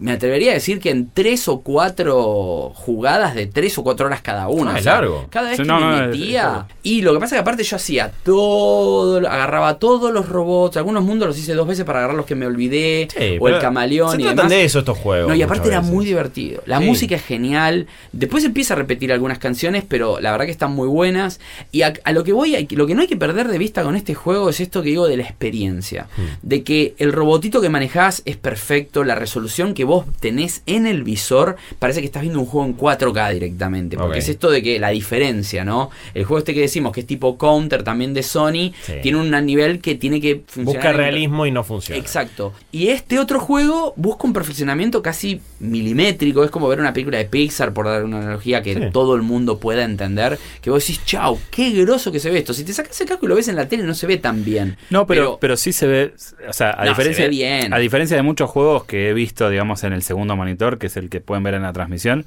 me 0.00 0.12
atrevería 0.12 0.52
a 0.52 0.54
decir 0.54 0.80
que 0.80 0.90
en 0.90 1.10
tres 1.12 1.48
o 1.48 1.60
cuatro 1.60 2.72
jugadas 2.74 3.34
de 3.34 3.46
tres 3.46 3.76
o 3.78 3.82
cuatro 3.82 4.06
horas 4.06 4.20
cada 4.22 4.48
una. 4.48 4.70
Ah, 4.70 4.74
O 4.74 4.76
es 4.78 4.82
sea, 4.84 4.92
largo. 4.94 5.26
Cada 5.30 5.48
vez 5.48 5.56
Sí, 5.56 5.62
que 5.62 5.68
no, 5.68 5.74
me 5.80 5.86
no, 5.86 5.94
es- 5.96 6.02
es 6.02 6.08
metía. 6.20 6.66
y 6.82 7.02
lo 7.02 7.12
que 7.12 7.20
pasa 7.20 7.34
es 7.34 7.38
que 7.38 7.42
aparte 7.42 7.62
yo 7.64 7.76
hacía 7.76 8.12
todo, 8.24 9.18
agarraba 9.28 9.78
todos 9.78 10.12
los 10.12 10.28
robots. 10.28 10.76
Algunos 10.76 11.02
mundos 11.04 11.28
los 11.28 11.38
hice 11.38 11.54
dos 11.54 11.66
veces 11.66 11.84
para 11.84 11.98
agarrar 12.00 12.16
los 12.16 12.26
que 12.26 12.34
me 12.34 12.46
olvidé. 12.46 13.08
Sí, 13.16 13.36
o 13.40 13.48
el 13.48 13.58
camaleón 13.58 14.10
Se 14.12 14.16
y 14.16 14.20
tratan 14.20 14.36
demás. 14.36 14.50
de 14.50 14.64
eso 14.64 14.78
estos 14.80 14.98
juegos. 14.98 15.28
No, 15.28 15.34
y 15.34 15.42
aparte 15.42 15.68
era 15.68 15.78
veces. 15.80 15.92
muy 15.92 16.04
divertido. 16.06 16.62
La 16.66 16.78
Sí. 16.78 16.84
música 16.84 17.16
es 17.16 17.24
genial. 17.24 17.86
Después 18.12 18.44
empieza 18.44 18.74
a 18.74 18.76
repetir 18.76 19.12
algunas 19.12 19.38
canciones, 19.38 19.84
pero 19.88 20.20
la 20.20 20.30
verdad 20.30 20.46
que 20.46 20.52
están 20.52 20.72
muy 20.72 20.88
buenas. 20.88 21.40
Y 21.72 21.82
a, 21.82 21.92
a 22.04 22.12
lo 22.12 22.24
que 22.24 22.32
voy, 22.32 22.54
hay- 22.54 22.68
lo 22.70 22.86
que 22.86 22.94
no 22.94 23.02
hay 23.02 23.08
que 23.08 23.16
perder 23.16 23.48
de 23.48 23.58
vista 23.58 23.82
con 23.82 23.96
este 23.96 24.14
juego 24.14 24.48
es 24.48 24.60
esto 24.60 24.82
que 24.82 24.90
digo 24.90 25.08
de 25.08 25.16
la 25.16 25.24
experiencia. 25.24 26.06
Hmm. 26.16 26.22
De 26.42 26.62
que 26.62 26.94
el 26.98 27.12
robotito 27.12 27.60
que 27.60 27.68
manejás 27.68 28.22
es 28.24 28.36
perfecto, 28.36 29.04
la 29.04 29.14
resolución 29.14 29.74
que 29.74 29.84
vos 29.88 30.04
tenés 30.20 30.62
en 30.66 30.86
el 30.86 31.02
visor, 31.02 31.56
parece 31.78 32.00
que 32.00 32.06
estás 32.06 32.22
viendo 32.22 32.38
un 32.38 32.46
juego 32.46 32.66
en 32.68 32.76
4K 32.76 33.32
directamente. 33.32 33.96
Porque 33.96 34.18
es 34.20 34.28
esto 34.28 34.50
de 34.50 34.62
que 34.62 34.78
la 34.78 34.90
diferencia, 34.90 35.64
¿no? 35.64 35.90
El 36.14 36.24
juego 36.24 36.38
este 36.38 36.54
que 36.54 36.60
decimos 36.60 36.92
que 36.92 37.00
es 37.00 37.06
tipo 37.06 37.36
Counter 37.38 37.82
también 37.82 38.14
de 38.14 38.22
Sony, 38.22 38.72
Sí. 38.82 38.92
tiene 39.02 39.18
un 39.18 39.30
nivel 39.46 39.80
que 39.80 39.94
tiene 39.96 40.20
que 40.20 40.42
funcionar. 40.46 40.82
Busca 40.82 40.92
realismo 40.92 41.46
y 41.46 41.50
no 41.50 41.64
funciona. 41.64 41.98
Exacto. 42.00 42.52
Y 42.70 42.88
este 42.88 43.18
otro 43.18 43.40
juego 43.40 43.94
busca 43.96 44.26
un 44.26 44.32
perfeccionamiento 44.32 45.02
casi 45.02 45.40
milimétrico. 45.60 46.44
Es 46.44 46.50
como 46.50 46.68
ver 46.68 46.80
una 46.80 46.92
película 46.92 47.18
de 47.18 47.24
Pixar, 47.24 47.72
por 47.72 47.86
dar 47.86 48.04
una 48.04 48.18
analogía 48.18 48.62
que 48.62 48.74
Sí. 48.74 48.80
todo 48.92 49.14
el 49.14 49.22
mundo 49.22 49.58
pueda 49.58 49.84
entender. 49.84 50.38
Que 50.60 50.70
vos 50.70 50.82
decís, 50.86 51.04
chau, 51.04 51.38
qué 51.50 51.70
groso 51.70 52.12
que 52.12 52.20
se 52.20 52.30
ve 52.30 52.38
esto. 52.38 52.52
Si 52.52 52.64
te 52.64 52.72
sacas 52.72 53.00
el 53.00 53.06
casco 53.08 53.26
y 53.26 53.28
lo 53.28 53.34
ves 53.34 53.48
en 53.48 53.56
la 53.56 53.68
tele, 53.68 53.82
no 53.84 53.94
se 53.94 54.06
ve 54.06 54.18
tan 54.18 54.44
bien. 54.44 54.76
No, 54.90 55.06
pero, 55.06 55.38
pero, 55.40 55.56
sí 55.56 55.72
se 55.72 55.86
ve, 55.86 56.14
o 56.48 56.52
sea, 56.52 56.70
a 56.72 56.84
No, 56.84 56.90
diferencia, 56.90 57.24
se 57.24 57.28
ve 57.28 57.30
bien. 57.30 57.72
a 57.72 57.78
diferencia 57.78 58.16
de 58.16 58.22
muchos 58.22 58.50
juegos 58.50 58.84
que 58.84 59.08
he 59.08 59.14
visto, 59.14 59.48
digamos, 59.50 59.77
en 59.84 59.92
el 59.92 60.02
segundo 60.02 60.36
monitor, 60.36 60.78
que 60.78 60.86
es 60.88 60.96
el 60.96 61.08
que 61.08 61.20
pueden 61.20 61.42
ver 61.44 61.54
en 61.54 61.62
la 61.62 61.72
transmisión, 61.72 62.24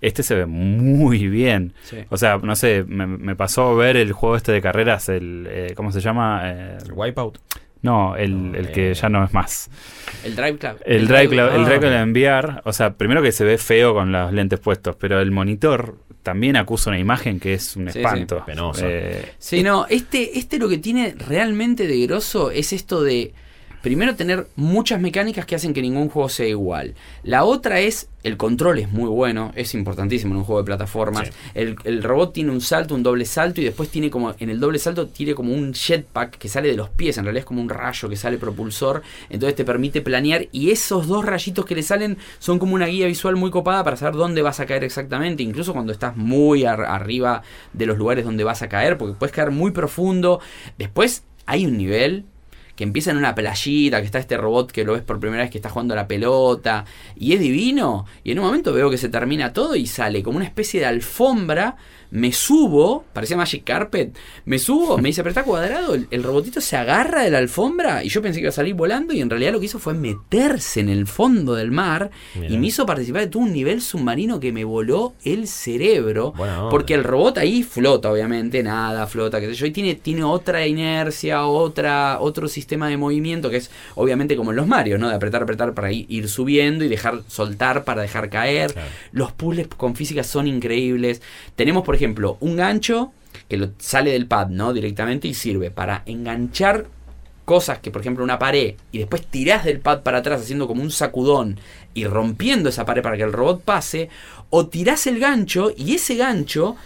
este 0.00 0.22
se 0.22 0.34
ve 0.34 0.46
muy 0.46 1.28
bien. 1.28 1.74
Sí. 1.82 1.98
O 2.08 2.16
sea, 2.16 2.38
no 2.42 2.56
sé, 2.56 2.84
me, 2.86 3.06
me 3.06 3.36
pasó 3.36 3.76
ver 3.76 3.96
el 3.96 4.12
juego 4.12 4.36
este 4.36 4.52
de 4.52 4.62
carreras, 4.62 5.08
el, 5.08 5.46
eh, 5.50 5.72
¿cómo 5.76 5.92
se 5.92 6.00
llama? 6.00 6.40
Eh, 6.44 6.78
Wipeout. 6.92 7.38
no, 7.82 8.16
el, 8.16 8.54
el 8.54 8.66
eh, 8.66 8.72
que 8.72 8.94
ya 8.94 9.08
no 9.10 9.22
es 9.24 9.32
más. 9.34 9.70
El 10.24 10.36
Drive 10.36 10.56
Club. 10.58 10.76
El 10.86 11.06
Drive, 11.06 11.28
Club- 11.28 11.54
el 11.54 11.60
ah, 11.62 11.64
Drive 11.64 11.78
Club 11.80 11.92
en 11.92 12.10
VR, 12.12 12.60
o 12.64 12.72
sea, 12.72 12.94
primero 12.94 13.20
que 13.22 13.32
se 13.32 13.44
ve 13.44 13.58
feo 13.58 13.92
con 13.94 14.10
los 14.10 14.32
lentes 14.32 14.58
puestos, 14.60 14.96
pero 14.96 15.20
el 15.20 15.30
monitor 15.30 15.96
también 16.22 16.56
acusa 16.56 16.90
una 16.90 16.98
imagen 16.98 17.38
que 17.40 17.54
es 17.54 17.76
un 17.76 17.86
Sí, 17.88 17.92
sí. 17.94 17.98
espanto. 18.00 18.42
Penoso. 18.46 18.84
Sí, 19.38 19.62
no, 19.62 19.86
este, 19.88 20.38
este 20.38 20.58
lo 20.58 20.68
que 20.68 20.76
tiene 20.78 21.14
realmente 21.28 21.86
de 21.86 22.06
grosso 22.06 22.50
es 22.50 22.72
esto 22.74 23.02
de, 23.02 23.32
primero, 23.82 24.14
tener 24.16 24.46
muchas 24.56 25.00
mecánicas 25.00 25.46
que 25.46 25.54
hacen 25.54 25.72
que 25.72 25.82
ningún 25.82 26.08
juego 26.08 26.28
sea 26.28 26.46
igual. 26.46 26.94
La 27.22 27.44
otra 27.44 27.80
es, 27.80 28.08
el 28.22 28.36
control 28.36 28.78
es 28.78 28.92
muy 28.92 29.08
bueno, 29.08 29.52
es 29.54 29.74
importantísimo 29.74 30.32
en 30.34 30.38
un 30.38 30.44
juego 30.44 30.60
de 30.60 30.66
plataformas. 30.66 31.28
Sí. 31.28 31.34
El, 31.54 31.76
el 31.84 32.02
robot 32.02 32.32
tiene 32.34 32.50
un 32.50 32.60
salto, 32.60 32.94
un 32.94 33.02
doble 33.02 33.24
salto 33.24 33.60
y 33.60 33.64
después 33.64 33.88
tiene 33.88 34.10
como, 34.10 34.34
en 34.38 34.50
el 34.50 34.60
doble 34.60 34.78
salto 34.78 35.06
tiene 35.08 35.34
como 35.34 35.54
un 35.54 35.72
jetpack 35.72 36.36
que 36.36 36.48
sale 36.48 36.68
de 36.68 36.76
los 36.76 36.90
pies, 36.90 37.16
en 37.18 37.24
realidad 37.24 37.40
es 37.40 37.46
como 37.46 37.62
un 37.62 37.68
rayo 37.68 38.08
que 38.08 38.16
sale 38.16 38.36
propulsor, 38.36 39.02
entonces 39.30 39.56
te 39.56 39.64
permite 39.64 40.02
planear 40.02 40.48
y 40.52 40.70
esos 40.70 41.06
dos 41.06 41.24
rayitos 41.24 41.64
que 41.64 41.74
le 41.74 41.82
salen 41.82 42.18
son 42.38 42.58
como 42.58 42.74
una 42.74 42.86
guía 42.86 43.06
visual 43.06 43.36
muy 43.36 43.50
copada 43.50 43.82
para 43.84 43.96
saber 43.96 44.14
dónde 44.16 44.42
vas 44.42 44.60
a 44.60 44.66
caer 44.66 44.84
exactamente, 44.84 45.42
incluso 45.42 45.72
cuando 45.72 45.92
estás 45.92 46.16
muy 46.16 46.64
ar- 46.64 46.84
arriba 46.84 47.42
de 47.72 47.86
los 47.86 47.96
lugares 47.96 48.24
donde 48.24 48.44
vas 48.44 48.62
a 48.62 48.68
caer, 48.68 48.98
porque 48.98 49.14
puedes 49.14 49.34
caer 49.34 49.50
muy 49.50 49.70
profundo. 49.70 50.40
Después 50.78 51.24
hay 51.46 51.66
un 51.66 51.76
nivel 51.78 52.24
que 52.80 52.84
empieza 52.84 53.10
en 53.10 53.18
una 53.18 53.34
playita, 53.34 54.00
que 54.00 54.06
está 54.06 54.18
este 54.18 54.38
robot 54.38 54.72
que 54.72 54.84
lo 54.84 54.94
ves 54.94 55.02
por 55.02 55.20
primera 55.20 55.42
vez 55.42 55.50
que 55.50 55.58
está 55.58 55.68
jugando 55.68 55.92
a 55.92 55.98
la 55.98 56.08
pelota, 56.08 56.86
y 57.14 57.34
es 57.34 57.40
divino, 57.40 58.06
y 58.24 58.32
en 58.32 58.38
un 58.38 58.46
momento 58.46 58.72
veo 58.72 58.88
que 58.88 58.96
se 58.96 59.10
termina 59.10 59.52
todo 59.52 59.76
y 59.76 59.86
sale 59.86 60.22
como 60.22 60.38
una 60.38 60.46
especie 60.46 60.80
de 60.80 60.86
alfombra, 60.86 61.76
me 62.10 62.32
subo, 62.32 63.04
parecía 63.12 63.36
Magic 63.36 63.64
Carpet, 63.64 64.16
me 64.44 64.58
subo, 64.58 64.98
me 64.98 65.10
dice, 65.10 65.22
pero 65.22 65.30
está 65.30 65.44
cuadrado, 65.44 65.94
el, 65.94 66.08
el 66.10 66.22
robotito 66.22 66.60
se 66.60 66.76
agarra 66.76 67.22
de 67.22 67.30
la 67.30 67.38
alfombra, 67.38 68.02
y 68.04 68.08
yo 68.08 68.22
pensé 68.22 68.38
que 68.38 68.42
iba 68.42 68.50
a 68.50 68.52
salir 68.52 68.74
volando, 68.74 69.12
y 69.12 69.20
en 69.20 69.30
realidad 69.30 69.52
lo 69.52 69.60
que 69.60 69.66
hizo 69.66 69.78
fue 69.78 69.94
meterse 69.94 70.80
en 70.80 70.88
el 70.88 71.06
fondo 71.06 71.54
del 71.54 71.70
mar, 71.70 72.10
Mirá. 72.34 72.52
y 72.52 72.58
me 72.58 72.66
hizo 72.68 72.86
participar 72.86 73.22
de 73.22 73.28
todo 73.28 73.42
un 73.42 73.52
nivel 73.52 73.80
submarino 73.80 74.40
que 74.40 74.52
me 74.52 74.64
voló 74.64 75.14
el 75.24 75.46
cerebro, 75.46 76.32
porque 76.70 76.94
el 76.94 77.04
robot 77.04 77.38
ahí 77.38 77.62
flota, 77.62 78.10
obviamente, 78.10 78.62
nada, 78.62 79.06
flota, 79.06 79.40
qué 79.40 79.46
sé 79.46 79.54
yo, 79.54 79.66
y 79.66 79.70
tiene, 79.70 79.94
tiene 79.94 80.24
otra 80.24 80.66
inercia, 80.66 81.46
otra, 81.46 82.18
otro 82.20 82.48
sistema 82.48 82.88
de 82.88 82.96
movimiento 82.96 83.50
que 83.50 83.56
es 83.56 83.70
obviamente 83.94 84.36
como 84.36 84.50
en 84.50 84.56
los 84.56 84.66
Mario, 84.66 84.98
¿no? 84.98 85.08
De 85.08 85.14
apretar, 85.14 85.42
apretar 85.42 85.74
para 85.74 85.92
ir, 85.92 86.06
ir 86.08 86.28
subiendo 86.28 86.84
y 86.84 86.88
dejar 86.88 87.22
soltar 87.28 87.84
para 87.84 88.02
dejar 88.02 88.30
caer. 88.30 88.72
Claro. 88.72 88.88
Los 89.12 89.32
puzzles 89.32 89.68
con 89.68 89.94
física 89.94 90.24
son 90.24 90.46
increíbles. 90.46 91.22
Tenemos, 91.56 91.84
por 91.84 91.94
ejemplo, 91.94 91.99
un 92.40 92.56
gancho 92.56 93.12
que 93.48 93.70
sale 93.78 94.12
del 94.12 94.26
pad, 94.26 94.48
¿no? 94.48 94.72
Directamente 94.72 95.28
y 95.28 95.34
sirve 95.34 95.70
para 95.70 96.02
enganchar 96.06 96.86
cosas 97.44 97.80
que, 97.80 97.90
por 97.90 98.00
ejemplo, 98.00 98.22
una 98.22 98.38
pared 98.38 98.76
y 98.92 98.98
después 98.98 99.26
tirás 99.26 99.64
del 99.64 99.80
pad 99.80 100.02
para 100.02 100.18
atrás 100.18 100.42
haciendo 100.42 100.68
como 100.68 100.82
un 100.82 100.92
sacudón 100.92 101.58
y 101.94 102.04
rompiendo 102.04 102.68
esa 102.68 102.84
pared 102.84 103.02
para 103.02 103.16
que 103.16 103.24
el 103.24 103.32
robot 103.32 103.62
pase, 103.62 104.08
o 104.50 104.68
tirás 104.68 105.08
el 105.08 105.18
gancho 105.18 105.72
y 105.76 105.94
ese 105.94 106.14
gancho 106.14 106.76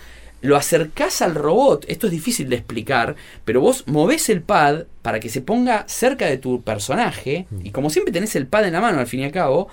lo 0.40 0.56
acercás 0.56 1.22
al 1.22 1.34
robot. 1.34 1.84
Esto 1.88 2.06
es 2.06 2.12
difícil 2.12 2.48
de 2.48 2.56
explicar, 2.56 3.14
pero 3.44 3.60
vos 3.60 3.84
movés 3.86 4.28
el 4.30 4.42
pad 4.42 4.84
para 5.02 5.20
que 5.20 5.28
se 5.28 5.42
ponga 5.42 5.84
cerca 5.86 6.26
de 6.26 6.38
tu 6.38 6.62
personaje 6.62 7.46
y 7.62 7.70
como 7.70 7.90
siempre 7.90 8.12
tenés 8.12 8.34
el 8.36 8.46
pad 8.46 8.66
en 8.66 8.72
la 8.72 8.80
mano 8.80 9.00
al 9.00 9.06
fin 9.06 9.20
y 9.20 9.24
al 9.24 9.32
cabo, 9.32 9.68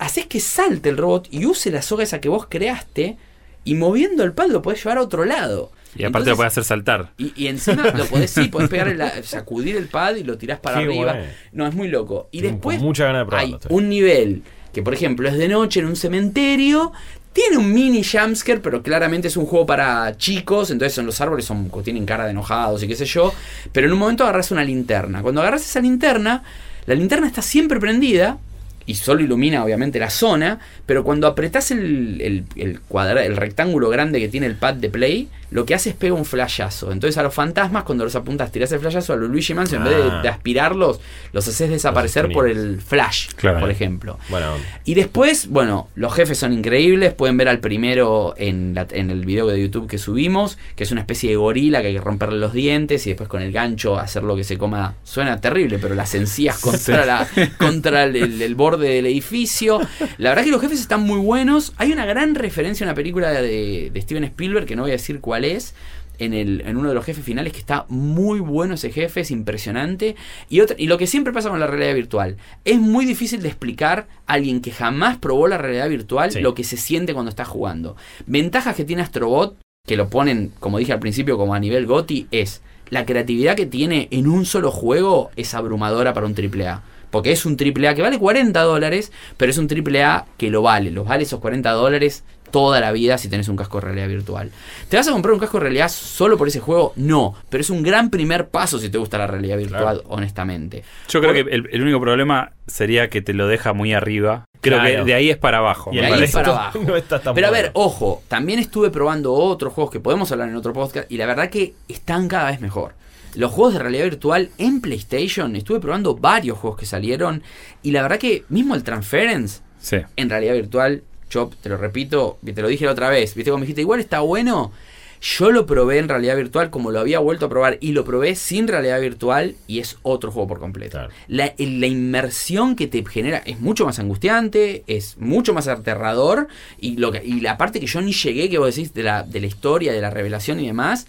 haces 0.00 0.26
que 0.26 0.40
salte 0.40 0.88
el 0.88 0.96
robot 0.96 1.28
y 1.30 1.44
use 1.44 1.70
la 1.70 1.82
soga 1.82 2.04
esa 2.04 2.20
que 2.20 2.28
vos 2.28 2.46
creaste 2.48 3.16
y 3.64 3.74
moviendo 3.74 4.22
el 4.24 4.32
pad 4.32 4.48
lo 4.48 4.62
podés 4.62 4.82
llevar 4.82 4.98
a 4.98 5.02
otro 5.02 5.24
lado. 5.24 5.72
y 5.96 6.02
aparte 6.04 6.06
Entonces- 6.06 6.30
lo 6.30 6.36
puede 6.36 6.46
hacer 6.48 6.64
saltar. 6.64 7.10
y, 7.18 7.32
y 7.36 7.46
encima 7.48 7.84
lo 7.90 8.04
podés, 8.06 8.30
sí, 8.30 8.48
podés 8.52 8.68
pegar 8.68 8.94
la- 8.96 9.22
sacudir 9.22 9.76
el 9.76 9.86
pad 9.88 10.16
y 10.16 10.24
lo 10.24 10.36
tirás 10.38 10.58
para 10.60 10.78
Qué 10.78 10.84
arriba. 10.84 11.16
No, 11.52 11.66
es 11.66 11.74
muy 11.74 11.88
loco. 11.88 12.28
Y 12.32 12.40
Tengo 12.40 12.52
después 12.52 12.80
mucha 12.80 13.04
ganas 13.06 13.28
de 13.28 13.36
hay 13.36 13.52
estoy. 13.54 13.68
un 13.76 13.88
nivel 13.88 14.42
que, 14.72 14.82
por 14.82 14.92
ejemplo, 14.94 15.28
es 15.28 15.36
de 15.38 15.48
noche 15.48 15.80
en 15.80 15.86
un 15.86 15.96
cementerio. 15.96 16.92
Tiene 17.32 17.56
un 17.56 17.72
mini 17.72 18.04
jumpscare, 18.04 18.60
pero 18.60 18.82
claramente 18.82 19.26
es 19.28 19.36
un 19.36 19.46
juego 19.46 19.66
para 19.66 20.16
chicos. 20.16 20.70
Entonces 20.70 20.96
en 20.98 21.06
los 21.06 21.20
árboles 21.20 21.44
son, 21.44 21.70
tienen 21.82 22.06
cara 22.06 22.24
de 22.24 22.30
enojados 22.30 22.82
y 22.82 22.88
qué 22.88 22.94
sé 22.96 23.06
yo. 23.06 23.32
Pero 23.72 23.86
en 23.88 23.92
un 23.92 23.98
momento 23.98 24.22
agarras 24.24 24.50
una 24.52 24.62
linterna. 24.64 25.20
Cuando 25.22 25.40
agarras 25.40 25.62
esa 25.62 25.80
linterna, 25.80 26.42
la 26.86 26.94
linterna 26.94 27.26
está 27.26 27.40
siempre 27.42 27.80
prendida. 27.80 28.38
Y 28.86 28.96
solo 28.96 29.22
ilumina 29.22 29.64
obviamente 29.64 29.98
la 29.98 30.10
zona. 30.10 30.58
Pero 30.86 31.04
cuando 31.04 31.26
apretás 31.26 31.70
el, 31.70 32.20
el, 32.20 32.44
el 32.56 33.36
rectángulo 33.36 33.88
grande 33.88 34.20
que 34.20 34.28
tiene 34.28 34.46
el 34.46 34.56
pad 34.56 34.74
de 34.74 34.90
play, 34.90 35.28
lo 35.54 35.64
que 35.64 35.74
hace 35.74 35.90
es 35.90 35.96
pega 35.96 36.12
un 36.14 36.24
flashazo. 36.26 36.92
Entonces 36.92 37.16
a 37.16 37.22
los 37.22 37.32
fantasmas, 37.32 37.84
cuando 37.84 38.04
los 38.04 38.14
apuntas, 38.16 38.52
tirás 38.52 38.70
el 38.72 38.80
flashazo 38.80 39.12
a 39.14 39.16
los 39.16 39.30
Luigi 39.30 39.54
Mansion, 39.54 39.80
en 39.82 39.88
vez 39.88 39.98
Ah. 40.02 40.16
de, 40.16 40.22
de 40.22 40.28
aspirarlos, 40.28 41.00
los 41.32 41.48
haces 41.48 41.70
desaparecer 41.70 42.30
por 42.32 42.48
el 42.48 42.80
flash, 42.82 43.28
Claro. 43.36 43.60
por 43.60 43.70
ejemplo. 43.70 44.18
Bueno, 44.28 44.52
Y 44.84 44.94
después, 44.94 45.48
bueno, 45.48 45.88
los 45.94 46.12
jefes 46.12 46.36
son 46.38 46.52
increíbles. 46.52 47.14
Pueden 47.14 47.36
ver 47.38 47.48
al 47.48 47.60
primero 47.60 48.34
en, 48.36 48.74
la- 48.74 48.86
en 48.90 49.10
el 49.10 49.24
video 49.24 49.46
de 49.46 49.60
YouTube 49.62 49.88
que 49.88 49.96
subimos, 49.98 50.58
que 50.76 50.82
es 50.84 50.90
una 50.92 51.00
especie 51.00 51.30
de 51.30 51.36
gorila 51.36 51.80
que 51.80 51.86
hay 51.88 51.94
que 51.94 52.00
romperle 52.00 52.38
los 52.38 52.52
dientes 52.52 53.06
y 53.06 53.10
después 53.10 53.28
con 53.28 53.40
el 53.40 53.52
gancho 53.52 53.98
hacer 53.98 54.24
lo 54.24 54.36
que 54.36 54.44
se 54.44 54.58
coma. 54.58 54.96
Suena 55.04 55.40
terrible, 55.40 55.78
pero 55.78 55.94
las 55.94 56.14
encías 56.16 56.58
contra, 56.60 57.06
la, 57.06 57.28
contra 57.58 58.04
el, 58.04 58.16
el- 58.16 58.42
el 58.42 58.54
borde 58.56 58.88
del 58.88 59.06
edificio. 59.06 59.80
La 60.18 60.30
verdad 60.30 60.44
que 60.44 60.50
los 60.50 60.60
jefes 60.60 60.80
están 60.80 61.02
muy 61.02 61.18
buenos. 61.20 61.72
Hay 61.76 61.92
una 61.92 62.04
gran 62.06 62.34
referencia 62.34 62.84
a 62.84 62.88
una 62.90 62.94
película 62.96 63.30
de, 63.30 63.90
de 63.92 64.02
Steven 64.02 64.24
Spielberg, 64.24 64.66
que 64.66 64.74
no 64.74 64.82
voy 64.82 64.90
a 64.90 64.94
decir 64.94 65.20
cuál 65.20 65.43
es. 65.44 65.74
En, 66.20 66.32
el, 66.32 66.60
en 66.64 66.76
uno 66.76 66.90
de 66.90 66.94
los 66.94 67.04
jefes 67.04 67.24
finales 67.24 67.52
que 67.52 67.58
está 67.58 67.86
muy 67.88 68.38
bueno 68.38 68.74
ese 68.74 68.92
jefe, 68.92 69.22
es 69.22 69.32
impresionante. 69.32 70.14
Y, 70.48 70.60
otra, 70.60 70.76
y 70.78 70.86
lo 70.86 70.96
que 70.96 71.08
siempre 71.08 71.32
pasa 71.32 71.50
con 71.50 71.58
la 71.58 71.66
realidad 71.66 71.94
virtual, 71.94 72.36
es 72.64 72.78
muy 72.78 73.04
difícil 73.04 73.42
de 73.42 73.48
explicar 73.48 74.06
a 74.26 74.34
alguien 74.34 74.60
que 74.60 74.70
jamás 74.70 75.16
probó 75.18 75.48
la 75.48 75.58
realidad 75.58 75.88
virtual 75.88 76.30
Sí. 76.30 76.40
lo 76.40 76.54
que 76.54 76.62
se 76.62 76.76
siente 76.76 77.14
cuando 77.14 77.30
está 77.30 77.44
jugando. 77.44 77.96
Ventajas 78.26 78.76
que 78.76 78.84
tiene 78.84 79.02
Astrobot, 79.02 79.56
que 79.86 79.96
lo 79.96 80.08
ponen, 80.08 80.52
como 80.60 80.78
dije 80.78 80.92
al 80.92 81.00
principio, 81.00 81.36
como 81.36 81.52
a 81.52 81.58
nivel 81.58 81.84
GOTI, 81.86 82.28
es 82.30 82.62
la 82.90 83.04
creatividad 83.04 83.56
que 83.56 83.66
tiene 83.66 84.06
en 84.12 84.28
un 84.28 84.46
solo 84.46 84.70
juego 84.70 85.30
es 85.34 85.52
abrumadora 85.54 86.14
para 86.14 86.26
un 86.26 86.34
AAA. 86.34 86.82
Porque 87.10 87.32
es 87.32 87.44
un 87.44 87.56
AAA 87.60 87.94
que 87.94 88.02
vale 88.02 88.18
40 88.18 88.60
dólares, 88.62 89.10
pero 89.36 89.50
es 89.50 89.58
un 89.58 89.68
AAA 89.68 90.26
que 90.36 90.50
lo 90.50 90.62
vale. 90.62 90.90
Los 90.92 91.06
vale 91.06 91.24
esos 91.24 91.40
40 91.40 91.70
dólares 91.72 92.24
toda 92.54 92.80
la 92.80 92.92
vida 92.92 93.18
si 93.18 93.28
tenés 93.28 93.48
un 93.48 93.56
casco 93.56 93.78
de 93.80 93.86
realidad 93.86 94.06
virtual. 94.06 94.52
¿Te 94.88 94.96
vas 94.96 95.08
a 95.08 95.10
comprar 95.10 95.34
un 95.34 95.40
casco 95.40 95.56
de 95.58 95.62
realidad 95.64 95.88
solo 95.88 96.38
por 96.38 96.46
ese 96.46 96.60
juego? 96.60 96.92
No, 96.94 97.34
pero 97.48 97.60
es 97.62 97.68
un 97.70 97.82
gran 97.82 98.10
primer 98.10 98.46
paso 98.48 98.78
si 98.78 98.90
te 98.90 98.96
gusta 98.98 99.18
la 99.18 99.26
realidad 99.26 99.56
virtual, 99.58 99.82
Claro. 99.98 100.02
honestamente. 100.06 100.84
Yo 101.08 101.20
creo 101.20 101.32
que 101.34 101.40
el, 101.40 101.68
el 101.72 101.82
único 101.82 102.00
problema 102.00 102.52
sería 102.68 103.10
que 103.10 103.22
te 103.22 103.32
lo 103.32 103.48
deja 103.48 103.72
muy 103.72 103.92
arriba. 103.92 104.44
Creo 104.60 104.78
Claro. 104.78 104.98
que 105.00 105.04
de 105.04 105.14
ahí 105.14 105.30
es 105.30 105.36
para 105.36 105.58
abajo. 105.58 105.90
y 105.92 105.96
de 105.96 106.06
ahí 106.06 106.22
es 106.22 106.30
para 106.32 106.48
abajo. 106.52 106.78
no 106.86 106.94
está 106.96 107.18
tan 107.20 107.34
Pero 107.34 107.48
a 107.48 107.50
ver, 107.50 107.72
ojo, 107.74 108.22
también 108.28 108.60
estuve 108.60 108.90
probando 108.90 109.32
otros 109.34 109.72
juegos 109.72 109.90
que 109.92 109.98
podemos 109.98 110.30
hablar 110.30 110.48
en 110.48 110.54
otro 110.54 110.72
podcast 110.72 111.10
y 111.10 111.16
la 111.16 111.26
verdad 111.26 111.50
que 111.50 111.74
están 111.88 112.28
cada 112.28 112.52
vez 112.52 112.60
mejor. 112.60 112.94
Los 113.34 113.50
juegos 113.50 113.72
de 113.72 113.80
realidad 113.80 114.04
virtual 114.04 114.50
en 114.58 114.80
PlayStation, 114.80 115.56
estuve 115.56 115.80
probando 115.80 116.14
varios 116.14 116.56
juegos 116.56 116.78
que 116.78 116.86
salieron 116.86 117.42
y 117.82 117.90
la 117.90 118.02
verdad 118.02 118.18
que 118.18 118.44
mismo 118.48 118.76
el 118.76 118.84
Transference 118.84 119.60
Sí. 119.80 119.96
en 120.16 120.30
realidad 120.30 120.54
virtual, 120.54 121.02
yo 121.34 121.50
te 121.60 121.68
lo 121.68 121.76
repito, 121.76 122.38
te 122.44 122.62
lo 122.62 122.68
dije 122.68 122.84
la 122.84 122.92
otra 122.92 123.10
vez, 123.10 123.34
viste 123.34 123.50
como 123.50 123.60
me 123.60 123.66
dijiste, 123.66 123.80
igual 123.80 124.00
está 124.00 124.20
bueno. 124.20 124.72
Yo 125.20 125.50
lo 125.50 125.64
probé 125.64 125.98
en 125.98 126.08
realidad 126.08 126.36
virtual 126.36 126.68
como 126.68 126.90
lo 126.90 127.00
había 127.00 127.18
vuelto 127.18 127.46
a 127.46 127.48
probar 127.48 127.78
y 127.80 127.92
lo 127.92 128.04
probé 128.04 128.34
sin 128.34 128.68
realidad 128.68 129.00
virtual 129.00 129.56
y 129.66 129.78
es 129.78 129.96
otro 130.02 130.30
juego 130.30 130.48
por 130.48 130.60
completo. 130.60 130.98
Claro. 130.98 131.12
La, 131.28 131.54
inmersión 131.56 132.76
que 132.76 132.88
te 132.88 133.02
genera 133.06 133.38
es 133.38 133.58
mucho 133.58 133.86
más 133.86 133.98
angustiante, 133.98 134.84
es 134.86 135.16
mucho 135.16 135.54
más 135.54 135.66
aterrador 135.66 136.48
y, 136.78 136.98
lo 136.98 137.10
que, 137.10 137.22
y 137.24 137.40
la 137.40 137.56
parte 137.56 137.80
que 137.80 137.86
yo 137.86 138.02
ni 138.02 138.12
llegué, 138.12 138.50
que 138.50 138.58
vos 138.58 138.74
decís, 138.74 138.92
de 138.92 139.02
la, 139.02 139.22
de 139.22 139.40
la 139.40 139.46
historia, 139.46 139.94
de 139.94 140.02
la 140.02 140.10
revelación 140.10 140.60
y 140.60 140.66
demás, 140.66 141.06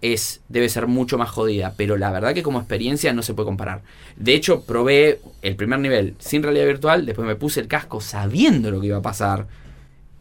es 0.00 0.40
debe 0.48 0.68
ser 0.68 0.86
mucho 0.86 1.18
más 1.18 1.28
jodida, 1.28 1.74
pero 1.76 1.98
la 1.98 2.10
verdad 2.10 2.32
que 2.32 2.42
como 2.42 2.60
experiencia 2.60 3.12
no 3.12 3.22
se 3.22 3.34
puede 3.34 3.48
comparar. 3.48 3.82
De 4.16 4.32
hecho, 4.34 4.62
probé 4.62 5.20
el 5.42 5.56
primer 5.56 5.80
nivel 5.80 6.14
sin 6.18 6.42
realidad 6.42 6.66
virtual, 6.66 7.04
después 7.04 7.26
me 7.26 7.36
puse 7.36 7.60
el 7.60 7.68
casco 7.68 8.00
sabiendo 8.00 8.70
lo 8.70 8.80
que 8.80 8.86
iba 8.88 8.98
a 8.98 9.02
pasar 9.02 9.46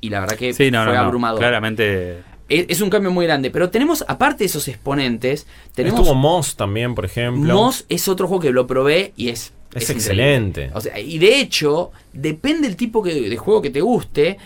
y 0.01 0.09
la 0.09 0.19
verdad 0.21 0.35
que 0.35 0.53
Sí, 0.53 0.69
no, 0.71 0.83
fue 0.83 0.93
no, 0.93 0.99
no. 1.01 1.05
abrumador. 1.07 1.39
Claramente. 1.39 2.19
Es, 2.49 2.65
es 2.69 2.81
un 2.81 2.89
cambio 2.89 3.11
muy 3.11 3.25
grande, 3.25 3.51
pero 3.51 3.69
tenemos 3.69 4.05
aparte 4.07 4.39
de 4.39 4.45
esos 4.45 4.67
exponentes, 4.69 5.47
tenemos 5.73 5.99
Estuvo 5.99 6.15
Moss 6.15 6.55
también, 6.55 6.95
por 6.95 7.03
ejemplo. 7.05 7.53
Moss 7.53 7.85
es 7.89 8.07
otro 8.07 8.27
juego 8.27 8.41
que 8.41 8.51
lo 8.51 8.65
probé 8.67 9.11
y 9.17 9.29
es 9.29 9.51
Es 9.75 9.89
excelente. 9.89 10.71
O 10.73 10.79
sea, 10.81 10.97
y 10.99 11.17
de 11.19 11.39
hecho, 11.41 11.91
depende 12.13 12.67
del 12.67 12.77
tipo 12.77 13.03
que- 13.03 13.29
de 13.29 13.37
juego 13.37 13.61
que 13.61 13.69
te 13.69 13.81
guste. 13.81 14.37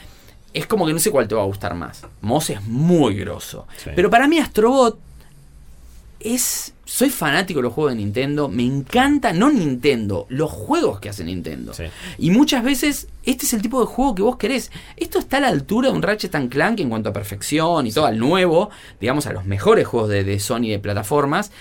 Es 0.54 0.66
como 0.68 0.86
que 0.88 0.94
no 0.94 1.00
sé 1.00 1.12
cuál 1.12 1.28
te 1.28 1.36
va 1.36 1.44
a 1.44 1.46
gustar 1.46 1.76
más. 1.76 2.02
Moss 2.22 2.50
es 2.50 2.62
muy 2.64 3.16
grosso. 3.16 3.68
Sí. 3.78 3.92
Pero 3.96 4.10
para 4.10 4.28
mí 4.28 4.40
Astrobot 4.40 5.00
es... 6.20 6.74
Soy 6.94 7.10
fanático 7.10 7.60
de 7.60 7.64
los 7.64 7.74
juegos 7.74 7.94
de 7.94 8.00
Nintendo. 8.00 8.50
Me 8.50 8.66
encanta, 8.66 9.32
no 9.32 9.50
Nintendo, 9.50 10.26
los 10.28 10.52
juegos 10.52 11.00
que 11.00 11.08
hace 11.08 11.24
Nintendo. 11.24 11.74
Sí. 11.74 11.86
Y 12.18 12.32
muchas 12.32 12.66
veces 12.66 13.08
este 13.24 13.46
es 13.46 13.54
el 13.54 13.62
tipo 13.62 13.80
de 13.80 13.86
juego 13.86 14.14
que 14.14 14.22
vos 14.22 14.36
querés. 14.36 14.72
Esto 14.98 15.18
está 15.18 15.38
a 15.38 15.40
la 15.40 15.48
altura 15.48 15.88
de 15.88 15.96
un 15.96 16.02
Ratchet 16.02 16.50
Clank 16.50 16.82
en 16.82 16.90
cuanto 16.90 17.10
a 17.10 17.14
perfección 17.14 17.88
y 17.88 17.94
todo, 17.94 18.08
al 18.08 18.20
nuevo, 18.20 18.72
digamos, 19.00 19.26
a 19.26 19.32
los 19.32 19.46
mejores 19.46 19.88
juegos 19.88 20.10
de, 20.10 20.26
de 20.26 20.38
Sony 20.42 20.68
de 20.68 20.80
plataformas. 20.80 21.54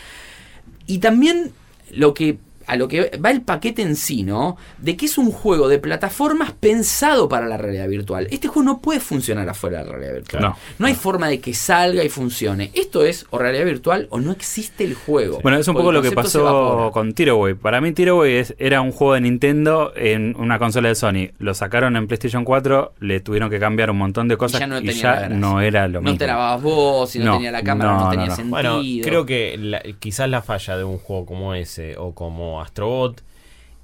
Y 0.89 0.99
también 0.99 1.53
lo 1.93 2.13
que 2.13 2.39
a 2.71 2.77
lo 2.77 2.89
que 2.89 3.11
va 3.25 3.31
el 3.31 3.43
paquete 3.43 3.83
en 3.83 3.97
sí, 3.97 4.23
¿no? 4.23 4.57
De 4.79 4.97
que 4.97 5.07
es 5.07 5.19
un 5.19 5.31
juego 5.33 5.69
de 5.69 5.79
plataformas 5.79 6.53
pensado 6.53 7.29
para 7.29 7.47
la 7.47 7.57
realidad 7.57 7.89
virtual. 7.89 8.29
Este 8.31 8.49
juego 8.49 8.63
no 8.65 8.81
puede 8.81 9.01
funcionar 9.01 9.49
afuera 9.49 9.79
de 9.81 9.85
la 9.87 9.91
realidad 9.93 10.15
virtual. 10.15 10.43
No. 10.43 10.57
No 10.79 10.87
hay 10.87 10.95
forma 10.95 11.29
de 11.29 11.41
que 11.41 11.53
salga 11.55 12.05
y 12.05 12.09
funcione. 12.09 12.71
Esto 12.75 13.05
es 13.05 13.27
o 13.31 13.39
realidad 13.39 13.65
virtual 13.65 14.07
o 14.11 14.21
no 14.21 14.33
existe 14.33 14.85
el 14.85 14.95
juego. 14.95 15.41
Bueno, 15.43 15.59
es 15.59 15.67
un 15.69 15.75
poco 15.75 15.93
lo 15.93 16.01
que 16.03 16.13
pasó 16.13 16.91
con 16.93 17.13
Tiroway. 17.13 17.55
Para 17.55 17.81
mí 17.81 17.93
Tiroway 17.93 18.35
es- 18.37 18.55
era 18.59 18.81
un 18.81 18.93
juego 18.93 19.15
de 19.15 19.21
Nintendo 19.23 19.93
en 19.97 20.35
una 20.39 20.59
consola 20.59 20.89
de 20.89 20.95
Sony. 20.95 21.31
Lo 21.39 21.55
sacaron 21.55 21.97
en 21.97 22.07
PlayStation 22.07 22.45
4, 22.45 22.95
le 23.01 23.21
tuvieron 23.21 23.51
que 23.51 23.59
cambiar 23.59 23.91
un 23.91 23.99
montón 23.99 24.29
de 24.29 24.37
cosas 24.37 24.61
ya 24.61 24.67
no 24.67 24.79
y 24.79 24.87
tenía 24.87 25.23
ya 25.23 25.29
no 25.29 25.61
era 25.61 25.89
lo 25.89 26.01
No 26.01 26.05
mismo. 26.11 26.19
te 26.19 26.27
lavabas 26.27 26.63
vos, 26.63 27.11
si 27.11 27.19
no, 27.19 27.25
No, 27.27 27.33
tenía 27.35 27.51
la 27.51 27.63
cámara, 27.63 27.93
no, 27.95 28.05
no, 28.05 28.11
tenía 28.11 28.27
no, 28.27 28.31
no. 28.31 28.37
sentido. 28.37 28.51
Bueno, 28.51 28.81
creo 29.03 29.27
que 29.27 29.57
la- 29.59 29.83
quizás 29.99 30.29
la 30.31 30.43
falla 30.43 30.77
de 30.77 30.85
un 30.85 30.99
juego 30.99 31.27
como 31.27 31.55
ese 31.55 31.97
o 31.99 32.15
como 32.15 32.60
Astrobot 32.63 33.23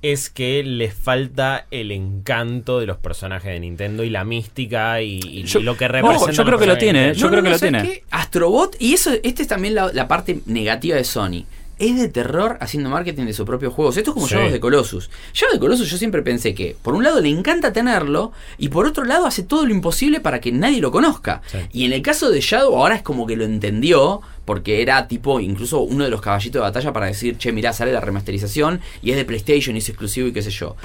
es 0.02 0.28
que 0.30 0.62
le 0.62 0.90
falta 0.90 1.66
el 1.70 1.90
encanto 1.90 2.78
de 2.78 2.86
los 2.86 2.98
personajes 2.98 3.50
de 3.52 3.58
Nintendo 3.60 4.04
y 4.04 4.10
la 4.10 4.24
mística 4.24 5.00
y, 5.02 5.20
y 5.22 5.42
Yo- 5.44 5.60
lo 5.60 5.76
que 5.76 5.88
representa. 5.88 6.32
yo 6.32 6.44
creo 6.44 6.58
que 6.58 6.66
lo 6.66 6.78
tiene, 6.78 7.14
yo 7.14 7.28
creo 7.30 7.42
que 7.42 7.48
lo 7.50 7.58
¿sabes 7.58 7.72
tiene. 7.82 7.88
qué? 7.94 8.04
Astrobot, 8.10 8.76
y 8.78 8.92
eso, 8.92 9.10
este 9.22 9.42
es 9.42 9.48
también 9.48 9.74
la, 9.74 9.90
la 9.92 10.06
parte 10.06 10.40
negativa 10.46 10.96
de 10.96 11.04
Sony. 11.04 11.44
Es 11.78 11.98
de 11.98 12.08
terror 12.08 12.56
haciendo 12.60 12.88
marketing 12.88 13.26
de 13.26 13.34
sus 13.34 13.44
propios 13.44 13.74
juegos. 13.74 13.96
Esto 13.98 14.10
es 14.10 14.14
como 14.14 14.26
Sí. 14.26 14.34
Shadow 14.34 14.50
de 14.50 14.60
Colossus. 14.60 15.10
Shadow 15.34 15.54
de 15.54 15.60
Colossus 15.60 15.90
yo 15.90 15.98
siempre 15.98 16.22
pensé 16.22 16.54
que, 16.54 16.74
por 16.80 16.94
un 16.94 17.04
lado, 17.04 17.20
le 17.20 17.28
encanta 17.28 17.72
tenerlo, 17.72 18.32
y 18.56 18.70
por 18.70 18.86
otro 18.86 19.04
lado, 19.04 19.26
hace 19.26 19.42
todo 19.42 19.66
lo 19.66 19.72
imposible 19.74 20.20
para 20.20 20.40
que 20.40 20.52
nadie 20.52 20.80
lo 20.80 20.90
conozca. 20.90 21.42
Sí. 21.52 21.58
Y 21.72 21.84
en 21.84 21.92
el 21.92 22.00
caso 22.00 22.30
de 22.30 22.40
Shadow, 22.40 22.74
ahora 22.78 22.94
es 22.96 23.02
como 23.02 23.26
que 23.26 23.36
lo 23.36 23.44
entendió, 23.44 24.22
porque 24.46 24.80
era 24.80 25.06
tipo, 25.06 25.38
incluso 25.38 25.80
uno 25.80 26.04
de 26.04 26.10
los 26.10 26.22
caballitos 26.22 26.54
de 26.54 26.60
batalla 26.60 26.92
para 26.94 27.06
decir, 27.06 27.36
che, 27.36 27.52
mirá, 27.52 27.74
sale 27.74 27.92
la 27.92 28.00
remasterización, 28.00 28.80
y 29.02 29.10
es 29.10 29.16
de 29.16 29.26
PlayStation, 29.26 29.76
y 29.76 29.80
es 29.80 29.88
exclusivo, 29.90 30.28
y 30.28 30.32
qué 30.32 30.40
sé 30.40 30.50
yo. 30.50 30.76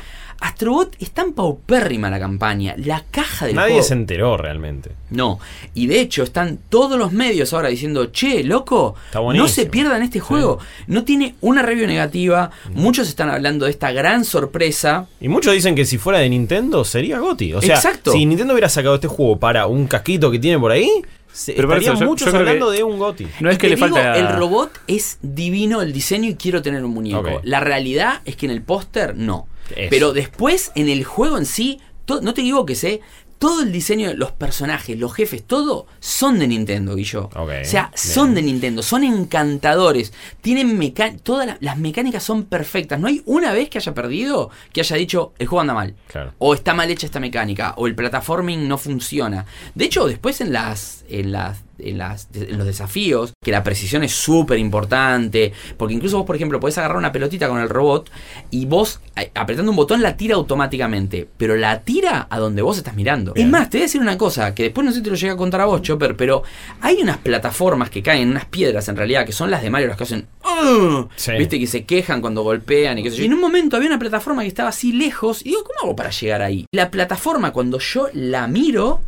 Astrobot 0.41 0.95
es 0.99 1.11
tan 1.11 1.33
paupérrima 1.33 2.09
la 2.09 2.19
campaña, 2.19 2.75
la 2.77 3.03
caja 3.11 3.45
del 3.45 3.55
Nadie 3.55 3.73
juego. 3.73 3.87
se 3.87 3.93
enteró 3.93 4.37
realmente. 4.37 4.91
No, 5.11 5.39
y 5.73 5.87
de 5.87 6.01
hecho 6.01 6.23
están 6.23 6.57
todos 6.69 6.97
los 6.97 7.11
medios 7.13 7.53
ahora 7.53 7.69
diciendo, 7.69 8.07
che, 8.07 8.43
loco, 8.43 8.95
no 9.13 9.47
se 9.47 9.67
pierdan 9.67 10.01
este 10.01 10.19
juego. 10.19 10.59
No 10.87 11.03
tiene 11.03 11.35
una 11.41 11.61
review 11.61 11.85
negativa, 11.87 12.49
muchos 12.73 13.07
están 13.07 13.29
hablando 13.29 13.65
de 13.65 13.71
esta 13.71 13.91
gran 13.91 14.25
sorpresa. 14.25 15.07
Y 15.19 15.27
muchos 15.29 15.53
dicen 15.53 15.75
que 15.75 15.85
si 15.85 15.97
fuera 15.97 16.19
de 16.19 16.29
Nintendo 16.29 16.83
sería 16.85 17.19
Gotti. 17.19 17.53
O 17.53 17.61
sea, 17.61 17.75
Exacto. 17.75 18.11
si 18.11 18.25
Nintendo 18.25 18.53
hubiera 18.53 18.69
sacado 18.69 18.95
este 18.95 19.07
juego 19.07 19.37
para 19.39 19.67
un 19.67 19.85
casquito 19.87 20.31
que 20.31 20.39
tiene 20.39 20.57
por 20.59 20.71
ahí, 20.71 20.89
se- 21.31 21.53
Pero 21.53 21.67
estarían 21.69 21.93
eso 21.93 22.01
yo- 22.03 22.09
muchos 22.09 22.33
hablando 22.33 22.71
que- 22.71 22.77
de 22.77 22.83
un 22.83 22.97
Gotti. 22.97 23.27
No 23.41 23.49
es 23.49 23.55
Y 23.55 23.59
que 23.59 23.69
le 23.69 23.75
digo, 23.75 23.87
falta. 23.89 24.17
El 24.17 24.35
robot 24.37 24.71
es 24.87 25.17
divino 25.21 25.81
el 25.81 25.93
diseño 25.93 26.29
y 26.29 26.35
quiero 26.35 26.61
tener 26.61 26.83
un 26.83 26.91
muñeco. 26.91 27.41
La 27.43 27.59
realidad 27.59 28.21
es 28.25 28.35
que 28.35 28.47
en 28.47 28.51
el 28.53 28.61
póster 28.63 29.15
no. 29.15 29.47
Pero 29.89 30.13
después 30.13 30.71
en 30.75 30.89
el 30.89 31.03
juego 31.03 31.37
en 31.37 31.45
sí, 31.45 31.79
no 32.21 32.33
te 32.33 32.41
digo 32.41 32.65
que 32.65 32.75
sé. 32.75 33.01
Todo 33.39 33.63
el 33.63 33.71
diseño 33.71 34.09
de 34.09 34.13
los 34.13 34.31
personajes, 34.33 34.99
los 34.99 35.15
jefes, 35.15 35.41
todo 35.41 35.87
son 35.99 36.37
de 36.37 36.47
Nintendo, 36.47 36.93
Guillo. 36.95 37.23
Ok, 37.35 37.49
o 37.63 37.65
sea, 37.65 37.91
son 37.95 38.35
bien. 38.35 38.35
de 38.45 38.51
Nintendo, 38.51 38.83
son 38.83 39.03
encantadores. 39.03 40.13
Tienen 40.41 40.77
todas 41.23 41.47
la- 41.47 41.57
las 41.59 41.77
mecánicas 41.79 42.21
son 42.21 42.43
perfectas. 42.43 42.99
No 42.99 43.07
hay 43.07 43.23
una 43.25 43.51
vez 43.51 43.67
que 43.69 43.79
haya 43.79 43.95
perdido 43.95 44.51
que 44.73 44.81
haya 44.81 44.95
dicho 44.95 45.33
el 45.39 45.47
juego 45.47 45.61
anda 45.61 45.73
mal. 45.73 45.95
Claro. 46.07 46.33
O 46.37 46.53
está 46.53 46.75
mal 46.75 46.91
hecha 46.91 47.07
esta 47.07 47.19
mecánica. 47.19 47.73
O 47.77 47.87
el 47.87 47.95
platforming 47.95 48.67
no 48.67 48.77
funciona. 48.77 49.45
De 49.73 49.85
hecho, 49.85 50.05
después 50.05 50.39
en 50.41 50.53
las. 50.53 51.03
en 51.09 51.31
las. 51.31 51.57
En, 51.83 51.97
las, 51.97 52.27
en 52.33 52.57
los 52.57 52.67
desafíos, 52.67 53.33
que 53.43 53.51
la 53.51 53.63
precisión 53.63 54.03
es 54.03 54.11
súper 54.13 54.59
importante, 54.59 55.53
porque 55.77 55.93
incluso 55.93 56.17
vos, 56.17 56.25
por 56.25 56.35
ejemplo, 56.35 56.59
podés 56.59 56.77
agarrar 56.77 56.97
una 56.97 57.11
pelotita 57.11 57.47
con 57.47 57.59
el 57.59 57.69
robot 57.69 58.09
y 58.51 58.65
vos, 58.65 58.99
eh, 59.15 59.31
apretando 59.35 59.71
un 59.71 59.75
botón, 59.77 60.01
la 60.01 60.15
tira 60.17 60.35
automáticamente, 60.35 61.27
pero 61.37 61.55
la 61.55 61.81
tira 61.81 62.27
a 62.29 62.39
donde 62.39 62.61
vos 62.61 62.77
estás 62.77 62.95
mirando. 62.95 63.33
Bien. 63.33 63.47
Es 63.47 63.51
más, 63.51 63.69
te 63.69 63.77
voy 63.77 63.83
a 63.83 63.85
decir 63.85 64.01
una 64.01 64.17
cosa, 64.17 64.53
que 64.53 64.63
después 64.63 64.85
no 64.85 64.91
sé 64.91 64.97
si 64.99 65.03
te 65.03 65.09
lo 65.09 65.15
llegué 65.15 65.31
a 65.33 65.37
contar 65.37 65.61
a 65.61 65.65
vos, 65.65 65.81
Chopper, 65.81 66.15
pero 66.15 66.43
hay 66.81 67.01
unas 67.01 67.17
plataformas 67.17 67.89
que 67.89 68.03
caen, 68.03 68.29
unas 68.29 68.45
piedras 68.45 68.87
en 68.89 68.95
realidad, 68.95 69.25
que 69.25 69.31
son 69.33 69.49
las 69.51 69.61
de 69.61 69.69
Mario, 69.69 69.87
las 69.87 69.97
que 69.97 70.03
hacen... 70.03 70.27
"Ugh", 70.43 71.09
Sí. 71.15 71.31
¿Viste? 71.37 71.59
Que 71.59 71.67
se 71.67 71.85
quejan 71.85 72.21
cuando 72.21 72.43
golpean 72.43 72.97
y 72.99 73.03
qué 73.03 73.11
sé 73.11 73.17
yo. 73.17 73.23
Y 73.23 73.25
en 73.27 73.33
un 73.33 73.39
momento 73.41 73.75
había 73.77 73.87
una 73.89 73.99
plataforma 73.99 74.41
que 74.43 74.47
estaba 74.47 74.69
así 74.69 74.91
lejos, 74.93 75.41
y 75.45 75.49
digo, 75.49 75.63
¿cómo 75.63 75.79
hago 75.83 75.95
para 75.95 76.09
llegar 76.11 76.41
ahí? 76.41 76.65
La 76.71 76.91
plataforma, 76.91 77.51
cuando 77.51 77.79
yo 77.79 78.07
la 78.13 78.47
miro, 78.47 78.99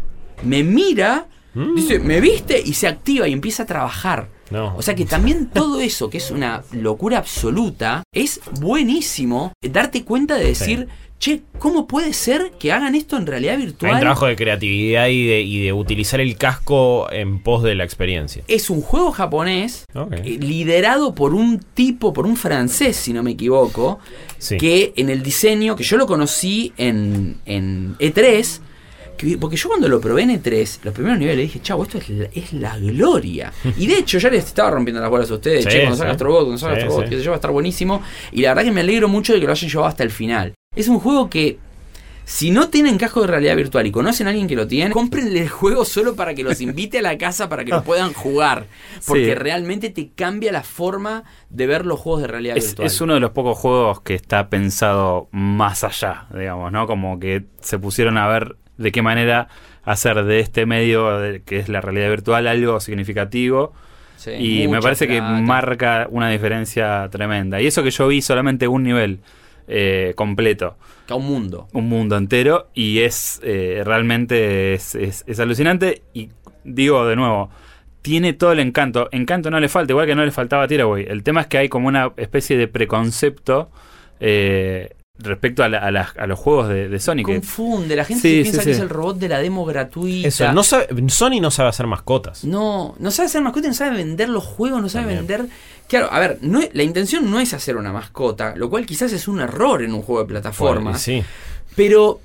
me 0.43 0.63
mira, 0.63 1.27
dice, 1.75 1.99
¿me 1.99 2.19
viste? 2.21 2.61
Y 2.63 2.73
se 2.73 2.87
activa 2.87 3.27
y 3.27 3.33
empieza 3.33 3.63
a 3.63 3.65
trabajar. 3.65 4.29
No. 4.51 4.75
O 4.75 4.81
sea 4.81 4.93
que 4.95 5.05
también 5.05 5.49
todo 5.49 5.79
eso, 5.81 6.09
que 6.09 6.17
es 6.17 6.29
una 6.31 6.63
locura 6.71 7.17
absoluta, 7.17 8.03
es 8.13 8.39
buenísimo 8.59 9.53
darte 9.61 10.03
cuenta 10.03 10.35
de 10.35 10.45
decir, 10.45 10.87
che, 11.19 11.41
¿cómo 11.57 11.87
puede 11.87 12.11
ser 12.13 12.51
que 12.59 12.71
hagan 12.71 12.95
esto 12.95 13.17
en 13.17 13.25
realidad 13.25 13.55
Hay 13.55 13.61
virtual? 13.65 13.93
un 13.93 13.99
trabajo 13.99 14.25
de 14.27 14.35
creatividad 14.35 15.07
y 15.07 15.25
de, 15.25 15.41
y 15.41 15.63
de 15.63 15.73
utilizar 15.73 16.19
el 16.19 16.37
casco 16.37 17.09
en 17.11 17.39
pos 17.41 17.63
de 17.63 17.75
la 17.75 17.83
experiencia. 17.83 18.43
Es 18.47 18.69
un 18.69 18.81
juego 18.81 19.11
japonés 19.11 19.85
eh, 19.95 20.37
liderado 20.41 21.15
por 21.15 21.33
un 21.33 21.59
tipo, 21.73 22.13
por 22.13 22.25
un 22.25 22.35
francés, 22.35 22.97
si 22.97 23.13
no 23.13 23.23
me 23.23 23.31
equivoco, 23.31 23.99
Sí. 24.37 24.57
que 24.57 24.91
en 24.97 25.09
el 25.09 25.23
diseño, 25.23 25.75
que 25.77 25.83
yo 25.83 25.95
lo 25.97 26.05
conocí 26.05 26.73
en, 26.77 27.37
en 27.45 27.95
E3, 27.99 28.59
que- 29.17 29.37
porque 29.37 29.55
yo 29.57 29.69
cuando 29.69 29.87
lo 29.87 29.99
probé 30.01 30.23
en 30.23 30.31
E3, 30.41 30.79
los 30.83 30.93
primeros 30.93 31.19
niveles, 31.19 31.45
dije, 31.47 31.61
chavo, 31.61 31.83
esto 31.83 31.97
es 31.97 32.09
la, 32.09 32.25
es 32.33 32.53
la 32.53 32.77
gloria. 32.77 33.51
y 33.77 33.87
de 33.87 33.95
hecho, 33.99 34.17
ya 34.19 34.29
les 34.29 34.45
estaba 34.45 34.71
rompiendo 34.71 35.01
las 35.01 35.09
bolas 35.09 35.29
a 35.31 35.35
ustedes, 35.35 35.63
Sí, 35.65 35.69
che, 35.69 35.77
cuando 35.79 35.95
sí. 35.95 35.99
salga 35.99 36.11
Astrobot, 36.13 36.41
cuando 36.43 36.57
salga 36.57 36.75
Sí, 36.77 36.81
Astrobot, 36.83 37.09
que 37.09 37.19
se 37.21 37.27
va 37.29 37.35
a 37.35 37.37
estar 37.37 37.51
buenísimo. 37.51 38.01
Y 38.31 38.41
la 38.41 38.49
verdad 38.49 38.63
que 38.63 38.71
me 38.71 38.81
alegro 38.81 39.07
mucho 39.07 39.33
de 39.33 39.39
que 39.39 39.45
lo 39.45 39.51
hayan 39.51 39.69
llevado 39.69 39.87
hasta 39.87 40.03
el 40.03 40.11
final. 40.11 40.53
Es 40.75 40.87
un 40.87 40.99
juego 40.99 41.29
que. 41.29 41.59
Si 42.25 42.51
no 42.51 42.69
tienen 42.69 42.97
casco 42.97 43.19
de 43.19 43.27
realidad 43.27 43.57
virtual 43.57 43.85
y 43.85 43.91
conocen 43.91 44.27
a 44.27 44.29
alguien 44.29 44.47
que 44.47 44.55
lo 44.55 44.65
tiene, 44.65 44.91
cómprenle 44.91 45.41
el 45.41 45.49
juego 45.49 45.83
solo 45.83 46.15
para 46.15 46.33
que 46.33 46.41
los 46.41 46.61
invite 46.61 46.99
a 46.99 47.01
la 47.01 47.17
casa 47.17 47.49
para 47.49 47.65
que 47.65 47.71
lo 47.71 47.83
puedan 47.83 48.13
jugar. 48.13 48.65
Porque 49.05 49.25
Sí. 49.25 49.33
realmente 49.35 49.89
te 49.89 50.07
cambia 50.15 50.53
la 50.53 50.63
forma 50.63 51.25
de 51.49 51.67
ver 51.67 51.85
los 51.85 51.99
juegos 51.99 52.21
de 52.21 52.27
realidad 52.29 52.55
Es, 52.55 52.67
virtual. 52.67 52.85
es 52.87 53.01
uno 53.01 53.13
de 53.15 53.19
los 53.19 53.31
pocos 53.31 53.57
juegos 53.57 53.99
que 53.99 54.15
está 54.15 54.47
pensado 54.49 55.27
más 55.33 55.83
allá, 55.83 56.27
digamos, 56.33 56.71
¿no? 56.71 56.87
Como 56.87 57.19
que 57.19 57.43
se 57.59 57.77
pusieron 57.77 58.17
a 58.17 58.25
ver 58.29 58.55
de 58.77 58.91
qué 58.91 59.01
manera 59.01 59.47
hacer 59.83 60.23
de 60.23 60.39
este 60.39 60.65
medio, 60.65 61.17
de- 61.19 61.41
que 61.41 61.57
es 61.59 61.69
la 61.69 61.81
realidad 61.81 62.09
virtual, 62.09 62.47
algo 62.47 62.79
significativo. 62.79 63.73
Sí, 64.15 64.31
y 64.31 64.67
me 64.69 64.79
parece 64.79 65.07
que 65.07 65.21
marca 65.21 66.07
una 66.09 66.29
diferencia 66.29 67.09
tremenda. 67.11 67.59
Y 67.61 67.67
eso 67.67 67.83
que 67.83 67.91
yo 67.91 68.07
vi 68.07 68.21
solamente 68.21 68.67
un 68.67 68.83
nivel 68.83 69.19
eh, 69.67 70.13
completo, 70.15 70.77
Que 71.07 71.13
un 71.13 71.25
mundo. 71.25 71.67
un 71.73 71.87
mundo 71.89 72.17
entero, 72.17 72.67
y 72.73 72.99
es 72.99 73.39
eh, 73.43 73.81
realmente 73.85 74.73
es, 74.73 74.95
es- 74.95 75.23
es 75.27 75.39
alucinante. 75.39 76.01
Y 76.13 76.29
digo 76.65 77.05
de 77.07 77.15
nuevo, 77.15 77.49
tiene 78.01 78.33
todo 78.33 78.51
el 78.51 78.59
encanto. 78.59 79.07
Encanto 79.11 79.49
no 79.49 79.59
le 79.59 79.69
falta, 79.69 79.93
igual 79.93 80.05
que 80.05 80.15
no 80.15 80.25
le 80.25 80.31
faltaba 80.31 80.63
a 80.63 80.67
Tiraway. 80.67 81.05
El 81.07 81.23
tema 81.23 81.41
es 81.41 81.47
que 81.47 81.57
hay 81.57 81.69
como 81.69 81.87
una 81.87 82.11
especie 82.17 82.57
de 82.57 82.67
preconcepto 82.67 83.71
eh, 84.19 84.91
respecto 85.19 85.63
a, 85.63 85.69
la- 85.69 85.77
a 85.77 85.91
las- 85.91 86.17
a 86.17 86.25
los 86.25 86.39
juegos 86.39 86.69
de, 86.69 86.89
de 86.89 86.99
Sony. 86.99 87.17
que- 87.17 87.23
Confunde, 87.23 87.95
la 87.95 88.03
gente 88.05 88.21
Sí, 88.21 88.37
se 88.37 88.41
piensa 88.43 88.61
sí. 88.61 88.65
que 88.65 88.71
es 88.71 88.79
el 88.79 88.89
robot 88.89 89.17
de 89.17 89.29
la 89.29 89.39
demo 89.39 89.63
gratuita. 89.63 90.27
Eso, 90.27 90.51
no 90.53 90.63
sabe- 90.63 90.87
Sony 91.09 91.39
no 91.39 91.51
sabe 91.51 91.69
hacer 91.69 91.85
mascotas. 91.85 92.43
No, 92.43 92.95
no 92.97 93.11
sabe 93.11 93.27
hacer 93.27 93.41
mascota, 93.41 93.67
no 93.67 93.73
sabe 93.75 93.95
vender 93.95 94.29
los 94.29 94.43
juegos, 94.43 94.81
no 94.81 94.89
sabe 94.89 95.13
También. 95.15 95.27
vender. 95.27 95.49
Claro, 95.87 96.11
a 96.11 96.19
ver, 96.19 96.39
no 96.41 96.61
la 96.73 96.83
intención 96.83 97.29
no 97.29 97.39
es 97.39 97.53
hacer 97.53 97.77
una 97.77 97.91
mascota, 97.93 98.55
lo 98.55 98.69
cual 98.69 98.85
quizás 98.87 99.11
es 99.13 99.27
un 99.27 99.39
error 99.39 99.83
en 99.83 99.93
un 99.93 100.01
juego 100.01 100.21
de 100.23 100.27
plataformas. 100.27 100.99
Sí. 101.01 101.23
Pero 101.75 102.19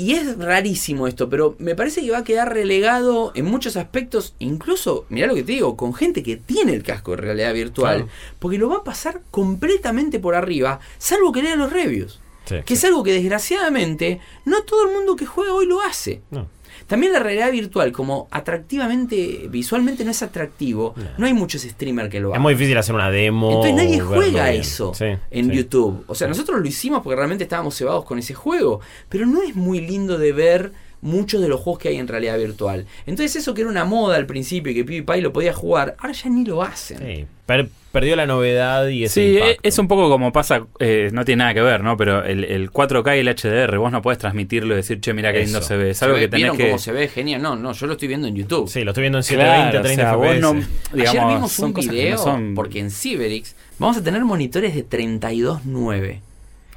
y 0.00 0.14
es 0.14 0.38
rarísimo 0.38 1.08
esto, 1.08 1.28
pero 1.28 1.56
me 1.58 1.74
parece 1.74 2.00
que 2.02 2.10
va 2.12 2.18
a 2.18 2.24
quedar 2.24 2.54
relegado 2.54 3.32
en 3.34 3.46
muchos 3.46 3.76
aspectos, 3.76 4.34
incluso, 4.38 5.06
mirá 5.08 5.26
lo 5.26 5.34
que 5.34 5.42
te 5.42 5.52
digo, 5.52 5.76
con 5.76 5.92
gente 5.92 6.22
que 6.22 6.36
tiene 6.36 6.72
el 6.72 6.84
casco 6.84 7.10
de 7.10 7.16
realidad 7.18 7.52
virtual, 7.52 7.96
Claro. 8.04 8.10
porque 8.38 8.58
lo 8.58 8.68
va 8.68 8.76
a 8.76 8.84
pasar 8.84 9.22
completamente 9.32 10.20
por 10.20 10.36
arriba, 10.36 10.78
salvo 10.98 11.32
que 11.32 11.42
lea 11.42 11.56
los 11.56 11.72
reviews. 11.72 12.20
Sí. 12.44 12.56
Que 12.64 12.74
es 12.74 12.84
algo 12.84 13.02
que 13.02 13.12
desgraciadamente 13.12 14.20
no 14.44 14.62
todo 14.62 14.86
el 14.88 14.94
mundo 14.94 15.16
que 15.16 15.26
juega 15.26 15.52
hoy 15.52 15.66
lo 15.66 15.82
hace. 15.82 16.22
No. 16.30 16.48
También 16.88 17.12
la 17.12 17.20
realidad 17.20 17.52
virtual, 17.52 17.92
como 17.92 18.26
atractivamente, 18.32 19.46
visualmente 19.48 20.04
no 20.04 20.10
es 20.10 20.22
atractivo, 20.22 20.94
no 21.16 21.26
hay 21.26 21.32
muchos 21.32 21.62
streamers 21.62 22.10
que 22.10 22.18
lo 22.20 22.28
Es 22.28 22.32
hagan. 22.32 22.42
muy 22.42 22.54
difícil 22.54 22.76
hacer 22.76 22.94
una 22.94 23.10
demo. 23.10 23.48
Entonces 23.50 23.74
nadie 23.74 24.00
juega 24.00 24.52
eso 24.52 24.92
Sí, 24.94 25.04
en 25.30 25.50
sí. 25.50 25.56
YouTube. 25.56 26.04
O 26.08 26.14
sea, 26.14 26.28
nosotros 26.28 26.60
lo 26.60 26.66
hicimos 26.66 27.02
porque 27.02 27.16
realmente 27.16 27.44
estábamos 27.44 27.76
cebados 27.76 28.04
con 28.04 28.18
ese 28.18 28.34
juego. 28.34 28.80
Pero 29.08 29.26
no 29.26 29.42
es 29.42 29.54
muy 29.54 29.80
lindo 29.80 30.18
de 30.18 30.32
ver 30.32 30.72
muchos 31.00 31.40
de 31.40 31.46
los 31.48 31.60
juegos 31.60 31.80
que 31.80 31.88
hay 31.90 31.96
en 31.96 32.08
realidad 32.08 32.36
virtual. 32.38 32.86
Entonces 33.06 33.36
eso 33.36 33.54
que 33.54 33.60
era 33.60 33.70
una 33.70 33.84
moda 33.84 34.16
al 34.16 34.26
principio 34.26 34.72
y 34.72 34.74
que 34.74 34.84
PewDiePie 34.84 35.22
lo 35.22 35.32
podía 35.32 35.52
jugar, 35.54 35.94
ahora 35.98 36.12
ya 36.12 36.28
ni 36.28 36.44
lo 36.44 36.62
hacen. 36.62 36.98
Sí, 36.98 37.26
per- 37.46 37.68
perdió 38.00 38.16
la 38.16 38.26
novedad 38.26 38.86
y 38.88 39.04
ese 39.04 39.14
Sí, 39.14 39.20
e- 39.20 39.32
impacto. 39.40 39.60
es 39.62 39.78
un 39.78 39.88
poco 39.88 40.08
como 40.08 40.32
pasa, 40.32 40.66
eh, 40.78 41.10
no 41.12 41.24
tiene 41.24 41.40
nada 41.40 41.54
que 41.54 41.62
ver, 41.62 41.82
¿no? 41.82 41.96
Pero 41.96 42.24
el, 42.24 42.44
el 42.44 42.70
4K 42.70 43.16
y 43.16 43.20
el 43.20 43.28
HDR, 43.28 43.76
vos 43.78 43.90
no 43.92 44.02
podés 44.02 44.18
transmitirlo 44.18 44.74
y 44.74 44.76
decir, 44.76 45.00
che, 45.00 45.12
mira 45.14 45.32
qué 45.32 45.40
lindo 45.44 45.60
se 45.62 45.76
ve. 45.76 45.90
Es 45.90 45.98
¿Se 45.98 46.04
algo 46.04 46.14
ve- 46.16 46.22
que 46.22 46.28
tenés 46.28 46.42
¿Vieron 46.42 46.56
que... 46.56 46.66
cómo 46.66 46.78
se 46.78 46.92
ve? 46.92 47.08
Genial. 47.08 47.42
No, 47.42 47.56
no, 47.56 47.72
yo 47.72 47.86
lo 47.86 47.92
estoy 47.94 48.08
viendo 48.08 48.28
en 48.28 48.36
YouTube. 48.36 48.68
Sí, 48.68 48.84
lo 48.84 48.92
estoy 48.92 49.02
viendo 49.02 49.18
en 49.18 49.24
720, 49.24 49.70
Claro, 49.70 49.84
30 49.84 50.02
o 50.02 50.06
sea, 50.06 50.16
vos 50.16 50.40
no- 50.40 50.50
Ayer 50.50 50.66
digamos, 51.12 51.34
vimos 51.34 51.52
son 51.52 51.64
un 51.66 51.74
video, 51.74 52.16
no 52.16 52.22
son- 52.22 52.54
porque 52.54 52.78
en 52.80 52.90
Cyberix 52.90 53.56
vamos 53.78 53.96
a 53.96 54.02
tener 54.04 54.24
monitores 54.24 54.74
de 54.74 54.82
32.9, 54.84 56.20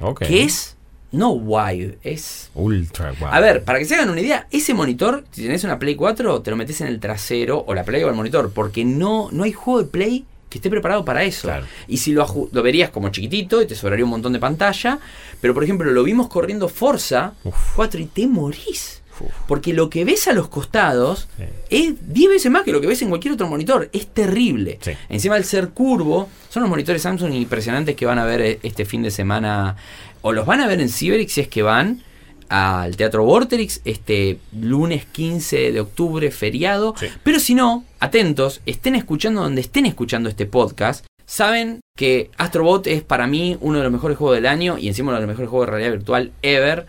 Ok. 0.00 0.20
que 0.26 0.42
es 0.42 0.76
no 1.12 1.30
wide, 1.32 1.98
es 2.02 2.50
Ultra 2.54 3.12
guau. 3.20 3.30
A 3.32 3.38
ver, 3.40 3.64
para 3.64 3.78
que 3.78 3.84
se 3.84 3.94
hagan 3.96 4.08
una 4.08 4.20
idea, 4.22 4.46
ese 4.50 4.72
monitor, 4.72 5.24
si 5.30 5.42
tenés 5.42 5.62
una 5.62 5.78
Play 5.78 5.94
4, 5.94 6.40
te 6.40 6.50
lo 6.50 6.56
metes 6.56 6.80
en 6.80 6.86
el 6.86 7.00
trasero 7.00 7.62
o 7.66 7.74
la 7.74 7.84
Play 7.84 8.02
o 8.02 8.08
el 8.08 8.14
monitor, 8.14 8.50
porque 8.54 8.84
no, 8.86 9.28
no 9.30 9.44
hay 9.44 9.52
juego 9.52 9.82
de 9.82 9.88
Play 9.90 10.24
que 10.52 10.58
esté 10.58 10.70
preparado 10.70 11.04
para 11.04 11.24
eso. 11.24 11.48
Claro. 11.48 11.66
Y 11.88 11.96
si 11.96 12.12
lo, 12.12 12.26
lo 12.52 12.62
verías 12.62 12.90
como 12.90 13.08
chiquitito 13.08 13.60
y 13.62 13.66
te 13.66 13.74
sobraría 13.74 14.04
un 14.04 14.10
montón 14.10 14.32
de 14.32 14.38
pantalla, 14.38 14.98
pero 15.40 15.54
por 15.54 15.64
ejemplo 15.64 15.90
lo 15.90 16.04
vimos 16.04 16.28
corriendo 16.28 16.68
Forza 16.68 17.32
Uf. 17.44 17.54
4 17.76 18.00
y 18.00 18.06
te 18.06 18.26
morís. 18.26 19.00
Porque 19.46 19.72
lo 19.72 19.88
que 19.88 20.04
ves 20.04 20.26
a 20.26 20.32
los 20.32 20.48
costados 20.48 21.28
Sí. 21.36 21.44
es 21.70 21.94
10 22.12 22.28
veces 22.30 22.50
más 22.50 22.64
que 22.64 22.72
lo 22.72 22.80
que 22.80 22.88
ves 22.88 23.02
en 23.02 23.08
cualquier 23.08 23.34
otro 23.34 23.46
monitor. 23.46 23.88
Es 23.92 24.08
terrible. 24.08 24.78
Sí. 24.80 24.92
Encima 25.08 25.36
al 25.36 25.44
ser 25.44 25.68
curvo, 25.68 26.28
son 26.48 26.62
los 26.62 26.70
monitores 26.70 27.02
Samsung 27.02 27.32
impresionantes 27.34 27.94
que 27.94 28.04
van 28.04 28.18
a 28.18 28.24
ver 28.24 28.40
eh, 28.40 28.58
este 28.64 28.84
fin 28.84 29.02
de 29.02 29.12
semana. 29.12 29.76
O 30.22 30.32
los 30.32 30.44
van 30.44 30.60
a 30.60 30.66
ver 30.66 30.80
en 30.80 30.88
Cyberix 30.88 31.32
si 31.34 31.40
es 31.42 31.48
que 31.48 31.62
van 31.62 32.02
al 32.48 32.96
Teatro 32.96 33.24
Vorterix 33.24 33.80
este 33.84 34.38
lunes 34.52 35.04
15 35.06 35.72
de 35.72 35.80
octubre, 35.80 36.30
feriado. 36.30 36.94
Sí. 36.98 37.06
Pero 37.22 37.40
si 37.40 37.54
no, 37.54 37.84
atentos, 38.00 38.60
estén 38.66 38.94
escuchando 38.94 39.42
donde 39.42 39.60
estén 39.60 39.86
escuchando 39.86 40.28
este 40.28 40.46
podcast. 40.46 41.04
Saben 41.24 41.80
que 41.96 42.30
Astrobot 42.36 42.86
es 42.86 43.02
para 43.02 43.26
mí 43.26 43.56
uno 43.60 43.78
de 43.78 43.84
los 43.84 43.92
mejores 43.92 44.18
juegos 44.18 44.36
del 44.36 44.46
año 44.46 44.76
y 44.78 44.88
encima 44.88 45.08
uno 45.08 45.20
de 45.20 45.26
los 45.26 45.28
mejores 45.28 45.48
juegos 45.48 45.66
de 45.66 45.70
realidad 45.70 45.92
virtual 45.92 46.32
ever. 46.42 46.86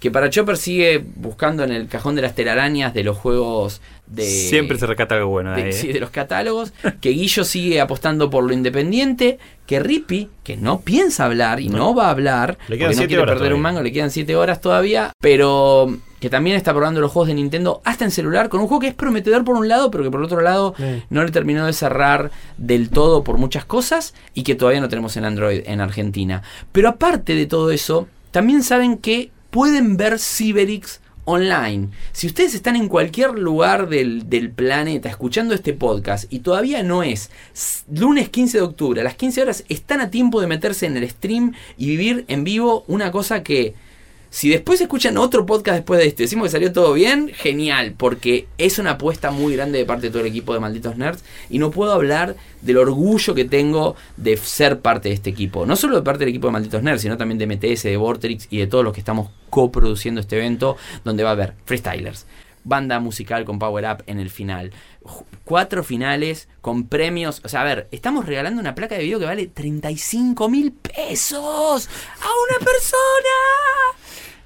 Que 0.00 0.10
para 0.10 0.28
Chopper 0.28 0.58
sigue 0.58 1.02
buscando 1.16 1.64
en 1.64 1.72
el 1.72 1.88
cajón 1.88 2.14
de 2.14 2.22
las 2.22 2.34
telarañas 2.34 2.92
de 2.92 3.02
los 3.02 3.16
juegos 3.16 3.80
de. 4.06 4.24
Siempre 4.24 4.78
se 4.78 4.86
recata 4.86 5.14
algo 5.16 5.28
bueno 5.28 5.50
de 5.52 5.56
de, 5.56 5.62
ahí, 5.64 5.72
sí, 5.72 5.90
¿eh? 5.90 5.92
de 5.94 6.00
los 6.00 6.10
catálogos, 6.10 6.72
que 7.00 7.10
Guillo 7.10 7.44
sigue 7.44 7.80
apostando 7.80 8.30
por 8.30 8.44
lo 8.44 8.52
independiente, 8.52 9.38
que 9.66 9.80
Rippy, 9.80 10.28
que 10.44 10.56
no 10.56 10.80
piensa 10.80 11.24
hablar 11.24 11.60
y 11.60 11.68
no, 11.68 11.94
va 11.94 12.06
a 12.06 12.10
hablar, 12.10 12.58
Le 12.68 12.78
quedan 12.78 12.88
porque 12.88 12.94
no 12.94 12.98
siete 12.98 13.08
quiere 13.08 13.22
horas 13.22 13.34
perder 13.34 13.52
un 13.52 13.58
todavía. 13.60 13.62
mango, 13.62 13.82
le 13.82 13.92
quedan 13.92 14.10
7 14.10 14.36
horas 14.36 14.60
todavía, 14.60 15.12
pero 15.20 15.98
que 16.20 16.30
también 16.30 16.56
está 16.56 16.72
probando 16.72 17.00
los 17.00 17.12
juegos 17.12 17.28
de 17.28 17.34
Nintendo 17.34 17.82
hasta 17.84 18.04
en 18.04 18.10
celular, 18.10 18.48
con 18.48 18.60
un 18.60 18.68
juego 18.68 18.80
que 18.80 18.88
es 18.88 18.94
prometedor 18.94 19.44
por 19.44 19.56
un 19.56 19.68
lado, 19.68 19.90
pero 19.90 20.02
que 20.02 20.10
por 20.10 20.22
otro 20.22 20.40
lado 20.40 20.74
Sí. 20.78 21.02
no 21.10 21.22
le 21.24 21.30
terminó 21.30 21.66
de 21.66 21.72
cerrar 21.72 22.30
del 22.56 22.88
todo 22.90 23.22
por 23.22 23.36
muchas 23.38 23.64
cosas 23.64 24.14
y 24.34 24.42
que 24.42 24.54
todavía 24.54 24.80
no 24.80 24.88
tenemos 24.88 25.16
en 25.16 25.24
Android 25.24 25.62
en 25.66 25.80
Argentina. 25.80 26.42
Pero 26.72 26.88
aparte 26.88 27.34
de 27.34 27.46
todo 27.46 27.70
eso, 27.70 28.08
también 28.30 28.62
saben 28.62 28.96
que 28.98 29.30
pueden 29.50 29.96
ver 29.96 30.18
Cyberix 30.18 31.00
online. 31.26 31.90
Si 32.12 32.26
ustedes 32.26 32.54
están 32.54 32.76
en 32.76 32.88
cualquier 32.88 33.38
lugar 33.38 33.90
del, 33.90 34.30
del 34.30 34.50
planeta 34.50 35.10
escuchando 35.10 35.54
este 35.54 35.74
podcast 35.74 36.32
y 36.32 36.38
todavía 36.38 36.82
no 36.82 37.02
es 37.02 37.30
lunes 37.92 38.30
15 38.30 38.58
de 38.58 38.64
octubre 38.64 39.00
a 39.02 39.04
las 39.04 39.16
15 39.16 39.42
horas, 39.42 39.64
están 39.68 40.00
a 40.00 40.10
tiempo 40.10 40.40
de 40.40 40.46
meterse 40.46 40.86
en 40.86 40.96
el 40.96 41.08
stream 41.10 41.52
y 41.76 41.88
vivir 41.88 42.24
en 42.28 42.44
vivo 42.44 42.84
una 42.86 43.10
cosa 43.10 43.42
que 43.42 43.74
si 44.30 44.48
después 44.50 44.80
escuchan 44.80 45.16
otro 45.16 45.46
podcast 45.46 45.76
después 45.76 46.00
de 46.00 46.06
este, 46.06 46.24
decimos 46.24 46.46
que 46.46 46.52
salió 46.52 46.72
todo 46.72 46.92
bien, 46.92 47.30
genial, 47.34 47.94
porque 47.96 48.48
es 48.58 48.78
una 48.78 48.92
apuesta 48.92 49.30
muy 49.30 49.54
grande 49.56 49.78
de 49.78 49.84
parte 49.84 50.06
de 50.06 50.10
todo 50.10 50.20
el 50.20 50.28
equipo 50.28 50.52
de 50.52 50.60
Malditos 50.60 50.96
Nerds 50.96 51.24
y 51.48 51.58
no 51.58 51.70
puedo 51.70 51.92
hablar 51.92 52.36
del 52.60 52.78
orgullo 52.78 53.34
que 53.34 53.44
tengo 53.44 53.96
de 54.16 54.36
ser 54.36 54.80
parte 54.80 55.08
de 55.08 55.14
este 55.14 55.30
equipo. 55.30 55.64
No 55.66 55.76
solo 55.76 55.96
de 55.96 56.02
parte 56.02 56.20
del 56.20 56.30
equipo 56.30 56.48
de 56.48 56.52
Malditos 56.52 56.82
Nerds, 56.82 57.02
sino 57.02 57.16
también 57.16 57.38
de 57.38 57.46
MTS, 57.46 57.84
de 57.84 57.96
Vorterix 57.96 58.48
y 58.50 58.58
de 58.58 58.66
todos 58.66 58.84
los 58.84 58.92
que 58.92 59.00
estamos 59.00 59.30
coproduciendo 59.50 60.20
este 60.20 60.36
evento, 60.36 60.76
donde 61.04 61.22
va 61.22 61.30
a 61.30 61.32
haber 61.32 61.54
freestylers, 61.64 62.26
banda 62.64 62.98
musical 63.00 63.44
con 63.44 63.58
Power 63.58 63.84
Up 63.84 64.04
en 64.06 64.18
el 64.18 64.28
final. 64.28 64.72
Cuatro 65.44 65.84
finales 65.84 66.48
con 66.60 66.88
premios. 66.88 67.40
O 67.44 67.48
sea, 67.48 67.60
a 67.60 67.64
ver, 67.64 67.88
estamos 67.92 68.26
regalando 68.26 68.60
una 68.60 68.74
placa 68.74 68.96
de 68.96 69.04
video 69.04 69.20
que 69.20 69.24
vale 69.24 69.46
35 69.46 70.48
mil 70.48 70.72
pesos 70.72 71.88
a 72.20 72.26
una 72.26 72.58
persona. 72.58 73.95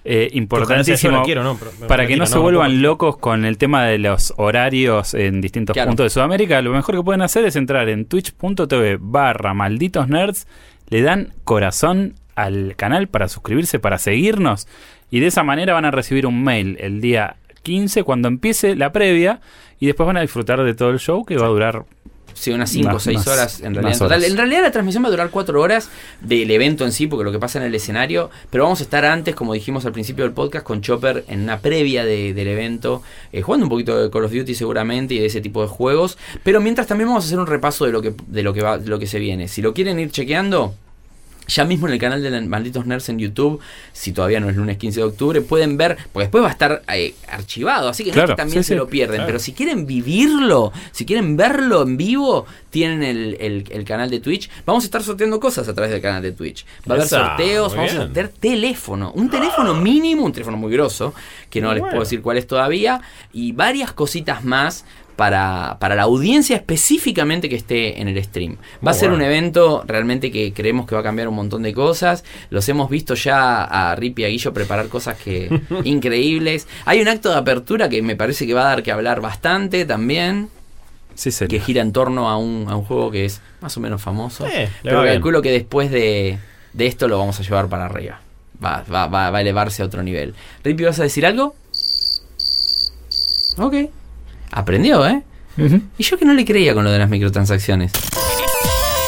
Eh, 0.04 0.30
importantísimo 0.32 1.18
la 1.18 1.22
quiero, 1.22 1.42
¿no? 1.44 1.56
Pero- 1.58 1.86
para 1.86 2.06
que 2.06 2.16
no 2.16 2.24
se 2.26 2.38
vuelvan 2.38 2.80
locos 2.80 3.18
con 3.18 3.44
el 3.44 3.58
tema 3.58 3.84
de 3.84 3.98
los 3.98 4.32
horarios 4.38 5.12
en 5.14 5.40
distintos 5.40 5.74
Claro. 5.74 5.88
puntos 5.90 6.04
de 6.04 6.10
Sudamérica, 6.10 6.62
lo 6.62 6.72
mejor 6.72 6.96
que 6.96 7.02
pueden 7.02 7.20
hacer 7.22 7.44
es 7.44 7.54
entrar 7.56 7.88
en 7.88 8.06
twitch.tv 8.06 8.96
barra 9.00 9.52
malditos 9.52 10.08
nerds, 10.08 10.46
le 10.88 11.02
dan 11.02 11.34
corazón 11.44 12.14
al 12.34 12.74
canal 12.76 13.08
para 13.08 13.28
suscribirse, 13.28 13.78
para 13.78 13.98
seguirnos 13.98 14.66
y 15.10 15.20
de 15.20 15.26
esa 15.26 15.42
manera 15.42 15.74
van 15.74 15.84
a 15.84 15.90
recibir 15.90 16.26
un 16.26 16.42
mail 16.42 16.76
el 16.80 17.00
día 17.02 17.36
15 17.62 18.02
cuando 18.02 18.28
empiece 18.28 18.76
la 18.76 18.92
previa 18.92 19.40
y 19.78 19.86
después 19.86 20.06
van 20.06 20.16
a 20.16 20.22
disfrutar 20.22 20.62
de 20.64 20.72
todo 20.74 20.90
el 20.90 20.98
show 20.98 21.24
que 21.26 21.36
va 21.36 21.44
a 21.46 21.50
durar 21.50 21.84
Sí, 22.34 22.50
unas 22.52 22.70
5 22.70 22.88
o 22.88 22.92
Más- 22.94 23.02
6 23.02 23.18
más- 23.18 23.26
horas 23.28 23.60
en 23.60 23.74
realidad. 23.74 23.98
total. 23.98 24.24
En 24.24 24.36
realidad 24.36 24.62
la 24.62 24.70
transmisión 24.70 25.02
va 25.04 25.08
a 25.08 25.10
durar 25.10 25.30
4 25.30 25.60
horas 25.60 25.88
del 26.20 26.50
evento 26.50 26.84
en 26.84 26.92
sí, 26.92 27.06
porque 27.06 27.24
lo 27.24 27.32
que 27.32 27.38
pasa 27.38 27.58
en 27.58 27.64
el 27.64 27.74
escenario, 27.74 28.30
pero 28.50 28.64
vamos 28.64 28.80
a 28.80 28.82
estar 28.84 29.04
antes, 29.04 29.34
como 29.34 29.52
dijimos 29.54 29.84
al 29.86 29.92
principio 29.92 30.24
del 30.24 30.32
podcast, 30.32 30.64
con 30.64 30.80
Chopper 30.80 31.24
en 31.28 31.40
una 31.42 31.58
previa 31.58 32.04
de- 32.04 32.32
del 32.34 32.48
evento, 32.48 33.02
eh, 33.32 33.42
jugando 33.42 33.66
un 33.66 33.70
poquito 33.70 34.00
de 34.02 34.10
Call 34.10 34.24
of 34.24 34.32
Duty 34.32 34.54
seguramente 34.54 35.14
y 35.14 35.18
de 35.18 35.26
ese 35.26 35.40
tipo 35.40 35.62
de 35.62 35.68
juegos, 35.68 36.18
pero 36.42 36.60
mientras 36.60 36.86
también 36.86 37.08
vamos 37.08 37.24
a 37.24 37.26
hacer 37.26 37.38
un 37.38 37.46
repaso 37.46 37.84
de 37.86 37.92
lo 37.92 38.02
que, 38.02 38.14
de 38.26 38.42
lo 38.42 38.52
que, 38.54 38.62
va, 38.62 38.78
de 38.78 38.88
lo 38.88 38.98
que 38.98 39.06
se 39.06 39.18
viene. 39.18 39.48
Si 39.48 39.62
lo 39.62 39.74
quieren 39.74 39.98
ir 39.98 40.10
chequeando... 40.10 40.74
Ya 41.50 41.64
mismo 41.64 41.86
en 41.88 41.94
el 41.94 41.98
canal 41.98 42.22
de 42.22 42.40
Malditos 42.42 42.86
Nerds 42.86 43.08
en 43.08 43.18
YouTube, 43.18 43.60
si 43.92 44.12
todavía 44.12 44.40
no 44.40 44.48
es 44.48 44.56
lunes 44.56 44.76
15 44.78 45.00
de 45.00 45.04
octubre, 45.06 45.40
pueden 45.40 45.76
ver, 45.76 45.96
porque 46.12 46.24
después 46.24 46.42
va 46.44 46.48
a 46.48 46.52
estar 46.52 46.82
eh, 46.94 47.14
archivado, 47.28 47.88
así 47.88 48.04
que 48.04 48.10
no 48.10 48.12
es 48.12 48.16
Claro, 48.16 48.28
que 48.34 48.36
también 48.36 48.62
sí, 48.62 48.68
se 48.68 48.74
sí, 48.74 48.78
lo 48.78 48.86
pierden, 48.88 49.16
claro. 49.16 49.26
pero 49.26 49.38
si 49.38 49.52
quieren 49.52 49.86
vivirlo, 49.86 50.72
si 50.92 51.04
quieren 51.04 51.36
verlo 51.36 51.82
en 51.82 51.96
vivo, 51.96 52.46
tienen 52.70 53.02
el, 53.02 53.36
el- 53.40 53.64
el 53.70 53.84
canal 53.84 54.10
de 54.10 54.20
Twitch. 54.20 54.48
Vamos 54.64 54.84
a 54.84 54.86
estar 54.86 55.02
sorteando 55.02 55.40
cosas 55.40 55.66
a 55.68 55.74
través 55.74 55.90
del 55.90 56.00
canal 56.00 56.22
de 56.22 56.32
Twitch. 56.32 56.64
Va 56.88 56.92
a 56.92 56.94
haber 56.94 57.06
Esa, 57.06 57.26
sorteos, 57.28 57.74
vamos 57.74 57.92
a 57.92 57.96
sortear 57.96 58.28
teléfono, 58.28 59.12
un 59.14 59.28
teléfono 59.28 59.74
mínimo, 59.74 60.24
un 60.24 60.32
teléfono 60.32 60.56
muy 60.56 60.72
grosso, 60.72 61.14
que 61.50 61.60
no 61.60 61.68
Muy 61.68 61.74
les 61.74 61.80
bueno. 61.80 61.90
puedo 61.92 62.04
decir 62.04 62.22
cuál 62.22 62.36
es 62.38 62.46
todavía, 62.46 63.00
y 63.32 63.52
varias 63.52 63.92
cositas 63.92 64.44
más. 64.44 64.84
Para, 65.20 65.76
para 65.78 65.96
la 65.96 66.04
audiencia 66.04 66.56
específicamente 66.56 67.50
que 67.50 67.56
esté 67.56 68.00
en 68.00 68.08
el 68.08 68.24
stream. 68.24 68.56
Va 68.84 68.92
a 68.92 68.94
ser 68.94 69.10
un 69.10 69.20
evento 69.20 69.84
realmente 69.86 70.30
que 70.32 70.54
creemos 70.54 70.86
que 70.86 70.94
va 70.94 71.02
a 71.02 71.04
cambiar 71.04 71.28
un 71.28 71.34
montón 71.34 71.62
de 71.62 71.74
cosas. 71.74 72.24
Los 72.48 72.66
hemos 72.70 72.88
visto 72.88 73.12
ya 73.14 73.64
a 73.64 73.94
Rip 73.96 74.18
y 74.20 74.24
a 74.24 74.28
Guillo 74.28 74.54
preparar 74.54 74.88
cosas 74.88 75.18
que 75.18 75.60
increíbles. 75.84 76.66
Hay 76.86 77.02
un 77.02 77.08
acto 77.08 77.28
de 77.28 77.36
apertura 77.36 77.90
que 77.90 78.00
me 78.00 78.16
parece 78.16 78.46
que 78.46 78.54
va 78.54 78.62
a 78.62 78.68
dar 78.70 78.82
que 78.82 78.92
hablar 78.92 79.20
bastante 79.20 79.84
también. 79.84 80.48
Sí, 81.14 81.28
Que 81.28 81.32
serio. 81.32 81.62
gira 81.62 81.82
en 81.82 81.92
torno 81.92 82.30
a 82.30 82.38
un, 82.38 82.64
a 82.70 82.76
un 82.76 82.84
juego 82.86 83.10
que 83.10 83.26
es 83.26 83.42
más 83.60 83.76
o 83.76 83.80
menos 83.80 84.00
famoso. 84.00 84.46
Eh, 84.46 84.70
pero 84.82 85.02
bien. 85.02 85.16
calculo 85.16 85.42
que 85.42 85.50
después 85.50 85.90
de, 85.90 86.38
de 86.72 86.86
esto 86.86 87.08
lo 87.08 87.18
vamos 87.18 87.38
a 87.38 87.42
llevar 87.42 87.68
para 87.68 87.84
arriba. 87.84 88.22
Va, 88.64 88.84
va, 88.90 89.06
va, 89.06 89.30
va 89.30 89.36
a 89.36 89.40
elevarse 89.42 89.82
a 89.82 89.84
otro 89.84 90.02
nivel. 90.02 90.34
Rippy, 90.64 90.84
¿vas 90.84 90.98
a 90.98 91.02
decir 91.02 91.26
algo? 91.26 91.54
Ok. 93.58 93.74
Aprendió, 94.52 95.06
¿eh? 95.06 95.22
Y 95.98 96.02
yo 96.02 96.18
que 96.18 96.24
no 96.24 96.32
le 96.32 96.44
creía 96.44 96.74
con 96.74 96.84
lo 96.84 96.90
de 96.90 96.98
las 96.98 97.08
microtransacciones. 97.08 97.92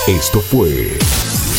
Esto 0.07 0.41
fue 0.41 0.99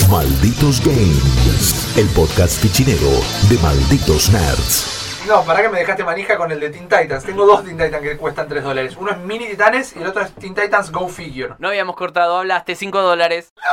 Malditos 0.09 0.83
Games, 0.85 1.97
el 1.97 2.07
podcast 2.09 2.61
fichinero 2.61 3.09
de 3.49 3.57
Malditos 3.59 4.29
Nerds. 4.31 5.23
No, 5.27 5.43
para 5.43 5.61
que 5.61 5.69
me 5.69 5.79
dejaste 5.79 6.03
manija 6.03 6.37
con 6.37 6.51
el 6.51 6.59
de 6.59 6.69
Teen 6.69 6.87
Titans. 6.89 7.23
Tengo 7.23 7.45
dos 7.45 7.63
Teen 7.63 7.77
Titans 7.77 8.03
que 8.03 8.17
cuestan 8.17 8.47
3 8.49 8.61
dólares. 8.63 8.95
Uno 8.99 9.11
es 9.11 9.17
Mini 9.19 9.47
Titanes 9.47 9.95
y 9.95 9.99
el 9.99 10.07
otro 10.07 10.21
es 10.21 10.33
Teen 10.33 10.53
Titans 10.53 10.91
Go 10.91 11.07
Figure. 11.07 11.55
No 11.59 11.69
habíamos 11.69 11.95
cortado, 11.95 12.37
hablaste 12.37 12.75
5 12.75 13.01
dólares. 13.01 13.53
¡No! 13.55 13.63